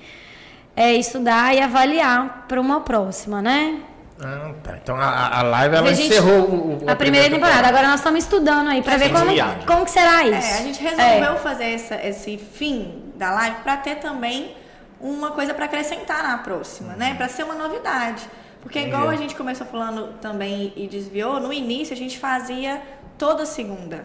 é, 0.76 0.92
estudar 0.94 1.54
e 1.54 1.60
avaliar 1.60 2.44
para 2.46 2.60
uma 2.60 2.80
próxima, 2.80 3.40
né? 3.40 3.80
Ah, 4.24 4.52
tá. 4.62 4.76
Então 4.82 4.96
a, 4.96 5.38
a 5.38 5.42
live 5.42 5.74
ela 5.76 5.90
A 5.90 5.92
gente- 5.92 6.08
encerrou 6.12 6.40
o, 6.48 6.84
o- 6.84 6.90
A 6.90 6.94
primeira 6.96 7.28
temporada. 7.28 7.66
Agora 7.68 7.88
nós 7.88 8.00
estamos 8.00 8.22
estudando 8.24 8.68
aí 8.68 8.82
pra 8.82 8.96
ver 8.96 9.10
como, 9.10 9.66
como 9.66 9.84
que 9.84 9.90
será 9.90 10.22
isso. 10.24 10.46
É, 10.48 10.58
a 10.58 10.62
gente 10.62 10.80
resolveu 10.82 11.36
fazer 11.38 11.64
essa- 11.72 11.96
esse 12.06 12.36
fim 12.38 13.12
da 13.16 13.30
live 13.32 13.56
para 13.62 13.76
ter 13.78 13.96
também 13.96 14.54
uma 15.00 15.32
coisa 15.32 15.52
para 15.54 15.64
acrescentar 15.64 16.22
na 16.22 16.38
próxima, 16.38 16.94
né? 16.94 17.14
Para 17.14 17.28
ser 17.28 17.42
uma 17.44 17.54
novidade. 17.54 18.22
Porque 18.60 18.78
igual 18.78 19.08
a 19.08 19.16
gente 19.16 19.34
começou 19.34 19.66
falando 19.66 20.12
também 20.20 20.72
e 20.76 20.86
desviou, 20.86 21.40
no 21.40 21.52
início 21.52 21.92
a 21.92 21.96
gente 21.96 22.16
fazia 22.16 22.80
toda 23.18 23.44
segunda. 23.44 24.04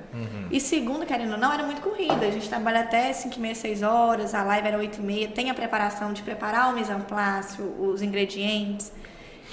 E 0.50 0.60
segunda, 0.60 1.06
querendo 1.06 1.34
ou 1.34 1.38
não, 1.38 1.54
era 1.54 1.62
muito 1.62 1.80
corrida. 1.82 2.26
A 2.26 2.32
gente 2.32 2.50
trabalha 2.50 2.80
até 2.80 3.14
5 3.14 3.36
e 3.36 3.40
meia, 3.40 3.54
6 3.54 3.84
horas, 3.84 4.34
a 4.34 4.42
live 4.44 4.68
era 4.68 4.78
8 4.80 4.98
e 5.00 5.02
meia. 5.04 5.28
Tem 5.28 5.52
a 5.52 5.54
preparação 5.54 6.12
de 6.12 6.24
preparar 6.24 6.72
o 6.72 6.74
mise 6.74 6.92
en 6.92 7.02
place, 7.02 7.62
os 7.62 8.02
ingredientes. 8.02 8.92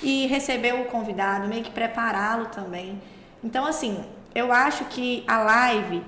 E 0.05 0.27
receber 0.27 0.75
o 0.75 0.85
convidado, 0.85 1.49
meio 1.49 1.63
que 1.63 1.71
prepará-lo 1.71 2.47
também. 2.47 3.01
Então, 3.43 3.67
assim, 3.67 4.05
eu 4.35 4.53
acho 4.53 4.85
que 4.87 5.25
a 5.27 5.39
live 5.39 6.03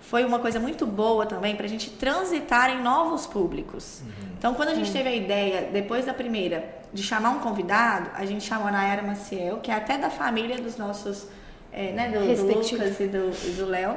foi 0.00 0.24
uma 0.24 0.38
coisa 0.38 0.58
muito 0.58 0.86
boa 0.86 1.26
também 1.26 1.54
para 1.54 1.66
a 1.66 1.68
gente 1.68 1.90
transitar 1.90 2.70
em 2.70 2.82
novos 2.82 3.26
públicos. 3.26 4.02
Então, 4.38 4.54
quando 4.54 4.70
a 4.70 4.74
gente 4.74 4.90
teve 4.90 5.08
a 5.08 5.14
ideia, 5.14 5.68
depois 5.70 6.06
da 6.06 6.14
primeira, 6.14 6.64
de 6.92 7.02
chamar 7.02 7.30
um 7.30 7.40
convidado, 7.40 8.10
a 8.14 8.24
gente 8.24 8.44
chamou 8.44 8.68
a 8.68 8.70
Nayara 8.72 9.02
Maciel, 9.02 9.58
que 9.58 9.70
é 9.70 9.74
até 9.74 9.98
da 9.98 10.10
família 10.10 10.56
dos 10.58 10.76
nossos, 10.76 11.28
é, 11.72 11.92
né, 11.92 12.08
do, 12.08 12.20
do. 12.20 12.46
Lucas 12.46 12.98
e 12.98 13.06
do, 13.06 13.30
e 13.46 13.50
do 13.52 13.66
Léo. 13.66 13.96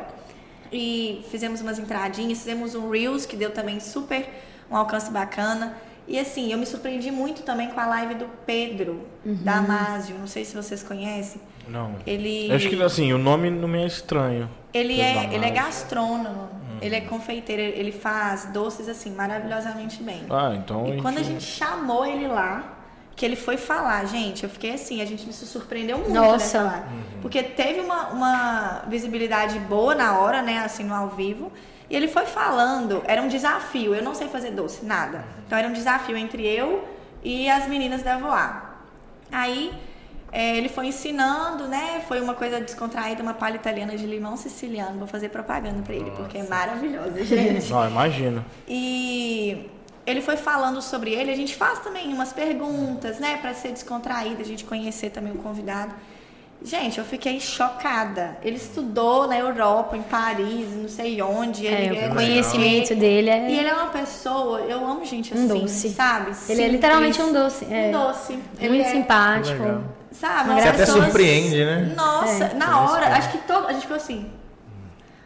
E 0.72 1.24
fizemos 1.30 1.62
umas 1.62 1.80
entradinhas, 1.80 2.40
fizemos 2.40 2.76
um 2.76 2.90
Reels, 2.90 3.26
que 3.26 3.36
deu 3.36 3.52
também 3.52 3.80
super 3.80 4.28
um 4.70 4.76
alcance 4.76 5.10
bacana. 5.12 5.78
E 6.08 6.20
assim, 6.20 6.52
eu 6.52 6.58
me 6.58 6.66
surpreendi 6.66 7.10
muito 7.12 7.44
também 7.44 7.70
com 7.70 7.80
a 7.80 7.86
live 7.86 8.16
do 8.16 8.26
Pedro, 8.46 9.08
da 9.24 9.58
Amásio. 9.58 10.18
Não 10.18 10.28
sei 10.28 10.44
se 10.44 10.56
vocês 10.56 10.84
conhecem. 10.84 11.42
Não. 11.68 11.96
Ele... 12.06 12.50
Eu 12.50 12.56
acho 12.56 12.70
que 12.70 12.82
assim, 12.82 13.14
o 13.14 13.18
nome 13.18 13.50
não 13.50 13.68
me 13.68 13.84
é 13.84 13.88
estranho. 13.88 14.50
Ele 14.74 14.96
Pedro 14.96 15.02
é, 15.02 15.14
Damasio. 15.14 15.34
ele 15.38 15.46
é 15.46 15.50
gastrônomo, 15.52 16.50
ele 16.82 16.96
é 16.96 17.02
confeiteiro, 17.02 17.62
ele 17.62 17.92
faz 17.92 18.46
doces 18.46 18.90
assim 18.90 19.12
maravilhosamente 19.12 20.04
bem. 20.04 20.24
Ah, 20.30 20.54
então. 20.56 20.94
e 20.94 21.02
quando 21.02 21.20
a 21.20 21.24
gente- 21.24 21.42
gente 21.42 21.46
chamou 21.46 22.06
ele 22.06 22.28
lá, 22.28 22.80
que 23.16 23.26
ele 23.26 23.36
foi 23.36 23.58
falar, 23.58 24.06
gente, 24.06 24.44
eu 24.44 24.50
fiquei 24.50 24.74
assim, 24.74 25.02
a 25.02 25.06
gente 25.06 25.26
me 25.26 25.32
surpreendeu 25.34 26.00
muito 26.00 26.14
Nossa. 26.14 26.32
nessa 26.34 26.64
live. 26.64 26.88
Porque 27.22 27.44
teve 27.44 27.80
uma, 27.80 28.08
uma 28.10 28.82
visibilidade 28.88 29.60
boa 29.60 29.94
na 29.96 30.18
hora, 30.20 30.42
né, 30.42 30.60
assim, 30.60 30.84
no 30.84 30.94
ao 30.94 31.10
vivo. 31.10 31.52
E 31.90 31.96
ele 31.96 32.08
foi 32.08 32.26
falando, 32.26 33.02
era 33.06 33.22
um 33.22 33.28
desafio, 33.28 33.94
eu 33.94 34.04
não 34.04 34.16
sei 34.16 34.28
fazer 34.28 34.52
doce, 34.52 34.86
nada. 34.86 35.26
Então 35.46 35.58
era 35.58 35.68
um 35.68 35.74
desafio 35.74 36.18
entre 36.18 36.46
eu 36.46 36.88
e 37.24 37.50
as 37.50 37.68
meninas 37.68 38.02
da 38.02 38.18
Voar. 38.18 38.82
Aí 39.32 39.74
é, 40.32 40.58
ele 40.58 40.68
foi 40.68 40.88
ensinando, 40.88 41.68
né? 41.68 42.04
Foi 42.08 42.20
uma 42.20 42.34
coisa 42.34 42.60
descontraída, 42.60 43.22
uma 43.22 43.36
palha 43.36 43.56
italiana 43.56 43.96
de 43.96 44.08
limão 44.08 44.36
siciliano. 44.36 44.98
Vou 44.98 45.08
fazer 45.08 45.30
propaganda 45.30 45.84
pra 45.84 45.94
ele, 45.94 46.10
porque 46.12 46.40
é 46.40 46.48
maravilhosa, 46.48 47.24
gente. 47.24 47.70
Não, 47.70 47.88
imagino. 47.88 48.44
E 48.68 49.70
ele 50.08 50.22
foi 50.22 50.36
falando 50.36 50.82
sobre 50.82 51.12
ele. 51.14 51.32
A 51.32 51.36
gente 51.36 51.56
faz 51.56 51.80
também 51.80 52.12
umas 52.12 52.34
perguntas, 52.34 53.20
né? 53.20 53.38
Pra 53.38 53.54
ser 53.54 53.74
descontraída, 53.74 54.42
a 54.42 54.46
gente 54.46 54.66
conhecer 54.66 55.12
também 55.12 55.34
o 55.34 55.38
convidado. 55.38 55.94
Gente, 56.64 56.98
eu 56.98 57.04
fiquei 57.04 57.40
chocada. 57.42 58.38
Ele 58.42 58.56
estudou 58.56 59.28
na 59.28 59.38
Europa, 59.38 59.98
em 59.98 60.02
Paris, 60.02 60.70
não 60.74 60.88
sei 60.88 61.22
onde. 61.22 61.68
É, 61.68 61.86
Ele 61.88 62.08
o 62.08 62.14
conhecimento 62.16 62.96
dele 62.96 63.30
é. 63.30 63.50
E 63.50 63.60
ele 63.60 63.68
é 63.68 63.74
uma 63.74 63.88
pessoa, 63.88 64.62
eu 64.62 64.86
amo 64.86 65.04
gente 65.06 65.34
Um 65.34 65.38
assim, 65.46 65.48
doce. 65.60 65.90
sabe? 65.90 66.32
Ele 66.48 66.62
é 66.62 66.68
literalmente 66.70 67.22
um 67.22 67.26
Simples. 67.26 67.44
doce. 67.44 67.66
É. 67.74 67.88
Um 67.90 67.92
doce. 67.92 68.40
Ele 68.60 68.70
Muito 68.76 68.88
é- 68.88 68.92
simpático. 68.92 69.62
Legal. 69.62 69.82
Sabe? 70.14 70.50
Uma 70.52 70.62
Você 70.62 70.68
até 70.70 70.86
surpreende, 70.86 71.66
né? 71.66 71.94
Nossa, 71.98 72.46
É. 72.46 72.54
na 72.54 72.80
hora, 72.82 73.08
acho 73.18 73.32
que 73.32 73.40
todo. 73.40 73.68
A 73.68 73.74
gente 73.74 73.82
ficou 73.82 73.98
assim. 73.98 74.32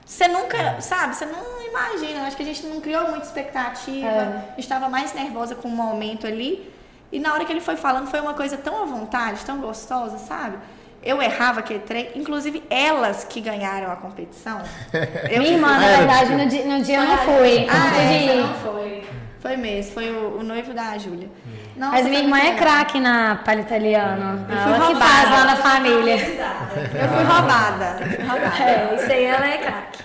Você 0.05 0.27
nunca, 0.29 0.79
sabe, 0.81 1.15
você 1.15 1.25
não 1.25 1.61
imagina. 1.67 2.25
Acho 2.25 2.37
que 2.37 2.43
a 2.43 2.45
gente 2.45 2.65
não 2.65 2.79
criou 2.81 3.09
muita 3.09 3.25
expectativa. 3.25 4.07
É. 4.07 4.43
Estava 4.57 4.87
mais 4.89 5.13
nervosa 5.13 5.53
com 5.53 5.67
o 5.67 5.71
momento 5.71 6.25
ali. 6.25 6.73
E 7.11 7.19
na 7.19 7.33
hora 7.33 7.45
que 7.45 7.51
ele 7.51 7.61
foi 7.61 7.75
falando, 7.75 8.07
foi 8.07 8.19
uma 8.21 8.33
coisa 8.33 8.57
tão 8.57 8.81
à 8.81 8.85
vontade, 8.85 9.45
tão 9.45 9.57
gostosa, 9.59 10.17
sabe? 10.17 10.57
Eu 11.03 11.21
errava 11.21 11.59
aquele 11.59 11.79
trem, 11.79 12.09
inclusive 12.15 12.63
elas 12.69 13.23
que 13.23 13.39
ganharam 13.39 13.91
a 13.91 13.95
competição. 13.95 14.61
Eu 15.29 15.39
Minha 15.41 15.53
irmã, 15.53 15.67
na 15.67 15.77
Ah, 15.77 15.85
era 15.85 15.97
verdade, 15.97 16.35
no 16.35 16.45
dia, 16.47 16.65
no 16.65 16.83
dia 16.83 16.97
eu 16.97 17.03
não 17.05 17.17
fui. 17.19 17.67
Ah, 17.69 18.01
essa 18.01 18.13
ir. 18.33 18.35
não 18.41 18.53
foi. 18.55 19.03
Foi 19.39 19.55
mesmo, 19.55 19.93
foi 19.93 20.09
o, 20.11 20.39
o 20.39 20.43
noivo 20.43 20.73
da 20.73 20.97
Júlia. 20.97 21.29
Nossa, 21.77 21.91
Mas 21.93 22.05
minha 22.07 22.21
irmã 22.21 22.39
é 22.39 22.55
craque 22.55 22.99
na 22.99 23.35
palha 23.45 23.61
italiana. 23.61 24.45
Eu 24.49 24.57
fui 24.57 24.57
Ela 24.73 24.73
que 24.73 24.93
roubada. 24.93 25.05
faz 25.05 25.29
lá 25.29 25.43
na 25.45 25.55
família. 25.55 26.13
Eu 26.15 27.07
fui 27.09 27.23
roubada. 27.23 27.97
eu 28.01 28.09
fui 28.09 28.25
roubada. 28.25 28.57
É, 28.63 28.95
isso 28.95 29.11
aí 29.11 29.23
ela 29.25 29.47
é 29.47 29.57
craque. 29.59 29.99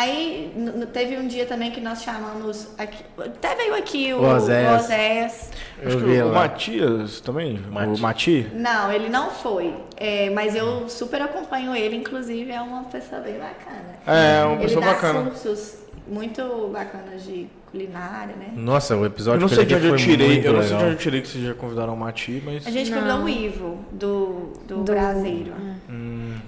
Aí 0.00 0.50
teve 0.94 1.18
um 1.18 1.26
dia 1.26 1.44
também 1.44 1.70
que 1.70 1.78
nós 1.78 2.02
chamamos. 2.02 2.68
Aqui, 2.78 3.04
até 3.18 3.54
veio 3.54 3.74
aqui 3.74 4.14
o, 4.14 4.22
O 4.22 4.34
Oséias. 4.34 4.72
o 4.72 4.84
Oséias. 4.84 5.50
Acho 5.84 5.98
que 5.98 6.22
o. 6.22 6.32
Matias 6.32 7.20
também? 7.20 7.58
Mati. 7.70 7.88
O 7.90 7.98
Mati? 7.98 8.50
Não, 8.54 8.90
ele 8.90 9.10
não 9.10 9.30
foi. 9.30 9.74
É, 9.98 10.30
mas 10.30 10.54
eu 10.54 10.88
super 10.88 11.20
acompanho 11.20 11.76
ele, 11.76 11.96
inclusive 11.96 12.50
é 12.50 12.62
uma 12.62 12.84
pessoa 12.84 13.20
bem 13.20 13.34
bacana. 13.34 13.90
É, 14.06 14.42
uma 14.42 14.54
ele 14.54 14.62
pessoa 14.62 14.82
dá 14.86 14.92
bacana. 14.94 15.22
cursos 15.30 15.79
muito 16.10 16.68
bacanas 16.72 17.24
de 17.24 17.46
culinária, 17.70 18.34
né? 18.36 18.52
Nossa, 18.56 18.96
o 18.96 19.00
Eu 19.00 19.06
episódio 19.06 19.40
não 19.40 19.48
sei 19.48 19.62
onde 19.64 19.74
eu 19.74 19.80
foi 19.80 19.98
tirei, 19.98 20.46
eu 20.46 20.52
não 20.52 20.60
sei 20.62 20.76
de 20.76 20.82
onde 20.84 20.92
eu 20.92 20.96
tirei 20.98 21.20
que 21.22 21.28
vocês 21.28 21.44
já 21.44 21.54
convidaram 21.54 21.94
o 21.94 21.96
Mati, 21.96 22.42
mas. 22.44 22.66
A 22.66 22.70
gente 22.70 22.90
Não. 22.90 22.98
convidou 22.98 23.22
o 23.24 23.28
Ivo, 23.28 23.78
do, 23.92 24.52
do, 24.66 24.76
Do- 24.82 24.92
Braseiro. 24.92 25.52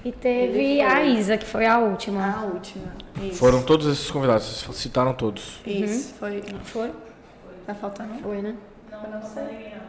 E 0.05 0.11
teve 0.11 0.53
foi. 0.53 0.81
a 0.81 1.05
Isa, 1.05 1.37
que 1.39 1.47
foi 1.47 1.65
a 1.67 1.79
última. 1.79 2.27
A 2.39 2.43
última. 2.43 2.93
Isso. 3.23 3.37
Foram 3.37 3.63
todos 3.63 3.87
esses 3.87 4.11
convidados, 4.11 4.45
vocês 4.65 4.77
citaram 4.77 5.15
todos. 5.15 5.61
Isso, 5.65 6.15
foi. 6.19 6.43
Foi? 6.65 6.91
Tá 7.67 7.75
faltando? 7.75 8.15
Foi, 8.21 8.43
né? 8.43 8.55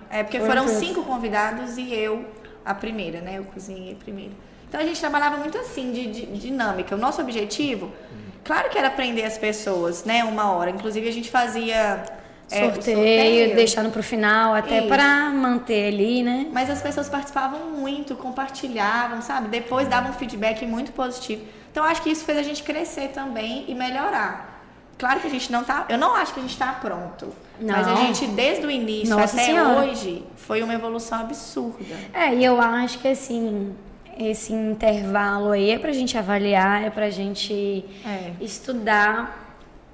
É, 0.10 0.24
porque 0.24 0.40
Foram 0.40 0.68
foram 0.68 0.80
cinco 0.80 1.04
convidados 1.04 1.78
e 1.78 1.94
eu 1.94 2.26
a 2.64 2.74
primeira, 2.74 3.20
né? 3.22 3.38
Eu 3.40 3.44
cozinhei 3.46 3.96
primeiro. 3.96 4.32
Então 4.70 4.80
a 4.80 4.84
gente 4.84 5.00
trabalhava 5.00 5.38
muito 5.38 5.58
assim, 5.58 5.92
de, 5.92 6.12
de- 6.12 6.26
dinâmica. 6.38 6.96
O 6.96 6.98
nosso 6.98 7.22
objetivo, 7.22 7.92
claro 8.44 8.70
que 8.70 8.78
era 8.78 8.88
aprender 8.88 9.24
as 9.24 9.38
pessoas, 9.38 10.04
né? 10.04 10.24
Uma 10.24 10.52
hora. 10.52 10.70
Inclusive 10.70 11.08
a 11.08 11.12
gente 11.12 11.30
fazia 11.30 12.04
é, 12.52 12.66
o 12.66 12.74
sorteio, 12.74 13.56
deixando 13.56 13.90
pro 13.92 14.04
final, 14.04 14.54
até 14.54 14.82
pra 14.82 15.30
manter 15.30 15.88
ali, 15.94 16.24
né? 16.24 16.48
Mas 16.52 16.70
as 16.70 16.82
pessoas 16.82 17.10
participavam 17.10 17.72
muito, 17.72 18.16
compartilhavam, 18.16 19.22
sabe? 19.22 19.48
Depois 19.48 19.88
davam 19.88 20.12
um 20.12 20.14
feedback 20.14 20.66
muito 20.66 20.92
positivo. 20.92 21.44
Então 21.72 21.84
acho 21.84 22.02
que 22.02 22.10
isso 22.12 22.24
fez 22.24 22.38
a 22.38 22.44
gente 22.44 22.62
crescer 22.64 23.10
também 23.10 23.66
e 23.68 23.74
melhorar. 23.74 24.52
Claro 24.98 25.20
que 25.20 25.28
a 25.28 25.30
gente 25.30 25.52
não 25.52 25.64
tá. 25.64 25.86
Eu 25.90 25.98
não 25.98 26.16
acho 26.16 26.34
que 26.34 26.40
a 26.40 26.44
gente 26.44 26.58
tá 26.58 26.72
pronto. 26.80 27.34
Mas 27.60 27.88
a 27.88 27.92
Não. 27.92 27.98
gente, 27.98 28.28
desde 28.28 28.66
o 28.66 28.72
início 28.72 29.16
Nossa 29.16 29.36
até 29.36 29.46
Senhora. 29.46 29.80
hoje, 29.86 30.24
foi 30.38 30.62
uma 30.64 30.74
evolução 30.74 31.20
absurda. 31.20 31.96
É, 32.14 32.34
e 32.34 32.44
eu 32.44 32.60
acho 32.62 33.00
que 33.00 33.08
assim, 33.08 33.76
esse 34.18 34.54
intervalo 34.54 35.52
aí 35.52 35.72
é 35.72 35.80
pra 35.80 35.92
gente 35.92 36.18
avaliar, 36.18 36.84
é 36.84 36.90
pra 36.90 37.10
gente 37.10 37.86
É. 38.06 38.32
estudar 38.42 39.40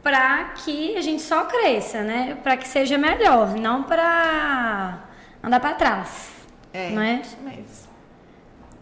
pra 0.04 0.54
que 0.64 0.96
a 0.96 1.02
gente 1.02 1.22
só 1.22 1.46
cresça, 1.46 2.02
né? 2.04 2.38
Pra 2.44 2.56
que 2.58 2.68
seja 2.68 2.98
melhor, 2.98 3.56
não 3.56 3.84
pra 3.84 5.00
andar 5.44 5.60
pra 5.60 5.74
trás. 5.74 6.30
É, 6.74 6.90
Não 6.92 7.02
é? 7.02 7.16
isso 7.24 7.38
mesmo. 7.44 7.90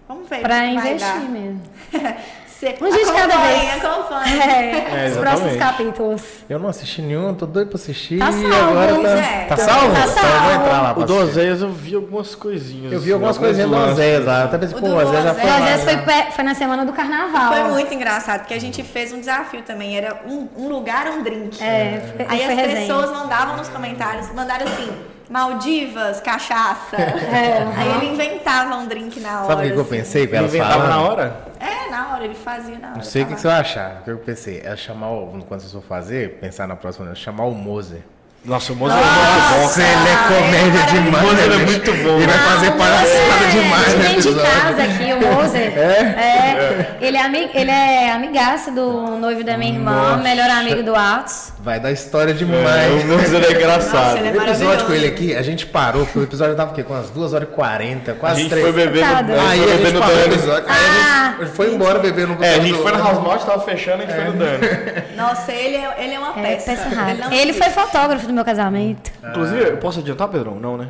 Vamos 0.08 0.30
ver. 0.30 0.48
Vai 0.48 0.70
investir 0.76 1.30
mesmo. 1.30 1.62
Cê 2.60 2.76
Um 2.82 2.90
dia 2.90 3.06
de 3.06 3.12
cada 3.12 3.38
vez. 3.38 3.86
acompanhe. 3.86 4.40
É, 4.40 4.88
É, 5.08 5.10
os 5.12 5.18
próximos 5.18 5.56
capítulos. 5.58 6.22
Eu 6.50 6.58
não 6.58 6.70
assisti 6.70 7.02
nenhum, 7.04 7.34
tô 7.36 7.46
doido 7.46 7.68
pra 7.68 7.78
assistir. 7.78 8.18
Tá 8.18 8.32
salvo, 8.32 8.48
agora 8.56 8.96
tá, 9.02 9.10
é. 9.10 9.46
tá 9.48 9.56
Tá 9.56 9.64
salvo? 9.64 9.96
salvo. 9.96 10.12
Então 10.12 10.24
eu 10.34 10.42
vou 10.42 10.52
entrar 10.66 10.82
lá 10.82 10.94
pra 10.96 11.04
O 11.04 11.06
do. 11.06 11.16
Oséias 11.18 11.62
eu 11.62 11.70
vi 11.72 11.94
algumas 11.96 12.34
coisinhas. 12.34 12.92
Eu 12.92 13.00
vi 13.00 13.12
algumas 13.14 13.38
coisinhas 13.38 13.70
do. 13.70 13.76
Oséias 13.76 14.26
lá. 14.26 14.40
Eu 14.40 14.46
Até 14.46 14.58
pensei, 14.58 14.78
O 14.78 14.82
pô, 14.82 14.88
do 14.88 14.96
o 14.96 14.98
Oséias 14.98 15.24
já 15.24 15.34
foi 15.36 15.50
lá, 15.50 15.60
vezes 15.60 15.84
foi, 15.84 15.96
né? 15.98 16.28
foi 16.32 16.44
na 16.44 16.56
semana 16.56 16.86
do 16.86 16.94
carnaval. 16.94 17.54
Foi 17.54 17.64
muito 17.66 17.94
engraçado, 17.94 18.40
porque 18.40 18.54
a 18.56 18.60
gente 18.60 18.82
fez 18.84 19.14
um 19.14 19.20
desafio 19.20 19.62
também. 19.62 19.96
Era 19.96 20.22
um, 20.26 20.48
um 20.58 20.68
lugar, 20.68 21.06
um 21.12 21.22
drink. 21.22 21.62
É, 21.64 22.12
foi, 22.18 22.26
Aí 22.28 22.40
foi 22.44 22.54
as 22.54 22.60
resenha. 22.60 22.88
pessoas 22.88 23.12
mandavam 23.12 23.58
nos 23.58 23.70
comentários, 23.70 24.34
mandaram 24.34 24.66
assim, 24.66 24.90
Maldivas, 25.30 26.20
cachaça. 26.22 26.96
É, 27.28 27.68
Aí 27.76 27.96
ele 27.98 28.14
inventava 28.14 28.76
um 28.76 28.88
drink 28.88 29.20
na 29.20 29.40
hora. 29.44 29.48
Sabe 29.48 29.62
o 29.62 29.64
que, 29.66 29.72
que 29.72 29.78
eu 29.78 29.82
assim. 29.82 29.90
pensei 29.90 30.28
com 30.28 30.34
Ele 30.34 30.38
ela 30.38 30.48
inventava 30.48 30.74
falando? 30.74 30.90
na 30.90 31.02
hora? 31.02 31.46
É, 31.60 31.92
na 31.92 32.14
hora, 32.14 32.24
ele 32.26 32.36
fazia 32.36 32.78
na 32.80 32.88
hora. 32.88 32.96
Não 32.98 33.04
sei 33.04 33.24
o 33.24 33.26
que, 33.26 33.36
que 33.36 33.42
você 33.42 33.48
vai 33.48 33.60
achar. 33.60 33.98
O 34.00 34.04
que 34.04 34.12
eu 34.12 34.18
pensei? 34.18 34.62
É 34.64 34.76
chamar, 34.76 35.12
o, 35.12 35.44
quando 35.48 35.62
vocês 35.62 35.72
for 35.72 35.84
fazer, 35.84 36.40
pensar 36.40 36.68
na 36.68 36.76
próxima, 36.76 37.06
vez, 37.06 37.18
chamar 37.18 37.46
o 37.46 37.54
Mozer. 37.54 38.02
Nossa, 38.46 38.72
o 38.72 38.76
Moza 38.78 38.94
é 38.94 38.98
muito 38.98 39.10
bom. 39.50 39.82
Ele 39.82 40.10
é 40.10 40.18
comédia 40.40 40.80
é 40.80 40.86
demais. 40.86 41.26
Mozer 41.26 41.44
é 41.44 41.48
né, 41.50 41.66
muito 41.66 41.92
bom. 41.92 42.18
Ele 42.18 42.28
vai 42.28 42.38
fazer 42.38 42.70
Não, 42.70 42.78
palhaçada 42.78 43.44
é, 43.44 43.50
demais 43.50 43.94
no 43.94 44.00
Vem 44.00 44.20
de 44.20 44.36
casa 44.36 44.84
aqui, 44.84 45.04
o 45.04 45.07
Moser. 45.20 45.74
É? 45.78 46.98
Ele, 47.02 47.18
é 47.18 47.22
ami- 47.22 47.50
ele 47.54 47.72
é 47.72 48.12
amigaço 48.12 48.72
do 48.72 49.18
noivo 49.18 49.44
da 49.44 49.58
minha 49.58 49.74
irmã, 49.74 49.92
Nossa. 50.12 50.24
melhor 50.24 50.50
amigo 50.50 50.84
do 50.84 50.96
Atos. 50.96 51.54
Vai 51.60 51.80
dar 51.80 51.92
história 51.92 52.32
É, 52.32 52.34
demais. 52.34 53.04
o 53.04 53.08
Moza 53.08 53.38
é 53.38 53.52
engraçado. 53.52 53.94
Nossa, 53.94 54.20
ele 54.20 54.28
é 54.28 54.32
O 54.32 54.44
episódio 54.44 54.86
com 54.86 54.94
ele 54.94 55.08
aqui, 55.08 55.36
a 55.36 55.42
gente 55.42 55.66
parou, 55.66 56.06
porque 56.06 56.20
o 56.20 56.24
episódio 56.24 56.56
tava 56.56 56.72
o 56.72 56.74
quê? 56.74 56.84
Com 56.84 56.94
umas 56.94 57.10
2 57.10 57.34
horas 57.34 57.48
e 57.50 57.52
40, 57.52 58.12
A 58.12 58.16
quase 58.16 58.42
gente 58.42 58.50
3. 58.50 58.64
foi 58.68 58.74
gente 58.82 58.88
Aí 58.98 59.00
foi 59.04 59.14
a 59.14 59.76
beber 59.76 59.78
gente 59.86 59.94
no 59.94 60.00
parou 60.00 60.16
o 60.16 60.20
Dani. 60.20 60.34
episódio. 60.36 60.66
Aí 60.70 60.78
a 60.78 61.44
gente 61.44 61.52
foi 61.56 61.74
embora 61.74 62.00
beber 62.00 62.28
no 62.28 62.44
É, 62.44 62.56
a 62.56 62.60
gente 62.60 62.78
foi 62.80 62.92
na 62.92 62.98
House 63.00 63.24
Malt, 63.24 63.42
tava 63.44 63.60
fechando, 63.62 64.04
a 64.04 64.06
gente 64.06 64.16
foi 64.16 64.24
no 64.26 64.34
Dani. 64.34 64.58
Nossa, 65.16 65.52
ele 65.52 65.76
é, 65.78 65.96
ele 66.00 66.14
é 66.14 66.20
uma 66.20 66.40
É, 66.40 66.42
peça. 66.42 66.72
peça 66.72 66.90
rara. 66.90 67.14
não 67.16 67.32
Ele 67.32 67.54
foi 67.54 67.70
fotógrafo 67.70 68.26
do 68.28 68.34
meu 68.34 68.46
casamento. 68.46 69.12
Inclusive, 69.30 69.62
eu 69.64 69.78
posso 69.78 70.00
adiantar, 70.00 70.28
Pedrão? 70.30 70.56
Não, 70.56 70.78
né? 70.78 70.88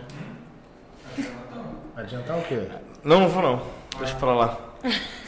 Adiantar 1.96 2.38
o 2.38 2.42
quê? 2.44 2.60
Não, 3.04 3.22
não 3.22 3.28
vou 3.30 3.42
não. 3.42 3.77
Deixa 4.00 4.16
pra 4.16 4.34
lá. 4.34 4.58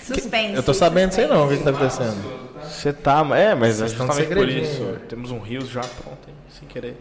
Suspense. 0.01 0.55
Eu 0.55 0.63
tô 0.63 0.73
sabendo 0.73 1.11
sei 1.11 1.27
não, 1.27 1.45
o 1.45 1.49
que 1.49 1.57
que 1.57 1.63
tá 1.63 1.69
acontecendo. 1.69 2.39
Você 2.63 2.91
tá, 2.93 3.19
é, 3.35 3.53
mas 3.55 3.75
é 3.75 3.87
Vocês 3.87 3.91
estão 3.91 4.07
justamente 4.07 4.35
por 4.35 4.49
isso. 4.49 4.97
Temos 5.07 5.31
um 5.31 5.39
Rios 5.39 5.69
já 5.69 5.81
pronto, 5.81 6.27
hein, 6.27 6.35
sem 6.49 6.67
querer. 6.67 6.97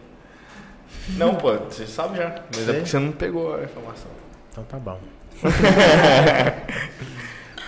Não, 1.09 1.35
pô, 1.35 1.53
você 1.57 1.85
sabe 1.87 2.17
já. 2.17 2.35
Mas 2.55 2.69
é 2.69 2.73
porque 2.73 2.85
você 2.87 2.99
não 2.99 3.11
pegou 3.11 3.55
a 3.55 3.63
informação. 3.63 4.11
Então 4.51 4.63
tá 4.63 4.77
bom. 4.77 4.99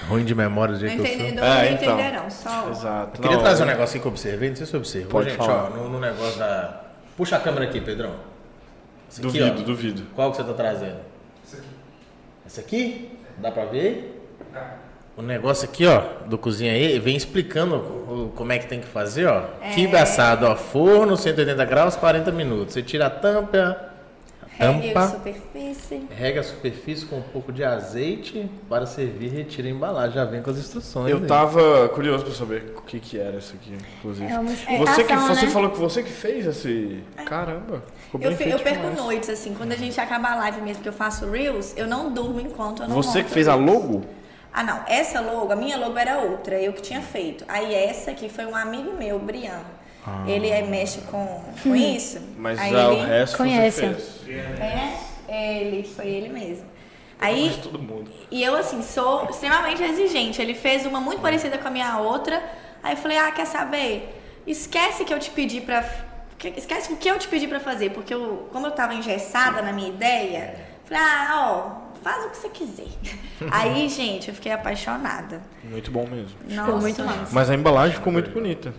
Ruim 0.08 0.26
de 0.26 0.36
memória 0.36 0.76
do 0.76 0.82
Não 0.82 0.88
jeito 0.90 1.04
que 1.04 1.10
eu 1.10 1.18
sou. 1.18 1.28
Ah, 1.44 1.64
não 1.64 1.72
então. 1.72 1.94
entenderão, 1.94 2.30
só. 2.30 2.70
Exato. 2.70 3.18
Eu 3.18 3.22
queria 3.22 3.38
Não, 3.38 3.44
trazer 3.44 3.64
um 3.64 3.68
é- 3.68 3.72
negócio 3.72 3.94
aqui 3.94 4.00
que 4.02 4.08
eu 4.08 4.12
observei, 4.12 4.50
não 4.50 4.56
sei 4.56 4.66
se 4.66 4.72
você 4.72 4.78
observou. 4.78 5.12
Pode 5.12 5.30
gente, 5.30 5.38
falar. 5.38 5.66
ó, 5.66 5.70
no, 5.70 5.90
no 5.90 6.00
negócio 6.00 6.38
da. 6.40 6.82
Puxa 7.16 7.38
a 7.38 7.40
câmera 7.40 7.66
aqui, 7.66 7.80
Pedrão. 7.80 8.16
Esse 9.10 9.22
aqui, 9.22 9.40
Duvido, 9.40 9.62
ó. 9.62 9.66
duvido. 9.66 10.04
Qual 10.16 10.32
que 10.32 10.38
você 10.38 10.44
tá 10.44 10.54
trazendo? 10.54 11.00
Esse 12.46 12.60
aqui? 12.60 13.11
Dá 13.38 13.52
pra 13.52 13.66
ver? 13.66 14.18
O 15.18 15.22
negócio 15.22 15.68
aqui, 15.68 15.86
ó, 15.86 16.02
do 16.26 16.38
cozinha 16.38 16.72
aí, 16.72 16.98
vem 16.98 17.16
explicando 17.16 18.32
como 18.36 18.52
é 18.52 18.58
que 18.58 18.68
tem 18.68 18.80
que 18.80 18.88
fazer, 18.88 19.26
ó. 19.28 19.44
Quibe 19.74 19.98
assado, 19.98 20.46
ó. 20.46 20.56
Forno, 20.56 21.18
180 21.18 21.66
graus, 21.66 21.96
40 21.96 22.32
minutos. 22.32 22.74
Você 22.74 22.82
tira 22.82 23.08
a 23.08 23.10
tampa, 23.10 23.91
tampa, 24.58 25.08
superfície. 25.08 26.08
rega 26.12 26.40
a 26.40 26.44
superfície 26.44 27.06
com 27.06 27.18
um 27.18 27.22
pouco 27.22 27.52
de 27.52 27.64
azeite 27.64 28.50
para 28.70 28.86
servir 28.86 29.26
e 29.28 29.30
retira 29.30 29.68
a 29.68 29.72
embalagem. 29.72 30.14
Já 30.16 30.26
vem 30.26 30.42
com 30.42 30.50
as 30.50 30.58
instruções. 30.58 31.10
Eu 31.10 31.18
aí. 31.18 31.26
tava 31.26 31.90
curioso 31.90 32.24
pra 32.26 32.34
saber 32.34 32.74
o 32.78 32.82
que 32.82 33.00
que 33.00 33.20
era 33.20 33.38
isso 33.38 33.56
aqui, 33.56 33.76
inclusive. 34.00 34.32
É 34.32 34.38
uma 34.40 34.52
Você 34.52 35.04
que 35.04 35.16
você 35.16 35.46
né? 35.46 35.52
falou 35.52 35.70
que 35.72 35.80
você 35.80 36.04
que 36.04 36.12
fez 36.12 36.46
esse. 36.46 37.04
Caramba, 37.26 37.84
ficou 38.04 38.20
bem 38.20 38.30
Eu, 38.32 38.38
fe- 38.38 38.44
feito 38.44 38.58
eu 38.58 38.64
perco 38.64 38.80
demais. 38.82 38.98
noites, 38.98 39.30
assim, 39.30 39.54
quando 39.54 39.72
a 39.72 39.78
gente 39.78 40.00
acaba 40.00 40.30
a 40.30 40.36
live 40.36 40.62
mesmo, 40.62 40.84
que 40.84 40.90
eu 40.90 40.94
faço 40.94 41.30
Reels, 41.30 41.74
eu 41.78 41.88
não 41.88 42.12
durmo 42.12 42.40
enquanto 42.40 42.84
eu 42.84 42.88
não 42.90 42.96
Você 42.96 43.24
que 43.24 43.30
fez 43.30 43.48
a 43.48 43.56
logo? 43.56 44.04
Ah, 44.54 44.64
não. 44.64 44.82
Essa 44.86 45.22
logo, 45.22 45.54
a 45.54 45.56
minha 45.56 45.78
logo 45.78 45.98
era 45.98 46.20
outra, 46.20 46.62
eu 46.62 46.74
que 46.74 46.82
tinha 46.82 47.02
feito. 47.02 47.46
Aí 47.48 47.74
essa 47.74 48.12
aqui 48.12 48.28
foi 48.28 48.46
um 48.46 48.54
amigo 48.56 48.92
meu, 48.98 49.16
o 49.16 49.20
Brian. 50.06 50.28
Ele 50.28 50.50
é, 50.50 50.62
mexe 50.64 51.02
com, 51.02 51.44
com 51.62 51.76
isso. 51.76 52.20
Mas 52.38 52.60
Aí 52.60 52.72
já 52.72 52.90
o 52.90 53.04
resto 53.06 53.38
Conhece. 53.38 53.82
você 53.82 53.94
fez. 53.94 54.22
É, 55.28 55.62
ele, 55.62 55.84
foi 55.84 56.08
ele 56.08 56.30
mesmo. 56.30 56.66
Aí, 57.20 57.56
todo 57.62 57.78
mundo. 57.78 58.10
e 58.32 58.44
eu, 58.44 58.56
assim, 58.58 58.82
sou 58.82 59.30
extremamente 59.30 59.84
exigente. 59.84 60.42
Ele 60.42 60.56
fez 60.56 60.86
uma 60.88 61.00
muito 61.00 61.22
parecida 61.22 61.58
com 61.58 61.68
a 61.68 61.72
minha 61.72 62.00
outra. 62.00 62.42
Aí 62.82 62.94
eu 62.94 62.98
falei, 62.98 63.18
ah, 63.18 63.32
quer 63.32 63.46
saber? 63.46 64.20
Esquece 64.48 65.06
que 65.06 65.14
eu 65.14 65.20
te 65.20 65.30
pedi 65.30 65.62
pra... 65.62 65.84
que- 66.38 66.48
Esquece 66.58 66.92
o 66.92 66.98
que 66.98 67.08
eu 67.08 67.20
te 67.20 67.28
pedi 67.28 67.48
pra 67.48 67.60
fazer. 67.60 67.92
Porque 67.92 68.12
eu, 68.12 68.50
como 68.52 68.66
eu 68.66 68.72
tava 68.72 68.96
engessada 68.96 69.62
na 69.62 69.72
minha 69.72 69.90
ideia, 69.90 70.56
falei, 70.84 71.04
ah, 71.04 71.30
ó, 71.94 72.02
faz 72.02 72.26
o 72.26 72.30
que 72.32 72.38
você 72.38 72.50
quiser. 72.50 72.88
Aí, 73.52 73.88
gente, 73.88 74.30
eu 74.30 74.34
fiquei 74.34 74.52
apaixonada. 74.52 75.42
Muito 75.64 75.92
bom 75.92 76.08
mesmo. 76.08 76.36
Nossa. 76.50 76.72
muito 76.78 77.04
massa. 77.04 77.30
Mas 77.32 77.50
a 77.52 77.54
embalagem 77.54 77.96
ficou 77.98 78.12
muito 78.12 78.32
bonita. 78.32 78.74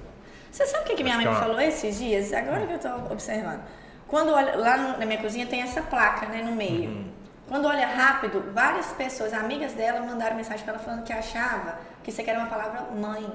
Você 0.53 0.67
sabe 0.67 0.85
o 0.85 0.87
que, 0.87 0.95
que 0.97 1.03
minha 1.03 1.17
mãe 1.17 1.27
me 1.27 1.33
é 1.33 1.37
falou 1.37 1.59
esses 1.61 1.99
dias? 1.99 2.33
Agora 2.33 2.67
que 2.67 2.75
eu 2.75 2.79
tô 2.79 3.13
observando. 3.13 3.61
Quando 4.07 4.33
olha, 4.33 4.55
lá 4.57 4.77
no- 4.77 4.99
na 4.99 5.07
minha 5.07 5.19
cozinha 5.19 5.47
tem 5.47 5.63
essa 5.63 5.81
placa, 5.81 6.27
né, 6.27 6.43
no 6.43 6.53
meio. 6.53 6.91
Uhum. 6.91 7.05
Quando 7.49 7.67
olha 7.67 7.87
rápido, 7.87 8.45
várias 8.53 8.87
pessoas, 8.89 9.33
amigas 9.33 9.73
dela, 9.73 10.01
mandaram 10.01 10.37
mensagem 10.37 10.63
pra 10.65 10.75
ela 10.75 10.83
falando 10.83 11.05
que 11.05 11.13
achava 11.13 11.77
que 12.05 12.11
isso 12.11 12.21
aqui 12.21 12.29
era 12.31 12.39
uma 12.39 12.49
palavra 12.49 12.83
mãe. 12.95 13.27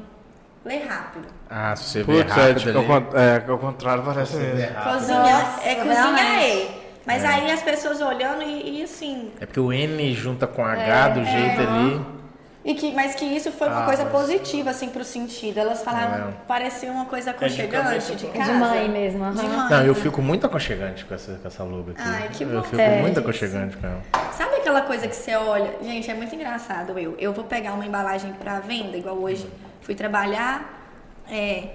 Lê 0.63 0.77
rápido. 0.83 1.27
Ah, 1.49 1.75
se 1.75 1.83
você 1.83 2.03
Putz, 2.03 2.19
é, 2.37 2.41
rápido 2.51 2.59
tipo, 2.59 2.77
ao, 2.77 2.97
ali, 2.97 3.07
é, 3.15 3.51
ao 3.51 3.57
contrário 3.57 4.03
parece 4.03 4.37
vê 4.37 4.65
rápido. 4.65 4.93
Cozinha, 4.93 5.19
Nossa, 5.19 5.67
é 5.67 5.75
cozinha. 5.75 6.47
E. 6.47 6.87
Mas 7.05 7.23
aí 7.23 7.49
as 7.51 7.61
pessoas 7.63 8.01
olhando 8.01 8.43
e, 8.43 8.79
e 8.79 8.83
assim. 8.83 9.31
É 9.39 9.45
porque 9.45 9.59
o 9.59 9.71
N 9.71 10.13
junta 10.13 10.45
com 10.45 10.63
H 10.63 11.09
do 11.09 11.23
jeito 11.25 11.61
ali. 11.61 12.16
E 12.67 12.75
que, 12.75 12.91
mas 12.93 13.15
que 13.15 13.23
isso 13.23 13.49
foi 13.49 13.69
uma 13.69 13.83
Ah, 13.83 13.85
coisa 13.85 14.03
mas- 14.03 14.11
positiva, 14.11 14.71
assim, 14.71 14.89
pro 14.89 15.03
sentido. 15.05 15.57
Elas 15.57 15.81
falaram, 15.83 16.27
É. 16.27 16.31
parecia 16.45 16.91
uma 16.91 17.05
coisa 17.05 17.31
aconchegante 17.31 18.13
de, 18.17 18.25
pra- 18.27 18.39
casa. 18.39 18.51
De 18.51 18.59
mãe 18.59 18.89
mesmo, 18.89 19.23
aham. 19.23 19.33
De 19.35 19.47
mãe. 19.47 19.69
Não, 19.69 19.83
eu 19.85 19.95
fico 19.95 20.21
muito 20.21 20.45
aconchegante 20.45 21.05
com 21.05 21.15
essa, 21.15 21.35
com 21.35 21.47
essa 21.47 21.63
logo 21.63 21.91
aqui. 21.91 22.01
Ai, 22.03 22.27
que 22.27 22.43
Eu 22.43 22.49
bom. 22.49 22.63
fico 22.63 22.81
É. 22.81 22.99
muito 23.01 23.17
aconchegante 23.21 23.77
com 23.77 23.87
ela. 23.87 24.01
Sabe 24.33 24.55
aquela 24.57 24.81
coisa 24.81 25.07
que 25.07 25.15
você 25.15 25.33
olha? 25.35 25.75
Gente, 25.81 26.11
é 26.11 26.13
muito 26.13 26.35
engraçado 26.35 26.99
eu. 26.99 27.15
Eu 27.17 27.31
vou 27.31 27.45
pegar 27.45 27.71
uma 27.73 27.85
embalagem 27.85 28.33
pra 28.33 28.59
venda, 28.59 28.97
igual 28.97 29.15
hoje. 29.17 29.49
Fui 29.81 29.95
trabalhar, 29.95 30.73
É, 31.29 31.71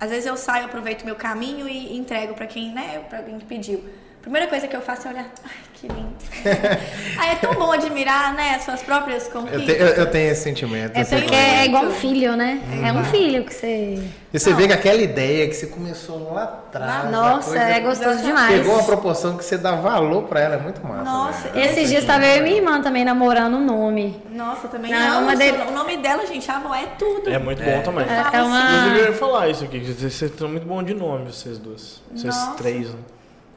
às 0.00 0.08
vezes 0.10 0.24
eu 0.26 0.36
saio, 0.38 0.64
aproveito 0.66 1.04
meu 1.04 1.16
caminho 1.16 1.68
e 1.68 1.96
entrego 1.98 2.32
pra 2.34 2.46
quem, 2.46 2.72
né, 2.72 3.00
para 3.10 3.22
quem 3.22 3.38
pediu. 3.40 3.84
Primeira 4.26 4.48
coisa 4.48 4.66
que 4.66 4.74
eu 4.74 4.80
faço 4.80 5.06
é 5.06 5.10
olhar, 5.12 5.26
ai, 5.44 5.50
que 5.74 5.86
lindo. 5.86 6.16
Aí 7.16 7.30
é 7.30 7.34
tão 7.36 7.54
bom 7.54 7.70
admirar, 7.70 8.34
né, 8.34 8.56
as 8.56 8.64
suas 8.64 8.82
próprias 8.82 9.26
Eu, 9.26 9.30
conquistas. 9.30 9.64
te- 9.64 9.80
eu- 9.80 9.86
eu 9.86 10.10
tenho 10.10 10.32
esse 10.32 10.42
sentimento. 10.42 10.96
É 10.96 11.02
eu 11.02 11.06
porque 11.06 11.22
como 11.26 11.36
é 11.36 11.64
igual 11.64 11.84
um 11.84 11.90
filho, 11.92 12.34
né? 12.36 12.60
É 12.84 12.92
um 12.92 13.04
filho 13.04 13.44
que 13.44 13.54
você. 13.54 14.02
E 14.34 14.38
você 14.40 14.52
vê 14.52 14.66
que 14.66 14.72
aquela 14.72 15.00
ideia 15.00 15.46
que 15.46 15.54
você 15.54 15.68
começou 15.68 16.32
lá 16.32 16.42
atrás. 16.42 17.04
a 17.04 17.08
Nossa, 17.08 17.50
coisa 17.50 17.64
é 17.66 17.78
gostoso 17.78 18.18
demais. 18.24 18.58
Pegou 18.58 18.74
uma 18.74 18.82
proporção 18.82 19.36
que 19.36 19.44
você 19.44 19.56
dá 19.56 19.76
valor 19.76 20.24
pra 20.24 20.40
ela, 20.40 20.56
é 20.56 20.58
muito 20.58 20.84
massa. 20.84 21.04
Nossa, 21.04 21.48
velho. 21.50 21.64
Esses 21.64 21.88
dias 21.88 22.04
tava 22.04 22.26
eu 22.26 22.38
e 22.38 22.40
minha 22.42 22.56
irmã 22.56 22.80
também 22.80 23.04
namorando 23.04 23.54
o 23.54 23.60
nome. 23.60 24.20
Nossa, 24.32 24.66
também 24.66 24.90
Não, 24.90 25.18
amo 25.18 25.28
uma 25.30 25.68
o 25.68 25.72
nome 25.72 25.98
dela, 25.98 26.26
gente, 26.26 26.50
a 26.50 26.56
avó 26.56 26.74
é 26.74 26.86
tudo. 26.98 27.30
É 27.30 27.38
muito 27.38 27.62
bom 27.62 27.80
também. 27.82 28.04
É. 28.04 28.36
É 28.38 28.42
uma. 28.42 28.60
Inclusive, 28.60 28.98
eu 28.98 29.06
ia 29.06 29.12
falar 29.12 29.48
isso 29.50 29.62
aqui, 29.62 29.78
que 29.78 29.92
vocês 29.92 30.20
estão 30.20 30.48
muito 30.48 30.66
bom 30.66 30.82
de 30.82 30.94
nome, 30.94 31.32
vocês 31.32 31.58
duas. 31.58 32.02
Vocês 32.12 32.34
Nossa. 32.34 32.54
três, 32.54 32.88
né? 32.90 32.98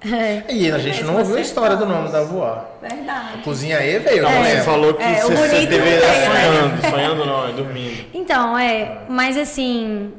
É. 0.01 0.43
E 0.53 0.71
a 0.71 0.77
gente 0.77 1.03
não 1.03 1.17
ouviu 1.17 1.35
a 1.35 1.41
história 1.41 1.76
do 1.76 1.85
nome 1.85 2.09
da 2.09 2.23
voar. 2.23 2.65
Verdade. 2.81 3.41
Cozinha 3.43 3.77
aí, 3.80 3.99
veio, 3.99 4.23
Não, 4.23 4.31
não 4.31 4.43
você 4.43 4.49
lembro. 4.49 4.63
falou 4.63 4.93
que 4.93 5.03
É, 5.03 5.26
o 5.26 5.27
você, 5.27 5.35
você 5.35 5.47
bonito 5.49 5.69
deveria 5.69 5.99
não 5.99 6.07
estar 6.07 6.13
veio, 6.13 6.30
né? 6.34 6.41
sonhando. 6.45 6.89
Sonhando 6.89 7.26
não, 7.26 7.47
é 7.47 7.51
dormindo. 7.51 8.05
Então, 8.13 8.57
é, 8.57 8.99
mas 9.09 9.35
assim, 9.38 10.13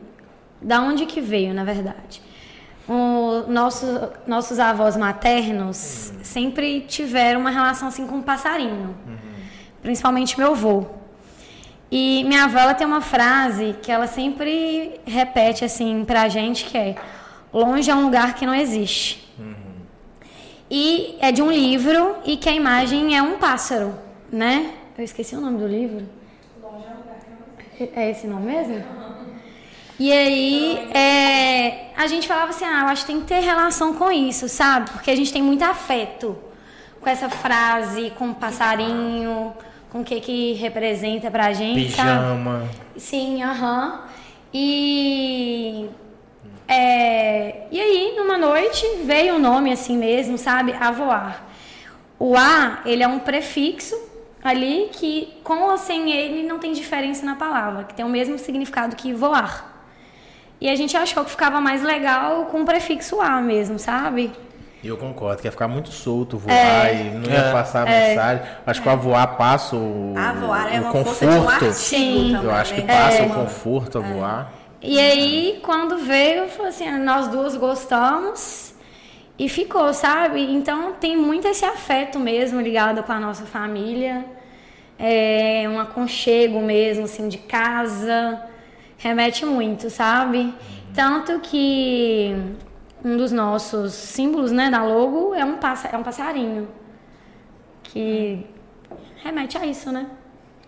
da 0.61 0.81
onde 0.83 1.07
que 1.07 1.21
veio, 1.21 1.55
na 1.55 1.65
verdade? 1.65 2.21
O 2.87 3.45
nosso, 3.49 4.11
nossos 4.27 4.59
avós 4.59 4.97
maternos 4.97 6.13
sempre 6.23 6.81
tiveram 6.83 7.41
uma 7.41 7.51
relação 7.51 7.89
assim 7.89 8.07
com 8.07 8.19
o 8.19 8.23
passarinho, 8.23 8.95
principalmente 9.81 10.37
meu 10.39 10.51
avô. 10.53 10.85
E 11.91 12.23
minha 12.25 12.45
avó 12.45 12.59
ela 12.59 12.75
tem 12.75 12.87
uma 12.87 13.01
frase 13.01 13.75
que 13.83 13.91
ela 13.91 14.07
sempre 14.07 15.01
repete 15.07 15.65
assim 15.65 16.05
pra 16.05 16.29
gente 16.29 16.65
que 16.65 16.77
é 16.77 16.95
longe 17.53 17.91
é 17.91 17.95
um 17.95 18.05
lugar 18.05 18.35
que 18.35 18.45
não 18.47 18.55
existe. 18.55 19.20
E 20.71 21.17
é 21.21 21.33
de 21.33 21.43
um 21.43 21.51
livro 21.51 22.17
e 22.25 22.37
que 22.37 22.49
a 22.49 22.53
imagem 22.53 23.17
é 23.17 23.23
um 23.23 23.39
pássaro, 23.39 23.95
né? 24.31 24.73
Eu 24.97 25.05
esqueci 25.05 25.35
o 25.35 25.41
nome 25.41 25.59
do 25.59 25.67
livro. 25.67 26.07
É 27.97 28.11
esse 28.11 28.27
nome 28.27 28.53
mesmo? 28.53 28.85
E 29.99 30.13
aí, 30.13 30.89
é, 30.95 31.89
a 31.97 32.07
gente 32.07 32.27
falava 32.29 32.51
assim, 32.51 32.65
ah, 32.65 32.83
eu 32.83 32.87
acho 32.89 33.03
que 33.05 33.13
tem 33.13 33.21
que 33.21 33.27
ter 33.27 33.41
relação 33.41 33.95
com 33.95 34.11
isso, 34.11 34.49
sabe? 34.49 34.91
Porque 34.91 35.11
a 35.11 35.17
gente 35.17 35.33
tem 35.33 35.43
muito 35.43 35.63
afeto 35.63 36.39
com 37.01 37.09
essa 37.09 37.29
frase, 37.29 38.11
com 38.17 38.31
o 38.31 38.35
passarinho, 38.35 39.53
com 39.91 40.01
o 40.01 40.05
que 40.05 40.21
que 40.21 40.53
representa 40.55 41.31
pra 41.31 41.53
gente, 41.53 41.91
sabe? 41.91 42.11
Pijama. 42.11 42.69
Sim, 42.97 43.43
aham. 43.43 44.05
E. 44.55 45.89
é, 46.73 47.63
e 47.71 47.81
aí, 47.81 48.15
numa 48.17 48.39
noite, 48.39 48.87
veio 49.05 49.35
o 49.35 49.39
nome 49.39 49.73
assim 49.73 49.97
mesmo, 49.97 50.39
sabe? 50.39 50.73
A 50.79 50.91
voar. 50.93 51.45
O 52.19 52.37
A, 52.37 52.81
ele 52.87 53.03
é 53.03 53.09
um 53.09 53.19
prefixo 53.19 53.97
ali 54.43 54.89
que, 54.93 55.35
com 55.43 55.63
ou 55.71 55.77
sem 55.77 56.11
ele, 56.13 56.47
não 56.47 56.59
tem 56.59 56.73
diferença 56.73 57.27
na 57.27 57.35
palavra, 57.35 57.85
que 57.85 57.95
tem 57.95 58.05
o 58.05 58.09
mesmo 58.09 58.39
significado 58.39 58.95
que 58.95 59.13
voar. 59.13 59.69
E 60.61 60.69
a 60.69 60.77
gente 60.77 60.97
achou 60.97 61.25
que 61.25 61.31
ficava 61.31 61.61
mais 61.61 61.83
legal 61.83 62.45
com 62.47 62.63
o 62.63 62.65
prefixo 62.65 63.21
A 63.21 63.41
mesmo, 63.41 63.79
sabe? 63.79 64.31
E 64.83 64.89
eu 64.89 64.97
concordo, 64.97 65.41
que 65.43 65.49
ia 65.49 65.53
ficar 65.53 65.69
muito 65.69 65.91
solto 65.91 66.39
voar 66.39 66.95
e 66.95 67.11
não 67.11 67.31
ia 67.31 67.39
É. 67.49 67.53
passar 67.53 67.83
a 67.87 67.91
mensagem. 67.91 68.43
Acho 68.67 68.81
que 68.81 68.89
o 68.89 68.97
voar 68.97 69.27
passa 69.37 69.77
o, 69.77 70.15
A 70.17 70.33
voar 70.33 70.75
é 70.75 70.79
o 70.79 70.85
uma 70.85 70.93
conforto. 70.93 71.17
força 71.19 71.27
de 71.27 71.39
um 71.39 71.49
artigo 71.49 71.73
Sim. 71.75 72.31
também, 72.33 72.45
eu 72.45 72.55
acho 72.55 72.75
que 72.75 72.83
né? 72.83 72.97
passa 72.97 73.19
É 73.23 73.27
o 73.27 73.31
conforto 73.31 73.99
a 73.99 74.01
voar. 74.01 74.53
E 74.83 74.99
aí, 74.99 75.61
quando 75.63 75.99
veio, 75.99 76.49
falou 76.49 76.69
assim, 76.69 76.89
ah, 76.89 76.97
nós 76.97 77.29
duas 77.29 77.55
gostamos 77.55 78.75
e 79.39 79.47
ficou, 79.47 79.93
sabe? 79.93 80.41
Então 80.41 80.95
tem 80.95 81.17
muito 81.17 81.47
esse 81.47 81.67
afeto 81.67 82.19
mesmo 82.19 82.61
ligado 82.61 83.03
com 83.03 83.13
a 83.13 83.21
nossa 83.21 83.45
família. 83.45 84.25
É 84.99 85.69
um 85.69 85.79
aconchego 85.79 86.61
mesmo, 86.61 87.05
assim, 87.05 87.29
de 87.29 87.39
casa. 87.39 88.43
Remete 88.97 89.45
muito, 89.45 89.91
sabe? 89.91 90.55
Tanto 90.95 91.41
que 91.41 92.35
um 93.05 93.17
dos 93.19 93.33
nossos 93.33 93.93
símbolos, 93.93 94.51
né, 94.51 94.71
da 94.71 94.83
logo 94.83 95.35
é 95.35 95.45
um, 95.45 95.57
passa, 95.59 95.89
é 95.89 95.97
um 95.97 96.03
passarinho. 96.03 96.69
Que 97.83 98.47
remete 99.23 99.59
a 99.59 99.67
isso, 99.67 99.93
né? 99.93 100.07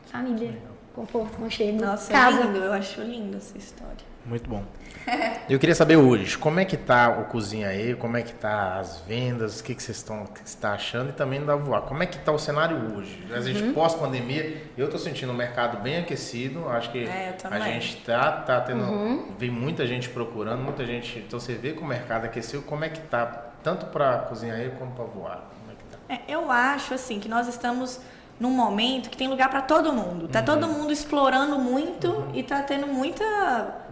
Família, 0.07 0.72
conforto, 0.95 1.37
conchego, 1.37 1.81
Nossa, 1.85 2.13
casa. 2.13 2.41
é 2.41 2.43
lindo. 2.45 2.59
Eu 2.59 2.73
acho 2.73 3.01
lindo 3.01 3.37
essa 3.37 3.57
história. 3.57 4.13
Muito 4.25 4.49
bom. 4.49 4.63
Eu 5.51 5.59
queria 5.59 5.75
saber 5.75 5.97
hoje, 5.97 6.39
como 6.39 6.61
é 6.61 6.65
que 6.65 6.77
tá 6.77 7.09
o 7.21 7.25
Cozinha 7.25 7.67
aí, 7.69 7.93
como 7.97 8.17
é 8.17 8.23
que 8.23 8.33
tá 8.33 8.79
as 8.79 9.01
vendas, 9.01 9.59
o 9.59 9.65
que, 9.65 9.75
que 9.75 9.83
vocês 9.83 9.97
estão, 9.97 10.25
está 10.45 10.75
achando 10.75 11.11
e 11.11 11.13
também 11.13 11.45
da 11.45 11.57
voar. 11.57 11.83
Como 11.83 12.01
é 12.05 12.07
que 12.07 12.17
tá 12.19 12.31
o 12.31 12.39
cenário 12.39 12.95
hoje? 12.97 13.21
A 13.35 13.41
gente 13.41 13.61
Uhum. 13.65 13.73
pós-pandemia, 13.73 14.63
eu 14.79 14.89
tô 14.89 14.97
sentindo 14.99 15.33
o 15.33 15.35
mercado 15.35 15.79
bem 15.83 15.99
aquecido, 15.99 16.69
acho 16.69 16.93
que 16.93 17.05
É, 17.05 17.37
a 17.51 17.59
gente 17.61 17.97
tá, 18.05 18.31
tá 18.31 18.61
tendo, 18.61 18.85
Uhum. 18.85 19.33
vem 19.37 19.51
muita 19.51 19.85
gente 19.89 20.09
procurando, 20.09 20.63
muita 20.63 20.87
gente, 20.87 21.19
então 21.19 21.41
você 21.41 21.55
vê 21.55 21.73
que 21.73 21.83
o 21.83 21.87
mercado 21.87 22.25
aqueceu, 22.27 22.63
como 22.63 22.85
é 22.85 22.89
que 22.89 23.01
tá, 23.01 23.27
tanto 23.61 23.87
para 23.87 24.19
Cozinha 24.21 24.55
aí 24.55 24.71
como 24.79 24.93
para 24.93 25.05
voar? 25.05 25.51
Como 25.59 25.73
é 25.73 25.75
que 25.75 25.85
tá? 25.85 26.15
É, 26.33 26.33
eu 26.33 26.49
acho 26.49 26.95
assim 26.95 27.19
que 27.19 27.29
nós 27.29 27.49
estamos 27.49 28.01
num 28.39 28.51
momento 28.51 29.09
que 29.11 29.17
tem 29.17 29.29
lugar 29.29 29.49
para 29.49 29.63
todo 29.63 29.93
mundo. 29.93 30.29
Tá 30.29 30.43
todo 30.43 30.67
mundo 30.67 30.93
explorando 30.93 31.59
muito 31.59 32.27
e 32.35 32.43
tá 32.43 32.63
tendo 32.63 32.87
muita 32.87 33.25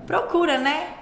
procura, 0.07 0.59
né? 0.59 0.95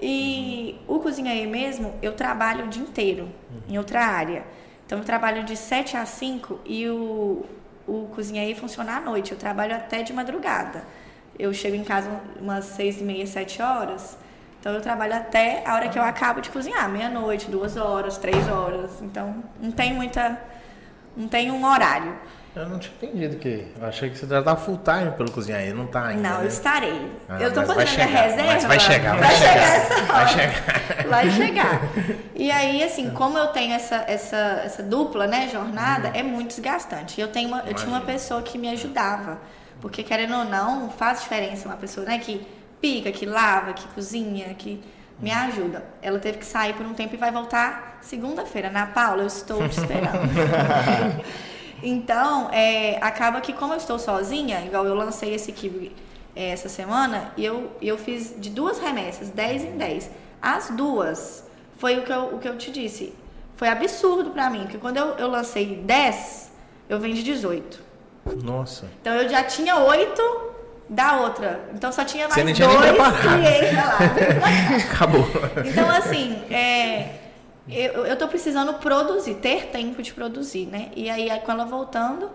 E 0.00 0.80
o 0.88 0.98
Cozinhaí 0.98 1.46
mesmo, 1.46 1.94
eu 2.02 2.12
trabalho 2.12 2.66
o 2.66 2.68
dia 2.68 2.82
inteiro 2.82 3.28
em 3.68 3.78
outra 3.78 4.04
área. 4.04 4.44
Então 4.84 4.98
eu 4.98 5.04
trabalho 5.04 5.44
de 5.44 5.56
7 5.56 5.96
a 5.96 6.04
5 6.04 6.60
e 6.66 6.88
o, 6.88 7.46
o 7.86 8.08
Cozinhaí 8.14 8.54
funciona 8.54 8.96
à 8.96 9.00
noite. 9.00 9.32
Eu 9.32 9.38
trabalho 9.38 9.74
até 9.74 10.02
de 10.02 10.12
madrugada. 10.12 10.84
Eu 11.38 11.54
chego 11.54 11.76
em 11.76 11.84
casa 11.84 12.10
umas 12.40 12.64
6 12.64 13.00
e 13.00 13.04
meia, 13.04 13.26
7 13.26 13.62
horas. 13.62 14.18
Então 14.62 14.72
eu 14.74 14.80
trabalho 14.80 15.14
até 15.14 15.66
a 15.66 15.74
hora 15.74 15.88
que 15.88 15.98
eu 15.98 16.02
acabo 16.04 16.40
de 16.40 16.48
cozinhar, 16.48 16.88
meia-noite, 16.88 17.50
duas 17.50 17.76
horas, 17.76 18.16
três 18.16 18.48
horas. 18.48 19.02
Então 19.02 19.42
não 19.60 19.72
tem 19.72 19.92
muita. 19.92 20.40
não 21.16 21.26
tem 21.26 21.50
um 21.50 21.64
horário. 21.64 22.16
Eu 22.54 22.68
não 22.68 22.78
tinha 22.78 22.92
entendido 23.00 23.36
que. 23.36 23.66
Eu 23.80 23.86
achei 23.86 24.10
que 24.10 24.18
você 24.18 24.26
já 24.26 24.42
tá 24.42 24.54
full 24.54 24.78
time 24.78 25.10
pelo 25.12 25.30
Cozinha 25.30 25.56
aí, 25.56 25.72
não 25.72 25.86
tá 25.86 26.08
ainda. 26.08 26.28
Não, 26.28 26.38
né? 26.38 26.44
eu 26.44 26.48
estarei. 26.48 27.10
Ah, 27.26 27.40
eu 27.40 27.50
vai 27.50 27.66
fazendo 27.66 27.80
a 27.80 27.86
chegar, 27.86 28.22
reserva. 28.22 28.52
mas 28.52 28.64
vai 28.64 28.80
chegar, 28.80 29.16
vai 29.16 29.20
vai 29.22 29.36
chegar, 29.36 29.52
chegar 29.52 29.76
essa 29.76 29.94
hora. 29.94 30.12
vai 30.12 30.28
chegar. 30.28 31.08
Vai 31.08 31.30
chegar. 31.30 31.80
E 32.34 32.50
aí, 32.50 32.82
assim, 32.82 33.10
como 33.10 33.38
eu 33.38 33.48
tenho 33.48 33.72
essa, 33.72 34.04
essa, 34.08 34.36
essa 34.64 34.82
dupla, 34.82 35.28
né, 35.28 35.48
jornada, 35.48 36.08
é 36.08 36.22
muito 36.24 36.48
desgastante. 36.48 37.20
Eu, 37.20 37.28
tenho 37.28 37.48
uma, 37.48 37.60
eu 37.60 37.72
tinha 37.72 37.88
uma 37.88 38.00
pessoa 38.00 38.42
que 38.42 38.58
me 38.58 38.68
ajudava. 38.70 39.38
Porque, 39.80 40.02
querendo 40.02 40.34
ou 40.36 40.44
não, 40.44 40.90
faz 40.90 41.20
diferença 41.20 41.68
uma 41.68 41.76
pessoa, 41.76 42.04
né, 42.04 42.18
que 42.18 42.44
pica, 42.80 43.12
que 43.12 43.24
lava, 43.24 43.74
que 43.74 43.86
cozinha, 43.88 44.52
que 44.54 44.82
me 45.20 45.30
ajuda. 45.30 45.84
Ela 46.02 46.18
teve 46.18 46.38
que 46.38 46.44
sair 46.44 46.74
por 46.74 46.84
um 46.84 46.94
tempo 46.94 47.14
e 47.14 47.18
vai 47.18 47.30
voltar 47.30 47.98
segunda-feira. 48.00 48.68
Na 48.70 48.86
Paula, 48.86 49.22
eu 49.22 49.28
estou 49.28 49.68
te 49.68 49.78
esperando. 49.78 50.18
Então, 51.82 52.48
é, 52.50 52.98
acaba 53.00 53.40
que 53.40 53.52
como 53.52 53.72
eu 53.72 53.76
estou 53.78 53.98
sozinha, 53.98 54.60
igual 54.64 54.86
eu 54.86 54.94
lancei 54.94 55.34
esse 55.34 55.52
kibe 55.52 55.94
é, 56.34 56.50
essa 56.50 56.68
semana, 56.68 57.32
e 57.36 57.44
eu, 57.44 57.70
eu 57.80 57.98
fiz 57.98 58.34
de 58.38 58.50
duas 58.50 58.78
remessas, 58.78 59.30
10 59.30 59.64
em 59.64 59.76
10. 59.76 60.10
As 60.40 60.70
duas, 60.70 61.44
foi 61.78 61.98
o 61.98 62.02
que 62.02 62.12
eu, 62.12 62.34
o 62.34 62.38
que 62.38 62.48
eu 62.48 62.56
te 62.56 62.70
disse, 62.70 63.14
foi 63.56 63.68
absurdo 63.68 64.30
pra 64.30 64.48
mim, 64.50 64.62
porque 64.62 64.78
quando 64.78 64.96
eu, 64.96 65.08
eu 65.18 65.28
lancei 65.28 65.76
10, 65.76 66.52
eu 66.88 66.98
vendi 66.98 67.22
18. 67.22 67.80
Nossa. 68.42 68.86
Então 69.00 69.14
eu 69.14 69.28
já 69.28 69.42
tinha 69.44 69.76
8 69.78 70.22
da 70.88 71.16
outra. 71.20 71.68
Então 71.74 71.90
só 71.90 72.04
tinha 72.04 72.24
mais 72.24 72.34
Você 72.34 72.44
nem 72.44 72.54
tinha 72.54 72.68
nem 72.68 72.76
dois 72.78 72.90
preparado. 72.90 73.22
clientes 73.22 73.74
lá. 73.74 73.98
Acabou. 74.92 75.28
Então, 75.64 75.90
assim, 75.90 76.42
é, 76.50 77.08
eu, 77.68 78.06
eu 78.06 78.16
tô 78.16 78.26
precisando 78.28 78.74
produzir, 78.74 79.34
ter 79.36 79.66
tempo 79.66 80.02
de 80.02 80.12
produzir, 80.12 80.66
né? 80.66 80.90
E 80.96 81.08
aí, 81.08 81.28
com 81.40 81.52
ela 81.52 81.64
voltando, 81.64 82.30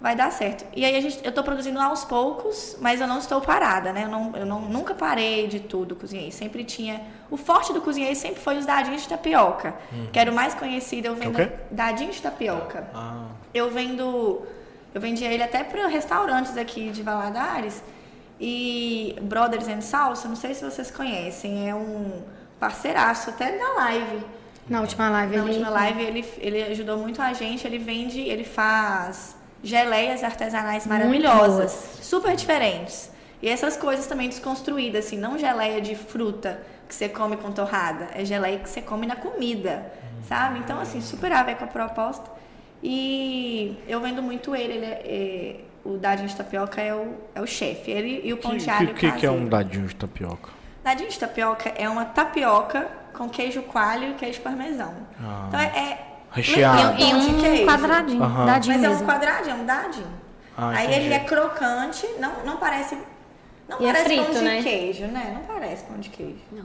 vai 0.00 0.16
dar 0.16 0.32
certo. 0.32 0.64
E 0.74 0.84
aí, 0.84 0.96
a 0.96 1.00
gente, 1.00 1.20
eu 1.24 1.30
tô 1.32 1.42
produzindo 1.44 1.78
aos 1.78 2.04
poucos, 2.04 2.76
mas 2.80 3.00
eu 3.00 3.06
não 3.06 3.18
estou 3.18 3.40
parada, 3.40 3.92
né? 3.92 4.04
Eu, 4.04 4.08
não, 4.08 4.36
eu 4.36 4.46
não, 4.46 4.60
nunca 4.62 4.94
parei 4.94 5.46
de 5.46 5.60
tudo, 5.60 5.94
cozinhei. 5.94 6.30
Sempre 6.32 6.64
tinha... 6.64 7.00
O 7.30 7.36
forte 7.36 7.72
do 7.72 7.80
cozinhei 7.80 8.14
sempre 8.14 8.40
foi 8.40 8.58
os 8.58 8.66
dadinhos 8.66 9.02
de 9.02 9.08
tapioca, 9.08 9.74
que 10.12 10.18
era 10.18 10.30
o 10.30 10.34
mais 10.34 10.54
conhecido. 10.54 11.06
Eu 11.06 11.14
vendo 11.14 11.36
quê? 11.36 11.50
dadinhos 11.70 12.16
de 12.16 12.22
tapioca. 12.22 12.88
Ah, 12.92 13.26
Eu 13.54 13.70
vendo. 13.70 14.42
Eu 14.94 15.00
vendia 15.00 15.32
ele 15.32 15.42
até 15.42 15.64
para 15.64 15.86
restaurantes 15.86 16.56
aqui 16.56 16.90
de 16.90 17.02
Valadares. 17.02 17.82
E 18.38 19.16
Brothers 19.22 19.68
and 19.68 19.80
Salsa, 19.80 20.28
não 20.28 20.34
sei 20.34 20.52
se 20.52 20.64
vocês 20.64 20.90
conhecem, 20.90 21.70
é 21.70 21.74
um 21.74 22.22
parceiraço 22.58 23.30
até 23.30 23.56
da 23.56 23.72
live. 23.74 24.24
Na 24.68 24.80
última 24.80 25.10
live 25.10 25.36
Na 25.36 25.42
ele. 25.42 25.50
última 25.50 25.70
live 25.70 26.02
ele, 26.02 26.24
ele 26.38 26.62
ajudou 26.64 26.96
muito 26.98 27.20
a 27.20 27.32
gente, 27.32 27.66
ele 27.66 27.78
vende, 27.78 28.20
ele 28.20 28.44
faz 28.44 29.36
geleias 29.62 30.22
artesanais 30.24 30.86
maravilhosas, 30.86 31.98
super 32.00 32.34
diferentes. 32.36 33.10
E 33.40 33.48
essas 33.48 33.76
coisas 33.76 34.06
também 34.06 34.28
desconstruídas, 34.28 35.06
assim, 35.06 35.18
não 35.18 35.36
geleia 35.36 35.80
de 35.80 35.94
fruta 35.96 36.60
que 36.88 36.94
você 36.94 37.08
come 37.08 37.36
com 37.36 37.50
torrada, 37.50 38.08
é 38.14 38.24
geleia 38.24 38.58
que 38.58 38.68
você 38.68 38.80
come 38.80 39.06
na 39.06 39.16
comida, 39.16 39.92
sabe? 40.28 40.58
Então, 40.60 40.78
assim, 40.80 41.00
super 41.00 41.32
a 41.32 41.42
ver 41.42 41.56
com 41.56 41.64
a 41.64 41.66
proposta. 41.66 42.30
E 42.82 43.76
eu 43.86 44.00
vendo 44.00 44.22
muito 44.22 44.54
ele, 44.54 44.74
ele 44.74 44.86
é, 44.86 45.02
é- 45.04 45.60
o 45.84 45.96
dadinho 45.98 46.28
de 46.28 46.36
tapioca 46.36 46.80
é 46.80 46.94
o, 46.94 47.14
é 47.34 47.40
o 47.40 47.46
chefe, 47.46 47.90
ele 47.90 48.20
e 48.24 48.32
o 48.32 48.36
pão 48.38 48.52
O 48.52 48.56
de 48.56 48.64
que, 48.64 48.70
alho 48.70 48.94
que, 48.94 49.10
que 49.12 49.26
é 49.26 49.30
um 49.30 49.48
dadinho 49.48 49.86
de 49.86 49.96
tapioca? 49.96 50.50
Dadinho 50.84 51.10
de 51.10 51.18
tapioca 51.18 51.70
é 51.70 51.88
uma 51.88 52.04
tapioca 52.04 52.88
com 53.12 53.28
queijo 53.28 53.62
coalho 53.62 54.10
e 54.10 54.14
queijo 54.14 54.40
parmesão. 54.40 54.92
Ah. 55.22 55.44
Então 55.48 55.60
é, 55.60 55.66
é 55.66 56.06
Recheado. 56.32 56.92
um 56.94 56.98
E 56.98 57.10
pão 57.10 57.20
de 57.20 57.26
um 57.30 57.40
queijo. 57.40 57.66
quadradinho, 57.66 58.22
Aham. 58.22 58.46
dadinho 58.46 58.74
Mas 58.74 58.84
é 58.84 58.88
um 58.88 58.92
mesmo. 58.92 59.06
quadradinho, 59.06 59.50
é 59.50 59.58
um 59.60 59.66
dadinho. 59.66 60.22
Ah, 60.56 60.68
Aí 60.70 60.86
entendi. 60.86 61.06
ele 61.06 61.14
é 61.14 61.20
crocante, 61.20 62.06
não, 62.18 62.44
não 62.44 62.56
parece. 62.58 62.96
Não 63.68 63.80
E 63.80 63.86
é 63.86 63.92
parece 63.92 64.04
frito, 64.04 64.24
pão 64.24 64.32
de 64.34 64.40
né? 64.42 64.62
queijo, 64.62 65.06
né? 65.06 65.32
Não 65.34 65.42
parece 65.54 65.84
pão 65.84 65.98
de 65.98 66.08
queijo. 66.10 66.40
Não. 66.50 66.64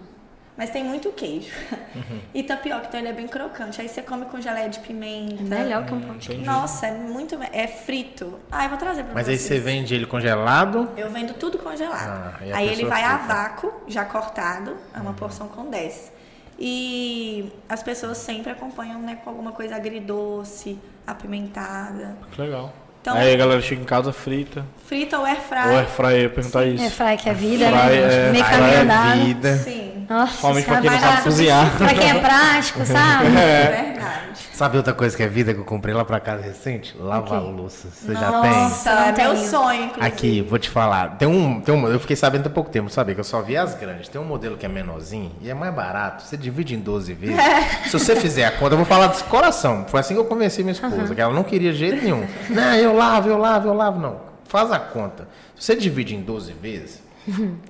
Mas 0.58 0.72
tem 0.72 0.84
muito 0.84 1.12
queijo. 1.12 1.54
Uhum. 1.96 2.20
E 2.34 2.42
tapioca, 2.44 2.88
então 2.88 3.00
ele 3.00 3.10
é 3.10 3.14
bem 3.14 3.28
crocante. 3.28 3.80
Aí 3.80 3.88
você 3.88 4.02
come 4.02 4.26
com 4.26 4.42
geleia 4.42 4.68
de 4.68 4.80
pimenta. 4.80 5.44
Melhor 5.44 5.86
que 5.86 5.94
um 5.94 6.02
pão 6.02 6.18
de 6.18 6.28
queijo. 6.30 6.44
Nossa, 6.44 6.88
é 6.88 6.92
muito. 6.92 7.38
É 7.54 7.68
frito. 7.68 8.40
Ah, 8.52 8.64
eu 8.66 8.70
vou 8.70 8.78
trazer 8.78 9.04
pra 9.04 9.14
Mas 9.14 9.30
aí 9.30 9.38
vocês. 9.38 9.48
você 9.48 9.60
vende 9.60 9.94
ele 9.94 10.06
congelado. 10.08 10.90
Eu 10.98 11.10
vendo 11.12 11.34
tudo 11.36 11.58
congelado. 11.60 12.10
Ah, 12.10 12.34
aí 12.56 12.68
ele 12.70 12.86
vai 12.86 13.04
a 13.04 13.18
vácuo, 13.18 13.72
já 13.88 14.04
cortado, 14.04 14.76
é 14.96 15.00
uma 15.00 15.14
porção 15.14 15.48
com 15.48 15.70
10. 15.70 16.12
E 16.60 17.52
as 17.70 17.84
pessoas 17.84 18.18
sempre 18.18 18.52
acompanham 18.52 19.00
né, 19.02 19.18
com 19.24 19.30
alguma 19.30 19.52
coisa 19.52 19.76
agridoce, 19.76 20.80
apimentada. 21.06 22.16
Que 22.32 22.42
legal. 22.42 22.74
Então- 23.02 23.16
Aí 23.16 23.34
a 23.34 23.38
galera 23.38 23.62
chega 23.62 23.82
em 23.82 23.86
casa 23.86 24.12
frita. 24.12 24.66
Frita 24.86 25.18
ou 25.20 25.26
air 25.26 25.38
fry. 25.40 25.76
Ou 25.80 25.86
fry, 25.86 26.06
eu 26.14 26.22
ia 26.24 26.30
perguntar 26.30 26.64
É 26.64 26.70
isso. 26.70 26.92
fry 26.92 27.18
que 27.18 27.30
é 27.30 27.34
vida, 27.34 27.72
né? 27.72 27.96
é- 27.96 28.32
Meio 28.32 28.44
fry 28.44 28.54
caminho 28.54 28.92
é 28.92 29.26
vida. 29.26 29.58
Sim, 29.58 30.06
Nossa, 30.10 30.42
Somente 30.42 30.66
pra 30.66 30.82
quem 30.82 30.90
não 30.90 31.00
sabe 31.00 31.22
cozinhar. 31.24 31.78
Pra 31.78 31.94
quem 31.94 32.10
é 32.10 32.14
prático, 32.20 32.86
sabe? 32.86 33.26
é 33.38 33.84
verdade. 33.84 34.47
Sabe 34.58 34.76
outra 34.76 34.92
coisa 34.92 35.16
que 35.16 35.22
é 35.22 35.28
vida 35.28 35.54
que 35.54 35.60
eu 35.60 35.64
comprei 35.64 35.94
lá 35.94 36.04
pra 36.04 36.20
casa 36.20 36.42
recente? 36.42 36.98
Lavar 37.00 37.44
louça. 37.44 37.90
Você 37.94 38.12
já 38.12 38.32
Nossa, 38.32 38.90
tem? 38.90 39.00
é 39.00 39.28
Não 39.28 39.36
meu 39.36 39.44
sonho, 39.48 39.84
inclusive. 39.84 40.04
Aqui, 40.08 40.42
vou 40.42 40.58
te 40.58 40.68
falar. 40.68 41.16
Tem 41.16 41.28
um, 41.28 41.62
tem 41.62 41.76
um. 41.76 41.88
Eu 41.88 42.00
fiquei 42.00 42.16
sabendo 42.16 42.48
há 42.48 42.50
pouco 42.50 42.72
tempo, 42.72 42.90
sabia? 42.90 43.14
Que 43.14 43.22
eu 43.22 43.24
só 43.24 43.40
vi 43.40 43.56
as 43.56 43.76
grandes. 43.76 44.10
Tem 44.10 44.20
um 44.20 44.24
modelo 44.24 44.58
que 44.58 44.66
é 44.66 44.70
menorzinho 44.70 45.32
e 45.42 45.48
é 45.52 45.54
mais 45.54 45.72
barato. 45.76 46.24
Você 46.24 46.36
divide 46.36 46.74
em 46.74 46.80
12 46.80 47.14
vezes. 47.14 47.38
Se 47.86 47.92
você 47.92 48.16
fizer 48.16 48.46
a 48.46 48.52
conta, 48.52 48.74
eu 48.74 48.78
vou 48.78 48.86
falar 48.88 49.06
de 49.10 49.24
coração. 49.26 49.86
Foi 49.88 50.00
assim 50.00 50.16
que 50.16 50.20
eu 50.22 50.26
convenci 50.26 50.64
minha 50.64 50.72
esposa, 50.72 51.14
que 51.14 51.22
ela 51.22 51.36
não 51.36 51.44
queria 51.44 51.72
jeito 51.72 52.04
nenhum. 52.04 52.26
Não, 52.50 52.74
eu 52.74 52.96
lavo, 52.96 53.30
eu 53.30 53.38
lavo, 53.38 53.68
eu 53.68 53.76
lavo. 53.76 54.00
Não. 54.00 54.22
Faz 54.46 54.72
a 54.72 54.80
conta. 54.80 55.28
Se 55.56 55.68
você 55.68 55.76
divide 55.76 56.16
em 56.16 56.22
12 56.24 56.54
vezes, 56.54 57.04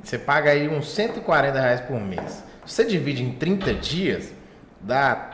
você 0.02 0.18
paga 0.18 0.52
aí 0.52 0.70
uns 0.70 0.90
140 0.94 1.60
reais 1.60 1.82
por 1.82 2.00
mês. 2.00 2.46
Se 2.66 2.76
você 2.76 2.86
divide 2.86 3.24
em 3.24 3.34
30 3.34 3.74
dias, 3.74 4.32
dá. 4.80 5.32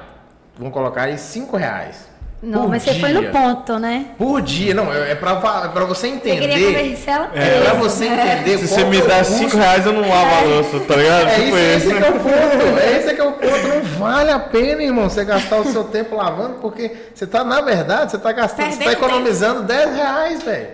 Vamos 0.58 0.74
colocar 0.74 1.04
aí 1.04 1.18
5 1.18 1.58
reais. 1.58 2.12
Não, 2.42 2.64
por 2.64 2.72
mas 2.72 2.84
você 2.84 2.96
foi 2.96 3.14
no 3.14 3.22
dia. 3.22 3.32
ponto, 3.32 3.80
né? 3.80 4.08
Por 4.18 4.42
dia, 4.42 4.74
não, 4.74 4.94
é 4.94 5.12
é 5.12 5.16
pra, 5.16 5.32
é 5.32 5.68
pra 5.70 5.86
você 5.86 6.08
Você 6.10 6.14
entender. 6.14 6.40
queria 6.50 6.68
convencer 6.74 7.14
ela? 7.14 7.32
É 7.34 7.62
pra 7.62 7.74
você 7.76 8.06
entender 8.06 8.58
Se 8.58 8.68
qual 8.68 8.80
você 8.80 8.84
me 8.84 8.98
é 8.98 9.02
dá 9.08 9.18
custo. 9.20 9.34
5 9.36 9.58
reais, 9.58 9.86
eu 9.86 9.94
não 9.94 10.02
lavo 10.02 10.36
a 10.36 10.42
louça, 10.42 10.80
tá 10.82 10.96
ligado? 10.98 11.28
É 11.28 11.36
tipo 11.36 11.48
isso, 11.48 11.58
esse 11.58 11.88
esse. 11.88 11.96
que 11.96 12.04
é 12.04 12.10
o 12.10 12.14
ponto. 12.20 12.80
É 12.80 12.98
esse 12.98 13.14
que 13.16 13.22
é 13.22 13.24
o 13.24 13.32
ponto. 13.32 13.68
Não 13.68 13.82
vale 13.98 14.32
a 14.32 14.40
pena, 14.40 14.84
irmão, 14.84 15.10
você 15.10 15.24
gastar 15.24 15.56
o 15.62 15.66
seu 15.72 15.86
tempo 15.86 16.18
lavando, 16.18 16.56
porque 16.56 16.92
você 17.16 17.26
tá, 17.26 17.46
na 17.46 17.62
verdade, 17.62 18.12
você 18.12 18.18
tá 18.18 18.32
gastando, 18.34 18.72
você 18.74 18.84
tá 18.84 18.92
economizando 18.92 19.64
10 19.64 19.96
reais, 19.96 20.44
velho. 20.44 20.68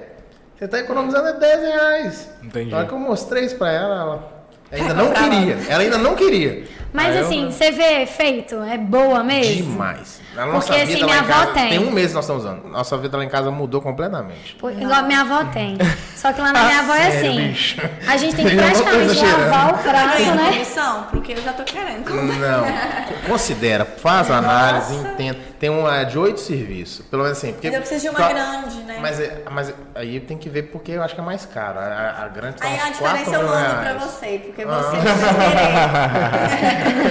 Você 0.58 0.68
tá 0.68 0.80
economizando 0.80 1.40
10 1.40 1.62
reais. 1.62 2.30
Entendi. 2.44 2.72
Na 2.72 2.78
hora 2.80 2.88
que 2.88 2.94
eu 2.94 3.00
mostrei 3.00 3.46
isso 3.46 3.56
pra 3.58 3.72
ela, 3.72 3.96
ela 3.96 4.30
ainda 4.72 4.94
não 4.96 5.12
queria. 5.12 5.58
Ela 5.70 5.84
ainda 5.84 5.98
não 6.00 6.16
queria. 6.16 6.64
Mas 6.94 7.16
eu- 7.16 7.22
assim, 7.26 7.46
você 7.52 7.72
vê 7.72 8.02
efeito? 8.02 8.56
É 8.64 8.78
boa 8.78 9.24
mesmo? 9.24 9.72
Demais. 9.72 10.22
Na 10.40 10.46
nossa 10.46 10.68
Porque, 10.68 10.86
vida 10.86 10.94
assim, 11.00 11.04
minha 11.06 11.18
em 11.18 11.26
casa, 11.28 11.42
avó 11.44 11.52
tem. 11.54 11.70
tem 11.70 11.80
um 11.80 11.92
mês 11.92 12.08
que 12.08 12.14
nós 12.14 12.24
estamos 12.24 12.44
usando. 12.46 12.64
Nossa 12.70 12.98
vida 12.98 13.18
lá 13.18 13.26
em 13.26 13.30
casa 13.30 13.52
mudou 13.52 13.82
completamente. 13.82 14.56
Pô, 14.56 14.70
Igual 14.70 15.04
minha 15.04 15.20
avó 15.22 15.44
tem. 15.46 15.78
Só 16.16 16.32
que 16.32 16.40
lá 16.40 16.54
na 16.54 16.64
minha 16.64 16.80
avó 16.82 16.94
é 16.94 17.08
assim. 17.08 17.48
bicho? 17.50 17.82
A 18.08 18.16
gente 18.16 18.36
tem 18.38 18.46
que 18.48 18.56
praticamente 18.58 19.26
lavar 19.26 19.74
o 19.74 19.78
prato, 19.80 20.22
né? 20.22 20.50
comissão? 20.52 21.08
Porque 21.12 21.34
eu 21.34 21.42
já 21.42 21.52
tô 21.52 21.64
querendo. 21.64 22.10
Não, 22.10 22.64
co- 22.64 23.28
considera, 23.32 23.84
faz 23.86 24.32
a 24.32 24.38
análise, 24.38 24.96
entenda. 24.96 25.38
Tem 25.60 25.70
uma 25.70 26.06
de 26.06 26.18
oito 26.18 26.40
serviços, 26.40 27.06
pelo 27.08 27.24
menos 27.24 27.38
assim. 27.38 27.52
Porque, 27.52 27.68
Mas 27.68 27.76
eu 27.76 27.82
preciso 27.82 28.02
de 28.04 28.10
uma 28.18 28.30
grande, 28.30 28.78
né? 28.84 28.98
Mas, 29.02 29.20
é- 29.20 29.44
mas 29.52 29.74
aí 29.94 30.22
tem 30.22 30.38
que 30.38 30.48
ver 30.50 30.64
porque 30.64 30.94
eu 30.94 31.04
acho 31.04 31.14
que 31.16 31.20
é 31.20 31.24
mais 31.24 31.46
caro. 31.46 31.80
A, 31.80 31.84
a- 31.84 32.24
a 32.24 32.28
grande 32.30 32.56
tá 32.56 32.66
Aí 32.66 32.80
a 32.80 32.86
uns 32.88 32.98
4 32.98 33.18
diferença 33.18 33.36
eu 33.44 33.48
mando 33.50 33.76
pra 33.82 33.94
você, 33.96 34.42
porque 34.46 34.62
Ah. 34.62 34.66
você 34.68 34.98
vai 34.98 35.10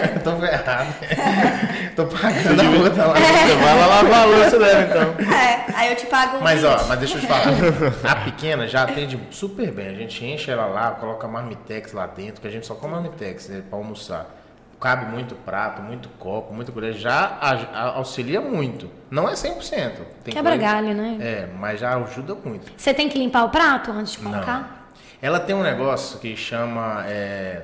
querer. 0.09 0.19
Tô 0.25 0.37
ferrado. 0.37 0.95
Tô 1.95 2.07
pagando 2.07 2.63
a 2.63 2.71
outra 2.85 3.05
lá. 3.07 3.15
Você 3.19 3.55
vai 3.57 3.79
lá 3.79 3.87
lavar 3.87 4.23
a 4.23 4.25
louça 4.25 4.59
dela, 4.59 4.83
então. 4.85 5.33
É, 5.35 5.65
aí 5.75 5.91
eu 5.91 5.97
te 5.97 6.07
pago 6.07 6.37
um 6.39 6.41
Mas 6.41 6.65
ó, 6.65 6.77
20. 6.77 6.89
mas 6.89 6.99
deixa 6.99 7.17
eu 7.17 7.21
te 7.21 7.27
falar. 7.27 7.45
A 8.13 8.17
pequena 8.25 8.67
já 8.67 8.83
atende 8.85 9.21
super 9.31 9.71
bem. 9.73 9.89
A 9.89 9.95
gente 9.95 10.25
enche 10.25 10.51
ela 10.51 10.67
lá, 10.67 10.91
coloca 10.93 11.27
marmitex 11.29 11.93
lá 11.93 12.07
dentro, 12.07 12.41
que 12.41 12.49
a 12.49 12.51
gente 12.51 12.67
só 12.67 12.75
come 12.75 12.95
marmitex 12.95 13.49
né, 13.49 13.63
pra 13.69 13.79
almoçar. 13.79 14.35
Cabe 14.81 15.07
muito 15.07 15.35
prato, 15.35 15.83
muito 15.83 16.09
copo, 16.21 16.55
muita 16.55 16.71
colher. 16.71 16.93
Já 16.95 17.37
auxilia 17.97 18.41
muito. 18.41 18.89
Não 19.11 19.29
é 19.29 19.33
100%. 19.33 19.93
Tem 20.23 20.33
Quebra 20.33 20.53
coisa- 20.57 20.65
galho, 20.73 20.95
né? 20.95 21.17
É, 21.21 21.49
mas 21.59 21.81
já 21.81 21.97
ajuda 21.97 22.35
muito. 22.37 22.71
Você 22.77 22.95
tem 22.95 23.09
que 23.09 23.19
limpar 23.19 23.43
o 23.45 23.49
prato 23.51 23.91
antes 23.91 24.13
de 24.13 24.19
colocar? 24.19 24.61
Não. 24.61 24.79
Ela 25.21 25.41
tem 25.41 25.57
um 25.57 25.65
negócio 25.65 26.21
que 26.21 26.37
chama. 26.37 27.05
é, 27.09 27.63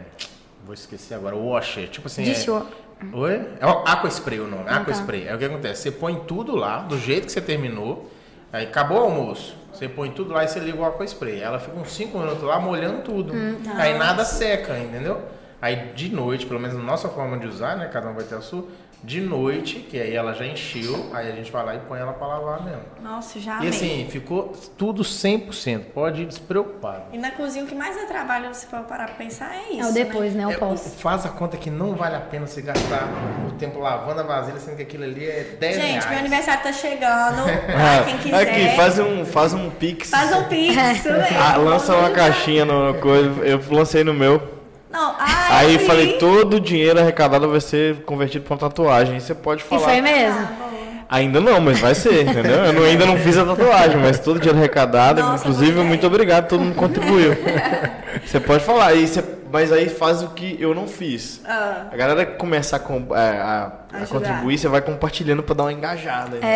Vou 0.64 0.74
esquecer 0.74 1.14
agora, 1.14 1.36
washer. 1.36 1.88
Tipo 1.88 2.08
assim. 2.08 2.24
Dish 2.24 2.48
é... 2.48 2.62
Oi? 3.12 3.48
É 3.60 3.66
o 3.66 3.70
Aqua 3.86 4.08
Spray 4.10 4.40
o 4.40 4.46
nome. 4.46 4.64
Ah, 4.66 4.76
Aqua 4.76 4.92
tá. 4.92 5.00
Spray. 5.00 5.26
É 5.28 5.34
o 5.34 5.38
que 5.38 5.44
acontece. 5.44 5.82
Você 5.82 5.90
põe 5.90 6.16
tudo 6.26 6.54
lá, 6.56 6.78
do 6.78 6.98
jeito 6.98 7.26
que 7.26 7.32
você 7.32 7.40
terminou. 7.40 8.10
Aí 8.52 8.66
acabou 8.66 8.98
o 8.98 9.02
almoço. 9.04 9.56
Você 9.72 9.88
põe 9.88 10.10
tudo 10.10 10.32
lá 10.32 10.44
e 10.44 10.48
você 10.48 10.60
liga 10.60 10.78
o 10.78 10.84
Aqua 10.84 11.04
Spray. 11.04 11.40
Ela 11.40 11.58
fica 11.58 11.76
uns 11.76 11.92
5 11.92 12.16
minutos 12.18 12.42
lá 12.42 12.58
molhando 12.60 13.02
tudo. 13.02 13.32
Hum, 13.34 13.56
Aí 13.76 13.98
nada 13.98 14.24
seca, 14.24 14.78
entendeu? 14.78 15.20
Aí 15.60 15.92
de 15.94 16.08
noite, 16.14 16.46
pelo 16.46 16.60
menos 16.60 16.76
na 16.76 16.82
nossa 16.82 17.08
forma 17.08 17.38
de 17.38 17.46
usar, 17.46 17.76
né? 17.76 17.88
Cada 17.92 18.08
um 18.08 18.14
vai 18.14 18.24
ter 18.24 18.36
a 18.36 18.40
sua. 18.40 18.64
De 19.04 19.20
noite, 19.20 19.80
que 19.80 20.00
aí 20.00 20.14
ela 20.16 20.32
já 20.32 20.46
encheu, 20.46 21.10
aí 21.12 21.30
a 21.30 21.32
gente 21.34 21.52
vai 21.52 21.62
lá 21.62 21.74
e 21.74 21.78
põe 21.80 21.98
ela 22.00 22.14
pra 22.14 22.26
lavar 22.26 22.62
mesmo. 22.64 22.80
Nossa, 23.02 23.38
já 23.38 23.52
E 23.56 23.56
amei. 23.58 23.68
assim, 23.68 24.06
ficou 24.10 24.54
tudo 24.78 25.02
100%. 25.02 25.80
Pode 25.92 26.22
ir 26.22 26.26
despreocupado. 26.26 27.02
E 27.12 27.18
na 27.18 27.30
cozinha 27.30 27.64
o 27.64 27.68
que 27.68 27.74
mais 27.74 27.94
dá 27.94 28.06
trabalho, 28.06 28.54
se 28.54 28.64
for 28.64 28.80
parar 28.84 29.04
pra 29.08 29.16
pensar, 29.16 29.54
é 29.54 29.72
isso. 29.74 29.82
É 29.82 29.90
o 29.90 29.92
depois, 29.92 30.34
né? 30.34 30.46
O 30.46 30.52
É, 30.52 30.56
pós. 30.56 30.94
faz 30.98 31.26
a 31.26 31.28
conta 31.28 31.58
que 31.58 31.68
não 31.68 31.94
vale 31.94 32.16
a 32.16 32.20
pena 32.20 32.46
você 32.46 32.62
gastar 32.62 33.06
o 33.46 33.52
tempo 33.52 33.78
lavando 33.78 34.20
a 34.20 34.24
vasilha, 34.24 34.58
sendo 34.58 34.76
que 34.76 34.82
aquilo 34.84 35.04
ali 35.04 35.26
é 35.28 35.54
10 35.60 35.76
Né? 35.76 35.82
Gente, 35.82 35.90
reais. 35.92 36.08
meu 36.08 36.18
aniversário 36.20 36.62
tá 36.62 36.72
chegando. 36.72 37.42
Ai, 37.76 38.04
quem 38.06 38.18
quiser. 38.18 38.40
Aqui, 38.40 38.76
faz 38.76 38.98
um, 38.98 39.24
faz 39.26 39.52
um 39.52 39.68
pix. 39.68 40.08
Faz 40.08 40.32
um 40.34 40.44
pix, 40.44 40.74
né? 41.04 41.28
Ah, 41.38 41.56
lança 41.58 41.94
uma 41.94 42.08
caixinha 42.10 42.64
no 42.64 42.90
no 42.94 43.00
coisa. 43.00 43.28
Eu 43.44 43.60
lancei 43.70 44.02
no 44.02 44.14
meu. 44.14 44.53
Não, 44.94 45.14
ai, 45.18 45.66
Aí 45.66 45.78
falei, 45.80 46.12
todo 46.18 46.54
o 46.54 46.60
dinheiro 46.60 46.98
arrecadado 47.00 47.50
vai 47.50 47.60
ser 47.60 47.96
convertido 48.04 48.44
pra 48.44 48.54
uma 48.54 48.60
tatuagem. 48.60 49.18
Você 49.20 49.34
pode 49.34 49.62
E 49.62 49.64
falar. 49.66 49.82
foi 49.82 50.00
mesmo? 50.00 50.40
Ah, 50.40 51.16
Ainda 51.16 51.38
não, 51.40 51.60
mas 51.60 51.78
vai 51.78 51.94
ser, 51.94 52.22
entendeu? 52.22 52.64
Eu 52.64 52.72
não- 52.72 52.82
ainda 52.84 53.04
não 53.04 53.16
fiz 53.18 53.36
a 53.36 53.44
tatuagem, 53.44 53.98
mas 54.00 54.18
todo 54.18 54.36
o 54.36 54.40
dinheiro 54.40 54.58
arrecadado, 54.58 55.20
Nossa, 55.20 55.44
inclusive, 55.46 55.72
boa 55.72 55.84
muito 55.84 56.06
obrigado, 56.06 56.48
todo 56.48 56.60
mundo 56.60 56.74
contribuiu. 56.74 57.36
Você 58.24 58.40
pode 58.40 58.64
falar, 58.64 58.86
aí 58.86 59.06
você- 59.06 59.22
mas 59.52 59.70
aí 59.70 59.88
faz 59.88 60.22
o 60.22 60.28
que 60.28 60.56
eu 60.58 60.74
não 60.74 60.88
fiz. 60.88 61.40
Ah, 61.44 61.86
A 61.92 61.96
galera 61.96 62.24
começar 62.24 62.76
a, 62.76 62.80
com- 62.80 63.06
é, 63.14 63.18
a- 63.38 63.72
a 63.92 63.96
Ajudar. 63.98 64.06
contribuir, 64.08 64.56
você 64.58 64.66
vai 64.66 64.80
compartilhando 64.80 65.42
pra 65.42 65.54
dar 65.54 65.64
uma 65.64 65.72
engajada. 65.72 66.38
É, 66.40 66.46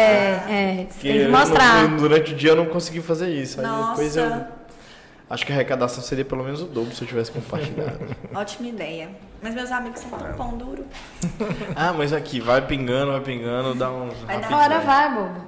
é. 0.48 0.86
Você 0.88 0.94
Porque 0.94 1.08
tem 1.12 1.26
que 1.26 1.28
mostrar. 1.28 1.82
não- 1.88 1.96
durante 1.98 2.32
o 2.32 2.36
dia 2.36 2.50
eu 2.50 2.56
não 2.56 2.66
consegui 2.66 3.00
fazer 3.02 3.28
isso. 3.28 3.60
Aí 3.60 3.66
Nossa. 3.66 3.90
depois 3.90 4.16
eu. 4.16 4.32
Acho 5.30 5.44
que 5.44 5.52
a 5.52 5.54
arrecadação 5.54 6.02
seria 6.02 6.24
pelo 6.24 6.42
menos 6.42 6.62
o 6.62 6.64
dobro 6.64 6.94
se 6.94 7.02
eu 7.02 7.08
tivesse 7.08 7.30
compartilhado. 7.30 7.98
ótima 8.34 8.68
ideia. 8.68 9.10
Mas 9.42 9.54
meus 9.54 9.70
amigos 9.70 10.00
são 10.00 10.10
tão 10.10 10.32
pão 10.34 10.56
duro. 10.56 10.84
ah, 11.76 11.92
mas 11.92 12.12
aqui, 12.12 12.40
vai 12.40 12.66
pingando, 12.66 13.12
vai 13.12 13.20
pingando, 13.20 13.74
dá 13.74 13.90
uns. 13.90 14.14
Vai 14.22 14.40
dar 14.40 14.56
hora 14.56 14.80
vai, 14.80 15.14
bobo. 15.14 15.40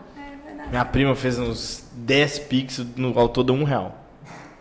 Minha 0.69 0.85
prima 0.85 1.17
fez 1.17 1.39
uns 1.39 1.85
10 1.93 2.39
pix 2.41 2.79
no 2.97 3.19
ao 3.19 3.29
todo 3.29 3.53
um 3.53 3.65
real. 3.65 3.97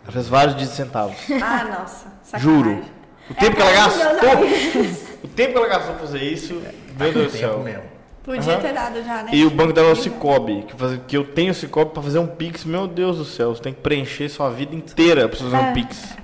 Ela 0.02 0.12
fez 0.12 0.26
vários 0.28 0.56
de 0.56 0.66
centavos. 0.66 1.16
Ah, 1.42 1.64
nossa. 1.64 2.06
Sacanagem. 2.22 2.40
Juro. 2.40 2.84
O 3.28 3.34
tempo 3.34 3.54
que 3.56 3.62
ela 3.62 3.70
É, 3.70 3.74
gastou. 3.74 5.22
O 5.22 5.28
tempo 5.28 5.52
que 5.52 5.58
ela 5.58 5.68
gastou 5.68 5.94
pra 5.94 6.00
fazer 6.06 6.22
isso, 6.24 6.54
meu 6.98 7.12
Deus 7.12 7.32
do 7.32 7.38
céu. 7.38 7.58
mesmo. 7.60 7.99
Podia 8.22 8.52
Aham. 8.52 8.60
ter 8.60 8.72
dado 8.74 9.02
já, 9.02 9.22
né? 9.22 9.30
E 9.32 9.44
o 9.46 9.50
banco 9.50 9.72
dela 9.72 9.88
é 9.88 9.92
o 9.92 9.96
Cicobi, 9.96 10.62
que, 10.68 10.74
faz- 10.76 11.00
que 11.08 11.16
eu 11.16 11.24
tenho 11.24 11.52
o 11.52 11.54
Cicobi 11.54 11.92
pra 11.92 12.02
fazer 12.02 12.18
um 12.18 12.26
Pix, 12.26 12.64
meu 12.64 12.86
Deus 12.86 13.16
do 13.16 13.24
céu, 13.24 13.54
você 13.54 13.62
tem 13.62 13.72
que 13.72 13.80
preencher 13.80 14.28
sua 14.28 14.50
vida 14.50 14.74
inteira 14.76 15.26
pra 15.28 15.38
fazer 15.38 15.56
um 15.56 15.58
É. 15.58 15.72
Pix. 15.72 16.16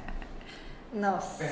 Nossa. 0.95 1.45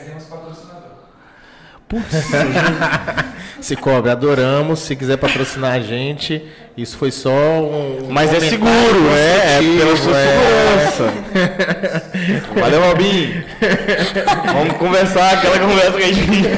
Cicobi, 3.61 4.11
adoramos. 4.11 4.81
Se 4.81 4.97
quiser 4.97 5.17
patrocinar 5.17 5.73
a 5.75 5.81
gente, 5.81 6.45
isso 6.77 6.97
foi 6.99 7.11
só 7.11 7.31
um. 7.31 8.07
um 8.07 8.11
Mas 8.11 8.33
é 8.33 8.41
seguro, 8.41 8.71
é, 9.17 9.59
é 9.59 9.79
pela 9.79 9.97
sua 9.97 10.17
é. 10.19 10.91
segurança. 10.91 11.15
Valeu, 12.61 12.85
Albinho. 12.85 13.45
Vamos 14.53 14.77
conversar 14.79 15.35
aquela 15.35 15.59
conversa 15.59 15.93
que 15.93 16.03
a 16.05 16.13
gente. 16.13 16.49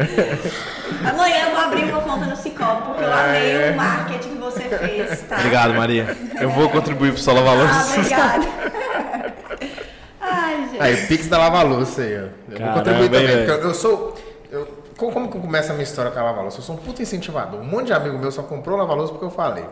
Amanhã 1.08 1.46
eu 1.46 1.50
vou 1.50 1.60
abrir 1.60 1.84
uma 1.84 2.00
conta 2.02 2.26
no 2.26 2.36
Cicobi, 2.36 2.82
porque 2.82 3.04
eu 3.04 3.12
amei 3.12 3.70
o 3.70 3.76
marketing 3.76 4.28
que 4.30 4.38
você 4.38 4.60
fez, 4.62 5.20
tá? 5.22 5.36
Obrigado, 5.36 5.74
Maria. 5.74 6.16
Eu 6.40 6.50
vou 6.50 6.68
contribuir 6.68 7.12
pro 7.12 7.20
Sola 7.20 7.40
Ah, 7.40 7.44
Valores. 7.44 7.96
obrigada. 7.96 8.46
Ai, 10.20 10.68
gente. 10.70 10.82
Aí, 10.82 10.96
Pix 11.06 11.26
da 11.28 11.38
Lava 11.38 11.62
Louça 11.62 12.02
aí, 12.02 12.14
ó. 12.16 12.20
Eu 12.20 12.30
vou 12.48 12.58
Caramba, 12.58 12.74
contribuir 12.74 13.04
hein, 13.04 13.10
também, 13.28 13.36
porque 13.46 13.50
eu, 13.64 13.68
eu 13.68 13.74
sou. 13.74 14.16
eu- 14.50 14.80
como, 14.96 15.12
como 15.12 15.30
que 15.30 15.38
começa 15.38 15.70
a 15.70 15.74
minha 15.74 15.84
história 15.84 16.10
com 16.10 16.18
a 16.18 16.22
Lava 16.22 16.42
Louça? 16.42 16.58
Eu 16.58 16.62
sou 16.62 16.74
um 16.76 16.78
puta 16.78 17.00
incentivador. 17.02 17.60
Um 17.60 17.64
monte 17.64 17.86
de 17.86 17.92
amigo 17.94 18.18
meu 18.18 18.30
só 18.30 18.42
comprou 18.42 18.76
Lava 18.76 18.92
Louça 18.94 19.12
porque 19.12 19.24
eu 19.24 19.30
falei. 19.30 19.64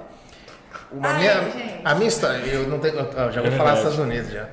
Uma 0.91 1.09
Ai, 1.09 1.19
minha, 1.19 1.51
gente. 1.51 1.81
a 1.85 1.95
minha 1.95 2.09
história, 2.09 2.39
eu 2.47 2.67
não 2.69 2.79
tenho. 2.79 2.97
eu 2.97 3.33
já 3.33 3.43
vou 3.43 3.53
falar 3.53 3.71
dos 3.73 3.79
Estados 3.81 3.99
Unidos 3.99 4.31
já. 4.31 4.49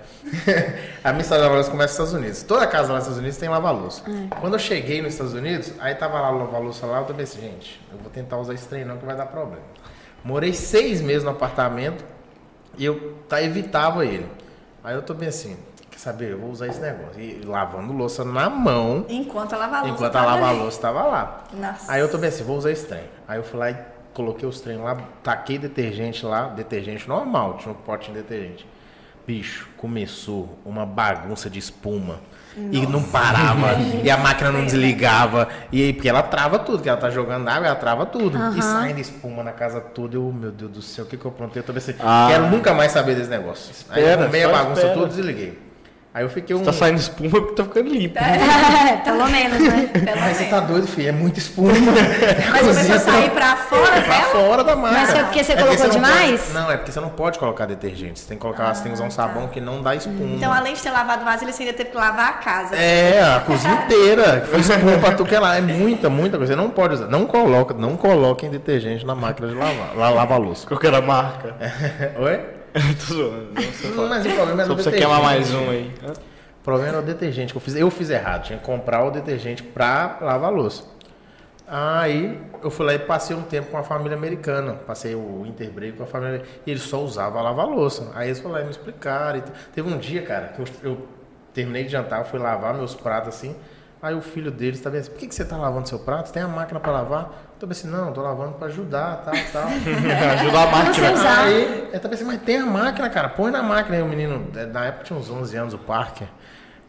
a 1.03 1.12
minha 1.12 1.22
história 1.22 1.44
da 1.44 1.48
Lava 1.48 1.56
Louça 1.56 1.72
começa 1.72 2.02
nos 2.02 2.10
Estados 2.10 2.14
Unidos. 2.14 2.44
Toda 2.44 2.68
casa 2.68 2.90
lá 2.90 2.95
nos 2.95 3.03
Estados 3.03 3.20
Unidos 3.20 3.38
tem 3.38 3.48
Lava 3.49 3.72
Louça. 3.72 4.03
Quando 4.41 4.53
eu 4.53 4.60
cheguei 4.60 5.02
nos 5.02 5.14
Estados 5.14 5.34
Unidos, 5.34 5.72
aí 5.80 5.95
tava 5.95 6.20
lá 6.20 6.32
o 6.32 6.38
Lava 6.40 6.57
Louça 6.57 6.86
lá, 6.86 6.99
eu 6.99 7.06
também 7.06 7.24
assim, 7.24 7.40
gente, 7.41 7.82
eu 7.91 7.98
vou 7.99 8.10
tentar 8.12 8.38
usar 8.38 8.53
esse 8.53 8.68
trem 8.68 8.84
não 8.84 8.98
que 8.98 9.06
vai 9.06 9.16
dar 9.16 9.28
problema. 9.28 9.64
Morei 10.24 10.53
seis 10.53 11.02
meses 11.02 11.24
no 11.24 11.30
apartamento 11.30 12.03
e 12.78 12.84
eu 12.84 13.16
tá, 13.30 13.41
evitava 13.41 14.06
ele. 14.06 14.28
Aí 14.84 14.94
eu 14.95 15.02
tô 15.02 15.14
bem 15.14 15.30
assim, 15.30 15.56
quer 15.90 15.99
saber, 15.99 16.32
eu 16.32 16.38
vou 16.40 16.49
usar 16.49 16.68
esse 16.68 16.80
negócio. 16.82 17.20
E 17.22 17.41
lavando 17.45 17.94
louça 17.94 18.24
na 18.26 18.49
mão, 18.49 19.06
Enquanto 19.07 19.53
a 19.53 19.57
lava 19.57 19.78
louça. 19.82 19.90
enquanto 19.94 20.16
a 20.16 20.26
lava-louça 20.26 20.82
tava 20.82 21.03
lá. 21.03 21.44
Nossa. 21.53 21.91
Aí 21.91 22.02
eu 22.02 22.10
tô 22.12 22.18
bem 22.18 22.28
assim, 22.30 22.44
vou 22.44 22.57
usar 22.57 22.72
esse 22.72 22.86
trem. 22.86 23.03
Aí 23.28 23.38
eu 23.40 23.44
fui 23.44 23.57
lá 23.60 23.72
e 23.72 23.78
coloquei 24.15 24.47
os 24.49 24.59
trem 24.61 24.77
lá, 24.77 24.97
taquei 25.21 25.59
detergente 25.59 26.25
lá, 26.25 26.47
detergente 26.47 27.07
normal, 27.07 27.57
tinha 27.59 27.71
um 27.71 27.75
potinho 27.75 28.15
de 28.15 28.23
detergente. 28.23 28.65
Bicho, 29.27 29.67
começou 29.77 30.57
uma 30.65 30.85
bagunça 30.85 31.49
de 31.49 31.59
espuma. 31.59 32.19
E 32.71 32.87
não 32.87 33.03
parava, 33.03 33.73
e 34.01 34.09
a 34.09 34.15
máquina 34.15 34.49
não 34.49 34.63
desligava, 34.65 35.49
e 35.73 35.83
aí, 35.83 35.91
porque 35.93 36.07
ela 36.07 36.23
trava 36.23 36.57
tudo, 36.57 36.81
que 36.81 36.87
ela 36.87 36.97
tá 36.97 37.09
jogando 37.09 37.45
água, 37.49 37.67
ela 37.67 37.75
trava 37.75 38.05
tudo. 38.05 38.37
E 38.57 38.61
saindo 38.61 38.97
espuma 39.01 39.43
na 39.43 39.51
casa 39.51 39.81
toda, 39.81 40.15
eu, 40.15 40.31
meu 40.31 40.51
Deus 40.53 40.71
do 40.71 40.81
céu, 40.81 41.03
o 41.03 41.07
que 41.07 41.17
que 41.17 41.25
eu 41.25 41.31
aprontei? 41.31 41.61
Eu 41.61 41.65
tô 41.65 41.73
bem 41.73 41.79
assim, 41.79 41.95
Ah. 41.99 42.27
quero 42.29 42.47
nunca 42.49 42.73
mais 42.73 42.93
saber 42.93 43.13
desse 43.15 43.29
negócio. 43.29 43.73
aí 43.89 44.01
eu 44.01 44.07
Espera, 44.07 44.21
arrumei 44.23 44.43
a 44.43 44.47
só 44.47 44.53
bagunça 44.53 44.79
espera. 44.79 44.93
toda, 44.93 45.07
desliguei. 45.07 45.64
Aí 46.15 46.23
eu 46.23 46.29
fiquei 46.29 46.55
um... 46.55 46.63
Tá 46.63 46.71
saindo 46.71 46.97
espuma 46.97 47.29
porque 47.41 47.55
tá 47.55 47.63
ficando 47.65 47.89
limpo. 47.89 48.17
É, 48.17 48.95
pelo 49.03 49.27
menos, 49.27 49.59
né? 49.59 49.89
Pelo 49.93 50.21
Mas 50.21 50.37
você 50.37 50.45
tá 50.45 50.61
doido, 50.61 50.87
filho, 50.87 51.09
é 51.09 51.11
muita 51.11 51.39
espuma. 51.39 51.73
Mas 52.53 52.61
começou 52.67 52.95
a 52.95 52.99
sair 52.99 53.29
pra 53.31 53.57
fora 53.57 54.01
pra 54.01 54.01
dela? 54.01 54.23
fora 54.31 54.63
da 54.63 54.75
máquina. 54.77 55.01
Mas 55.01 55.11
foi 55.11 55.23
porque 55.25 55.43
você 55.43 55.51
É 55.51 55.55
colocou 55.57 55.83
não 55.83 55.89
demais? 55.89 56.41
pode- 56.41 56.53
não, 56.53 56.71
é 56.71 56.77
porque 56.77 56.91
você 56.93 56.99
não 57.01 57.09
pode 57.09 57.37
colocar 57.37 57.65
detergente. 57.65 58.21
Você 58.21 58.27
tem 58.29 58.37
que 58.37 58.41
colocar, 58.41 58.73
você 58.73 58.83
tem 58.83 58.93
que 58.93 58.97
usar 58.97 59.03
um 59.03 59.11
sabão 59.11 59.49
que 59.49 59.59
não 59.59 59.81
dá 59.81 59.93
espuma. 59.93 60.35
Então, 60.37 60.53
além 60.53 60.73
de 60.73 60.81
ter 60.81 60.89
lavado 60.91 61.25
vasilha, 61.25 61.51
você 61.51 61.63
ainda 61.63 61.73
teve 61.75 61.89
que 61.89 61.97
lavar 61.97 62.29
a 62.29 62.33
casa. 62.33 62.77
É, 62.77 63.21
a 63.21 63.41
cozinha 63.41 63.73
inteira. 63.73 64.39
que 64.39 64.47
Foi 64.47 64.59
espuma 64.61 64.97
pra 64.99 65.11
tu 65.15 65.25
que 65.25 65.35
é 65.35 65.39
lá. 65.41 65.57
É 65.57 65.61
muita, 65.61 66.09
muita 66.09 66.37
coisa. 66.37 66.53
Você 66.53 66.57
não 66.57 66.69
pode 66.69 66.93
usar. 66.93 67.07
Não 67.07 67.25
coloca, 67.25 67.73
não 67.73 67.97
coloquem 67.97 68.49
detergente 68.49 69.05
na 69.05 69.15
máquina 69.15 69.49
de 69.49 69.53
lavar. 69.53 69.93
Lá 69.93 70.09
lava 70.11 70.35
a 70.35 70.37
louça. 70.37 70.65
Qual 70.65 70.79
que 70.79 70.87
era 70.87 70.99
a 70.99 71.01
marca? 71.01 71.55
Oi? 72.19 72.39
Tô 73.07 73.14
zoando. 73.14 74.10
Mas 74.10 74.26
o 74.26 74.30
problema 74.30 74.64
é 74.64 74.65
Só 74.65 74.73
do 74.73 74.84
você 74.84 74.91
queimar 74.91 75.22
mais 75.22 75.53
um 75.53 75.69
aí. 75.69 75.93
O 76.60 76.64
problema 76.64 76.89
era 76.89 76.99
o 76.99 77.02
detergente 77.02 77.53
que 77.53 77.57
eu 77.57 77.61
fiz. 77.61 77.76
Eu 77.76 77.89
fiz 77.89 78.10
errado. 78.10 78.43
Tinha 78.43 78.60
que 78.60 78.65
comprar 78.65 79.03
o 79.06 79.11
detergente 79.11 79.64
pra 79.64 80.18
lavar 80.22 80.52
a 80.52 80.53
louça. 80.53 80.84
Aí 81.68 82.39
eu 82.61 82.69
fui 82.69 82.85
lá 82.85 82.93
e 82.93 82.99
passei 82.99 83.35
um 83.35 83.41
tempo 83.41 83.72
com 83.72 83.77
a 83.77 83.84
família 83.84 84.18
americana. 84.18 84.73
Passei 84.73 85.15
o 85.15 85.45
interbreak 85.45 85.97
com 85.97 86.03
a 86.03 86.07
família 86.07 86.43
E 86.65 86.72
eles 86.72 86.84
só 86.84 87.02
usavam 87.02 87.39
a 87.39 87.43
lavar 87.43 87.65
louça. 87.65 88.11
Aí 88.14 88.27
eles 88.27 88.39
foram 88.39 88.56
lá 88.56 88.61
e 88.61 88.65
me 88.65 88.72
explicaram. 88.72 89.41
Teve 89.73 89.89
um 89.89 89.97
dia, 89.97 90.22
cara, 90.22 90.49
que 90.49 90.60
eu, 90.60 90.65
eu 90.84 91.07
terminei 91.53 91.85
de 91.85 91.91
jantar, 91.91 92.26
fui 92.26 92.39
lavar 92.39 92.73
meus 92.73 92.93
pratos 92.93 93.30
assim. 93.30 93.56
Aí 94.02 94.14
o 94.14 94.22
filho 94.22 94.52
deles 94.52 94.81
tá 94.81 94.89
vendo 94.89 95.02
assim, 95.02 95.11
por 95.11 95.19
que, 95.19 95.27
que 95.27 95.34
você 95.34 95.45
tá 95.45 95.57
lavando 95.57 95.88
seu 95.88 95.97
prato? 95.97 96.31
Tem 96.31 96.43
a 96.43 96.47
máquina 96.47 96.80
pra 96.80 96.91
lavar? 96.91 97.55
Eu 97.65 97.69
tô 97.69 97.71
assim, 97.71 97.87
não, 97.87 98.13
tô 98.13 98.21
lavando 98.21 98.53
pra 98.53 98.67
ajudar, 98.67 99.23
tal, 99.25 99.33
tal. 99.51 99.65
Ajuda 100.33 100.59
a 100.59 100.67
máquina. 100.67 101.41
Aí, 101.41 101.89
eu 101.91 101.99
tava 101.99 102.13
assim, 102.13 102.23
mas 102.23 102.39
tem 102.43 102.57
a 102.57 102.65
máquina, 102.65 103.09
cara, 103.09 103.27
põe 103.29 103.51
na 103.51 103.63
máquina. 103.63 103.97
Aí 103.97 104.03
o 104.03 104.05
menino, 104.05 104.47
é, 104.55 104.67
na 104.67 104.85
época 104.85 105.05
tinha 105.05 105.17
uns 105.17 105.31
11 105.31 105.57
anos, 105.57 105.73
o 105.73 105.79
Parker. 105.79 106.27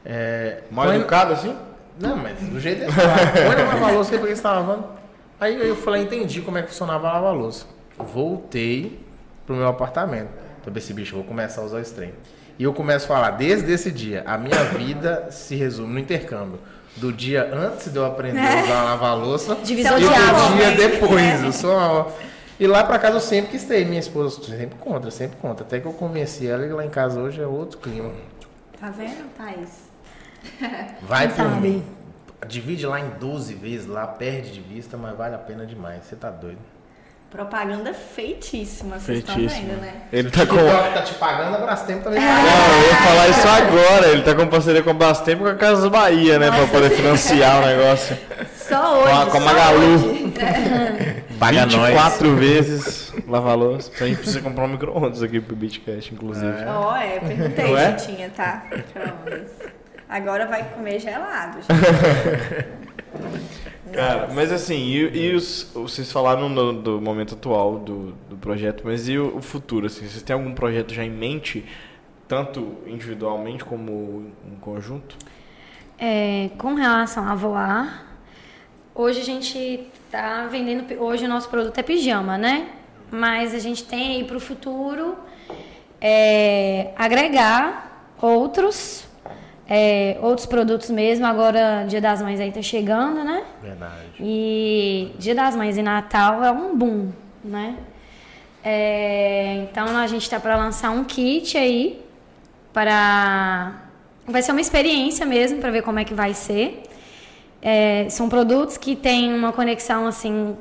É, 0.05 0.65
Mal 0.71 0.85
põe- 0.85 0.97
educado 0.97 1.33
assim? 1.33 1.57
Não, 1.99 2.15
mas 2.15 2.39
do 2.41 2.61
jeito 2.61 2.81
dele. 2.81 2.93
Põe 2.93 3.57
na 3.57 3.73
lava-louça 3.73 4.13
aí, 4.13 4.19
porque 4.19 4.37
você 4.37 4.43
tá 4.43 4.53
lavando. 4.53 4.85
Aí 5.41 5.67
eu 5.67 5.75
falei, 5.77 6.03
entendi 6.03 6.43
como 6.43 6.59
é 6.59 6.63
que 6.63 6.69
funcionava 6.69 7.09
a 7.09 7.13
lava-louça. 7.15 7.65
Voltei 7.99 9.03
pro 9.47 9.57
meu 9.57 9.69
apartamento. 9.69 10.29
Então, 10.61 10.71
esse 10.77 10.93
bicho, 10.93 11.15
eu 11.15 11.21
vou 11.21 11.27
começar 11.27 11.63
a 11.63 11.65
usar 11.65 11.81
esse 11.81 11.95
trem. 11.95 12.13
E 12.59 12.65
eu 12.65 12.75
começo 12.75 13.07
a 13.07 13.09
falar, 13.09 13.31
desde 13.31 13.73
esse 13.73 13.91
dia, 13.91 14.23
a 14.27 14.37
minha 14.37 14.63
vida 14.65 15.29
se 15.31 15.57
resume 15.57 15.95
no 15.95 15.99
intercâmbio. 15.99 16.59
Do 16.97 17.13
dia 17.13 17.51
antes 17.55 17.93
de 17.93 17.99
eu 17.99 18.07
aprender 18.07 18.41
a 18.41 18.63
usar 18.65 18.81
a 18.81 18.85
lava-louça 18.85 19.55
Divisor 19.57 19.99
e 19.99 20.01
de 20.01 20.07
do 20.07 20.15
água. 20.15 20.57
dia 20.57 20.71
depois. 20.73 21.43
Eu 21.43 21.53
sou 21.53 21.77
uma... 21.77 22.09
E 22.59 22.67
lá 22.67 22.83
pra 22.85 22.99
casa 22.99 23.17
eu 23.17 23.21
sempre 23.21 23.51
quis 23.51 23.65
ter. 23.65 23.85
Minha 23.85 24.01
esposa 24.01 24.43
sempre 24.43 24.79
contra, 24.79 25.11
sempre 25.11 25.37
contra. 25.37 25.65
Até 25.65 25.79
que 25.79 25.87
eu 25.87 25.93
convenci 25.93 26.47
ela 26.47 26.65
e 26.65 26.71
lá 26.71 26.85
em 26.85 26.91
casa 26.91 27.21
hoje 27.21 27.41
é 27.43 27.47
outro 27.47 27.79
clima. 27.79 28.11
Tá 28.81 28.89
vendo, 28.91 29.31
Thaís? 29.37 29.87
Vai 31.03 31.29
Quem 31.29 31.37
por 31.37 31.51
sabe? 31.51 31.83
Divide 32.47 32.87
lá 32.87 33.01
em 33.01 33.11
12 33.19 33.55
vezes, 33.55 33.87
lá 33.87 34.07
perde 34.07 34.53
de 34.53 34.61
vista, 34.61 34.97
mas 34.97 35.17
vale 35.17 35.35
a 35.35 35.39
pena 35.39 35.67
demais. 35.67 36.05
Você 36.05 36.17
tá 36.17 36.31
doido. 36.31 36.59
Propaganda 37.31 37.93
feitíssima, 37.93 38.99
vocês 38.99 39.19
estão 39.19 39.35
vendo, 39.35 39.81
né? 39.81 39.93
Ele 40.13 40.31
tá 40.31 40.47
com. 40.47 40.57
TikTok 40.57 40.95
tá 40.95 41.03
te 41.03 41.15
pagando, 41.15 41.57
a 41.57 41.59
Brastemp 41.59 42.03
também 42.03 42.21
tá 42.21 42.27
Não, 42.27 42.35
pagando. 42.37 42.83
eu 42.83 42.89
ia 42.89 42.97
falar 42.97 43.29
isso 43.29 43.49
agora. 43.49 44.07
Ele 44.07 44.23
tá 44.23 44.35
com 44.35 44.47
parceria 44.47 44.83
com 44.83 44.91
a 44.91 44.95
Bastempo 44.95 45.43
com 45.43 45.51
a 45.51 45.55
Casa 45.57 45.91
Bahia, 45.91 46.39
né? 46.39 46.51
Pra 46.51 46.67
poder 46.69 46.91
financiar 46.91 47.63
o 47.63 47.67
negócio. 47.67 48.17
Só 48.57 49.01
hoje. 49.03 49.11
Com 49.13 49.21
a- 49.21 49.27
com 49.27 49.37
a 49.37 49.41
Magalu. 49.41 49.95
hoje. 49.95 50.33
Paga 51.39 51.67
24 51.67 52.37
vezes 52.37 53.13
lavar 53.29 53.57
louça. 53.57 53.91
Então 53.95 54.07
a 54.07 54.09
gente 54.11 54.19
precisa 54.21 54.41
comprar 54.41 54.65
um 54.65 54.69
micro-ondas 54.69 55.23
aqui 55.23 55.39
pro 55.41 55.55
Beatcast, 55.57 56.15
inclusive. 56.15 56.65
Ó, 56.67 56.97
é, 56.97 57.19
perguntei 57.19 57.71
Não 57.71 57.77
é? 57.77 57.99
se 57.99 58.07
tinha, 58.07 58.31
tá? 58.31 58.65
Agora 60.09 60.47
vai 60.47 60.63
comer 60.63 61.01
gelado. 61.01 61.59
gente. 61.61 61.67
Cara, 63.93 64.29
mas 64.35 64.51
assim, 64.53 64.75
e, 64.77 65.29
e 65.31 65.35
os, 65.35 65.71
vocês 65.75 66.11
falaram 66.11 66.49
no- 66.49 66.73
do 66.73 67.01
momento 67.01 67.35
atual 67.35 67.79
do, 67.79 68.13
do 68.29 68.37
projeto, 68.37 68.83
mas 68.85 69.09
e 69.09 69.17
o, 69.19 69.37
o 69.37 69.43
futuro? 69.43 69.87
Assim, 69.87 70.01
vocês 70.07 70.23
têm 70.23 70.35
algum 70.35 70.53
projeto 70.55 70.93
já 70.93 71.05
em 71.05 71.11
mente, 71.11 71.65
tanto 72.29 72.79
individualmente 72.87 73.65
como 73.65 74.33
em 74.51 74.57
conjunto? 74.57 75.17
É, 75.99 76.51
com 76.59 76.75
relação 76.75 77.27
a 77.29 77.35
voar, 77.35 78.07
hoje 78.95 79.21
a 79.21 79.25
gente 79.25 79.89
tá 80.11 80.47
vendendo. 80.47 81.01
Hoje 81.01 81.25
o 81.25 81.29
nosso 81.29 81.49
produto 81.49 81.79
é 81.79 81.83
pijama, 81.83 82.37
né? 82.37 82.69
Mas 83.11 83.55
a 83.55 83.59
gente 83.59 83.85
tem 83.85 84.17
aí 84.17 84.25
para 84.25 84.37
o 84.37 84.41
futuro 84.41 85.17
é, 86.01 86.93
agregar 86.97 88.13
outros, 88.21 89.06
é, 89.69 90.17
outros 90.23 90.47
produtos 90.47 90.91
mesmo. 90.91 91.27
Agora, 91.27 91.85
Dia 91.89 92.01
das 92.01 92.23
Mães 92.23 92.41
aí 92.41 92.53
tá 92.53 92.63
chegando, 92.63 93.25
né? 93.25 93.43
Verdade. 93.63 93.93
E 94.21 95.13
Dia 95.19 95.35
das 95.35 95.57
Mães 95.57 95.77
e 95.77 95.83
Natal 95.83 96.43
é 96.45 96.51
um 96.51 96.77
boom, 96.77 97.11
né? 97.45 97.77
É, 98.63 99.67
então 99.71 99.97
a 99.97 100.07
gente 100.07 100.23
está 100.23 100.41
para 100.41 100.57
lançar 100.57 100.91
um 100.91 101.05
kit 101.05 101.57
aí 101.57 102.05
para 102.73 103.83
vai 104.27 104.43
ser 104.43 104.51
uma 104.51 104.61
experiência 104.61 105.25
mesmo 105.25 105.61
para 105.61 105.71
ver 105.71 105.83
como 105.83 105.99
é 105.99 106.05
que 106.05 106.15
vai 106.15 106.35
ser. 106.35 106.83
É, 107.63 108.09
são 108.11 108.29
produtos 108.29 108.77
que 108.77 108.95
têm 108.95 109.33
uma 109.33 109.53
conexão 109.53 110.07
assim 110.07 110.57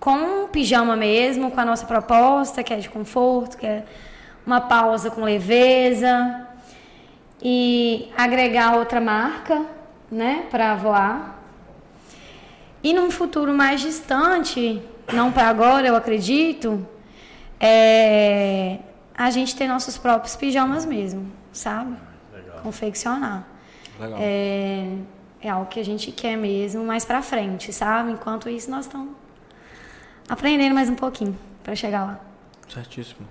com 0.00 0.44
o 0.44 0.48
pijama 0.48 0.96
mesmo, 0.96 1.50
com 1.50 1.60
a 1.60 1.64
nossa 1.64 1.86
proposta, 1.86 2.62
que 2.62 2.72
é 2.72 2.76
de 2.76 2.88
conforto, 2.90 3.56
que 3.56 3.66
é 3.66 3.84
uma 4.44 4.60
pausa 4.60 5.10
com 5.10 5.22
leveza 5.22 6.48
e 7.42 8.10
agregar 8.16 8.76
outra 8.76 9.00
marca, 9.00 9.66
né, 10.10 10.46
para 10.50 10.74
voar. 10.76 11.42
E 12.82 12.92
num 12.92 13.10
futuro 13.10 13.52
mais 13.52 13.80
distante, 13.80 14.80
não 15.12 15.32
para 15.32 15.48
agora, 15.48 15.86
eu 15.86 15.96
acredito, 15.96 16.86
é 17.60 18.78
a 19.14 19.30
gente 19.30 19.54
ter 19.54 19.68
nossos 19.68 19.98
próprios 19.98 20.34
pijamas 20.36 20.84
mesmo, 20.84 21.30
sabe? 21.52 21.96
Confeccionar. 22.62 23.46
Legal. 23.98 24.18
É, 24.20 24.96
é 25.40 25.48
algo 25.48 25.66
que 25.66 25.78
a 25.78 25.84
gente 25.84 26.10
quer 26.12 26.36
mesmo 26.36 26.84
mais 26.84 27.04
pra 27.04 27.22
frente, 27.22 27.72
sabe? 27.72 28.12
Enquanto 28.12 28.48
isso, 28.48 28.70
nós 28.70 28.86
estamos 28.86 29.10
aprendendo 30.28 30.74
mais 30.74 30.88
um 30.88 30.94
pouquinho 30.94 31.38
para 31.62 31.74
chegar 31.74 32.04
lá. 32.04 32.20
Certíssimo. 32.68 33.26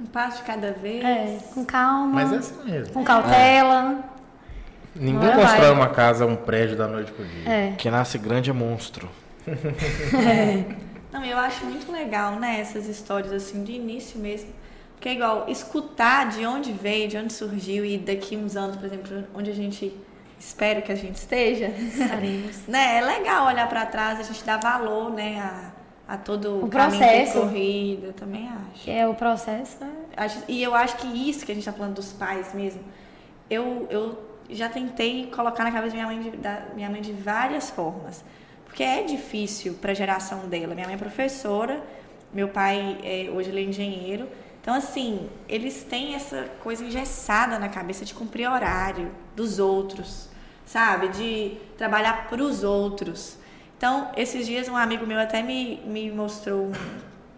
Um 0.00 0.06
passo 0.06 0.38
de 0.38 0.44
cada 0.44 0.72
vez. 0.72 1.04
É, 1.04 1.38
com 1.54 1.64
calma, 1.64 2.06
Mas 2.06 2.32
é 2.32 2.36
assim 2.36 2.64
mesmo. 2.64 2.94
com 2.94 3.04
cautela. 3.04 4.02
Ninguém 4.94 5.28
Agora 5.28 5.46
constrói 5.46 5.68
vai. 5.68 5.70
uma 5.70 5.88
casa, 5.88 6.26
um 6.26 6.36
prédio 6.36 6.76
da 6.76 6.88
noite 6.88 7.12
pro 7.12 7.24
dia. 7.24 7.48
É. 7.48 7.72
Que 7.76 7.90
nasce 7.90 8.18
grande 8.18 8.50
é 8.50 8.52
monstro. 8.52 9.08
Não, 11.12 11.24
eu 11.24 11.38
acho 11.38 11.64
muito 11.66 11.90
legal, 11.90 12.36
né, 12.36 12.60
essas 12.60 12.86
histórias 12.86 13.32
assim, 13.32 13.62
de 13.62 13.72
início 13.72 14.18
mesmo. 14.18 14.50
Porque 14.94 15.08
é 15.08 15.12
igual, 15.14 15.46
escutar 15.48 16.28
de 16.28 16.46
onde 16.46 16.72
veio, 16.72 17.08
de 17.08 17.16
onde 17.16 17.32
surgiu 17.32 17.84
e 17.84 17.98
daqui 17.98 18.36
uns 18.36 18.56
anos, 18.56 18.76
por 18.76 18.86
exemplo, 18.86 19.24
onde 19.34 19.50
a 19.50 19.54
gente 19.54 19.94
espera 20.38 20.80
que 20.80 20.92
a 20.92 20.94
gente 20.94 21.16
esteja. 21.16 21.66
Estaremos. 21.66 22.64
né, 22.68 22.98
é 22.98 23.00
legal 23.00 23.46
olhar 23.46 23.68
pra 23.68 23.86
trás, 23.86 24.20
a 24.20 24.22
gente 24.22 24.44
dá 24.44 24.56
valor, 24.56 25.10
né, 25.10 25.40
a, 25.40 25.69
a 26.10 26.16
todo 26.16 26.64
O 26.64 26.68
processo. 26.68 27.32
percorrido, 27.34 28.06
eu 28.06 28.12
também 28.12 28.48
acho. 28.48 28.90
É 28.90 29.06
o 29.06 29.14
processo. 29.14 29.76
é- 29.84 30.24
Acho- 30.24 30.42
E 30.48 30.62
eu 30.62 30.74
acho 30.74 30.96
que 30.96 31.06
isso 31.06 31.46
que 31.46 31.52
a 31.52 31.54
gente 31.54 31.64
tá 31.64 31.72
falando 31.72 31.94
dos 31.94 32.12
pais 32.12 32.52
mesmo, 32.52 32.80
eu, 33.48 33.86
eu 33.90 34.18
já 34.50 34.68
tentei 34.68 35.26
colocar 35.26 35.62
na 35.64 35.70
cabeça 35.70 35.96
da 35.96 36.02
minha 36.02 36.06
mãe 36.06 36.30
de, 36.30 36.36
da 36.36 36.62
minha 36.74 36.90
mãe 36.90 37.00
de 37.00 37.12
várias 37.12 37.70
formas. 37.70 38.24
Porque 38.64 38.82
é 38.82 39.02
difícil 39.02 39.74
para 39.80 39.92
a 39.92 39.94
geração 39.94 40.48
dela. 40.48 40.74
Minha 40.74 40.86
mãe 40.86 40.94
é 40.94 40.98
professora, 40.98 41.80
meu 42.32 42.48
pai 42.48 42.98
é, 43.02 43.30
hoje 43.32 43.48
ele 43.50 43.60
é 43.60 43.64
engenheiro. 43.64 44.28
Então, 44.60 44.74
assim, 44.74 45.28
eles 45.48 45.84
têm 45.84 46.14
essa 46.14 46.44
coisa 46.62 46.84
engessada 46.84 47.58
na 47.58 47.68
cabeça 47.68 48.04
de 48.04 48.12
cumprir 48.14 48.48
horário 48.50 49.10
dos 49.34 49.58
outros, 49.58 50.28
sabe? 50.66 51.08
De 51.08 51.56
trabalhar 51.78 52.28
para 52.28 52.42
os 52.42 52.62
outros. 52.62 53.38
Então, 53.80 54.10
esses 54.14 54.46
dias 54.46 54.68
um 54.68 54.76
amigo 54.76 55.06
meu 55.06 55.18
até 55.18 55.42
me, 55.42 55.80
me 55.86 56.10
mostrou 56.10 56.70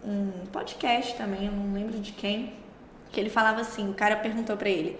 um, 0.03 0.29
podcast 0.51 1.15
também, 1.15 1.45
eu 1.45 1.53
não 1.53 1.73
lembro 1.73 1.97
de 1.97 2.11
quem, 2.11 2.51
que 3.13 3.17
ele 3.17 3.29
falava 3.29 3.61
assim, 3.61 3.89
o 3.89 3.93
cara 3.93 4.17
perguntou 4.17 4.57
pra 4.57 4.67
ele, 4.67 4.99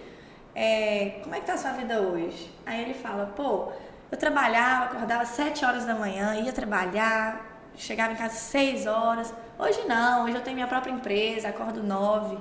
é, 0.54 1.20
como 1.22 1.34
é 1.34 1.40
que 1.40 1.46
tá 1.46 1.52
a 1.52 1.58
sua 1.58 1.72
vida 1.72 2.00
hoje? 2.00 2.50
Aí 2.64 2.80
ele 2.80 2.94
fala, 2.94 3.26
pô, 3.36 3.70
eu 4.10 4.16
trabalhava, 4.16 4.86
acordava 4.86 5.26
7 5.26 5.66
horas 5.66 5.84
da 5.84 5.94
manhã, 5.94 6.34
ia 6.36 6.50
trabalhar, 6.50 7.60
chegava 7.76 8.14
em 8.14 8.16
casa 8.16 8.36
6 8.36 8.86
horas. 8.86 9.34
Hoje 9.58 9.82
não, 9.86 10.24
hoje 10.24 10.36
eu 10.36 10.40
tenho 10.40 10.54
minha 10.54 10.66
própria 10.66 10.92
empresa, 10.92 11.48
acordo 11.48 11.82
9, 11.82 12.38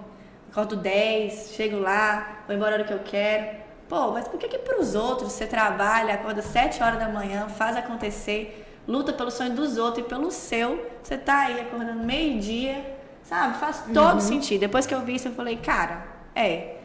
acordo 0.50 0.78
10, 0.78 1.52
chego 1.58 1.78
lá, 1.78 2.38
vou 2.48 2.56
embora 2.56 2.72
a 2.72 2.74
hora 2.76 2.84
que 2.86 2.94
eu 2.94 3.00
quero. 3.00 3.64
Pô, 3.90 4.12
mas 4.12 4.30
por 4.30 4.40
que 4.40 4.48
que 4.48 4.60
pros 4.60 4.96
outros 4.96 5.34
você 5.34 5.46
trabalha, 5.46 6.14
acorda 6.14 6.42
7 6.42 6.82
horas 6.82 7.00
da 7.00 7.10
manhã, 7.10 7.50
faz 7.50 7.76
acontecer, 7.76 8.63
luta 8.88 9.14
pelo 9.14 9.32
sonho 9.32 9.54
dos 9.54 9.78
outros 9.78 10.06
e 10.06 10.10
pelo 10.10 10.32
seu, 10.32 10.92
você 11.02 11.18
tá 11.18 11.42
aí 11.42 11.62
acordando 11.62 12.04
meio-dia, 12.04 12.98
sabe? 13.24 13.58
Faz 13.58 13.84
todo 13.94 14.20
sentido. 14.20 14.62
Depois 14.62 14.86
que 14.86 14.94
eu 14.94 15.02
vi 15.02 15.16
isso, 15.16 15.28
eu 15.28 15.34
falei, 15.34 15.58
cara, 15.58 16.06
é, 16.36 16.78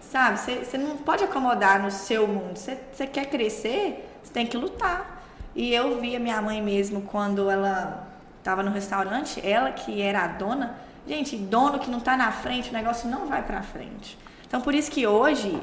Sabe? 0.00 0.38
Você 0.38 0.64
você 0.64 0.78
não 0.78 0.96
pode 0.96 1.22
acomodar 1.22 1.82
no 1.82 1.90
seu 1.90 2.26
mundo. 2.26 2.56
Você 2.56 3.06
quer 3.06 3.26
crescer, 3.26 4.08
você 4.22 4.32
tem 4.32 4.46
que 4.46 4.56
lutar. 4.56 5.22
E 5.54 5.74
eu 5.74 6.00
vi 6.00 6.16
a 6.16 6.20
minha 6.20 6.40
mãe 6.40 6.62
mesmo 6.62 7.02
quando 7.02 7.50
ela 7.50 8.06
estava 8.38 8.62
no 8.62 8.70
restaurante, 8.70 9.40
ela 9.46 9.70
que 9.72 10.00
era 10.00 10.24
a 10.24 10.26
dona. 10.28 10.78
Gente, 11.06 11.36
dono 11.36 11.78
que 11.78 11.90
não 11.90 11.98
está 11.98 12.16
na 12.16 12.30
frente, 12.32 12.70
o 12.70 12.72
negócio 12.72 13.08
não 13.08 13.26
vai 13.26 13.42
para 13.42 13.62
frente. 13.62 14.18
Então, 14.46 14.60
por 14.60 14.74
isso 14.74 14.90
que 14.90 15.06
hoje, 15.06 15.60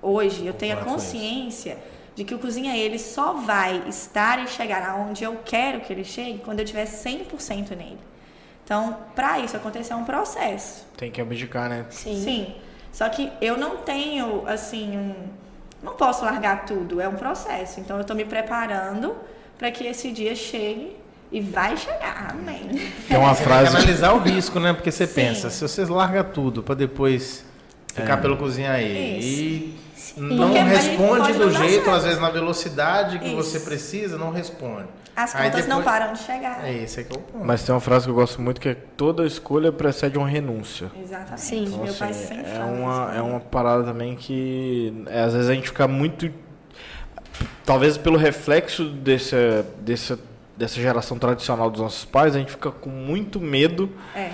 hoje 0.00 0.46
eu 0.46 0.52
tenho 0.52 0.78
a 0.78 0.84
consciência 0.84 1.78
de 2.20 2.24
que 2.24 2.34
o 2.34 2.38
Cozinha 2.38 2.76
Ele 2.76 2.98
só 2.98 3.32
vai 3.32 3.82
estar 3.88 4.44
e 4.44 4.46
chegar 4.46 4.86
aonde 4.86 5.24
eu 5.24 5.40
quero 5.42 5.80
que 5.80 5.90
ele 5.90 6.04
chegue 6.04 6.38
quando 6.44 6.60
eu 6.60 6.66
tiver 6.66 6.84
100% 6.84 7.70
nele. 7.70 7.98
Então, 8.62 8.94
para 9.16 9.38
isso 9.38 9.56
acontecer 9.56 9.94
é 9.94 9.96
um 9.96 10.04
processo. 10.04 10.86
Tem 10.98 11.10
que 11.10 11.18
abdicar, 11.18 11.70
né? 11.70 11.86
Sim. 11.88 12.54
Só 12.92 13.08
que 13.08 13.32
eu 13.40 13.56
não 13.56 13.78
tenho, 13.78 14.46
assim, 14.46 14.98
um... 14.98 15.14
não 15.82 15.94
posso 15.94 16.22
largar 16.22 16.66
tudo, 16.66 17.00
é 17.00 17.08
um 17.08 17.14
processo. 17.14 17.80
Então 17.80 17.96
eu 17.96 18.04
tô 18.04 18.14
me 18.14 18.26
preparando 18.26 19.16
para 19.56 19.70
que 19.70 19.86
esse 19.86 20.12
dia 20.12 20.34
chegue 20.36 20.94
e 21.32 21.40
vai 21.40 21.74
chegar. 21.74 22.32
Amém. 22.32 22.92
Tem 23.08 23.16
uma 23.16 23.34
Você 23.34 23.44
tem 23.44 23.52
que 23.52 23.60
frase. 23.60 23.76
analisar 23.78 24.12
o 24.12 24.18
risco, 24.18 24.60
né? 24.60 24.74
Porque 24.74 24.92
você 24.92 25.06
Sim. 25.06 25.14
pensa, 25.14 25.48
se 25.48 25.62
você 25.62 25.86
larga 25.86 26.22
tudo 26.22 26.62
pra 26.62 26.74
depois 26.74 27.46
ficar 27.94 28.18
pelo 28.18 28.36
cozinhar 28.36 28.74
aí 28.74 29.20
e 29.22 29.89
não 30.16 30.46
Porque 30.48 30.58
responde 30.60 31.32
do 31.32 31.46
não 31.46 31.50
jeito, 31.52 31.84
certo. 31.84 31.90
às 31.90 32.04
vezes 32.04 32.20
na 32.20 32.30
velocidade 32.30 33.18
que 33.18 33.26
Isso. 33.26 33.36
você 33.36 33.60
precisa, 33.60 34.16
não 34.18 34.30
responde. 34.32 34.86
As 35.16 35.34
Aí 35.34 35.50
contas 35.50 35.66
não 35.66 35.78
depois- 35.78 35.98
param 35.98 36.12
de 36.14 36.18
chegar. 36.20 36.64
É 36.66 36.72
esse 36.72 37.00
aqui 37.00 37.14
é 37.14 37.18
o 37.18 37.22
ponto. 37.22 37.44
Mas 37.44 37.62
tem 37.62 37.74
uma 37.74 37.80
frase 37.80 38.04
que 38.04 38.10
eu 38.10 38.14
gosto 38.14 38.40
muito 38.40 38.60
que 38.60 38.68
é 38.70 38.74
toda 38.96 39.26
escolha 39.26 39.70
precede 39.72 40.16
uma 40.16 40.26
renúncia. 40.28 40.90
Exatamente. 41.02 41.40
Sim. 41.40 41.68
Meu 41.68 41.84
Então, 41.84 41.94
pai 41.94 42.10
assim, 42.10 42.26
sempre 42.28 42.50
é 42.50 42.54
fala 42.54 42.70
uma, 42.70 43.08
isso. 43.10 43.18
é 43.18 43.22
uma 43.22 43.40
parada 43.40 43.84
também 43.84 44.16
que 44.16 45.04
é, 45.08 45.20
às 45.22 45.32
vezes 45.34 45.48
a 45.50 45.54
gente 45.54 45.68
fica 45.68 45.86
muito. 45.88 46.30
Talvez 47.64 47.96
pelo 47.96 48.16
reflexo 48.16 48.84
desse, 48.84 49.34
desse, 49.80 50.18
dessa 50.56 50.80
geração 50.80 51.18
tradicional 51.18 51.70
dos 51.70 51.80
nossos 51.80 52.04
pais, 52.04 52.34
a 52.34 52.38
gente 52.38 52.52
fica 52.52 52.70
com 52.70 52.90
muito 52.90 53.40
medo 53.40 53.90
É. 54.14 54.30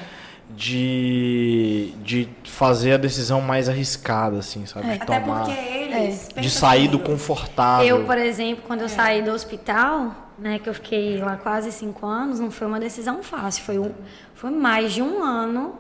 de, 0.51 1.93
de 2.03 2.29
fazer 2.45 2.93
a 2.93 2.97
decisão 2.97 3.41
mais 3.41 3.69
arriscada, 3.69 4.39
assim, 4.39 4.65
sabe? 4.67 4.87
De 4.87 5.03
Até 5.03 5.21
tomar. 5.21 5.45
porque 5.45 5.59
eles 5.59 6.29
De 6.29 6.35
pensam 6.35 6.51
sair 6.51 6.89
do 6.89 6.99
confortável. 6.99 7.87
Eu, 7.87 8.05
por 8.05 8.17
exemplo, 8.19 8.65
quando 8.67 8.83
eu 8.83 8.89
saí 8.89 9.23
do 9.23 9.33
hospital, 9.33 10.15
né, 10.39 10.59
que 10.59 10.69
eu 10.69 10.75
fiquei 10.75 11.19
lá 11.19 11.37
quase 11.37 11.73
cinco 11.73 12.07
anos, 12.07 12.39
não 12.39 12.51
foi 12.51 12.67
uma 12.67 12.79
decisão 12.79 13.23
fácil. 13.23 13.65
Foi, 13.65 13.79
um, 13.79 13.93
foi 14.35 14.51
mais 14.51 14.93
de 14.93 15.03
um 15.03 15.23
ano 15.23 15.75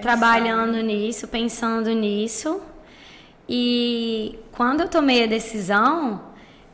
trabalhando 0.00 0.82
nisso, 0.82 1.28
pensando 1.28 1.90
nisso. 1.90 2.60
E 3.48 4.38
quando 4.52 4.82
eu 4.82 4.88
tomei 4.88 5.24
a 5.24 5.26
decisão, 5.26 6.20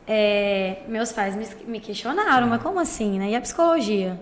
é, 0.07 0.77
meus 0.87 1.11
pais 1.11 1.35
me, 1.35 1.47
me 1.65 1.79
questionaram, 1.79 2.47
mas 2.47 2.61
como 2.61 2.79
assim, 2.79 3.19
né? 3.19 3.31
E 3.31 3.35
a 3.35 3.41
psicologia? 3.41 4.19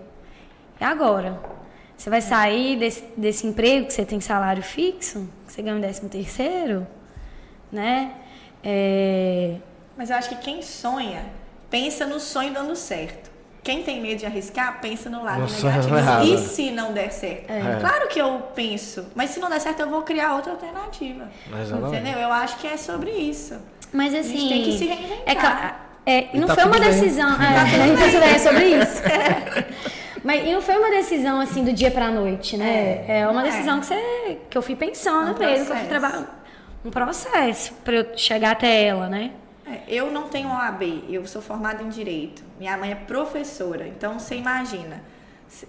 E 0.80 0.84
agora? 0.84 1.55
Você 1.96 2.10
vai 2.10 2.20
sair 2.20 2.76
desse, 2.78 3.04
desse 3.16 3.46
emprego 3.46 3.86
que 3.86 3.92
você 3.92 4.04
tem 4.04 4.20
salário 4.20 4.62
fixo, 4.62 5.28
que 5.46 5.52
você 5.52 5.62
ganha 5.62 5.76
um 5.76 5.80
décimo 5.80 6.08
terceiro, 6.08 6.86
né? 7.72 8.12
É, 8.62 9.56
Mas 9.96 10.10
eu 10.10 10.16
acho 10.16 10.28
que 10.28 10.36
quem 10.36 10.60
sonha, 10.62 11.24
pensa 11.70 12.06
no 12.06 12.20
sonho 12.20 12.52
dando 12.52 12.74
certo. 12.76 13.30
Quem 13.62 13.82
tem 13.82 14.00
medo 14.00 14.18
de 14.20 14.26
arriscar, 14.26 14.80
pensa 14.80 15.10
no 15.10 15.24
lado 15.24 15.40
No 15.40 15.48
sonho 15.48 15.72
negativo. 15.72 15.98
errado. 15.98 16.24
E 16.24 16.38
se 16.38 16.70
não 16.70 16.92
der 16.92 17.10
certo? 17.10 17.50
É. 17.50 17.78
Claro 17.80 18.08
que 18.08 18.20
eu 18.20 18.40
penso, 18.54 19.06
mas 19.14 19.30
se 19.30 19.40
não 19.40 19.48
der 19.48 19.60
certo, 19.60 19.80
eu 19.80 19.88
vou 19.88 20.02
criar 20.02 20.34
outra 20.36 20.52
alternativa. 20.52 21.28
Exatamente. 21.60 21.96
Entendeu? 21.96 22.20
Eu 22.20 22.32
acho 22.32 22.58
que 22.58 22.66
é 22.68 22.76
sobre 22.76 23.10
isso. 23.10 23.56
Mas 23.92 24.14
assim. 24.14 24.36
gente 24.38 24.48
tem 24.48 24.62
que 24.64 24.78
se 24.78 24.84
reinventar. 24.86 25.80
É, 26.06 26.18
é, 26.18 26.30
e 26.32 26.38
não 26.38 26.46
tá 26.46 26.54
foi 26.54 26.64
uma 26.64 26.74
tudo 26.74 26.84
bem. 26.84 26.92
decisão. 26.92 27.28
É, 27.42 27.96
você 27.96 28.16
é 28.18 28.38
sobre 28.38 28.64
isso. 28.66 29.02
Mas 30.24 30.46
e 30.46 30.52
não 30.52 30.60
foi 30.62 30.76
uma 30.76 30.90
decisão 30.90 31.40
assim 31.40 31.64
do 31.64 31.72
dia 31.72 31.90
pra 31.90 32.10
noite, 32.10 32.56
né? 32.56 33.04
É, 33.08 33.24
uma 33.26 33.34
não 33.34 33.40
é. 33.40 33.44
decisão 33.50 33.80
que, 33.80 33.86
você, 33.86 34.38
que 34.50 34.56
eu 34.58 34.62
fui 34.62 34.76
pensando 34.76 35.34
Um 35.34 35.38
mesmo, 35.38 35.66
que 35.66 35.72
eu 35.72 35.76
fui 35.76 35.86
processo. 35.86 35.88
trabalhando. 35.88 36.28
Um 36.84 36.90
processo 36.90 37.74
pra 37.84 37.94
eu 37.94 38.16
chegar 38.18 38.52
até 38.52 38.84
ela, 38.84 39.08
né? 39.08 39.32
É, 39.66 39.80
Eu 39.88 40.10
não 40.12 40.28
tenho 40.28 40.48
OAB, 40.48 41.04
eu 41.10 41.26
sou 41.26 41.42
formada 41.42 41.82
em 41.82 41.88
Direito. 41.88 42.42
Minha 42.58 42.76
mãe 42.76 42.92
é 42.92 42.94
professora, 42.94 43.86
então 43.86 44.18
você 44.18 44.36
imagina. 44.36 45.02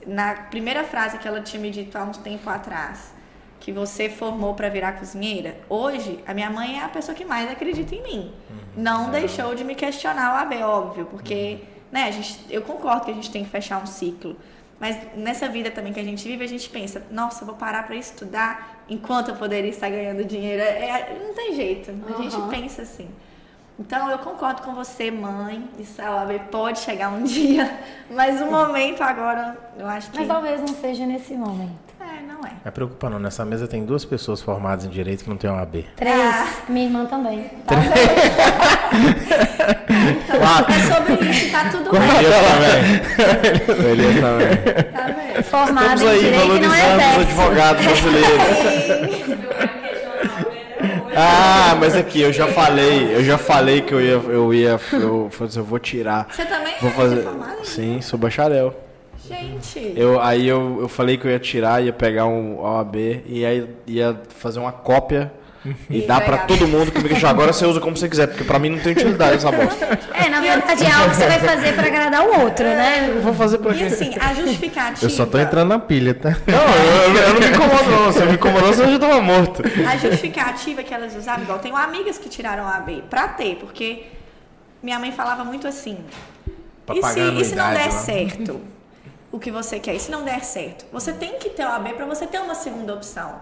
Na 0.06 0.34
primeira 0.34 0.84
frase 0.84 1.18
que 1.18 1.28
ela 1.28 1.41
tinha 1.41 1.61
me 1.61 1.69
dito 1.72 1.98
há 1.98 2.03
um 2.03 2.11
tempo 2.11 2.48
atrás, 2.49 3.14
que 3.60 3.72
você 3.72 4.07
formou 4.10 4.53
para 4.53 4.69
virar 4.69 4.94
cozinheira, 4.94 5.57
hoje 5.68 6.24
a 6.28 6.34
minha 6.34 6.49
mãe 6.49 6.80
é 6.80 6.84
a 6.84 6.90
pessoa 6.90 7.15
que 7.15 7.26
mais 7.26 7.49
acredita 7.49 7.95
em 7.95 8.03
mim. 8.03 8.34
Não 8.76 9.10
deixou 9.10 9.56
de 9.56 9.64
me 9.64 9.74
questionar 9.76 10.34
o 10.34 10.36
OAB, 10.38 10.61
óbvio, 10.64 11.06
porque 11.06 11.60
né, 11.92 12.04
a 12.04 12.12
gente, 12.12 12.40
eu 12.50 12.62
concordo 12.62 13.06
que 13.06 13.12
a 13.12 13.14
gente 13.14 13.32
tem 13.32 13.44
que 13.44 13.50
fechar 13.50 13.82
um 13.82 13.86
ciclo. 13.86 14.36
Mas 14.80 14.96
nessa 15.16 15.48
vida 15.48 15.72
também 15.72 15.92
que 15.92 16.00
a 16.00 16.04
gente 16.04 16.28
vive, 16.28 16.44
a 16.44 16.48
gente 16.48 16.70
pensa, 16.70 17.02
nossa, 17.10 17.42
eu 17.42 17.48
vou 17.48 17.56
parar 17.56 17.84
para 17.88 17.96
estudar 17.96 18.84
enquanto 18.88 19.30
eu 19.30 19.36
poderia 19.36 19.70
estar 19.70 19.90
ganhando 19.90 20.24
dinheiro. 20.24 20.62
É, 20.62 21.18
não 21.26 21.34
tem 21.34 21.56
jeito, 21.56 21.92
a 21.92 22.22
gente 22.22 22.38
pensa 22.50 22.84
assim. 22.84 23.10
Então 23.80 24.10
eu 24.10 24.18
concordo 24.20 24.62
com 24.64 24.74
você, 24.74 25.12
mãe. 25.12 25.68
Isso 25.78 26.02
a 26.02 26.16
OAB 26.16 26.40
pode 26.52 26.80
chegar 26.80 27.10
um 27.10 27.24
dia, 27.26 27.80
mas 28.10 28.42
o 28.42 28.46
momento 28.46 29.02
agora, 29.02 29.58
eu 29.78 29.88
acho 29.88 30.12
que. 30.12 30.18
Mas 30.18 30.28
talvez 30.28 30.62
não 30.62 30.68
seja 30.68 31.06
nesse 31.06 31.34
momento. 31.34 31.87
É, 32.28 32.34
não 32.34 32.40
é. 32.40 32.49
Não 32.52 32.52
é 32.66 32.72
preocupa 32.72 33.10
não, 33.10 33.20
nessa 33.20 33.45
mesa 33.45 33.68
tem 33.68 33.86
duas 33.86 34.04
pessoas 34.04 34.41
formadas 34.41 34.86
em 34.86 34.90
Direito 34.90 35.24
que 35.24 35.30
não 35.30 35.38
tem 35.38 35.49
OAB. 35.49 35.86
Três. 35.95 36.20
Ah. 36.20 36.48
Minha 36.68 36.86
irmã 36.88 37.06
também. 37.06 37.45
É 40.08 40.94
sobre 40.94 41.30
isso, 41.30 41.52
tá 41.52 41.70
tudo 41.70 41.91
bem. 41.91 42.02
Beleza 43.82 44.22
também. 44.22 44.84
Tá 44.91 45.08
vendo? 45.08 45.44
Formada 45.44 45.94
Estamos 45.95 46.04
em 46.04 46.08
aí 46.08 46.20
direito 46.20 46.45
e 46.45 46.60
não 46.60 46.70
valorizando 46.70 46.95
os 46.95 47.02
exerce. 47.04 47.22
advogados 47.22 47.86
brasileiros. 47.86 49.38
Ah, 51.20 51.76
mas 51.80 51.95
aqui 51.95 52.22
eu 52.22 52.32
já 52.32 52.45
falei, 52.48 53.16
eu 53.16 53.24
já 53.24 53.40
falei 53.40 53.82
que 53.82 53.91
eu 53.91 53.99
ia, 53.99 54.12
eu 54.12 54.54
ia, 54.54 54.80
eu, 54.94 55.32
eu 55.56 55.64
vou 55.64 55.80
tirar. 55.80 56.28
Você 56.30 56.45
também 56.45 56.76
Vou 56.80 56.91
é 56.91 56.94
fazer. 56.94 57.24
formada? 57.24 57.64
Sim, 57.64 57.99
sou 58.02 58.20
bacharel. 58.20 58.87
Gente. 59.28 59.94
Eu, 59.95 60.22
aí 60.22 60.48
eu, 60.48 60.78
eu 60.82 60.88
falei 60.88 61.18
que 61.18 61.26
eu 61.28 61.32
ia 61.32 61.40
tirar, 61.40 61.84
ia 61.84 61.94
pegar 61.94 62.26
um 62.26 62.60
OAB 62.60 62.95
e 63.26 63.45
aí 63.45 63.68
ia 63.86 64.20
fazer 64.30 64.60
uma 64.60 64.72
cópia 64.72 65.32
E 65.90 66.02
dá 66.04 66.22
pra 66.22 66.38
pegar. 66.38 66.48
todo 66.48 66.68
mundo 66.68 66.91
que 66.91 67.26
agora 67.26 67.52
você 67.52 67.66
usa 67.66 67.80
como 67.82 67.98
você 67.98 68.08
quiser, 68.08 68.28
porque 68.28 68.44
pra 68.44 68.58
mim 68.58 68.70
não 68.70 68.80
tem 68.80 68.94
utilidade 68.94 69.36
essa 69.36 69.52
bosta. 69.52 69.99
É, 70.14 70.30
na 70.30 70.40
verdade 70.40 70.84
é 70.84 70.91
algo 70.91 71.10
que 71.10 71.16
você 71.18 71.28
vai 71.28 71.40
fazer 71.40 71.74
pra 71.74 71.88
agradar 71.88 72.26
o 72.26 72.41
outro, 72.41 72.64
né? 72.64 73.10
Eu 73.10 73.22
vou 73.22 73.34
fazer 73.34 73.58
pra 73.58 73.74
E 73.74 73.78
quê? 73.80 73.84
assim, 73.86 74.14
a 74.20 74.34
justificativa. 74.34 75.06
Eu 75.06 75.10
só 75.10 75.26
tô 75.26 75.38
entrando 75.38 75.68
na 75.70 75.80
pilha, 75.80 76.14
tá? 76.14 76.30
Não, 76.48 76.58
eu, 76.58 77.22
eu 77.22 77.34
não 77.34 77.40
me 77.41 77.48
incomodo 77.48 77.90
não. 77.90 78.12
Se 78.14 78.20
eu 78.20 78.28
me 78.28 78.34
incomodou, 78.36 78.68
você 78.74 78.88
já 78.88 78.99
tava 78.99 79.22
morto. 79.22 79.62
A 79.86 79.98
justificativa 79.98 80.84
que 80.84 80.94
elas 80.94 81.16
usavam, 81.16 81.44
igual 81.44 81.60
tenho 81.60 81.76
amigas 81.76 82.18
que 82.18 82.30
tiraram 82.30 82.66
a 82.66 82.78
AB 82.78 83.04
pra 83.10 83.28
ter, 83.30 83.56
porque 83.58 84.04
minha 84.82 84.99
mãe 84.99 85.12
falava 85.12 85.44
muito 85.44 85.68
assim. 85.68 85.98
Pra 86.86 86.95
e 86.95 87.02
pagar 87.02 87.14
se, 87.14 87.20
a 87.20 87.34
e 87.34 87.44
se 87.45 87.56
não 87.56 87.64
der 87.66 87.82
anuidade 87.82 87.95
lá?" 87.95 88.02
certo 88.02 88.62
o 89.38 89.40
que 89.40 89.52
você 89.52 89.80
quer? 89.80 89.96
E 89.96 90.00
se 90.00 90.12
não 90.12 90.24
der 90.24 90.44
certo? 90.44 90.86
Você 90.92 91.14
tem 91.14 91.38
que 91.40 91.50
ter 91.50 91.64
o 91.64 91.70
AB 91.70 91.94
pra 91.94 92.06
você 92.06 92.26
ter 92.28 92.40
uma 92.40 92.56
segunda 92.56 92.94
opção. 92.94 93.36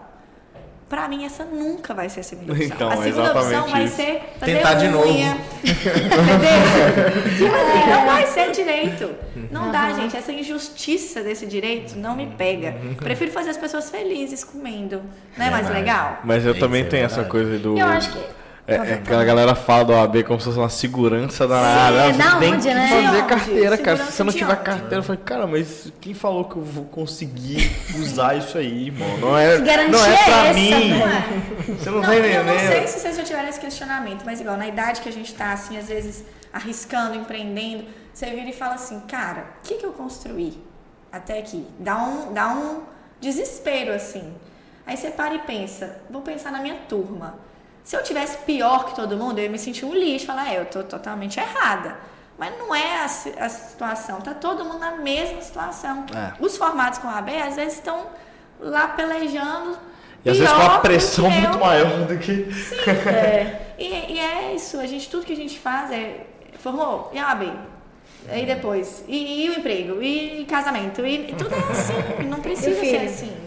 Pra 0.87 1.07
mim, 1.09 1.25
essa 1.25 1.43
nunca 1.43 1.95
vai 1.95 2.07
ser 2.09 2.19
a 2.19 2.23
segunda 2.23 2.53
opção. 2.53 2.67
Então, 2.75 2.89
a 2.89 2.97
segunda 2.97 3.31
opção 3.31 3.49
exatamente 3.49 3.71
vai 3.71 3.83
isso. 3.85 3.95
ser 3.95 4.21
fazer 4.39 4.55
Tentar 4.57 4.73
de 4.75 4.87
novo. 4.87 5.07
unha. 5.09 5.37
Entendeu? 5.63 7.33
tipo 7.37 7.55
assim, 7.55 7.89
não 7.89 8.05
vai 8.05 8.27
ser 8.27 8.51
direito. 8.51 9.15
Não 9.51 9.71
dá, 9.71 9.91
gente. 9.93 10.15
Essa 10.15 10.31
injustiça 10.31 11.23
desse 11.23 11.47
direito 11.47 11.95
não 11.97 12.15
me 12.15 12.27
pega. 12.27 12.75
Prefiro 12.97 13.31
fazer 13.31 13.49
as 13.49 13.57
pessoas 13.57 13.89
felizes 13.89 14.43
comendo. 14.43 15.01
Não 15.35 15.45
é 15.45 15.49
mais 15.49 15.65
Verdade. 15.65 15.85
legal? 15.85 16.19
Mas 16.23 16.45
eu 16.45 16.51
Isso 16.51 16.59
também 16.59 16.81
é 16.83 16.85
tenho 16.85 17.05
essa 17.05 17.21
verdade. 17.23 17.31
coisa 17.31 17.57
do. 17.57 17.77
Eu 17.77 17.87
acho 17.87 18.11
que. 18.11 18.19
É, 18.67 18.75
é 18.75 18.97
que 18.97 19.13
a 19.13 19.23
galera 19.23 19.53
fala 19.53 19.85
do 19.85 19.93
OAB 19.93 20.23
como 20.23 20.39
se 20.39 20.45
fosse 20.45 20.57
uma 20.57 20.69
segurança 20.69 21.47
da 21.47 21.59
área. 21.59 22.13
Você 22.13 22.17
da 22.17 22.39
tem 22.39 22.53
onde, 22.55 22.67
que 22.67 22.73
né? 22.73 22.87
fazer 22.87 23.25
carteira, 23.25 23.77
cara. 23.77 23.97
Se 23.97 24.11
você 24.11 24.23
não 24.23 24.33
tiver 24.33 24.53
onde? 24.53 24.63
carteira, 24.63 24.95
eu 24.95 25.03
falei, 25.03 25.21
cara, 25.23 25.45
mas 25.45 25.93
quem 26.01 26.15
falou 26.15 26.45
que 26.45 26.55
eu 26.55 26.63
vou 26.63 26.85
conseguir 26.85 27.71
usar 27.95 28.35
isso 28.35 28.57
aí, 28.57 28.87
irmão? 28.87 29.17
Não 29.19 29.37
é, 29.37 29.59
não 29.59 30.03
é 30.03 30.13
é 30.13 30.23
pra 30.23 30.47
essa, 30.47 30.53
mim. 30.55 30.69
velho? 30.69 31.77
Você 31.77 31.89
não, 31.91 31.97
Não, 31.97 32.07
tá 32.07 32.15
eu 32.15 32.43
não 32.43 32.59
sei 32.59 32.87
se 32.87 32.99
vocês 32.99 33.17
já 33.17 33.23
tiveram 33.23 33.49
esse 33.49 33.59
questionamento, 33.59 34.23
mas 34.25 34.41
igual, 34.41 34.57
na 34.57 34.67
idade 34.67 35.01
que 35.01 35.09
a 35.09 35.13
gente 35.13 35.35
tá, 35.35 35.53
assim, 35.53 35.77
às 35.77 35.87
vezes 35.87 36.23
arriscando, 36.51 37.15
empreendendo, 37.15 37.85
você 38.11 38.25
vira 38.31 38.49
e 38.49 38.53
fala 38.53 38.75
assim, 38.75 38.99
cara, 39.01 39.45
o 39.63 39.67
que, 39.67 39.75
que 39.75 39.85
eu 39.85 39.91
construí 39.91 40.57
até 41.11 41.37
aqui? 41.37 41.67
Dá 41.79 41.97
um, 41.97 42.33
dá 42.33 42.47
um 42.47 42.81
desespero, 43.21 43.93
assim. 43.93 44.33
Aí 44.87 44.97
você 44.97 45.11
para 45.11 45.35
e 45.35 45.39
pensa, 45.39 45.97
vou 46.09 46.23
pensar 46.23 46.51
na 46.51 46.59
minha 46.59 46.77
turma. 46.87 47.35
Se 47.85 47.95
eu 47.95 48.01
tivesse 48.01 48.39
pior 48.39 48.85
que 48.85 48.95
todo 48.95 49.15
mundo, 49.15 49.37
eu 49.37 49.43
ia 49.43 49.49
me 49.49 49.59
sentir 49.59 49.85
um 49.85 49.93
lixo, 49.93 50.25
falar, 50.25 50.51
é, 50.51 50.59
eu 50.59 50.65
tô 50.65 50.81
totalmente 50.83 51.39
errada. 51.39 51.95
Mas 52.35 52.57
não 52.57 52.73
é 52.73 53.01
a, 53.01 53.05
a 53.05 53.49
situação, 53.49 54.19
tá 54.21 54.33
todo 54.33 54.65
mundo 54.65 54.79
na 54.79 54.95
mesma 54.95 55.39
situação. 55.39 56.03
É. 56.13 56.33
Os 56.39 56.57
formados 56.57 56.97
com 56.97 57.07
AB, 57.07 57.37
às 57.39 57.55
vezes, 57.55 57.75
estão 57.75 58.07
lá 58.59 58.87
pelejando. 58.87 59.77
E 60.25 60.29
às 60.31 60.37
vezes 60.39 60.51
com 60.51 60.67
do 60.67 60.79
pressão 60.79 61.29
muito 61.29 61.57
eu. 61.57 61.59
maior 61.59 62.07
do 62.07 62.17
que. 62.17 62.47
É. 63.07 63.75
E, 63.77 64.13
e 64.13 64.19
é 64.19 64.55
isso, 64.55 64.79
a 64.79 64.87
gente, 64.87 65.07
tudo 65.07 65.23
que 65.23 65.33
a 65.33 65.35
gente 65.35 65.59
faz 65.59 65.91
é. 65.91 66.25
Formou? 66.57 67.11
E 67.13 67.19
a 67.19 67.27
AB? 67.27 67.53
Aí 68.27 68.47
depois. 68.47 69.03
E, 69.07 69.45
e 69.45 69.49
o 69.51 69.59
emprego? 69.59 70.01
E, 70.01 70.43
casamento? 70.45 71.05
E, 71.05 71.29
e 71.29 71.35
tudo 71.35 71.53
é 71.53 71.71
assim. 71.71 72.27
Não 72.27 72.39
precisa 72.39 72.83
E 72.83 72.89
ser 72.89 73.05
assim. 73.05 73.44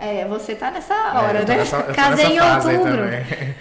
É, 0.00 0.24
você 0.24 0.54
tá 0.54 0.70
nessa 0.70 0.94
hora, 0.94 1.40
eu 1.40 1.46
tô 1.46 1.52
né? 1.52 1.58
nessa- 1.58 1.82
Casei 1.82 2.26
em 2.36 2.40
outubro. 2.40 3.02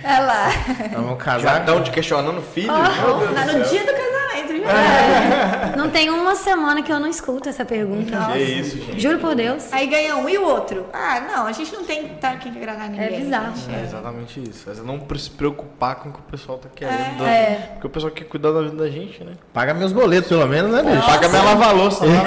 Olha 0.03 0.19
lá. 0.21 0.47
Vamos 0.93 1.09
Já 1.19 1.25
casar. 1.25 1.59
estão 1.59 1.83
te 1.83 1.91
questionando 1.91 2.41
filho? 2.41 2.67
Tá 2.73 3.43
do 3.43 3.57
no 3.57 3.65
céu. 3.65 3.69
dia 3.69 3.79
do 3.85 3.91
casamento, 3.91 4.18
Não 5.77 5.89
tem 5.89 6.09
uma 6.09 6.35
semana 6.35 6.81
que 6.81 6.91
eu 6.91 6.99
não 6.99 7.07
escuto 7.07 7.47
essa 7.49 7.63
pergunta. 7.63 8.17
Nossa. 8.17 8.33
Que 8.33 8.39
isso, 8.39 8.77
gente. 8.77 8.99
Juro 8.99 9.19
por 9.19 9.33
Deus. 9.35 9.71
Aí 9.71 9.87
ganha 9.87 10.15
um 10.17 10.27
e 10.27 10.37
o 10.37 10.43
outro. 10.45 10.85
Ah, 10.91 11.21
não, 11.21 11.47
a 11.47 11.51
gente 11.51 11.73
não 11.73 11.83
tem 11.83 12.03
que 12.09 12.15
tá 12.15 12.31
aqui 12.31 12.51
que 12.51 12.57
agradar 12.57 12.89
ninguém. 12.89 13.21
bizarro. 13.21 13.55
gente. 13.55 13.73
É 13.75 13.83
exatamente 13.83 14.41
isso. 14.49 14.63
Mas 14.67 14.83
não 14.83 14.99
pre- 14.99 15.17
se 15.19 15.29
preocupar 15.29 15.95
com 15.95 16.09
o 16.09 16.11
que 16.13 16.19
o 16.19 16.23
pessoal 16.23 16.57
tá 16.57 16.67
querendo. 16.73 17.25
É. 17.25 17.69
Porque 17.73 17.87
o 17.87 17.89
pessoal 17.89 18.11
quer 18.11 18.25
cuidar 18.25 18.51
da 18.51 18.61
vida 18.61 18.75
da 18.75 18.89
gente, 18.89 19.23
né? 19.23 19.33
Paga 19.53 19.73
meus 19.73 19.91
boletos, 19.93 20.27
pelo 20.29 20.45
menos, 20.47 20.71
né, 20.71 20.83
bicho? 20.83 21.05
Paga 21.05 21.29
minha 21.29 21.43
lava-louça 21.43 22.05
lá. 22.05 22.23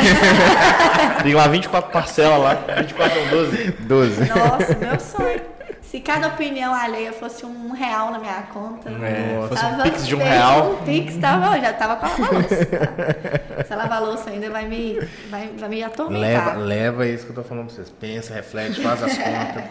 Tem 1.22 1.34
lá 1.34 1.46
24 1.48 1.90
parcelas 1.90 2.40
lá. 2.42 2.54
24 2.78 3.20
ou 3.20 3.26
12. 3.28 3.70
12. 3.80 4.20
Nossa, 4.20 4.76
meu 4.80 5.00
sonho. 5.00 5.51
Se 5.92 6.00
cada 6.00 6.28
opinião 6.28 6.72
alheia 6.72 7.12
fosse 7.12 7.44
um 7.44 7.70
real 7.72 8.10
na 8.10 8.18
minha 8.18 8.44
conta. 8.50 8.88
É, 8.88 9.46
fosse 9.46 9.62
um 9.62 9.68
tava 9.68 9.82
pix 9.82 10.06
de 10.06 10.14
um 10.16 10.18
real. 10.20 10.72
Um 10.72 10.84
pix 10.86 11.16
tava, 11.18 11.60
já 11.60 11.74
tava 11.74 11.96
com 11.96 12.06
a 12.06 12.08
lava-louça. 12.08 12.64
tá? 12.64 13.58
Essa 13.58 13.76
lava-louça 13.76 14.30
ainda 14.30 14.48
vai 14.48 14.66
me, 14.66 14.98
vai, 15.28 15.50
vai 15.54 15.68
me 15.68 15.82
atormentar. 15.84 16.46
Leva, 16.46 16.64
leva 16.64 17.06
isso 17.06 17.26
que 17.26 17.32
eu 17.32 17.34
tô 17.34 17.42
falando 17.42 17.66
pra 17.66 17.74
vocês. 17.74 17.90
Pensa, 17.90 18.32
reflete, 18.32 18.80
faz 18.80 19.02
as 19.02 19.18
contas. 19.18 19.64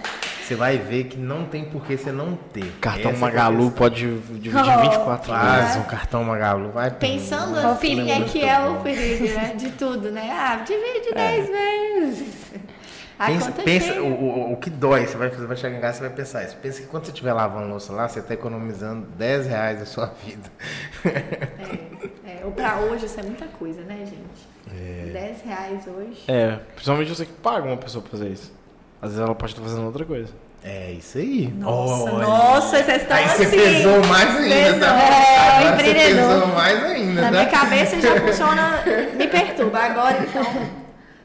Você 0.43 0.53
vai 0.53 0.77
ver 0.77 1.05
que 1.05 1.17
não 1.17 1.45
tem 1.45 1.65
por 1.65 1.83
que 1.87 1.97
você 1.97 2.11
não 2.11 2.37
ter. 2.53 2.71
Cartão 2.79 3.09
Essa 3.09 3.17
é 3.17 3.21
Magalu 3.21 3.57
questão. 3.57 3.77
pode 3.79 4.19
dividir 4.37 4.77
Oh, 4.77 4.81
24 4.81 5.33
vezes. 5.33 5.49
Faz 5.49 5.75
um 5.77 5.83
cartão 5.85 6.23
Magalu, 6.23 6.69
vai. 6.69 6.91
Pensando 6.91 7.57
assim 7.57 7.95
perigo. 7.95 8.11
é 8.11 8.25
que 8.25 8.43
é 8.43 8.59
o 8.59 8.75
perigo, 8.81 9.25
né? 9.25 9.55
De 9.57 9.71
tudo, 9.71 10.11
né? 10.11 10.29
Ah, 10.31 10.57
divide 10.57 11.15
10 11.15 11.49
vezes. 11.49 12.33
A 13.21 13.25
Pensa, 13.27 13.51
pensa 13.51 14.01
o, 14.01 14.05
o, 14.07 14.53
o 14.53 14.57
que 14.57 14.69
dói, 14.69 15.05
você 15.05 15.15
vai, 15.15 15.29
você 15.29 15.45
vai 15.45 15.55
chegar 15.57 15.77
em 15.77 15.81
casa 15.81 15.99
e 15.99 16.01
vai 16.01 16.09
pensar 16.09 16.43
isso. 16.43 16.55
Pensa 16.57 16.81
que 16.81 16.87
quando 16.87 17.05
você 17.05 17.11
estiver 17.11 17.33
lavando 17.33 17.67
louça 17.67 17.93
lá, 17.93 18.07
você 18.09 18.19
está 18.19 18.33
economizando 18.33 19.05
10 19.15 19.45
reais 19.47 19.79
da 19.79 19.85
sua 19.85 20.11
vida. 20.25 20.49
É, 22.25 22.39
é, 22.41 22.45
ou 22.45 22.51
pra 22.51 22.79
hoje 22.79 23.05
isso 23.05 23.19
é 23.19 23.23
muita 23.23 23.45
coisa, 23.45 23.81
né, 23.83 23.99
gente? 23.99 25.11
10 25.11 25.41
reais 25.43 25.81
hoje. 25.87 26.23
É, 26.27 26.57
principalmente 26.73 27.09
você 27.15 27.25
que 27.25 27.33
paga 27.33 27.65
uma 27.67 27.77
pessoa 27.77 28.01
pra 28.01 28.11
fazer 28.11 28.29
isso. 28.29 28.51
Às 29.01 29.11
vezes 29.11 29.23
ela 29.25 29.35
pode 29.35 29.51
estar 29.51 29.61
fazendo 29.63 29.85
outra 29.85 30.05
coisa. 30.05 30.31
É 30.63 30.91
isso 30.91 31.17
aí. 31.17 31.47
Nossa, 31.57 32.03
Olha. 32.11 32.25
nossa, 32.27 32.83
vocês 32.83 33.01
estão 33.01 33.17
Aí 33.17 33.25
assim. 33.25 33.45
você 33.45 33.57
pesou 33.57 34.03
mais 34.05 34.35
ainda, 34.35 34.55
Pesou. 34.55 34.79
tá? 34.79 34.99
É, 35.03 35.37
Agora 35.57 35.75
você 35.75 35.89
empreendedor. 35.89 36.29
pesou 36.33 36.47
mais 36.47 36.83
ainda, 36.83 37.21
Na 37.21 37.27
tá? 37.27 37.31
minha 37.31 37.45
cabeça 37.47 38.01
já 38.01 38.21
funciona, 38.21 38.83
me 39.15 39.27
perturba. 39.27 39.79
Agora, 39.79 40.17
então. 40.23 40.80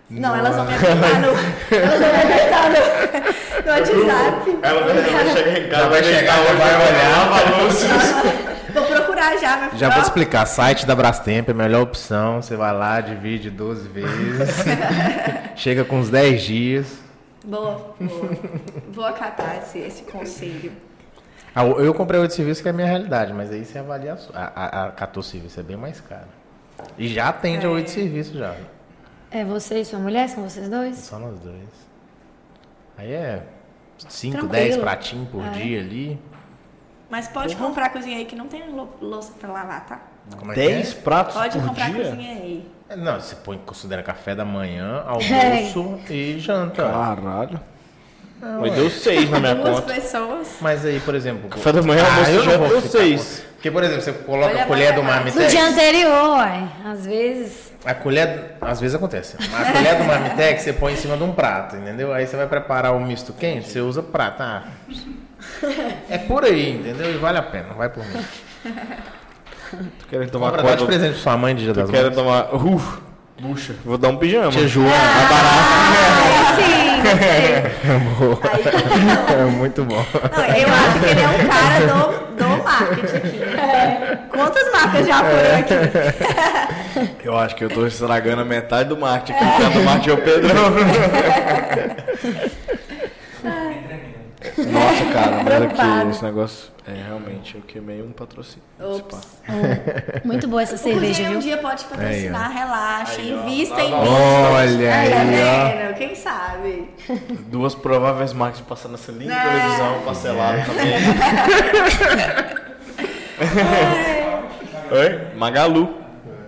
Não, 0.08 0.36
elas 0.36 0.54
vão 0.54 0.64
me 0.64 0.74
apertar 0.74 1.20
no. 1.20 1.28
Elas 1.76 2.00
vão 2.00 2.12
me 2.12 2.22
apertar 2.22 2.70
no, 2.70 2.78
no 3.64 3.70
WhatsApp. 3.72 4.58
Ela 4.62 4.80
vai 4.80 4.94
chegar 5.34 5.58
em 5.58 5.70
Já 5.70 5.88
vai 5.88 6.04
chegar, 6.04 6.36
já 6.36 6.52
vai 6.52 6.74
olhar. 6.76 8.46
Vou 8.72 8.84
procurar 8.84 9.36
já, 9.38 9.56
meu 9.56 9.70
Já 9.76 9.88
vou 9.88 10.02
te 10.02 10.04
explicar, 10.04 10.46
site 10.46 10.86
da 10.86 10.94
Brastemp 10.94 11.48
é 11.48 11.52
a 11.52 11.54
melhor 11.54 11.82
opção. 11.82 12.40
Você 12.40 12.54
vai 12.54 12.72
lá, 12.72 13.00
divide 13.00 13.50
12 13.50 13.88
vezes. 13.88 14.64
chega 15.56 15.84
com 15.84 15.98
uns 15.98 16.08
10 16.08 16.42
dias. 16.42 16.98
Boa, 17.44 17.94
boa. 17.98 18.30
Vou 18.92 19.04
acatar 19.04 19.58
esse, 19.62 19.78
esse 19.78 20.02
conselho. 20.04 20.72
Ah, 21.54 21.64
eu 21.64 21.94
comprei 21.94 22.20
oito 22.20 22.34
serviços 22.34 22.60
que 22.60 22.68
é 22.68 22.70
a 22.70 22.74
minha 22.74 22.86
realidade, 22.86 23.32
mas 23.32 23.50
aí 23.50 23.64
você 23.64 23.78
avalia 23.78 24.18
a, 24.34 24.40
a, 24.44 24.82
a, 24.82 24.86
a 24.88 24.90
14 24.90 25.30
serviços 25.30 25.58
é 25.58 25.62
bem 25.62 25.76
mais 25.76 26.00
caro. 26.00 26.28
E 26.98 27.08
já 27.08 27.28
atende 27.28 27.64
a 27.66 27.70
oito 27.70 27.90
serviços 27.90 28.34
já. 28.34 28.54
É 29.30 29.44
você 29.44 29.80
e 29.80 29.84
sua 29.84 29.98
mulher? 29.98 30.28
São 30.28 30.42
vocês 30.48 30.68
dois? 30.68 30.96
Só 30.98 31.18
nós 31.18 31.38
dois. 31.40 31.68
Aí 32.96 33.12
é 33.12 33.42
5, 34.08 34.32
Tranquilo. 34.38 34.52
10 34.64 34.76
pratinhos 34.78 35.28
por 35.28 35.44
É. 35.44 35.50
dia 35.50 35.80
ali. 35.80 36.18
Mas 37.10 37.28
pode 37.28 37.54
comprar 37.56 37.90
cozinha 37.90 38.16
aí 38.18 38.24
que 38.24 38.34
não 38.34 38.46
tem 38.48 38.68
lou- 38.70 38.96
louça 39.00 39.32
pra 39.38 39.52
lavar, 39.52 39.86
tá? 39.86 40.00
Como 40.36 40.50
é 40.52 40.54
que 40.54 40.60
10 40.60 40.94
pratos 40.94 41.34
Pode 41.34 41.58
por 41.58 41.68
comprar 41.68 41.90
dia? 41.90 42.04
cozinha 42.04 42.32
aí. 42.32 42.68
é? 42.88 42.96
Não, 42.96 43.20
você 43.20 43.36
põe, 43.36 43.58
considera 43.58 44.02
café 44.02 44.34
da 44.34 44.44
manhã, 44.44 45.02
almoço 45.06 46.00
e 46.10 46.38
janta. 46.38 46.82
Caralho. 46.82 47.60
Não, 48.40 48.60
Mas 48.60 48.72
é. 48.72 48.76
deu 48.76 48.90
6 48.90 49.30
na 49.30 49.40
minha 49.40 49.54
Duas 49.54 49.80
conta. 49.80 49.94
pessoas. 49.94 50.56
Mas 50.60 50.84
aí, 50.84 51.00
por 51.00 51.14
exemplo. 51.14 51.48
Café 51.48 51.72
da 51.72 51.82
manhã, 51.82 52.04
almoço 52.04 52.30
eu 52.30 52.42
já 52.44 52.50
não 52.52 52.58
vou 52.58 52.68
deu 52.68 52.80
seis. 52.82 53.42
Porque, 53.54 53.70
por 53.70 53.82
exemplo, 53.82 54.02
você 54.02 54.12
coloca 54.12 54.52
Olha 54.52 54.62
a 54.64 54.66
colher 54.66 54.94
do 54.94 55.02
matemática. 55.02 55.30
No 55.30 55.40
marmitex. 55.40 55.52
dia 55.52 55.66
anterior, 55.66 56.38
ué. 56.38 56.68
Às 56.84 57.06
vezes. 57.06 57.65
A 57.86 57.94
colher, 57.94 58.56
às 58.60 58.80
vezes 58.80 58.94
acontece. 58.96 59.36
A 59.54 59.72
colher 59.72 59.96
do 59.96 60.04
marmitex 60.04 60.62
você 60.62 60.72
põe 60.72 60.92
em 60.94 60.96
cima 60.96 61.16
de 61.16 61.22
um 61.22 61.32
prato, 61.32 61.76
entendeu? 61.76 62.12
Aí 62.12 62.26
você 62.26 62.36
vai 62.36 62.46
preparar 62.46 62.92
o 62.94 63.00
misto 63.00 63.32
quente, 63.32 63.68
você 63.68 63.80
usa 63.80 64.02
prato. 64.02 64.42
Ah, 64.42 64.64
é 66.10 66.18
por 66.18 66.44
aí, 66.44 66.70
entendeu? 66.80 67.14
E 67.14 67.16
vale 67.16 67.38
a 67.38 67.42
pena, 67.42 67.74
vai 67.74 67.88
por 67.88 68.04
mim. 68.04 68.24
Tu 69.98 70.06
querendo 70.08 70.30
tomar 70.30 70.50
Compra, 70.50 70.62
dá 70.70 70.74
de 70.76 70.84
presente 70.86 71.12
pra 71.14 71.22
sua 71.22 71.36
mãe 71.36 71.54
de 71.54 71.64
dia 71.64 71.72
das 71.74 71.86
Tu 71.86 71.92
querendo 71.92 72.14
mães. 72.14 72.16
tomar... 72.16 72.54
Uh, 72.54 72.82
bucha. 73.40 73.74
Vou 73.84 73.96
dar 73.98 74.08
um 74.08 74.16
pijama. 74.16 74.50
Tia 74.50 74.66
Joana, 74.66 74.90
Ah, 74.92 76.56
sim, 76.56 77.02
gostei. 77.02 77.62
Boa. 78.18 78.40
É 79.32 79.44
muito 79.44 79.84
bom. 79.84 79.94
Não, 79.96 80.44
eu 80.44 80.68
acho 80.72 80.98
que 81.00 81.06
ele 81.06 81.20
é 81.20 81.28
um 81.28 81.48
cara 81.48 81.86
do, 81.86 82.25
do 82.36 82.62
marketing 82.62 83.16
aqui. 83.16 83.40
Quantas 84.30 84.72
marcas 84.72 85.06
já 85.06 85.18
foram 85.18 85.58
aqui? 85.58 85.74
Eu 87.26 87.36
acho 87.36 87.56
que 87.56 87.64
eu 87.64 87.68
tô 87.68 87.84
estragando 87.86 88.42
a 88.42 88.44
metade 88.44 88.88
do 88.88 88.96
marketing. 88.96 89.36
Quem 89.36 89.48
tá 89.48 89.70
no 89.70 89.82
marketing 89.82 90.10
é 90.10 90.12
o 90.12 90.16
Pedrão. 90.18 90.72
Nossa, 94.58 95.04
cara, 95.12 95.42
mas 95.42 95.62
aqui, 95.62 96.10
esse 96.10 96.22
negócio. 96.24 96.70
É, 96.86 96.92
realmente, 97.06 97.54
eu 97.56 97.62
queimei 97.62 98.00
um 98.00 98.12
patrocínio. 98.12 98.62
pá. 98.78 98.84
Ops. 98.84 99.18
Muito 100.24 100.46
boa 100.46 100.62
essa 100.62 100.76
cerveja, 100.78 101.22
Inclusive, 101.22 101.28
um 101.28 101.32
viu? 101.32 101.40
dia 101.40 101.58
pode 101.58 101.84
patrocinar, 101.84 102.52
relaxa, 102.52 103.20
Aí, 103.20 103.34
ó. 103.34 103.42
invista 103.42 103.80
em 103.80 103.88
mim. 103.90 103.96
Olha 103.96 104.94
Aí, 104.94 105.10
tá 105.10 105.20
aí, 105.20 105.90
ó. 105.90 105.94
Quem 105.94 106.14
sabe? 106.14 106.88
Duas 107.50 107.74
prováveis 107.74 108.32
marcas 108.32 108.60
passando 108.60 108.92
nessa 108.92 109.10
linda 109.10 109.34
É. 109.34 109.42
televisão 109.50 110.00
parcelada 110.04 110.62
também. 110.64 110.94
Oi? 114.90 115.36
Magalu. 115.36 115.94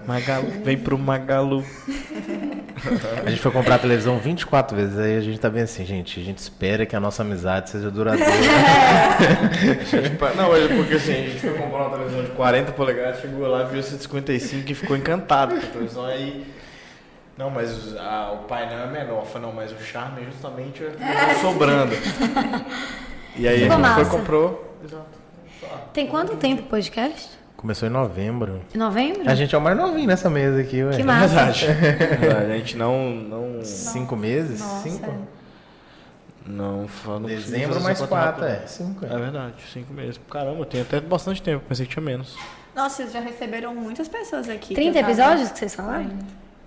Magalu. 0.06 0.50
Vem 0.64 0.78
pro 0.78 0.96
Magalu. 0.98 1.64
A 3.26 3.30
gente 3.30 3.40
foi 3.40 3.50
comprar 3.50 3.76
a 3.76 3.78
televisão 3.78 4.18
24 4.18 4.76
vezes, 4.76 4.98
aí 4.98 5.16
a 5.16 5.20
gente 5.20 5.38
tá 5.38 5.50
bem 5.50 5.62
assim, 5.62 5.84
gente, 5.84 6.20
a 6.20 6.24
gente 6.24 6.38
espera 6.38 6.86
que 6.86 6.94
a 6.96 7.00
nossa 7.00 7.22
amizade 7.22 7.70
seja 7.70 7.90
duradoura. 7.90 8.30
Não, 10.36 10.48
mas 10.50 10.70
é 10.70 10.76
porque 10.76 10.94
assim, 10.94 11.12
a 11.12 11.28
gente 11.28 11.40
foi 11.40 11.52
comprar 11.54 11.78
uma 11.86 11.90
televisão 11.90 12.22
de 12.24 12.30
40 12.30 12.72
polegadas, 12.72 13.20
chegou 13.20 13.46
lá, 13.46 13.64
viu 13.64 13.80
esse 13.80 13.96
de 13.96 14.02
55 14.02 14.70
e 14.70 14.74
ficou 14.74 14.96
encantado 14.96 15.54
com 15.54 15.60
a 15.66 15.70
televisão 15.70 16.04
aí. 16.06 16.46
Não, 17.36 17.50
mas 17.50 17.96
a- 17.96 18.32
o 18.32 18.38
painel 18.48 18.80
é 18.80 18.86
menor. 18.86 19.24
Falei, 19.26 19.46
não, 19.48 19.54
mas 19.54 19.70
o 19.72 19.78
charme 19.80 20.22
é 20.22 20.24
justamente 20.24 20.82
televisão 20.82 21.52
sobrando. 21.52 21.92
E 23.36 23.46
aí 23.46 23.60
Ficou 23.60 23.76
a 23.76 23.78
gente 23.78 23.94
foi 23.94 24.04
massa. 24.04 24.18
comprou. 24.18 24.76
Tem 25.92 26.06
quanto 26.08 26.34
tempo 26.36 26.62
o 26.62 26.66
podcast? 26.66 27.37
Começou 27.58 27.88
em 27.88 27.90
novembro. 27.90 28.62
Em 28.72 28.78
novembro? 28.78 29.28
A 29.28 29.34
gente 29.34 29.52
é 29.52 29.58
o 29.58 29.60
mais 29.60 29.76
novinho 29.76 30.06
nessa 30.06 30.30
mesa 30.30 30.60
aqui, 30.60 30.80
ué. 30.84 30.94
Que 30.94 31.02
massa. 31.02 31.42
A 31.50 32.56
gente 32.56 32.76
não. 32.76 33.10
não 33.10 33.64
Cinco 33.64 34.14
meses? 34.14 34.60
Nossa. 34.60 34.88
Cinco? 34.88 35.12
Não, 36.46 36.86
fala- 36.86 37.18
não 37.18 37.28
consigo 37.28 37.50
Dezembro 37.50 37.80
mais 37.80 37.98
quatro, 37.98 38.14
rápida. 38.42 38.62
é. 38.62 38.66
Cinco, 38.68 39.04
é. 39.04 39.12
É 39.12 39.18
verdade, 39.18 39.54
cinco 39.72 39.92
meses. 39.92 40.20
Caramba, 40.30 40.64
tem 40.66 40.82
até 40.82 41.00
bastante 41.00 41.42
tempo, 41.42 41.64
pensei 41.68 41.84
que 41.84 41.92
tinha 41.92 42.02
menos. 42.02 42.36
Nossa, 42.76 42.98
vocês 42.98 43.12
já 43.12 43.18
receberam 43.20 43.74
muitas 43.74 44.06
pessoas 44.06 44.48
aqui. 44.48 44.76
30 44.76 44.92
que 44.92 44.98
episódios 45.00 45.50
que 45.50 45.58
vocês 45.58 45.74
falaram? 45.74 46.16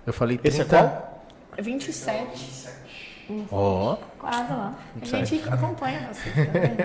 Eu 0.06 0.12
falei 0.12 0.36
30. 0.36 0.48
Esse 0.48 0.60
é 0.60 0.64
qual? 0.66 1.24
27. 1.58 2.68
Ó. 3.50 3.96
Quase 4.18 4.52
lá. 4.52 4.74
A 5.00 5.04
gente 5.06 5.42
acompanha 5.48 6.10
vocês 6.12 6.34
também. 6.34 6.76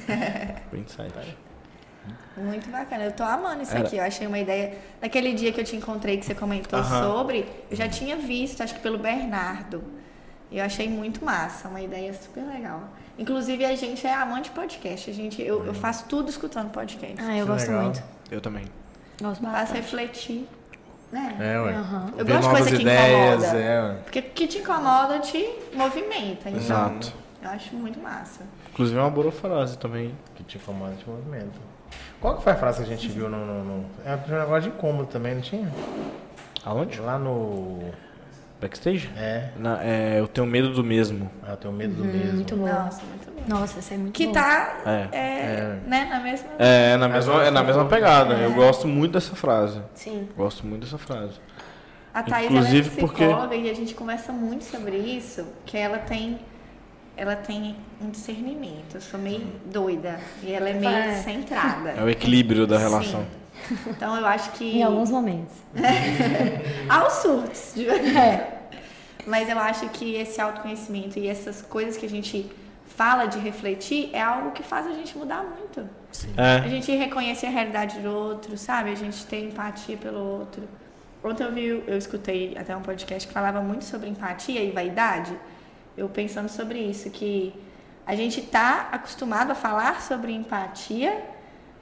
27. 0.72 1.36
Muito 2.36 2.70
bacana. 2.70 3.04
Eu 3.04 3.12
tô 3.12 3.22
amando 3.22 3.62
isso 3.62 3.72
Era- 3.72 3.86
aqui. 3.86 3.96
Eu 3.96 4.04
achei 4.04 4.26
uma 4.26 4.38
ideia. 4.38 4.78
Naquele 5.00 5.34
dia 5.34 5.52
que 5.52 5.60
eu 5.60 5.64
te 5.64 5.76
encontrei, 5.76 6.16
que 6.16 6.24
você 6.24 6.34
comentou 6.34 6.78
Aham. 6.78 7.02
sobre, 7.02 7.46
eu 7.70 7.76
já 7.76 7.88
tinha 7.88 8.16
visto, 8.16 8.62
acho 8.62 8.74
que 8.74 8.80
pelo 8.80 8.98
Bernardo. 8.98 9.82
E 10.50 10.58
eu 10.58 10.64
achei 10.64 10.88
muito 10.88 11.24
massa. 11.24 11.68
Uma 11.68 11.80
ideia 11.80 12.12
super 12.14 12.42
legal. 12.44 12.82
Inclusive, 13.18 13.64
a 13.64 13.74
gente 13.76 14.06
é 14.06 14.14
amante 14.14 14.48
de 14.48 14.54
podcast. 14.56 15.10
A 15.10 15.14
gente, 15.14 15.42
eu, 15.42 15.64
eu 15.66 15.74
faço 15.74 16.06
tudo 16.08 16.30
escutando 16.30 16.70
podcast. 16.70 17.16
Ah, 17.20 17.36
eu 17.36 17.44
Que 17.46 17.52
gosto 17.52 17.66
legal. 17.68 17.82
muito. 17.84 18.02
Eu 18.30 18.40
também. 18.40 18.64
Gosto 19.20 19.42
Faço 19.42 19.52
bastante. 19.52 19.76
refletir. 19.76 20.48
Né? 21.12 21.36
É, 21.40 21.60
ué. 21.60 21.74
Aham. 21.74 22.06
Eu 22.16 22.24
Ver 22.24 22.32
gosto 22.34 22.40
de 22.42 22.46
novas 22.46 22.60
coisa 22.62 22.76
que 22.76 22.82
ideias, 22.82 23.42
incomoda. 23.42 23.58
é, 23.60 23.82
ué. 23.82 23.94
Porque 24.04 24.18
o 24.20 24.22
que 24.22 24.46
te 24.46 24.58
incomoda 24.58 25.18
te 25.18 25.50
movimenta. 25.74 26.48
Então, 26.48 26.56
Exato. 26.60 27.12
Eu 27.42 27.50
acho 27.50 27.74
muito 27.74 27.98
massa. 28.00 28.42
Inclusive 28.72 28.98
é 28.98 29.02
uma 29.02 29.10
boa 29.10 29.32
frase 29.32 29.76
também. 29.76 30.14
Que 30.34 30.42
te 30.44 30.56
incomoda 30.56 30.92
de 30.94 31.08
movimento. 31.08 31.60
Qual 32.20 32.36
que 32.36 32.42
foi 32.42 32.52
a 32.52 32.56
frase 32.56 32.78
que 32.78 32.84
a 32.84 32.96
gente 32.96 33.08
viu 33.08 33.28
no. 33.28 33.38
no, 33.46 33.64
no... 33.64 33.84
É 34.04 34.14
um 34.14 34.38
negócio 34.40 34.62
de 34.62 34.68
incômodo 34.76 35.06
também, 35.08 35.34
não 35.34 35.40
tinha? 35.42 35.68
Aonde? 36.64 37.00
Lá 37.00 37.18
no. 37.18 37.80
Backstage? 38.60 39.10
É. 39.16 39.48
Na- 39.56 39.82
é, 39.82 40.20
eu 40.20 40.28
tenho 40.28 40.46
medo 40.46 40.70
do 40.74 40.84
mesmo. 40.84 41.30
Ah, 41.42 41.52
eu 41.52 41.56
tenho 41.56 41.72
medo 41.72 41.94
do 41.94 42.04
mesmo. 42.04 42.34
Muito 42.34 42.54
boa. 42.56 42.70
Nossa, 42.70 43.02
muito 43.02 43.30
bom. 43.30 43.42
Nossa, 43.48 43.78
essa 43.78 43.94
é 43.94 43.96
muito 43.96 44.12
Que 44.12 44.24
boa. 44.26 44.34
tá, 44.34 44.80
É. 44.84 45.08
é, 45.16 45.78
né, 45.86 46.04
na 46.10 46.20
mesma... 46.20 46.48
É, 46.58 46.96
na 46.98 47.08
mesma, 47.08 47.42
é 47.44 47.50
na 47.50 47.62
mesma 47.62 47.86
pegada. 47.86 48.34
Eu 48.34 48.52
gosto 48.52 48.86
muito 48.86 49.12
dessa 49.12 49.34
frase. 49.34 49.80
Sim. 49.94 50.28
Gosto 50.36 50.66
muito 50.66 50.82
dessa 50.84 50.98
frase. 50.98 51.40
A 52.12 52.22
Thaís 52.22 52.50
Inclusive 52.50 52.88
ela 52.90 52.96
é 52.98 53.00
porque- 53.00 53.24
psicóloga 53.24 53.54
e 53.56 53.70
a 53.70 53.74
gente 53.74 53.94
conversa 53.94 54.30
muito 54.30 54.64
sobre 54.64 54.96
isso, 54.98 55.46
que 55.64 55.78
ela 55.78 55.96
tem 55.96 56.38
ela 57.20 57.36
tem 57.36 57.76
um 58.00 58.08
discernimento. 58.08 58.94
Eu 58.94 59.00
sou 59.00 59.20
meio 59.20 59.46
doida 59.66 60.18
e 60.42 60.52
ela 60.52 60.70
é 60.70 60.72
meio 60.72 60.90
É. 60.90 61.14
centrada. 61.16 61.90
É 61.90 62.02
o 62.02 62.08
equilíbrio 62.08 62.66
da 62.66 62.76
Sim. 62.78 62.82
relação. 62.84 63.26
Então 63.86 64.16
eu 64.16 64.26
acho 64.26 64.52
que 64.52 64.78
Em 64.78 64.82
alguns 64.82 65.10
momentos. 65.10 65.54
aos 66.88 67.12
surtos, 67.14 67.72
de 67.74 67.84
verdade. 67.84 68.16
É. 68.18 68.58
Mas 69.26 69.48
eu 69.50 69.58
acho 69.58 69.86
que 69.90 70.14
esse 70.14 70.40
autoconhecimento 70.40 71.18
e 71.18 71.28
essas 71.28 71.60
coisas 71.60 71.96
que 71.98 72.06
a 72.06 72.08
gente 72.08 72.50
fala 72.96 73.26
de 73.26 73.38
refletir 73.38 74.08
é 74.14 74.20
algo 74.22 74.50
que 74.52 74.62
faz 74.62 74.86
a 74.86 74.92
gente 74.92 75.16
mudar 75.16 75.42
muito. 75.44 75.86
A 76.38 76.66
É. 76.66 76.68
gente 76.70 76.90
reconhecer 76.96 77.46
a 77.46 77.50
realidade 77.50 77.98
do 78.00 78.10
outro, 78.10 78.56
sabe? 78.56 78.90
A 78.90 78.94
gente 78.94 79.26
ter 79.26 79.44
empatia 79.44 79.96
pelo 79.98 80.20
outro. 80.20 80.62
Ontem 81.22 81.44
eu 81.44 81.52
vi, 81.52 81.66
eu 81.86 81.98
escutei 81.98 82.56
até 82.58 82.74
um 82.74 82.80
podcast 82.80 83.28
que 83.28 83.34
falava 83.34 83.60
muito 83.60 83.84
sobre 83.84 84.08
empatia 84.08 84.62
e 84.62 84.70
vaidade. 84.70 85.32
Eu 86.00 86.08
pensando 86.08 86.48
sobre 86.48 86.78
isso, 86.78 87.10
que 87.10 87.52
a 88.06 88.14
gente 88.16 88.40
tá 88.40 88.88
acostumado 88.90 89.50
a 89.50 89.54
falar 89.54 90.00
sobre 90.00 90.32
empatia, 90.32 91.22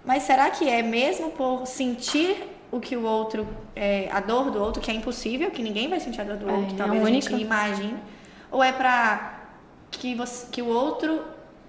mas 0.05 0.25
será 0.25 0.51
que 0.51 0.69
é 0.69 0.83
mesmo 0.83 1.31
por 1.31 1.67
sentir 1.67 2.37
o 2.73 2.81
que 2.81 2.97
o 2.97 3.05
outro, 3.05 3.47
é, 3.77 4.11
a 4.11 4.19
dor 4.19 4.51
do 4.51 4.61
outro, 4.61 4.83
que 4.83 4.91
é 4.91 4.95
impossível, 4.95 5.53
que 5.53 5.63
ninguém 5.63 5.89
vai 5.89 6.01
sentir 6.01 6.21
a 6.21 6.25
dor 6.25 6.37
do 6.37 6.51
É, 6.51 6.53
outro, 6.53 6.75
é 6.75 6.77
talvez 6.77 7.05
a 7.05 7.11
gente 7.11 7.33
imagine, 7.33 7.97
ou 8.51 8.63
é 8.63 8.73
pra 8.73 9.39
que, 9.89 10.17
você, 10.17 10.49
que 10.51 10.63
o 10.63 10.67
outro 10.67 11.23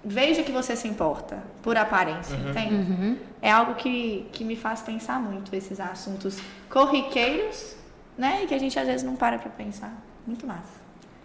veja 0.03 0.41
que 0.41 0.51
você 0.51 0.75
se 0.75 0.87
importa, 0.87 1.37
por 1.61 1.77
aparência, 1.77 2.35
entende? 2.35 2.73
Uhum. 2.73 3.17
É 3.43 3.51
algo 3.51 3.75
que, 3.75 4.27
que 4.31 4.43
me 4.43 4.55
faz 4.55 4.81
pensar 4.81 5.19
muito 5.21 5.55
esses 5.55 5.79
assuntos 5.79 6.39
corriqueiros, 6.67 7.75
né? 8.17 8.41
E 8.43 8.47
que 8.47 8.55
a 8.55 8.57
gente 8.57 8.77
às 8.79 8.87
vezes 8.87 9.03
não 9.03 9.15
para 9.15 9.37
pra 9.37 9.51
pensar. 9.51 9.93
Muito 10.25 10.47
massa. 10.47 10.79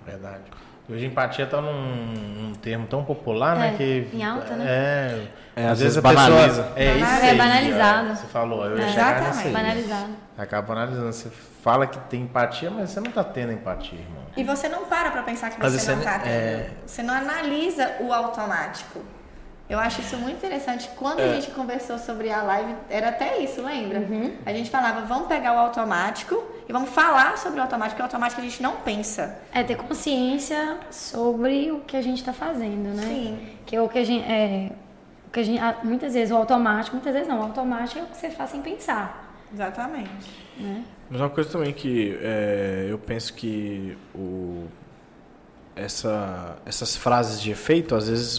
Verdade. 0.05 0.45
Hoje 0.89 1.07
empatia 1.07 1.47
tá 1.47 1.61
num, 1.63 1.73
num 1.73 2.53
termo 2.55 2.87
tão 2.87 3.03
popular, 3.05 3.57
né? 3.57 3.69
É, 3.73 3.77
Que, 3.77 4.09
em 4.13 4.23
alta, 4.23 4.55
né? 4.55 4.65
É. 4.69 5.27
É, 5.57 5.65
às 5.67 5.73
às 5.73 5.81
vezes 5.81 5.97
a 5.97 6.01
vezes 6.01 6.17
banaliza. 6.27 6.63
pessoa. 6.63 6.73
É 6.79 6.97
isso 6.97 7.05
É 7.25 7.31
aí, 7.31 7.39
banalizado. 7.39 8.11
ó, 8.11 8.15
Você 8.15 8.27
falou, 8.27 8.67
eu 8.67 8.79
É, 8.79 8.89
exatamente. 8.91 9.49
Banalizado. 9.49 10.09
Acaba 10.37 10.67
banalizando. 10.67 11.13
Você 11.13 11.31
fala 11.63 11.87
que 11.87 11.99
tem 12.11 12.23
empatia, 12.23 12.71
mas 12.71 12.91
você 12.91 13.01
não 13.01 13.11
tá 13.11 13.25
tendo 13.25 13.53
empatia, 13.53 13.99
irmão. 13.99 14.25
E 14.37 14.45
você 14.45 14.69
não 14.69 14.85
para 14.85 15.11
pra 15.11 15.23
pensar 15.23 15.49
que 15.51 15.57
você 15.57 15.63
vezes 15.71 15.89
não 15.89 15.97
você 15.99 16.05
tá 16.05 16.19
tendo. 16.19 16.33
é. 16.33 16.71
Você 16.85 17.03
não 17.03 17.15
analisa 17.15 17.93
o 18.01 18.13
automático. 18.13 19.01
Eu 19.69 19.79
acho 19.79 20.01
isso 20.03 20.17
muito 20.19 20.37
interessante. 20.37 20.89
Quando 20.97 21.21
É. 21.21 21.25
a 21.25 21.35
gente 21.35 21.51
conversou 21.53 21.99
sobre 21.99 22.31
a 22.31 22.43
live, 22.43 22.75
era 22.91 23.09
até 23.09 23.39
isso, 23.39 23.63
lembra? 23.63 24.01
Uhum. 24.01 24.33
A 24.45 24.53
gente 24.53 24.69
falava, 24.71 25.01
vamos 25.03 25.27
pegar 25.27 25.55
o 25.55 25.59
automático 25.59 26.43
e 26.69 26.73
vamos 26.73 26.91
falar 26.91 27.39
sobre 27.39 27.59
o 27.61 27.63
automático, 27.63 27.95
porque 27.97 28.03
o 28.03 28.05
automático 28.05 28.41
a 28.41 28.45
gente 28.45 28.63
não 28.63 28.77
pensa. 28.77 29.39
É 29.53 29.63
ter 29.63 29.77
consciência 29.77 30.79
sobre 30.91 31.73
o 31.73 31.81
que 31.81 31.97
a 31.97 32.03
gente 32.03 32.23
tá 32.23 32.33
fazendo, 32.33 32.95
né? 32.95 33.03
Sim. 33.03 33.49
Que 33.65 33.77
é 33.77 33.81
o 33.81 33.89
que 33.89 33.99
a 33.99 34.05
gente. 34.05 34.25
É, 34.31 34.71
o 35.27 35.31
que 35.31 35.41
a 35.41 35.43
gente 35.43 35.61
muitas 35.83 36.13
vezes 36.15 36.31
o 36.31 36.37
automático, 36.37 36.95
muitas 36.97 37.13
vezes 37.15 37.27
não. 37.29 37.41
O 37.41 37.43
automático 37.45 37.99
é 38.01 38.03
o 38.03 38.07
que 38.07 38.17
você 38.17 38.31
faz 38.31 38.51
sem 38.51 38.61
pensar. 38.61 39.35
Exatamente. 39.53 40.31
Né? 40.59 40.85
Mas 41.09 41.21
uma 41.21 41.31
coisa 41.31 41.51
também 41.51 41.73
que 41.73 42.19
é, 42.21 42.87
eu 42.91 42.99
penso 42.99 43.33
que 43.35 43.97
o, 44.15 44.67
essa, 45.77 46.57
essas 46.65 46.97
frases 46.97 47.41
de 47.41 47.51
efeito 47.51 47.95
às 47.95 48.09
vezes 48.09 48.39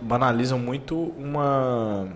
banalizam 0.00 0.58
muito 0.58 0.96
uma, 1.18 2.08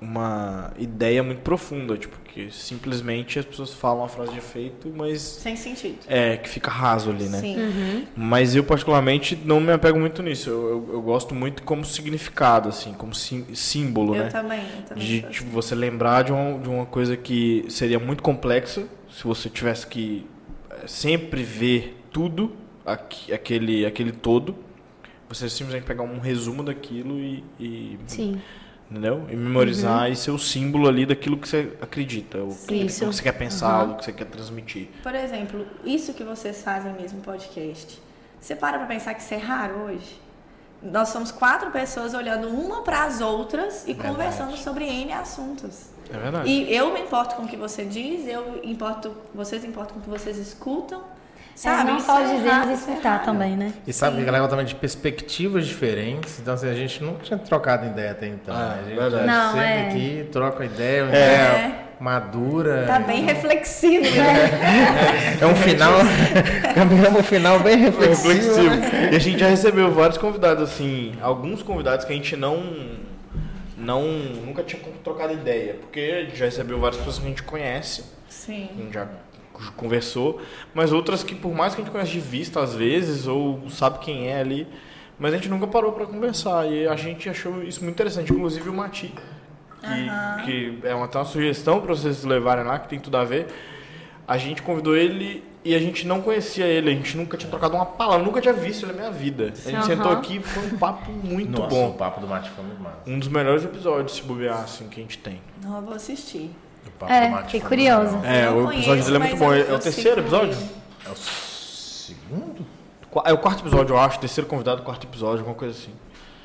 uma 0.00 0.72
ideia 0.78 1.22
muito 1.22 1.40
profunda, 1.42 1.96
tipo, 1.96 2.18
que 2.32 2.50
simplesmente 2.52 3.38
as 3.40 3.44
pessoas 3.44 3.72
falam 3.74 4.04
a 4.04 4.08
frase 4.08 4.32
de 4.32 4.38
efeito, 4.38 4.92
mas 4.96 5.20
Sem 5.20 5.56
sentido. 5.56 5.98
é 6.06 6.36
que 6.36 6.48
fica 6.48 6.70
raso 6.70 7.10
ali, 7.10 7.24
né? 7.28 7.38
Sim. 7.40 8.06
Mas 8.16 8.54
eu 8.54 8.62
particularmente 8.62 9.36
não 9.44 9.60
me 9.60 9.72
apego 9.72 9.98
muito 9.98 10.22
nisso. 10.22 10.48
Eu, 10.48 10.68
eu, 10.68 10.88
eu 10.94 11.02
gosto 11.02 11.34
muito 11.34 11.62
como 11.64 11.84
significado, 11.84 12.68
assim, 12.68 12.92
como 12.92 13.12
sim- 13.14 13.46
símbolo, 13.54 14.14
Eu 14.14 14.24
né? 14.24 14.28
também. 14.30 14.60
Eu 14.60 14.82
também 14.84 15.04
de 15.06 15.22
tipo, 15.22 15.50
você 15.50 15.74
lembrar 15.74 16.22
de 16.22 16.32
uma, 16.32 16.58
de 16.58 16.68
uma 16.68 16.86
coisa 16.86 17.16
que 17.16 17.64
seria 17.68 17.98
muito 17.98 18.22
complexa 18.22 18.86
se 19.10 19.24
você 19.24 19.48
tivesse 19.50 19.86
que 19.88 20.24
eh, 20.70 20.86
sempre 20.86 21.42
ver 21.42 22.00
tudo 22.12 22.52
aquele 22.92 23.86
aquele 23.86 24.12
todo 24.12 24.54
você 25.28 25.48
simplesmente 25.48 25.84
pegar 25.86 26.02
um 26.02 26.18
resumo 26.18 26.62
daquilo 26.62 27.18
e, 27.18 27.44
e 27.58 27.98
Sim. 28.06 28.40
entendeu 28.90 29.24
e 29.30 29.36
memorizar 29.36 30.10
e 30.10 30.16
ser 30.16 30.32
o 30.32 30.38
símbolo 30.38 30.88
ali 30.88 31.06
daquilo 31.06 31.36
que 31.38 31.48
você 31.48 31.72
acredita 31.80 32.38
o 32.38 32.48
que, 32.66 32.86
que 32.86 32.92
você 32.92 33.22
quer 33.22 33.32
pensar 33.32 33.82
Aham. 33.84 33.92
o 33.92 33.96
que 33.96 34.04
você 34.04 34.12
quer 34.12 34.24
transmitir 34.26 34.88
Por 35.02 35.14
exemplo, 35.14 35.64
isso 35.84 36.12
que 36.14 36.24
vocês 36.24 36.62
fazem 36.62 36.92
mesmo 36.94 37.20
podcast. 37.20 38.00
Você 38.40 38.56
para 38.56 38.78
pra 38.78 38.86
pensar 38.86 39.14
que 39.14 39.20
isso 39.22 39.34
é 39.34 39.36
raro 39.36 39.74
hoje? 39.82 40.18
Nós 40.82 41.10
somos 41.10 41.30
quatro 41.30 41.70
pessoas 41.70 42.14
olhando 42.14 42.48
uma 42.48 42.82
para 42.82 43.04
as 43.04 43.20
outras 43.20 43.86
e 43.86 43.94
conversando 43.94 44.56
sobre 44.56 44.84
N 44.86 45.12
assuntos. 45.12 45.90
é 46.10 46.16
verdade 46.16 46.48
E 46.48 46.74
eu 46.74 46.92
me 46.92 47.00
importo 47.02 47.34
com 47.36 47.42
o 47.42 47.46
que 47.46 47.56
você 47.56 47.84
diz, 47.84 48.26
eu 48.26 48.60
importo, 48.64 49.14
vocês 49.34 49.62
importam 49.62 49.94
com 49.94 50.00
o 50.00 50.02
que 50.02 50.08
vocês 50.08 50.38
escutam, 50.38 51.04
Sabe? 51.60 51.90
não 51.90 51.98
Isso 51.98 52.06
só 52.06 52.20
é 52.20 52.36
dizer, 52.36 52.48
mas 52.48 52.68
é 52.70 52.72
escutar 52.72 53.22
também, 53.22 53.54
né? 53.54 53.72
E 53.86 53.92
sabe 53.92 54.16
que 54.16 54.28
é 54.28 54.48
também 54.48 54.64
de 54.64 54.74
perspectivas 54.74 55.66
diferentes. 55.66 56.40
Então, 56.40 56.54
assim, 56.54 56.68
a 56.70 56.74
gente 56.74 57.04
não 57.04 57.16
tinha 57.16 57.38
trocado 57.38 57.86
ideia 57.86 58.12
até 58.12 58.28
então. 58.28 58.54
Ah, 58.56 58.58
né? 58.58 58.78
A 58.80 58.88
gente 58.88 58.98
verdade. 58.98 59.26
Não, 59.26 59.52
sempre 59.52 59.66
é. 59.66 59.88
aqui 59.88 60.28
troca 60.32 60.64
ideia, 60.64 61.04
uma 61.04 61.14
É. 61.14 61.34
ideia 61.34 61.90
madura. 62.00 62.86
Tá 62.86 62.98
bem 62.98 63.24
reflexivo, 63.24 64.04
né? 64.04 65.36
É 65.38 65.46
um 65.46 65.54
final. 65.54 65.92
Caminhamos 66.74 67.20
um 67.20 67.22
final 67.22 67.60
bem 67.60 67.76
reflexivo. 67.76 68.32
reflexivo. 68.32 68.70
né? 68.76 69.10
E 69.12 69.16
a 69.16 69.18
gente 69.18 69.38
já 69.38 69.48
recebeu 69.48 69.92
vários 69.92 70.16
convidados, 70.16 70.64
assim, 70.64 71.12
alguns 71.20 71.62
convidados 71.62 72.06
que 72.06 72.12
a 72.14 72.16
gente 72.16 72.36
não. 72.36 72.62
não 73.76 74.02
nunca 74.46 74.62
tinha 74.62 74.80
trocado 75.04 75.34
ideia. 75.34 75.74
Porque 75.74 76.00
a 76.00 76.24
gente 76.24 76.36
já 76.38 76.46
recebeu 76.46 76.80
várias 76.80 76.96
pessoas 76.96 77.18
que 77.18 77.26
a 77.26 77.28
gente 77.28 77.42
conhece, 77.42 78.00
a 78.00 78.32
Sim. 78.32 78.70
gente 78.78 78.94
já 78.94 79.06
conversou, 79.76 80.40
mas 80.74 80.92
outras 80.92 81.22
que 81.22 81.34
por 81.34 81.52
mais 81.54 81.74
que 81.74 81.80
a 81.80 81.84
gente 81.84 81.92
conhece 81.92 82.12
de 82.12 82.20
vista 82.20 82.60
às 82.60 82.74
vezes, 82.74 83.26
ou 83.26 83.68
sabe 83.70 83.98
quem 83.98 84.28
é 84.28 84.40
ali, 84.40 84.66
mas 85.18 85.34
a 85.34 85.36
gente 85.36 85.48
nunca 85.48 85.66
parou 85.66 85.92
pra 85.92 86.06
conversar. 86.06 86.66
E 86.66 86.86
a 86.88 86.96
gente 86.96 87.28
achou 87.28 87.62
isso 87.62 87.82
muito 87.84 87.94
interessante, 87.94 88.32
inclusive 88.32 88.68
o 88.68 88.72
Mati. 88.72 89.12
Que, 90.44 90.44
que 90.44 90.86
é 90.86 90.94
uma, 90.94 91.06
até 91.06 91.18
uma 91.18 91.24
sugestão 91.24 91.80
para 91.80 91.94
vocês 91.94 92.24
levarem 92.24 92.64
lá, 92.64 92.78
que 92.78 92.88
tem 92.88 92.98
tudo 92.98 93.16
a 93.16 93.24
ver. 93.24 93.46
A 94.28 94.36
gente 94.36 94.62
convidou 94.62 94.94
ele 94.96 95.42
e 95.64 95.74
a 95.74 95.78
gente 95.78 96.06
não 96.06 96.22
conhecia 96.22 96.66
ele, 96.66 96.90
a 96.90 96.94
gente 96.94 97.16
nunca 97.16 97.36
tinha 97.36 97.50
trocado 97.50 97.74
uma 97.74 97.84
palavra, 97.84 98.24
nunca 98.24 98.40
tinha 98.40 98.54
visto 98.54 98.84
ele 98.84 98.92
na 98.92 98.98
minha 98.98 99.10
vida. 99.10 99.44
A 99.44 99.70
gente 99.70 99.74
Aham. 99.74 99.82
sentou 99.82 100.12
aqui 100.12 100.36
e 100.36 100.42
foi 100.42 100.66
um 100.66 100.78
papo 100.78 101.10
muito 101.10 101.50
Nossa, 101.60 101.68
bom. 101.74 101.90
o 101.90 101.94
papo 101.94 102.20
do 102.20 102.26
Mate 102.26 102.50
foi 102.50 102.64
muito 102.64 102.80
massa. 102.80 102.98
Um 103.06 103.18
dos 103.18 103.28
melhores 103.28 103.64
episódios, 103.64 104.16
se 104.16 104.22
bobear, 104.22 104.60
assim, 104.60 104.88
que 104.88 105.00
a 105.00 105.02
gente 105.02 105.18
tem. 105.18 105.40
Não, 105.62 105.76
eu 105.76 105.82
vou 105.82 105.94
assistir. 105.94 106.50
O 106.96 106.98
papo 106.98 107.12
É, 107.12 107.26
do 107.26 107.30
Mate 107.32 107.44
fiquei 107.46 107.60
curiosa. 107.60 108.16
legal. 108.18 108.24
É, 108.32 108.46
Eu 108.46 108.66
o 108.66 108.72
episódio 108.72 109.04
dele 109.04 109.16
é 109.16 109.18
muito 109.18 109.38
conheço, 109.38 109.66
bom. 109.66 109.72
É 109.72 109.76
o 109.76 109.78
terceiro 109.78 110.20
episódio? 110.20 110.58
É 111.06 111.10
o 111.10 111.16
segundo? 111.16 112.66
É 113.24 113.32
o 113.32 113.38
quarto 113.38 113.60
episódio, 113.62 113.94
eu 113.94 113.98
acho. 113.98 114.18
Terceiro 114.20 114.48
convidado, 114.48 114.82
quarto 114.82 115.06
episódio, 115.06 115.38
alguma 115.38 115.56
coisa 115.56 115.76
assim. 115.76 115.92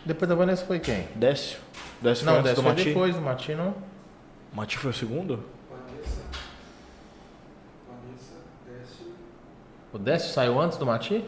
Depois 0.06 0.28
da 0.30 0.36
Vanessa 0.36 0.66
foi 0.66 0.80
quem? 0.80 1.08
Décio? 1.16 1.58
Décio 2.02 2.26
Não, 2.26 2.34
foi 2.34 2.40
antes 2.42 2.52
dessa 2.52 2.62
do 2.62 2.64
foi 2.64 2.72
Mati? 2.72 2.84
depois 2.86 3.16
do 3.16 3.22
Mati, 3.22 3.56
não? 3.56 3.74
Mati 4.54 4.78
foi 4.78 4.92
o 4.92 4.94
segundo? 4.94 5.44
O 9.94 9.98
Décio 9.98 10.34
saiu 10.34 10.60
antes 10.60 10.78
do 10.78 10.86
Mati? 10.86 11.24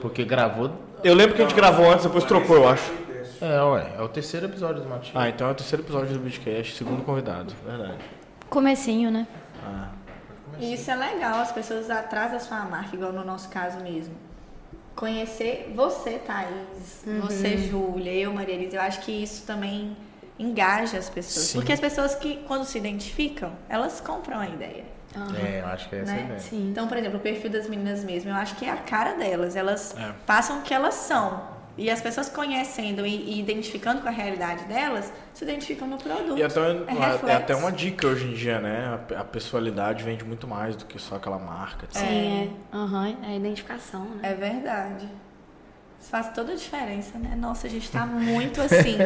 Porque 0.00 0.24
gravou. 0.24 0.70
Eu 1.02 1.14
lembro 1.14 1.34
que 1.34 1.42
a 1.42 1.46
gente 1.46 1.56
gravou 1.56 1.90
antes, 1.90 2.04
depois 2.04 2.24
trocou, 2.24 2.56
eu 2.56 2.68
acho. 2.68 2.92
É, 3.40 3.62
ué, 3.62 3.92
é 3.98 4.02
o 4.02 4.08
terceiro 4.08 4.46
episódio 4.46 4.82
do 4.82 4.88
Mati. 4.88 5.10
Ah, 5.14 5.28
então 5.28 5.48
é 5.48 5.50
o 5.50 5.54
terceiro 5.54 5.82
episódio 5.82 6.12
do 6.14 6.18
Beatcast, 6.20 6.74
segundo 6.76 7.02
convidado. 7.02 7.52
Verdade. 7.66 7.98
Comecinho, 8.54 9.10
né? 9.10 9.26
Ah. 9.66 9.88
E 10.60 10.74
isso 10.74 10.88
é 10.88 10.94
legal, 10.94 11.40
as 11.40 11.50
pessoas 11.50 11.90
atrás 11.90 12.30
da 12.30 12.38
sua 12.38 12.60
marca, 12.60 12.94
igual 12.94 13.12
no 13.12 13.24
nosso 13.24 13.48
caso 13.48 13.80
mesmo. 13.80 14.14
Conhecer 14.94 15.72
você, 15.74 16.20
Thaís, 16.20 17.02
você, 17.20 17.58
Júlia, 17.58 18.12
eu, 18.14 18.32
Maria 18.32 18.54
Elisa, 18.54 18.76
eu 18.76 18.80
acho 18.82 19.00
que 19.00 19.10
isso 19.10 19.44
também 19.44 19.96
engaja 20.38 20.96
as 20.98 21.10
pessoas. 21.10 21.46
Sim. 21.46 21.58
Porque 21.58 21.72
as 21.72 21.80
pessoas 21.80 22.14
que, 22.14 22.36
quando 22.46 22.64
se 22.64 22.78
identificam, 22.78 23.50
elas 23.68 24.00
compram 24.00 24.38
a 24.38 24.46
ideia. 24.48 24.84
É, 25.44 25.60
eu 25.60 25.66
acho 25.66 25.88
que 25.88 25.96
é 25.96 26.00
essa 26.02 26.12
a 26.12 26.14
Né? 26.14 26.22
ideia. 26.22 26.38
Sim. 26.38 26.68
Então, 26.70 26.86
por 26.86 26.96
exemplo, 26.96 27.18
o 27.18 27.20
perfil 27.20 27.50
das 27.50 27.68
meninas 27.68 28.04
mesmo, 28.04 28.30
eu 28.30 28.36
acho 28.36 28.54
que 28.54 28.64
é 28.66 28.70
a 28.70 28.76
cara 28.76 29.14
delas. 29.14 29.56
Elas 29.56 29.96
É. 29.98 30.12
passam 30.24 30.60
o 30.60 30.62
que 30.62 30.72
elas 30.72 30.94
são. 30.94 31.42
E 31.76 31.90
as 31.90 32.00
pessoas 32.00 32.28
conhecendo 32.28 33.04
e, 33.04 33.38
identificando 33.40 34.00
com 34.00 34.08
a 34.08 34.12
realidade 34.12 34.64
delas, 34.64 35.12
se 35.32 35.42
identificam 35.44 35.88
no 35.88 35.98
produto. 35.98 36.38
E 36.38 36.42
até, 36.42 36.60
é 36.60 37.30
é 37.30 37.34
até 37.34 37.56
uma 37.56 37.72
dica 37.72 38.06
hoje 38.06 38.26
em 38.26 38.32
dia, 38.32 38.60
né? 38.60 38.98
A, 39.16 39.20
a 39.20 39.24
pessoalidade 39.24 40.04
vende 40.04 40.24
muito 40.24 40.46
mais 40.46 40.76
do 40.76 40.84
que 40.84 40.98
só 41.00 41.16
aquela 41.16 41.38
marca. 41.38 41.84
etc. 41.86 41.96
Sim, 42.00 42.52
é. 42.72 42.76
Aham, 42.76 43.16
é 43.24 43.26
a 43.26 43.34
identificação, 43.36 44.02
né? 44.04 44.18
É 44.22 44.34
verdade. 44.34 45.08
Isso 46.00 46.10
faz 46.10 46.28
toda 46.32 46.52
a 46.52 46.56
diferença, 46.56 47.18
né? 47.18 47.34
Nossa, 47.36 47.66
a 47.66 47.70
gente 47.70 47.90
tá 47.90 48.06
muito 48.06 48.60
assim. 48.60 48.96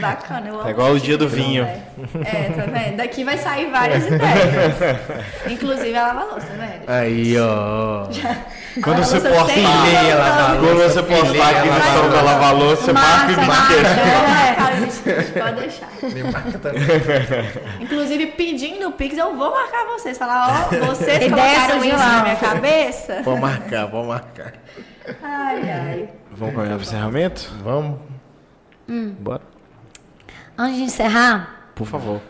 Bacana, 0.00 0.48
eu 0.48 0.54
amo 0.54 0.62
Tá 0.64 0.70
igual 0.70 0.92
o 0.92 0.98
dia 0.98 1.16
do 1.16 1.26
tipo 1.28 1.36
vinho. 1.40 1.64
conversa. 1.64 2.36
É, 2.36 2.50
tá 2.50 2.62
vendo? 2.62 2.96
Daqui 2.96 3.22
vai 3.22 3.38
sair 3.38 3.70
várias 3.70 4.06
ideias. 4.06 4.76
Inclusive 5.50 5.96
a 5.96 6.12
lava 6.12 6.24
louça, 6.32 6.46
tá 6.46 6.54
vendo? 6.54 6.88
Aí, 6.88 7.38
ó. 7.38 8.08
Quando 8.82 8.98
você 9.04 9.20
posta 9.20 9.34
voltando. 9.54 10.18
lava 10.18 10.56
Quando 10.60 10.82
você 10.82 11.02
postar 11.02 11.50
aqui 11.50 11.68
no 11.68 11.80
salão 11.82 12.10
da 12.10 12.22
Lava 12.22 12.50
Louça, 12.52 12.82
você 12.84 12.92
marca 12.92 13.32
o 13.32 13.46
Marca, 13.46 13.74
Beatcast. 13.74 14.00
É, 14.48 14.54
cara, 14.54 14.76
gente, 14.76 15.32
pode 15.32 15.56
deixar. 15.60 15.88
Me 16.02 16.22
marca 16.24 16.58
também. 16.58 16.82
Inclusive, 17.80 18.26
pedindo 18.28 18.88
o 18.88 18.92
Pix, 18.92 19.16
eu 19.18 19.36
vou 19.36 19.50
marcar 19.50 19.84
vocês. 19.86 20.16
Falar, 20.18 20.68
ó, 20.70 20.86
vocês 20.86 21.16
Ideia 21.24 21.30
colocaram 21.30 21.84
isso 21.84 21.96
lá. 21.96 22.06
na 22.16 22.22
minha 22.22 22.36
cabeça. 22.36 23.22
Vou 23.22 23.36
marcar, 23.38 23.86
vou 23.86 24.04
marcar. 24.06 24.52
Ai, 25.22 25.70
ai. 25.70 26.08
Vamos 26.32 26.54
para 26.54 26.76
o 26.76 26.80
encerramento? 26.80 27.50
Vamos. 27.62 27.98
Bora. 29.20 29.42
Antes 30.56 30.76
de 30.76 30.82
encerrar, 30.84 31.70
Por 31.74 31.86
favor. 31.86 32.20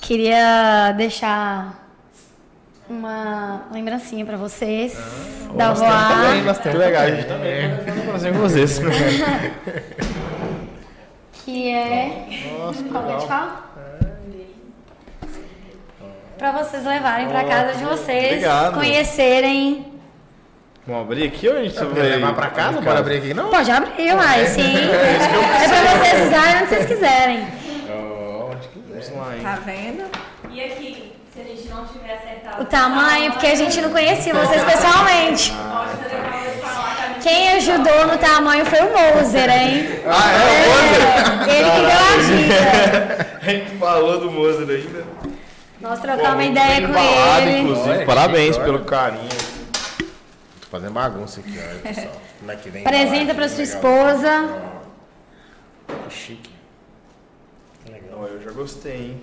queria 0.00 0.92
deixar 0.92 1.83
uma 2.88 3.62
lembrancinha 3.72 4.24
pra 4.26 4.36
vocês 4.36 4.94
da 5.54 5.72
temos 5.72 5.80
também, 5.80 5.88
Voar, 5.88 6.44
nós 6.44 6.56
Que 6.58 6.62
temos. 6.64 6.78
legal, 6.78 7.02
a 7.02 7.10
gente 7.10 7.26
também. 7.26 7.70
Fazendo 8.12 8.34
com 8.34 8.40
vocês. 8.40 8.80
que 11.44 11.68
é... 11.72 12.26
Qual 12.90 13.04
que 13.04 13.12
é 13.12 13.26
qual? 13.26 13.64
Pra 16.38 16.52
vocês 16.52 16.84
levarem 16.84 17.28
pra 17.28 17.44
casa 17.44 17.78
de 17.78 17.84
vocês, 17.84 18.26
obrigado. 18.26 18.74
conhecerem... 18.74 19.92
Vamos 20.86 21.02
abrir 21.04 21.28
aqui 21.28 21.48
ou 21.48 21.56
a 21.56 21.62
gente 21.62 21.74
vai 21.82 22.08
levar 22.10 22.34
pra 22.34 22.50
casa? 22.50 22.78
Bora 22.82 22.98
abrir 22.98 23.16
aqui, 23.16 23.32
não? 23.32 23.48
Pode 23.48 23.70
abrir, 23.70 24.14
uai, 24.14 24.44
sim. 24.46 24.74
É 24.76 25.68
pra 25.68 25.98
vocês 25.98 26.26
usarem 26.26 26.56
onde 26.56 26.68
vocês 26.68 26.86
quiserem. 26.86 27.46
Vamos 27.88 29.16
lá, 29.16 29.36
hein? 29.36 29.42
Tá 29.42 29.56
vendo? 29.64 30.04
E 30.50 30.62
aqui, 30.62 31.03
a 31.44 31.54
gente 31.56 31.68
não 31.68 31.84
tiver 31.86 32.14
acertado 32.14 32.62
O 32.62 32.64
tamanho, 32.66 33.32
porque 33.32 33.46
a 33.46 33.54
gente 33.54 33.80
não 33.80 33.90
conhecia 33.90 34.34
vocês 34.34 34.62
pessoalmente. 34.64 35.52
Quem 37.22 37.48
ajudou 37.52 38.06
no 38.06 38.18
tamanho 38.18 38.66
foi 38.66 38.80
o 38.80 38.92
Moser, 38.92 39.48
hein? 39.50 39.88
Ah, 40.06 40.32
é 40.32 40.42
o 40.44 40.68
Moser? 40.68 41.56
Ele 41.56 41.70
que 41.70 41.80
deu 41.80 41.98
a 42.04 42.16
dica. 43.18 43.34
A 43.44 43.50
gente 43.50 43.76
falou 43.76 44.20
do 44.20 44.30
Moser 44.30 44.68
ainda. 44.68 45.04
Nós 45.80 46.00
trocamos 46.00 46.32
uma 46.32 46.44
ideia 46.44 46.80
com 46.80 46.88
embalado, 46.88 47.46
ele. 47.46 47.58
inclusive. 47.60 47.90
Olha, 47.90 48.06
Parabéns 48.06 48.56
pelo 48.56 48.84
carinho. 48.84 49.28
Tô 49.28 50.66
fazendo 50.70 50.92
bagunça 50.92 51.40
aqui, 51.40 51.58
olha, 51.58 51.78
pessoal. 51.80 52.12
Como 52.40 52.50
é 52.52 52.56
que 52.56 52.70
vem 52.70 52.84
Presenta 52.84 53.16
embalagem, 53.32 53.34
pra 53.34 53.48
sua 53.48 53.58
legal. 53.64 53.74
esposa. 53.74 54.48
Que 56.08 56.14
chique. 56.14 56.50
Legal. 57.90 58.26
Eu 58.28 58.42
já 58.42 58.50
gostei, 58.52 58.96
hein? 58.96 59.20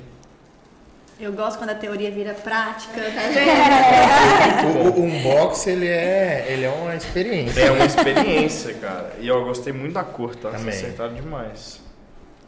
Eu 1.21 1.31
gosto 1.33 1.59
quando 1.59 1.69
a 1.69 1.75
teoria 1.75 2.09
vira 2.09 2.33
prática, 2.33 2.99
tá 2.99 3.21
vendo? 3.31 4.91
O, 4.97 5.01
o 5.01 5.03
unbox, 5.05 5.67
ele 5.67 5.87
é, 5.87 6.45
ele 6.49 6.65
é 6.65 6.69
uma 6.69 6.95
experiência. 6.95 7.61
É 7.61 7.71
uma 7.71 7.85
experiência, 7.85 8.73
cara. 8.75 9.11
E 9.19 9.27
eu 9.27 9.43
gostei 9.45 9.71
muito 9.71 9.93
da 9.93 10.03
cor, 10.03 10.35
tá? 10.35 10.49
Também. 10.49 10.65
Vocês 10.71 10.83
acertaram 10.85 11.13
demais. 11.13 11.79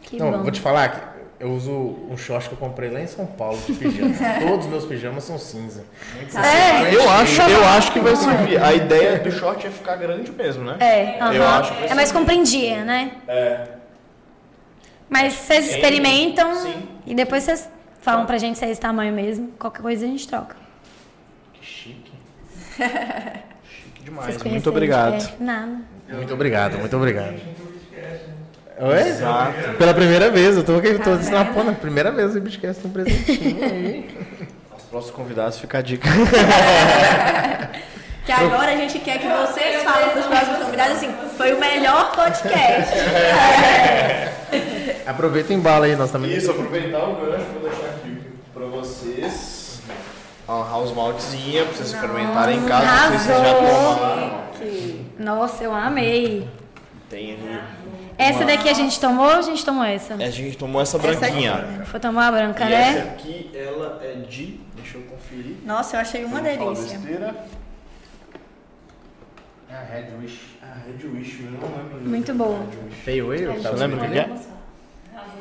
Que 0.02 0.18
Não, 0.18 0.32
bom. 0.32 0.42
vou 0.44 0.52
te 0.52 0.60
falar 0.60 0.90
que 0.90 1.00
eu 1.44 1.52
uso 1.52 1.72
um 2.10 2.18
short 2.18 2.48
que 2.50 2.56
eu 2.56 2.58
comprei 2.60 2.90
lá 2.90 3.00
em 3.00 3.06
São 3.08 3.28
Paulo 3.28 3.60
de 3.68 3.74
pijama. 3.74 4.16
Todos 4.48 4.66
os 4.66 4.72
meus 4.72 4.86
pijamas 4.86 5.24
são 5.24 5.38
cinza. 5.38 5.86
É, 6.36 6.96
Eu 6.96 7.08
acho, 7.10 7.42
eu 7.44 7.64
acho 7.66 7.92
que 7.92 8.00
vai 8.00 8.16
servir. 8.16 8.62
A 8.64 8.74
ideia 8.74 9.20
do 9.20 9.32
short 9.32 9.68
é 9.68 9.70
ficar 9.70 9.98
grande 9.98 10.32
mesmo, 10.32 10.64
né? 10.64 10.78
é, 10.80 11.18
Eu 11.20 11.44
aham. 11.44 11.60
acho 11.60 11.74
que 11.74 11.80
vai 11.82 11.90
é 11.90 11.94
mais 11.94 12.12
compreendida, 12.12 12.84
né? 12.84 13.12
É. 13.28 13.68
Mas 15.10 15.34
vocês 15.34 15.70
experimentam 15.70 16.56
Sim. 16.56 16.88
e 17.06 17.14
depois 17.14 17.44
vocês 17.44 17.70
falam 18.04 18.26
pra 18.26 18.38
gente 18.38 18.60
se 18.60 18.66
é 18.66 18.70
esse 18.70 18.82
tamanho 18.82 19.14
mesmo. 19.14 19.52
Qualquer 19.58 19.82
coisa 19.82 20.06
a 20.06 20.08
gente 20.08 20.28
troca. 20.28 20.56
Que 21.54 21.66
chique. 21.66 22.12
Chique 23.64 24.04
demais. 24.04 24.36
Vocês 24.36 24.44
Muito 24.44 24.70
obrigado. 24.70 25.12
perto. 25.14 25.44
Nada. 25.44 25.78
Muito 26.10 26.34
obrigado, 26.34 26.78
muito 26.78 26.96
obrigado. 26.96 27.40
Oi? 28.80 29.00
Exato. 29.00 29.78
Pela 29.78 29.94
primeira 29.94 30.30
vez, 30.30 30.58
eu 30.58 30.64
tô 30.64 30.76
aqui, 30.76 31.00
tô 31.00 31.12
na 31.32 31.46
pô, 31.46 31.64
na 31.64 31.74
primeira 31.74 32.12
vez 32.12 32.36
o 32.36 32.42
Bitcast 32.42 32.86
um 32.86 32.90
presentinho 32.90 33.64
aí. 33.64 34.10
Os 34.76 34.84
próximos 34.84 35.16
convidados 35.16 35.60
fica 35.60 35.78
a 35.78 35.82
dica. 35.82 36.10
Que 38.26 38.32
agora 38.32 38.72
a 38.72 38.78
gente 38.78 39.00
quer 39.00 39.20
que 39.20 39.28
vocês 39.28 39.84
falem 39.84 40.10
pros 40.12 40.26
próximos 40.26 40.60
convidados 40.60 40.96
assim, 40.96 41.14
foi 41.38 41.54
o 41.54 41.60
melhor 41.60 42.16
podcast. 42.16 42.94
Aproveita 45.06 45.52
e 45.52 45.56
embala 45.58 45.88
aí, 45.88 45.96
nós 45.98 46.10
também. 46.10 46.32
Isso, 46.32 46.50
aproveitar 46.50 47.04
o 47.04 47.16
gancho, 47.16 47.46
vou 47.52 47.70
deixar 47.70 47.93
vocês. 48.84 49.82
Uma 50.48 50.70
house 50.70 50.92
maltzinha 50.94 51.64
pra 51.66 51.74
vocês 51.74 51.94
experimentarem 51.94 52.58
em 52.60 52.66
casa. 52.66 52.86
Não 52.86 53.10
sei 53.10 53.20
se 53.20 53.26
vocês 53.26 53.44
já 53.44 53.54
lá. 53.54 54.44
Nossa, 55.20 55.64
eu 55.64 55.74
amei. 55.74 56.48
Tem 57.10 57.34
ali 57.34 57.60
Essa 58.18 58.44
daqui 58.46 58.68
a 58.68 58.74
gente 58.74 59.00
tomou 59.00 59.26
ou 59.26 59.32
a 59.32 59.42
gente 59.42 59.64
tomou 59.64 59.84
essa? 59.84 60.16
A 60.16 60.30
gente 60.30 60.58
tomou 60.58 60.82
essa 60.82 60.98
Essa 60.98 61.08
branquinha. 61.08 61.54
aqui, 61.54 61.66
né? 61.78 61.86
Foi 61.86 62.00
tomar 62.00 62.28
a 62.28 62.32
branca, 62.32 62.66
E 62.70 62.74
essa 62.74 63.00
né? 63.06 63.12
aqui, 63.14 63.52
ela 63.54 64.00
é 64.04 64.14
de. 64.28 64.60
Deixa 64.76 64.98
eu 64.98 65.04
conferir. 65.04 65.56
Nossa, 65.66 65.96
eu 65.96 66.02
achei 66.02 66.26
uma 66.26 66.40
falar 66.40 66.58
delícia. 66.58 67.00
É 69.70 69.76
a 69.76 69.82
Red 69.84 70.08
Wish. 70.22 70.40
Ah, 70.62 70.78
Red 70.86 71.08
Wish, 71.08 71.44
eu 71.44 71.52
não 71.52 71.60
lembro. 71.78 72.02
Muito 72.10 72.34
boa. 72.34 72.60
Feio 73.04 73.32
aí? 73.32 73.46
Você 73.46 73.70
lembra 73.70 73.98
o 73.98 74.02
que 74.02 74.10
que 74.10 74.20
é? 74.20 74.30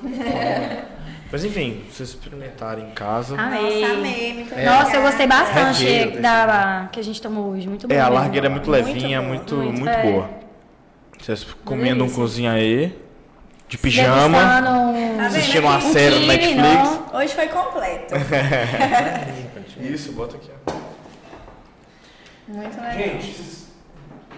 Mas 1.33 1.45
enfim, 1.47 1.83
vocês 1.91 2.11
experimentarem 2.11 2.85
em 2.89 2.91
casa. 2.91 3.41
Amei. 3.41 3.81
Nossa, 3.81 3.93
amei. 3.95 4.35
Muito 4.35 4.55
É. 4.55 4.65
Nossa, 4.67 4.97
eu 4.97 5.03
gostei 5.03 5.27
bastante 5.27 5.83
Deer, 5.85 6.21
da 6.21 6.89
que 6.93 7.01
a 7.01 7.03
gente 7.03 7.23
tomou 7.23 7.53
hoje. 7.53 7.67
Muito 7.67 7.89
boa. 7.89 7.97
É, 7.99 8.01
a 8.01 8.05
mesmo. 8.05 8.19
largueira 8.21 8.47
é 8.47 8.51
muito 8.51 8.71
Muito 8.71 8.87
levinha, 8.87 9.19
boa. 9.21 9.29
muito, 9.35 9.55
Muito, 9.57 9.73
muito, 9.81 9.89
é. 9.89 10.03
boa. 10.03 10.31
Vocês 11.19 11.47
comendo 11.65 12.05
um 12.05 12.11
cozinha 12.11 12.53
aí, 12.53 12.95
de 13.69 13.79
pijama, 13.79 14.39
Tá 15.17 15.27
assistindo 15.27 15.65
uma 15.65 15.81
série 15.81 16.19
no 16.19 16.27
Netflix. 16.27 16.63
não? 16.63 17.17
Hoje 17.19 17.35
foi 17.35 17.49
completo. 17.49 18.15
Isso, 19.81 20.13
bota 20.13 20.37
aqui. 20.37 20.51
ó. 20.67 20.73
Muito 22.49 22.77
legal. 22.77 22.93
Gente, 22.93 23.37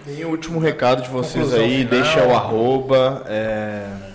deem 0.05 0.23
o 0.25 0.29
último 0.29 0.59
recado 0.59 1.01
de 1.01 1.09
vocês 1.09 1.43
Conclusão 1.43 1.59
aí, 1.65 1.85
final. 1.85 1.89
deixa 2.01 2.23
o 2.25 2.33
arroba. 2.35 3.25
é, 3.27 4.14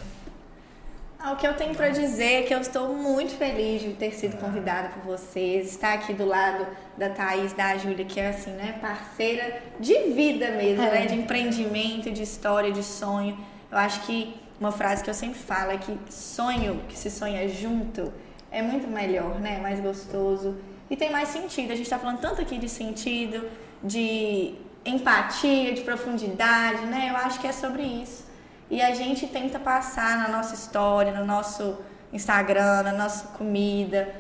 Ah, 1.23 1.33
o 1.33 1.37
que 1.37 1.47
eu 1.47 1.55
tenho 1.55 1.75
pra 1.75 1.91
dizer 1.91 2.33
é 2.41 2.43
que 2.45 2.55
eu 2.55 2.61
estou 2.61 2.95
muito 2.95 3.33
feliz 3.35 3.83
de 3.83 3.93
ter 3.93 4.13
sido 4.13 4.39
convidada 4.39 4.89
por 4.89 5.03
vocês, 5.03 5.69
estar 5.71 5.93
aqui 5.93 6.15
do 6.15 6.25
lado 6.25 6.67
da 6.97 7.11
Thaís, 7.11 7.53
da 7.53 7.77
Júlia, 7.77 8.07
que 8.07 8.19
é 8.19 8.31
assim, 8.31 8.53
né, 8.53 8.79
parceira 8.81 9.63
de 9.79 9.95
vida 10.15 10.51
mesmo, 10.53 10.83
É. 10.83 10.91
né, 10.91 11.07
de 11.07 11.15
empreendimento, 11.17 12.11
de 12.11 12.23
história, 12.23 12.73
de 12.73 12.83
sonho. 12.83 13.37
Eu 13.71 13.77
acho 13.77 14.01
que 14.07 14.35
uma 14.59 14.73
frase 14.73 15.05
que 15.05 15.11
eu 15.11 15.15
sempre 15.15 15.39
falo 15.39 15.73
é 15.73 15.77
que 15.77 15.95
sonho 16.09 16.81
que 16.89 16.97
se 16.99 17.11
sonha 17.11 17.47
junto 17.49 18.11
é 18.51 18.63
muito 18.63 18.89
melhor, 18.89 19.39
né, 19.39 19.59
mais 19.59 19.79
gostoso 19.79 20.57
e 20.89 20.97
tem 20.97 21.11
mais 21.13 21.29
sentido. 21.29 21.71
A 21.71 21.77
gente 21.77 21.89
tá 21.91 21.99
falando 21.99 22.21
tanto 22.21 22.41
aqui 22.41 22.57
de 22.57 22.69
sentido, 22.69 23.47
de 23.85 24.55
empatia, 24.87 25.75
de 25.75 25.83
profundidade, 25.83 26.87
né? 26.87 27.09
Eu 27.11 27.17
acho 27.19 27.39
que 27.41 27.47
é 27.47 27.53
sobre 27.53 27.83
isso. 27.83 28.25
E 28.71 28.81
a 28.81 28.95
gente 28.95 29.27
tenta 29.27 29.59
passar 29.59 30.17
na 30.19 30.29
nossa 30.29 30.55
história, 30.55 31.13
no 31.13 31.25
nosso 31.27 31.77
Instagram, 32.13 32.83
na 32.85 32.93
nossa 32.93 33.29
comida, 33.37 34.15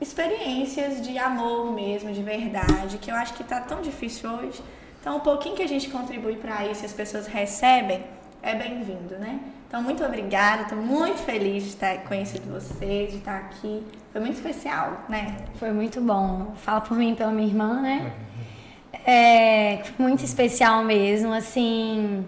experiências 0.00 1.00
de 1.00 1.16
amor 1.16 1.72
mesmo, 1.72 2.12
de 2.12 2.22
verdade, 2.22 2.98
que 2.98 3.10
eu 3.10 3.14
acho 3.14 3.34
que 3.34 3.44
tá 3.44 3.60
tão 3.60 3.80
difícil 3.80 4.30
hoje. 4.30 4.60
Então, 5.00 5.18
um 5.18 5.20
pouquinho 5.20 5.54
que 5.54 5.62
a 5.62 5.68
gente 5.68 5.88
contribui 5.90 6.36
para 6.36 6.66
isso 6.66 6.82
e 6.82 6.86
as 6.86 6.92
pessoas 6.92 7.26
recebem 7.26 8.02
é 8.42 8.54
bem-vindo, 8.54 9.18
né? 9.18 9.40
Então, 9.66 9.82
muito 9.82 10.04
obrigada, 10.04 10.62
estou 10.62 10.78
muito 10.78 11.18
feliz 11.18 11.62
de 11.62 11.70
estar 11.70 11.96
conhecido 12.02 12.52
vocês, 12.52 13.10
de 13.10 13.18
estar 13.18 13.36
aqui. 13.36 13.82
Foi 14.12 14.20
muito 14.20 14.34
especial, 14.34 15.02
né? 15.08 15.36
Foi 15.54 15.72
muito 15.72 16.00
bom. 16.00 16.52
Fala 16.56 16.80
por 16.82 16.96
mim 16.96 17.12
e 17.12 17.16
pela 17.16 17.32
minha 17.32 17.48
irmã, 17.48 17.80
né? 17.80 18.12
É 19.06 19.82
muito 19.98 20.24
especial 20.24 20.84
mesmo, 20.84 21.32
assim. 21.32 22.26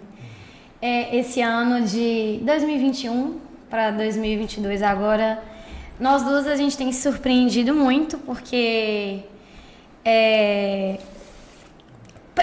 É, 0.86 1.16
esse 1.16 1.40
ano 1.40 1.84
de 1.84 2.38
2021 2.44 3.40
para 3.68 3.90
2022 3.90 4.84
agora, 4.84 5.42
nós 5.98 6.22
duas 6.22 6.46
a 6.46 6.54
gente 6.54 6.76
tem 6.76 6.92
se 6.92 7.02
surpreendido 7.02 7.74
muito 7.74 8.16
porque 8.18 9.24
é, 10.04 10.98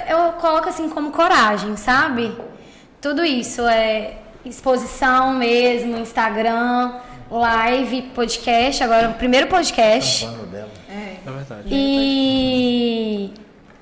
eu 0.09 0.33
coloco 0.33 0.67
assim 0.67 0.89
como 0.89 1.11
coragem, 1.11 1.77
sabe? 1.77 2.35
Tudo 2.99 3.23
isso 3.23 3.61
é 3.61 4.17
exposição 4.43 5.35
mesmo, 5.35 5.97
Instagram, 5.97 6.95
live, 7.31 8.01
podcast, 8.13 8.83
agora 8.83 9.09
o 9.09 9.13
primeiro 9.13 9.47
podcast. 9.47 10.25
Falando 10.25 10.51
dela. 10.51 10.71
É. 10.89 11.15
Na 11.25 11.31
verdade. 11.31 11.69
E 11.71 13.31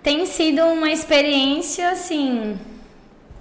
tem 0.04 0.24
sido 0.28 0.64
uma 0.66 0.92
experiência, 0.92 1.90
assim, 1.90 2.60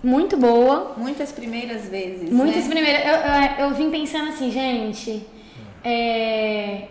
muito 0.02 0.36
boa. 0.36 0.94
Muitas 0.96 1.32
primeiras 1.32 1.88
vezes. 1.88 2.30
Muitas 2.30 2.64
né? 2.64 2.70
primeiras. 2.70 3.06
Eu, 3.06 3.64
eu, 3.64 3.68
eu 3.68 3.74
vim 3.74 3.90
pensando 3.90 4.28
assim, 4.30 4.50
gente. 4.50 5.26
é, 5.84 6.84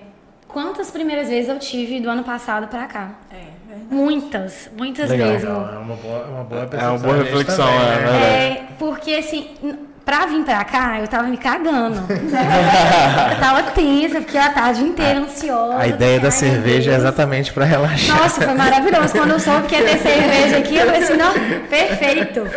quantas 0.47 0.91
primeiras 0.91 1.29
vezes 1.29 1.49
eu 1.49 1.59
tive 1.59 1.99
do 1.99 2.09
ano 2.09 2.23
passado 2.23 2.67
pra 2.67 2.85
cá? 2.85 3.11
É, 3.31 3.35
verdade. 3.67 3.93
Muitas, 3.93 4.69
muitas 4.77 5.09
Legal. 5.09 5.27
mesmo. 5.29 5.49
Legal, 5.49 5.73
é 5.73 5.77
uma 5.77 5.95
boa, 5.95 6.25
uma 6.25 6.43
boa 6.43 6.69
É 6.71 6.87
uma 6.87 6.97
boa 6.97 7.17
gente 7.17 7.25
reflexão, 7.27 7.65
também, 7.65 7.79
é, 7.79 8.05
né? 8.05 8.47
É, 8.51 8.67
porque 8.77 9.13
assim, 9.13 9.55
pra 10.03 10.25
vir 10.25 10.43
pra 10.43 10.63
cá, 10.63 10.99
eu 10.99 11.07
tava 11.07 11.27
me 11.27 11.37
cagando. 11.37 12.01
eu 12.09 13.39
tava 13.39 13.63
tensa, 13.71 14.21
porque 14.21 14.37
a 14.37 14.49
tarde 14.49 14.83
inteira 14.83 15.19
ansiosa. 15.19 15.77
A 15.77 15.87
ideia 15.87 16.19
da 16.19 16.31
cerveja 16.31 16.91
é 16.91 16.95
exatamente 16.95 17.53
pra 17.53 17.63
relaxar. 17.63 18.17
Nossa, 18.17 18.41
foi 18.41 18.53
maravilhoso. 18.55 19.13
Quando 19.13 19.31
eu 19.31 19.39
soube 19.39 19.67
que 19.67 19.75
ia 19.75 19.83
ter 19.83 19.99
cerveja 19.99 20.57
aqui, 20.57 20.77
eu 20.77 20.85
falei 20.87 21.03
assim, 21.03 21.13
não, 21.13 21.33
perfeito. 21.69 22.47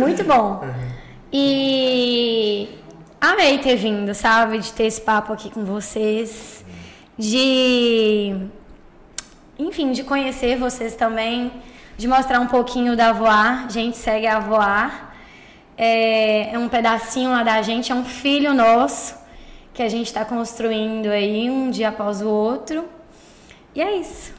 Muito 0.00 0.24
bom. 0.24 0.64
E 1.32 2.68
amei 3.20 3.58
ter 3.58 3.76
vindo, 3.76 4.14
sabe? 4.14 4.58
De 4.58 4.72
ter 4.72 4.84
esse 4.84 5.00
papo 5.00 5.32
aqui 5.32 5.50
com 5.50 5.64
vocês. 5.64 6.64
De. 7.18 8.34
Enfim, 9.58 9.92
de 9.92 10.02
conhecer 10.02 10.56
vocês 10.56 10.94
também. 10.96 11.52
De 11.96 12.08
mostrar 12.08 12.40
um 12.40 12.46
pouquinho 12.46 12.96
da 12.96 13.12
Voar. 13.12 13.70
Gente, 13.70 13.96
segue 13.96 14.26
a 14.26 14.38
Voar. 14.40 15.14
É, 15.76 16.54
é 16.54 16.58
um 16.58 16.68
pedacinho 16.68 17.30
lá 17.30 17.42
da 17.42 17.62
gente, 17.62 17.90
é 17.90 17.94
um 17.94 18.04
filho 18.04 18.52
nosso 18.52 19.14
que 19.72 19.82
a 19.82 19.88
gente 19.88 20.08
está 20.08 20.26
construindo 20.26 21.06
aí 21.06 21.48
um 21.48 21.70
dia 21.70 21.88
após 21.88 22.20
o 22.20 22.28
outro. 22.28 22.84
E 23.74 23.80
é 23.80 23.96
isso. 23.96 24.34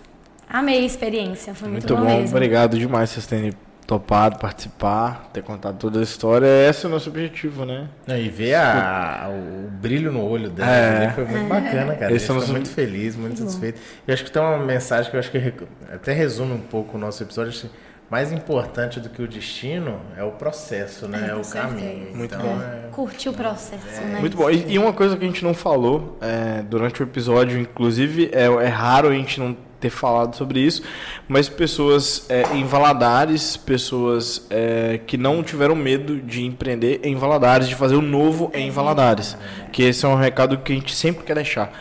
Amei 0.48 0.80
a 0.80 0.86
experiência, 0.86 1.56
foi 1.56 1.70
muito, 1.70 1.88
Muito 1.88 2.06
bom, 2.06 2.18
mesmo. 2.18 2.36
obrigado 2.36 2.78
demais 2.78 3.10
vocês 3.10 3.26
terem 3.26 3.54
topado 3.92 4.40
participar, 4.40 5.30
ter 5.34 5.44
contado 5.44 5.78
toda 5.78 6.00
a 6.00 6.02
história. 6.04 6.48
Esse 6.70 6.86
é 6.86 6.88
o 6.88 6.92
nosso 6.92 7.10
objetivo, 7.10 7.66
né? 7.66 7.90
E 8.08 8.30
ver 8.30 8.56
a, 8.56 9.30
o 9.30 9.70
brilho 9.70 10.14
no 10.14 10.24
olho 10.26 10.50
dela 10.50 10.72
É. 10.72 11.10
foi 11.10 11.26
muito 11.26 11.50
bacana, 11.50 11.94
cara. 11.96 12.14
Esse 12.14 12.32
é 12.32 12.34
nosso- 12.34 12.52
muito 12.54 12.70
feliz, 12.70 13.18
muito 13.18 13.40
satisfeito. 13.40 13.82
Eu 14.08 14.14
acho 14.14 14.24
que 14.24 14.32
tem 14.32 14.42
uma 14.42 14.58
mensagem 14.60 15.12
que 15.12 15.18
eu 15.18 15.20
acho 15.20 15.30
que 15.30 15.54
até 15.94 16.14
resume 16.14 16.54
um 16.54 16.62
pouco 16.62 16.96
o 16.96 17.00
nosso 17.00 17.22
episódio. 17.22 17.50
Acho 17.50 17.68
que 17.68 17.70
mais 18.10 18.32
importante 18.32 19.00
do 19.02 19.10
que 19.10 19.22
o 19.22 19.28
destino 19.28 20.00
é 20.18 20.24
o 20.24 20.32
processo, 20.32 21.06
né? 21.10 21.28
É, 21.30 21.34
com 21.34 21.42
o 21.42 21.50
caminho. 21.52 21.80
certeza. 21.90 22.18
Muito 22.18 22.36
então, 22.36 22.46
bom. 22.48 22.62
é- 22.62 22.90
Curti 22.92 23.28
o 23.28 23.34
processo, 23.34 24.02
né? 24.06 24.20
Muito 24.22 24.38
bom. 24.38 24.50
E, 24.50 24.72
e 24.74 24.80
uma 24.80 24.94
coisa 24.94 25.18
que 25.18 25.24
a 25.26 25.28
gente 25.28 25.44
não 25.44 25.54
falou 25.54 26.18
é, 26.22 26.62
durante 26.62 27.02
o 27.02 27.04
episódio, 27.04 27.60
inclusive, 27.60 28.30
é, 28.32 28.46
é 28.46 28.68
raro 28.68 29.10
a 29.10 29.14
gente 29.14 29.38
não 29.38 29.56
ter 29.82 29.90
falado 29.90 30.36
sobre 30.36 30.60
isso, 30.60 30.84
mas 31.28 31.50
pessoas 31.50 32.26
é, 32.30 32.44
em 32.54 32.64
Valadares, 32.64 33.58
pessoas 33.58 34.46
é, 34.50 35.00
que 35.06 35.18
não 35.18 35.44
tiveram 35.44 35.76
medo 35.76 36.22
de 36.22 36.46
empreender 36.46 37.02
em 37.04 37.16
Valadares, 37.16 37.68
de 37.68 37.76
fazer 37.76 37.96
o 37.96 38.02
novo 38.02 38.52
em 38.54 38.70
Valadares. 38.70 39.36
Que 39.72 39.84
esse 39.84 40.06
é 40.06 40.08
um 40.08 40.16
recado 40.16 40.58
que 40.60 40.72
a 40.72 40.76
gente 40.76 40.96
sempre 40.96 41.24
quer 41.24 41.36
deixar. 41.36 41.74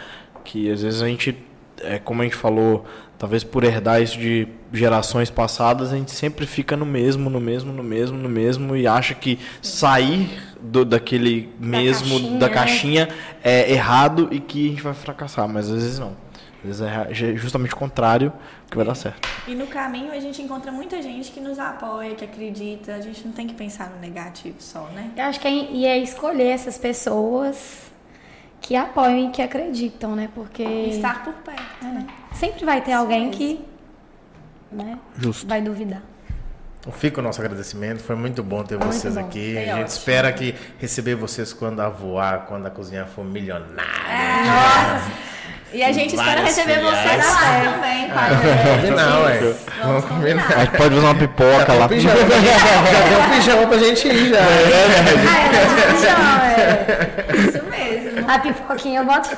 Que 0.42 0.70
às 0.70 0.82
vezes 0.82 1.02
a 1.02 1.06
gente, 1.06 1.36
é, 1.82 1.98
como 1.98 2.22
a 2.22 2.24
gente 2.24 2.36
falou, 2.36 2.86
talvez 3.18 3.44
por 3.44 3.64
herdar 3.64 4.00
isso 4.00 4.18
de 4.18 4.48
gerações 4.72 5.28
passadas, 5.28 5.92
a 5.92 5.96
gente 5.96 6.10
sempre 6.10 6.46
fica 6.46 6.76
no 6.76 6.86
mesmo, 6.86 7.28
no 7.28 7.40
mesmo, 7.40 7.70
no 7.70 7.82
mesmo, 7.82 8.16
no 8.16 8.28
mesmo 8.28 8.74
e 8.74 8.86
acha 8.86 9.14
que 9.14 9.38
sair 9.60 10.40
do, 10.60 10.84
daquele 10.84 11.50
mesmo, 11.58 12.18
caixinha, 12.18 12.38
da 12.38 12.48
né? 12.48 12.54
caixinha 12.54 13.08
é 13.44 13.72
errado 13.72 14.28
e 14.30 14.40
que 14.40 14.66
a 14.66 14.70
gente 14.70 14.82
vai 14.82 14.94
fracassar, 14.94 15.46
mas 15.46 15.68
às 15.70 15.82
vezes 15.82 15.98
não. 15.98 16.16
Às 16.62 16.78
vezes 16.78 16.80
é 16.82 17.36
justamente 17.36 17.72
o 17.74 17.76
contrário 17.76 18.32
que 18.70 18.76
vai 18.76 18.84
dar 18.84 18.94
certo. 18.94 19.26
E 19.48 19.54
no 19.54 19.66
caminho 19.66 20.12
a 20.12 20.20
gente 20.20 20.42
encontra 20.42 20.70
muita 20.70 21.00
gente 21.00 21.30
que 21.32 21.40
nos 21.40 21.58
apoia, 21.58 22.14
que 22.14 22.24
acredita. 22.24 22.94
A 22.94 23.00
gente 23.00 23.24
não 23.26 23.32
tem 23.32 23.46
que 23.46 23.54
pensar 23.54 23.88
no 23.90 23.98
negativo 23.98 24.56
só, 24.60 24.84
né? 24.94 25.10
Eu 25.16 25.24
acho 25.24 25.40
que 25.40 25.48
é, 25.48 25.50
e 25.50 25.86
é 25.86 25.98
escolher 25.98 26.48
essas 26.48 26.76
pessoas 26.76 27.90
que 28.60 28.76
apoiam 28.76 29.28
e 29.28 29.30
que 29.30 29.40
acreditam, 29.40 30.14
né? 30.14 30.28
Porque 30.34 30.62
estar 30.62 31.24
por 31.24 31.32
perto. 31.34 31.62
é, 31.84 32.34
sempre 32.36 32.64
vai 32.64 32.82
ter 32.82 32.92
alguém 32.92 33.30
que 33.30 33.64
né, 34.70 34.98
Justo. 35.18 35.46
vai 35.48 35.60
duvidar. 35.62 36.02
Então 36.80 36.92
Fica 36.92 37.20
o 37.20 37.22
nosso 37.22 37.40
agradecimento, 37.40 38.02
foi 38.02 38.16
muito 38.16 38.42
bom 38.42 38.62
ter 38.64 38.78
Muito 38.78 38.92
vocês 38.94 39.14
bom. 39.14 39.20
aqui. 39.20 39.52
Foi 39.54 39.62
a 39.62 39.64
gente 39.64 39.72
ótimo. 39.72 39.86
espera 39.86 40.32
que 40.32 40.54
receber 40.78 41.14
vocês 41.14 41.52
quando 41.52 41.80
a 41.80 41.88
voar, 41.88 42.46
quando 42.46 42.66
a 42.66 42.70
cozinha 42.70 43.04
for 43.06 43.24
milionária. 43.24 43.74
Nossa! 44.44 45.10
E 45.72 45.82
a 45.84 45.92
gente 45.92 46.16
espera 46.16 46.42
receber 46.42 46.80
vocês 46.80 47.16
lá 47.16 47.60
também, 47.74 48.08
pai. 48.14 48.30
Não, 48.90 49.28
é. 49.28 49.38
Vamos 49.38 49.56
Vamos 49.82 50.04
combinar. 50.04 50.52
A 50.52 50.60
gente 50.64 50.70
pode 50.76 50.94
fazer 50.94 51.06
uma 51.06 51.14
pipoca 51.14 51.72
lá. 51.74 51.88
Já 51.96 52.14
tem 53.08 53.16
um 53.16 53.30
pijama 53.36 53.66
pra 53.66 53.78
gente 53.78 54.08
ir 54.08 54.30
já. 54.30 54.38
Ah, 56.16 56.50
é, 56.50 57.34
Isso 57.38 57.62
mesmo. 57.64 58.30
a 58.30 58.38
pipoquinha 58.38 59.00
eu 59.00 59.04
boto. 59.06 59.30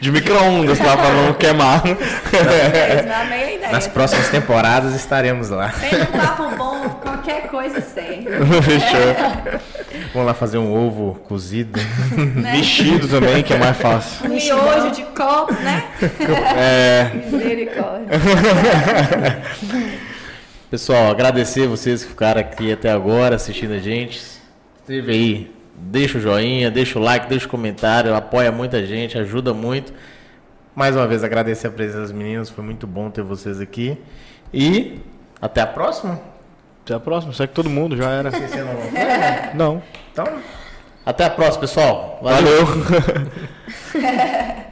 De 0.00 0.12
micro-ondas, 0.12 0.78
tá? 0.78 0.96
Pra 0.96 1.10
não 1.10 1.32
queimar. 1.34 1.82
Isso 1.86 1.94
mesmo. 1.94 3.12
Amei 3.12 3.42
a 3.42 3.52
ideia. 3.54 3.72
Nas 3.72 3.86
próximas 3.88 4.28
temporadas 4.28 4.94
estaremos 4.94 5.48
lá. 5.50 5.72
Tendo 5.80 6.02
um 6.02 6.06
papo 6.20 6.48
bom, 6.56 6.88
qualquer 7.02 7.20
Qualquer 7.20 7.48
coisa 7.48 7.80
serve. 7.80 8.26
Fechou. 8.62 9.60
Vamos 10.12 10.26
lá 10.26 10.34
fazer 10.34 10.58
um 10.58 10.74
ovo 10.74 11.14
cozido. 11.20 11.78
Mexido 12.34 13.06
também, 13.06 13.44
que 13.44 13.52
é 13.52 13.58
mais 13.58 13.76
fácil. 13.76 14.26
Um 14.26 14.34
miojo 14.34 14.90
de 14.90 15.04
copo, 15.04 15.52
né? 15.52 15.84
É. 16.56 17.10
Misericórdia. 17.14 18.08
Pessoal, 20.68 21.10
agradecer 21.10 21.68
vocês 21.68 22.02
que 22.02 22.10
ficaram 22.10 22.40
aqui 22.40 22.72
até 22.72 22.90
agora 22.90 23.36
assistindo 23.36 23.72
a 23.72 23.78
gente. 23.78 24.20
Esteve 24.80 25.12
aí, 25.12 25.54
deixa 25.76 26.18
o 26.18 26.20
joinha, 26.20 26.70
deixa 26.70 26.98
o 26.98 27.02
like, 27.02 27.28
deixa 27.28 27.46
o 27.46 27.48
comentário, 27.48 28.14
apoia 28.14 28.50
muita 28.50 28.84
gente, 28.84 29.16
ajuda 29.16 29.54
muito. 29.54 29.92
Mais 30.74 30.96
uma 30.96 31.06
vez 31.06 31.22
agradecer 31.22 31.68
a 31.68 31.70
presença 31.70 32.00
das 32.00 32.12
meninas, 32.12 32.50
foi 32.50 32.64
muito 32.64 32.86
bom 32.86 33.10
ter 33.10 33.22
vocês 33.22 33.60
aqui. 33.60 33.96
E 34.52 35.00
até 35.40 35.60
a 35.60 35.66
próxima. 35.66 36.20
Até 36.84 36.94
a 36.94 37.00
próxima. 37.00 37.32
Segue 37.32 37.52
todo 37.52 37.68
mundo, 37.70 37.96
já 37.96 38.10
era. 38.10 38.28
Alguma 38.28 38.48
coisa? 38.48 39.50
Não. 39.54 39.82
Então, 40.12 40.26
até 41.04 41.24
a 41.24 41.30
próxima, 41.30 41.60
pessoal. 41.60 42.18
Valeu. 42.22 42.66
Valeu. 42.66 43.30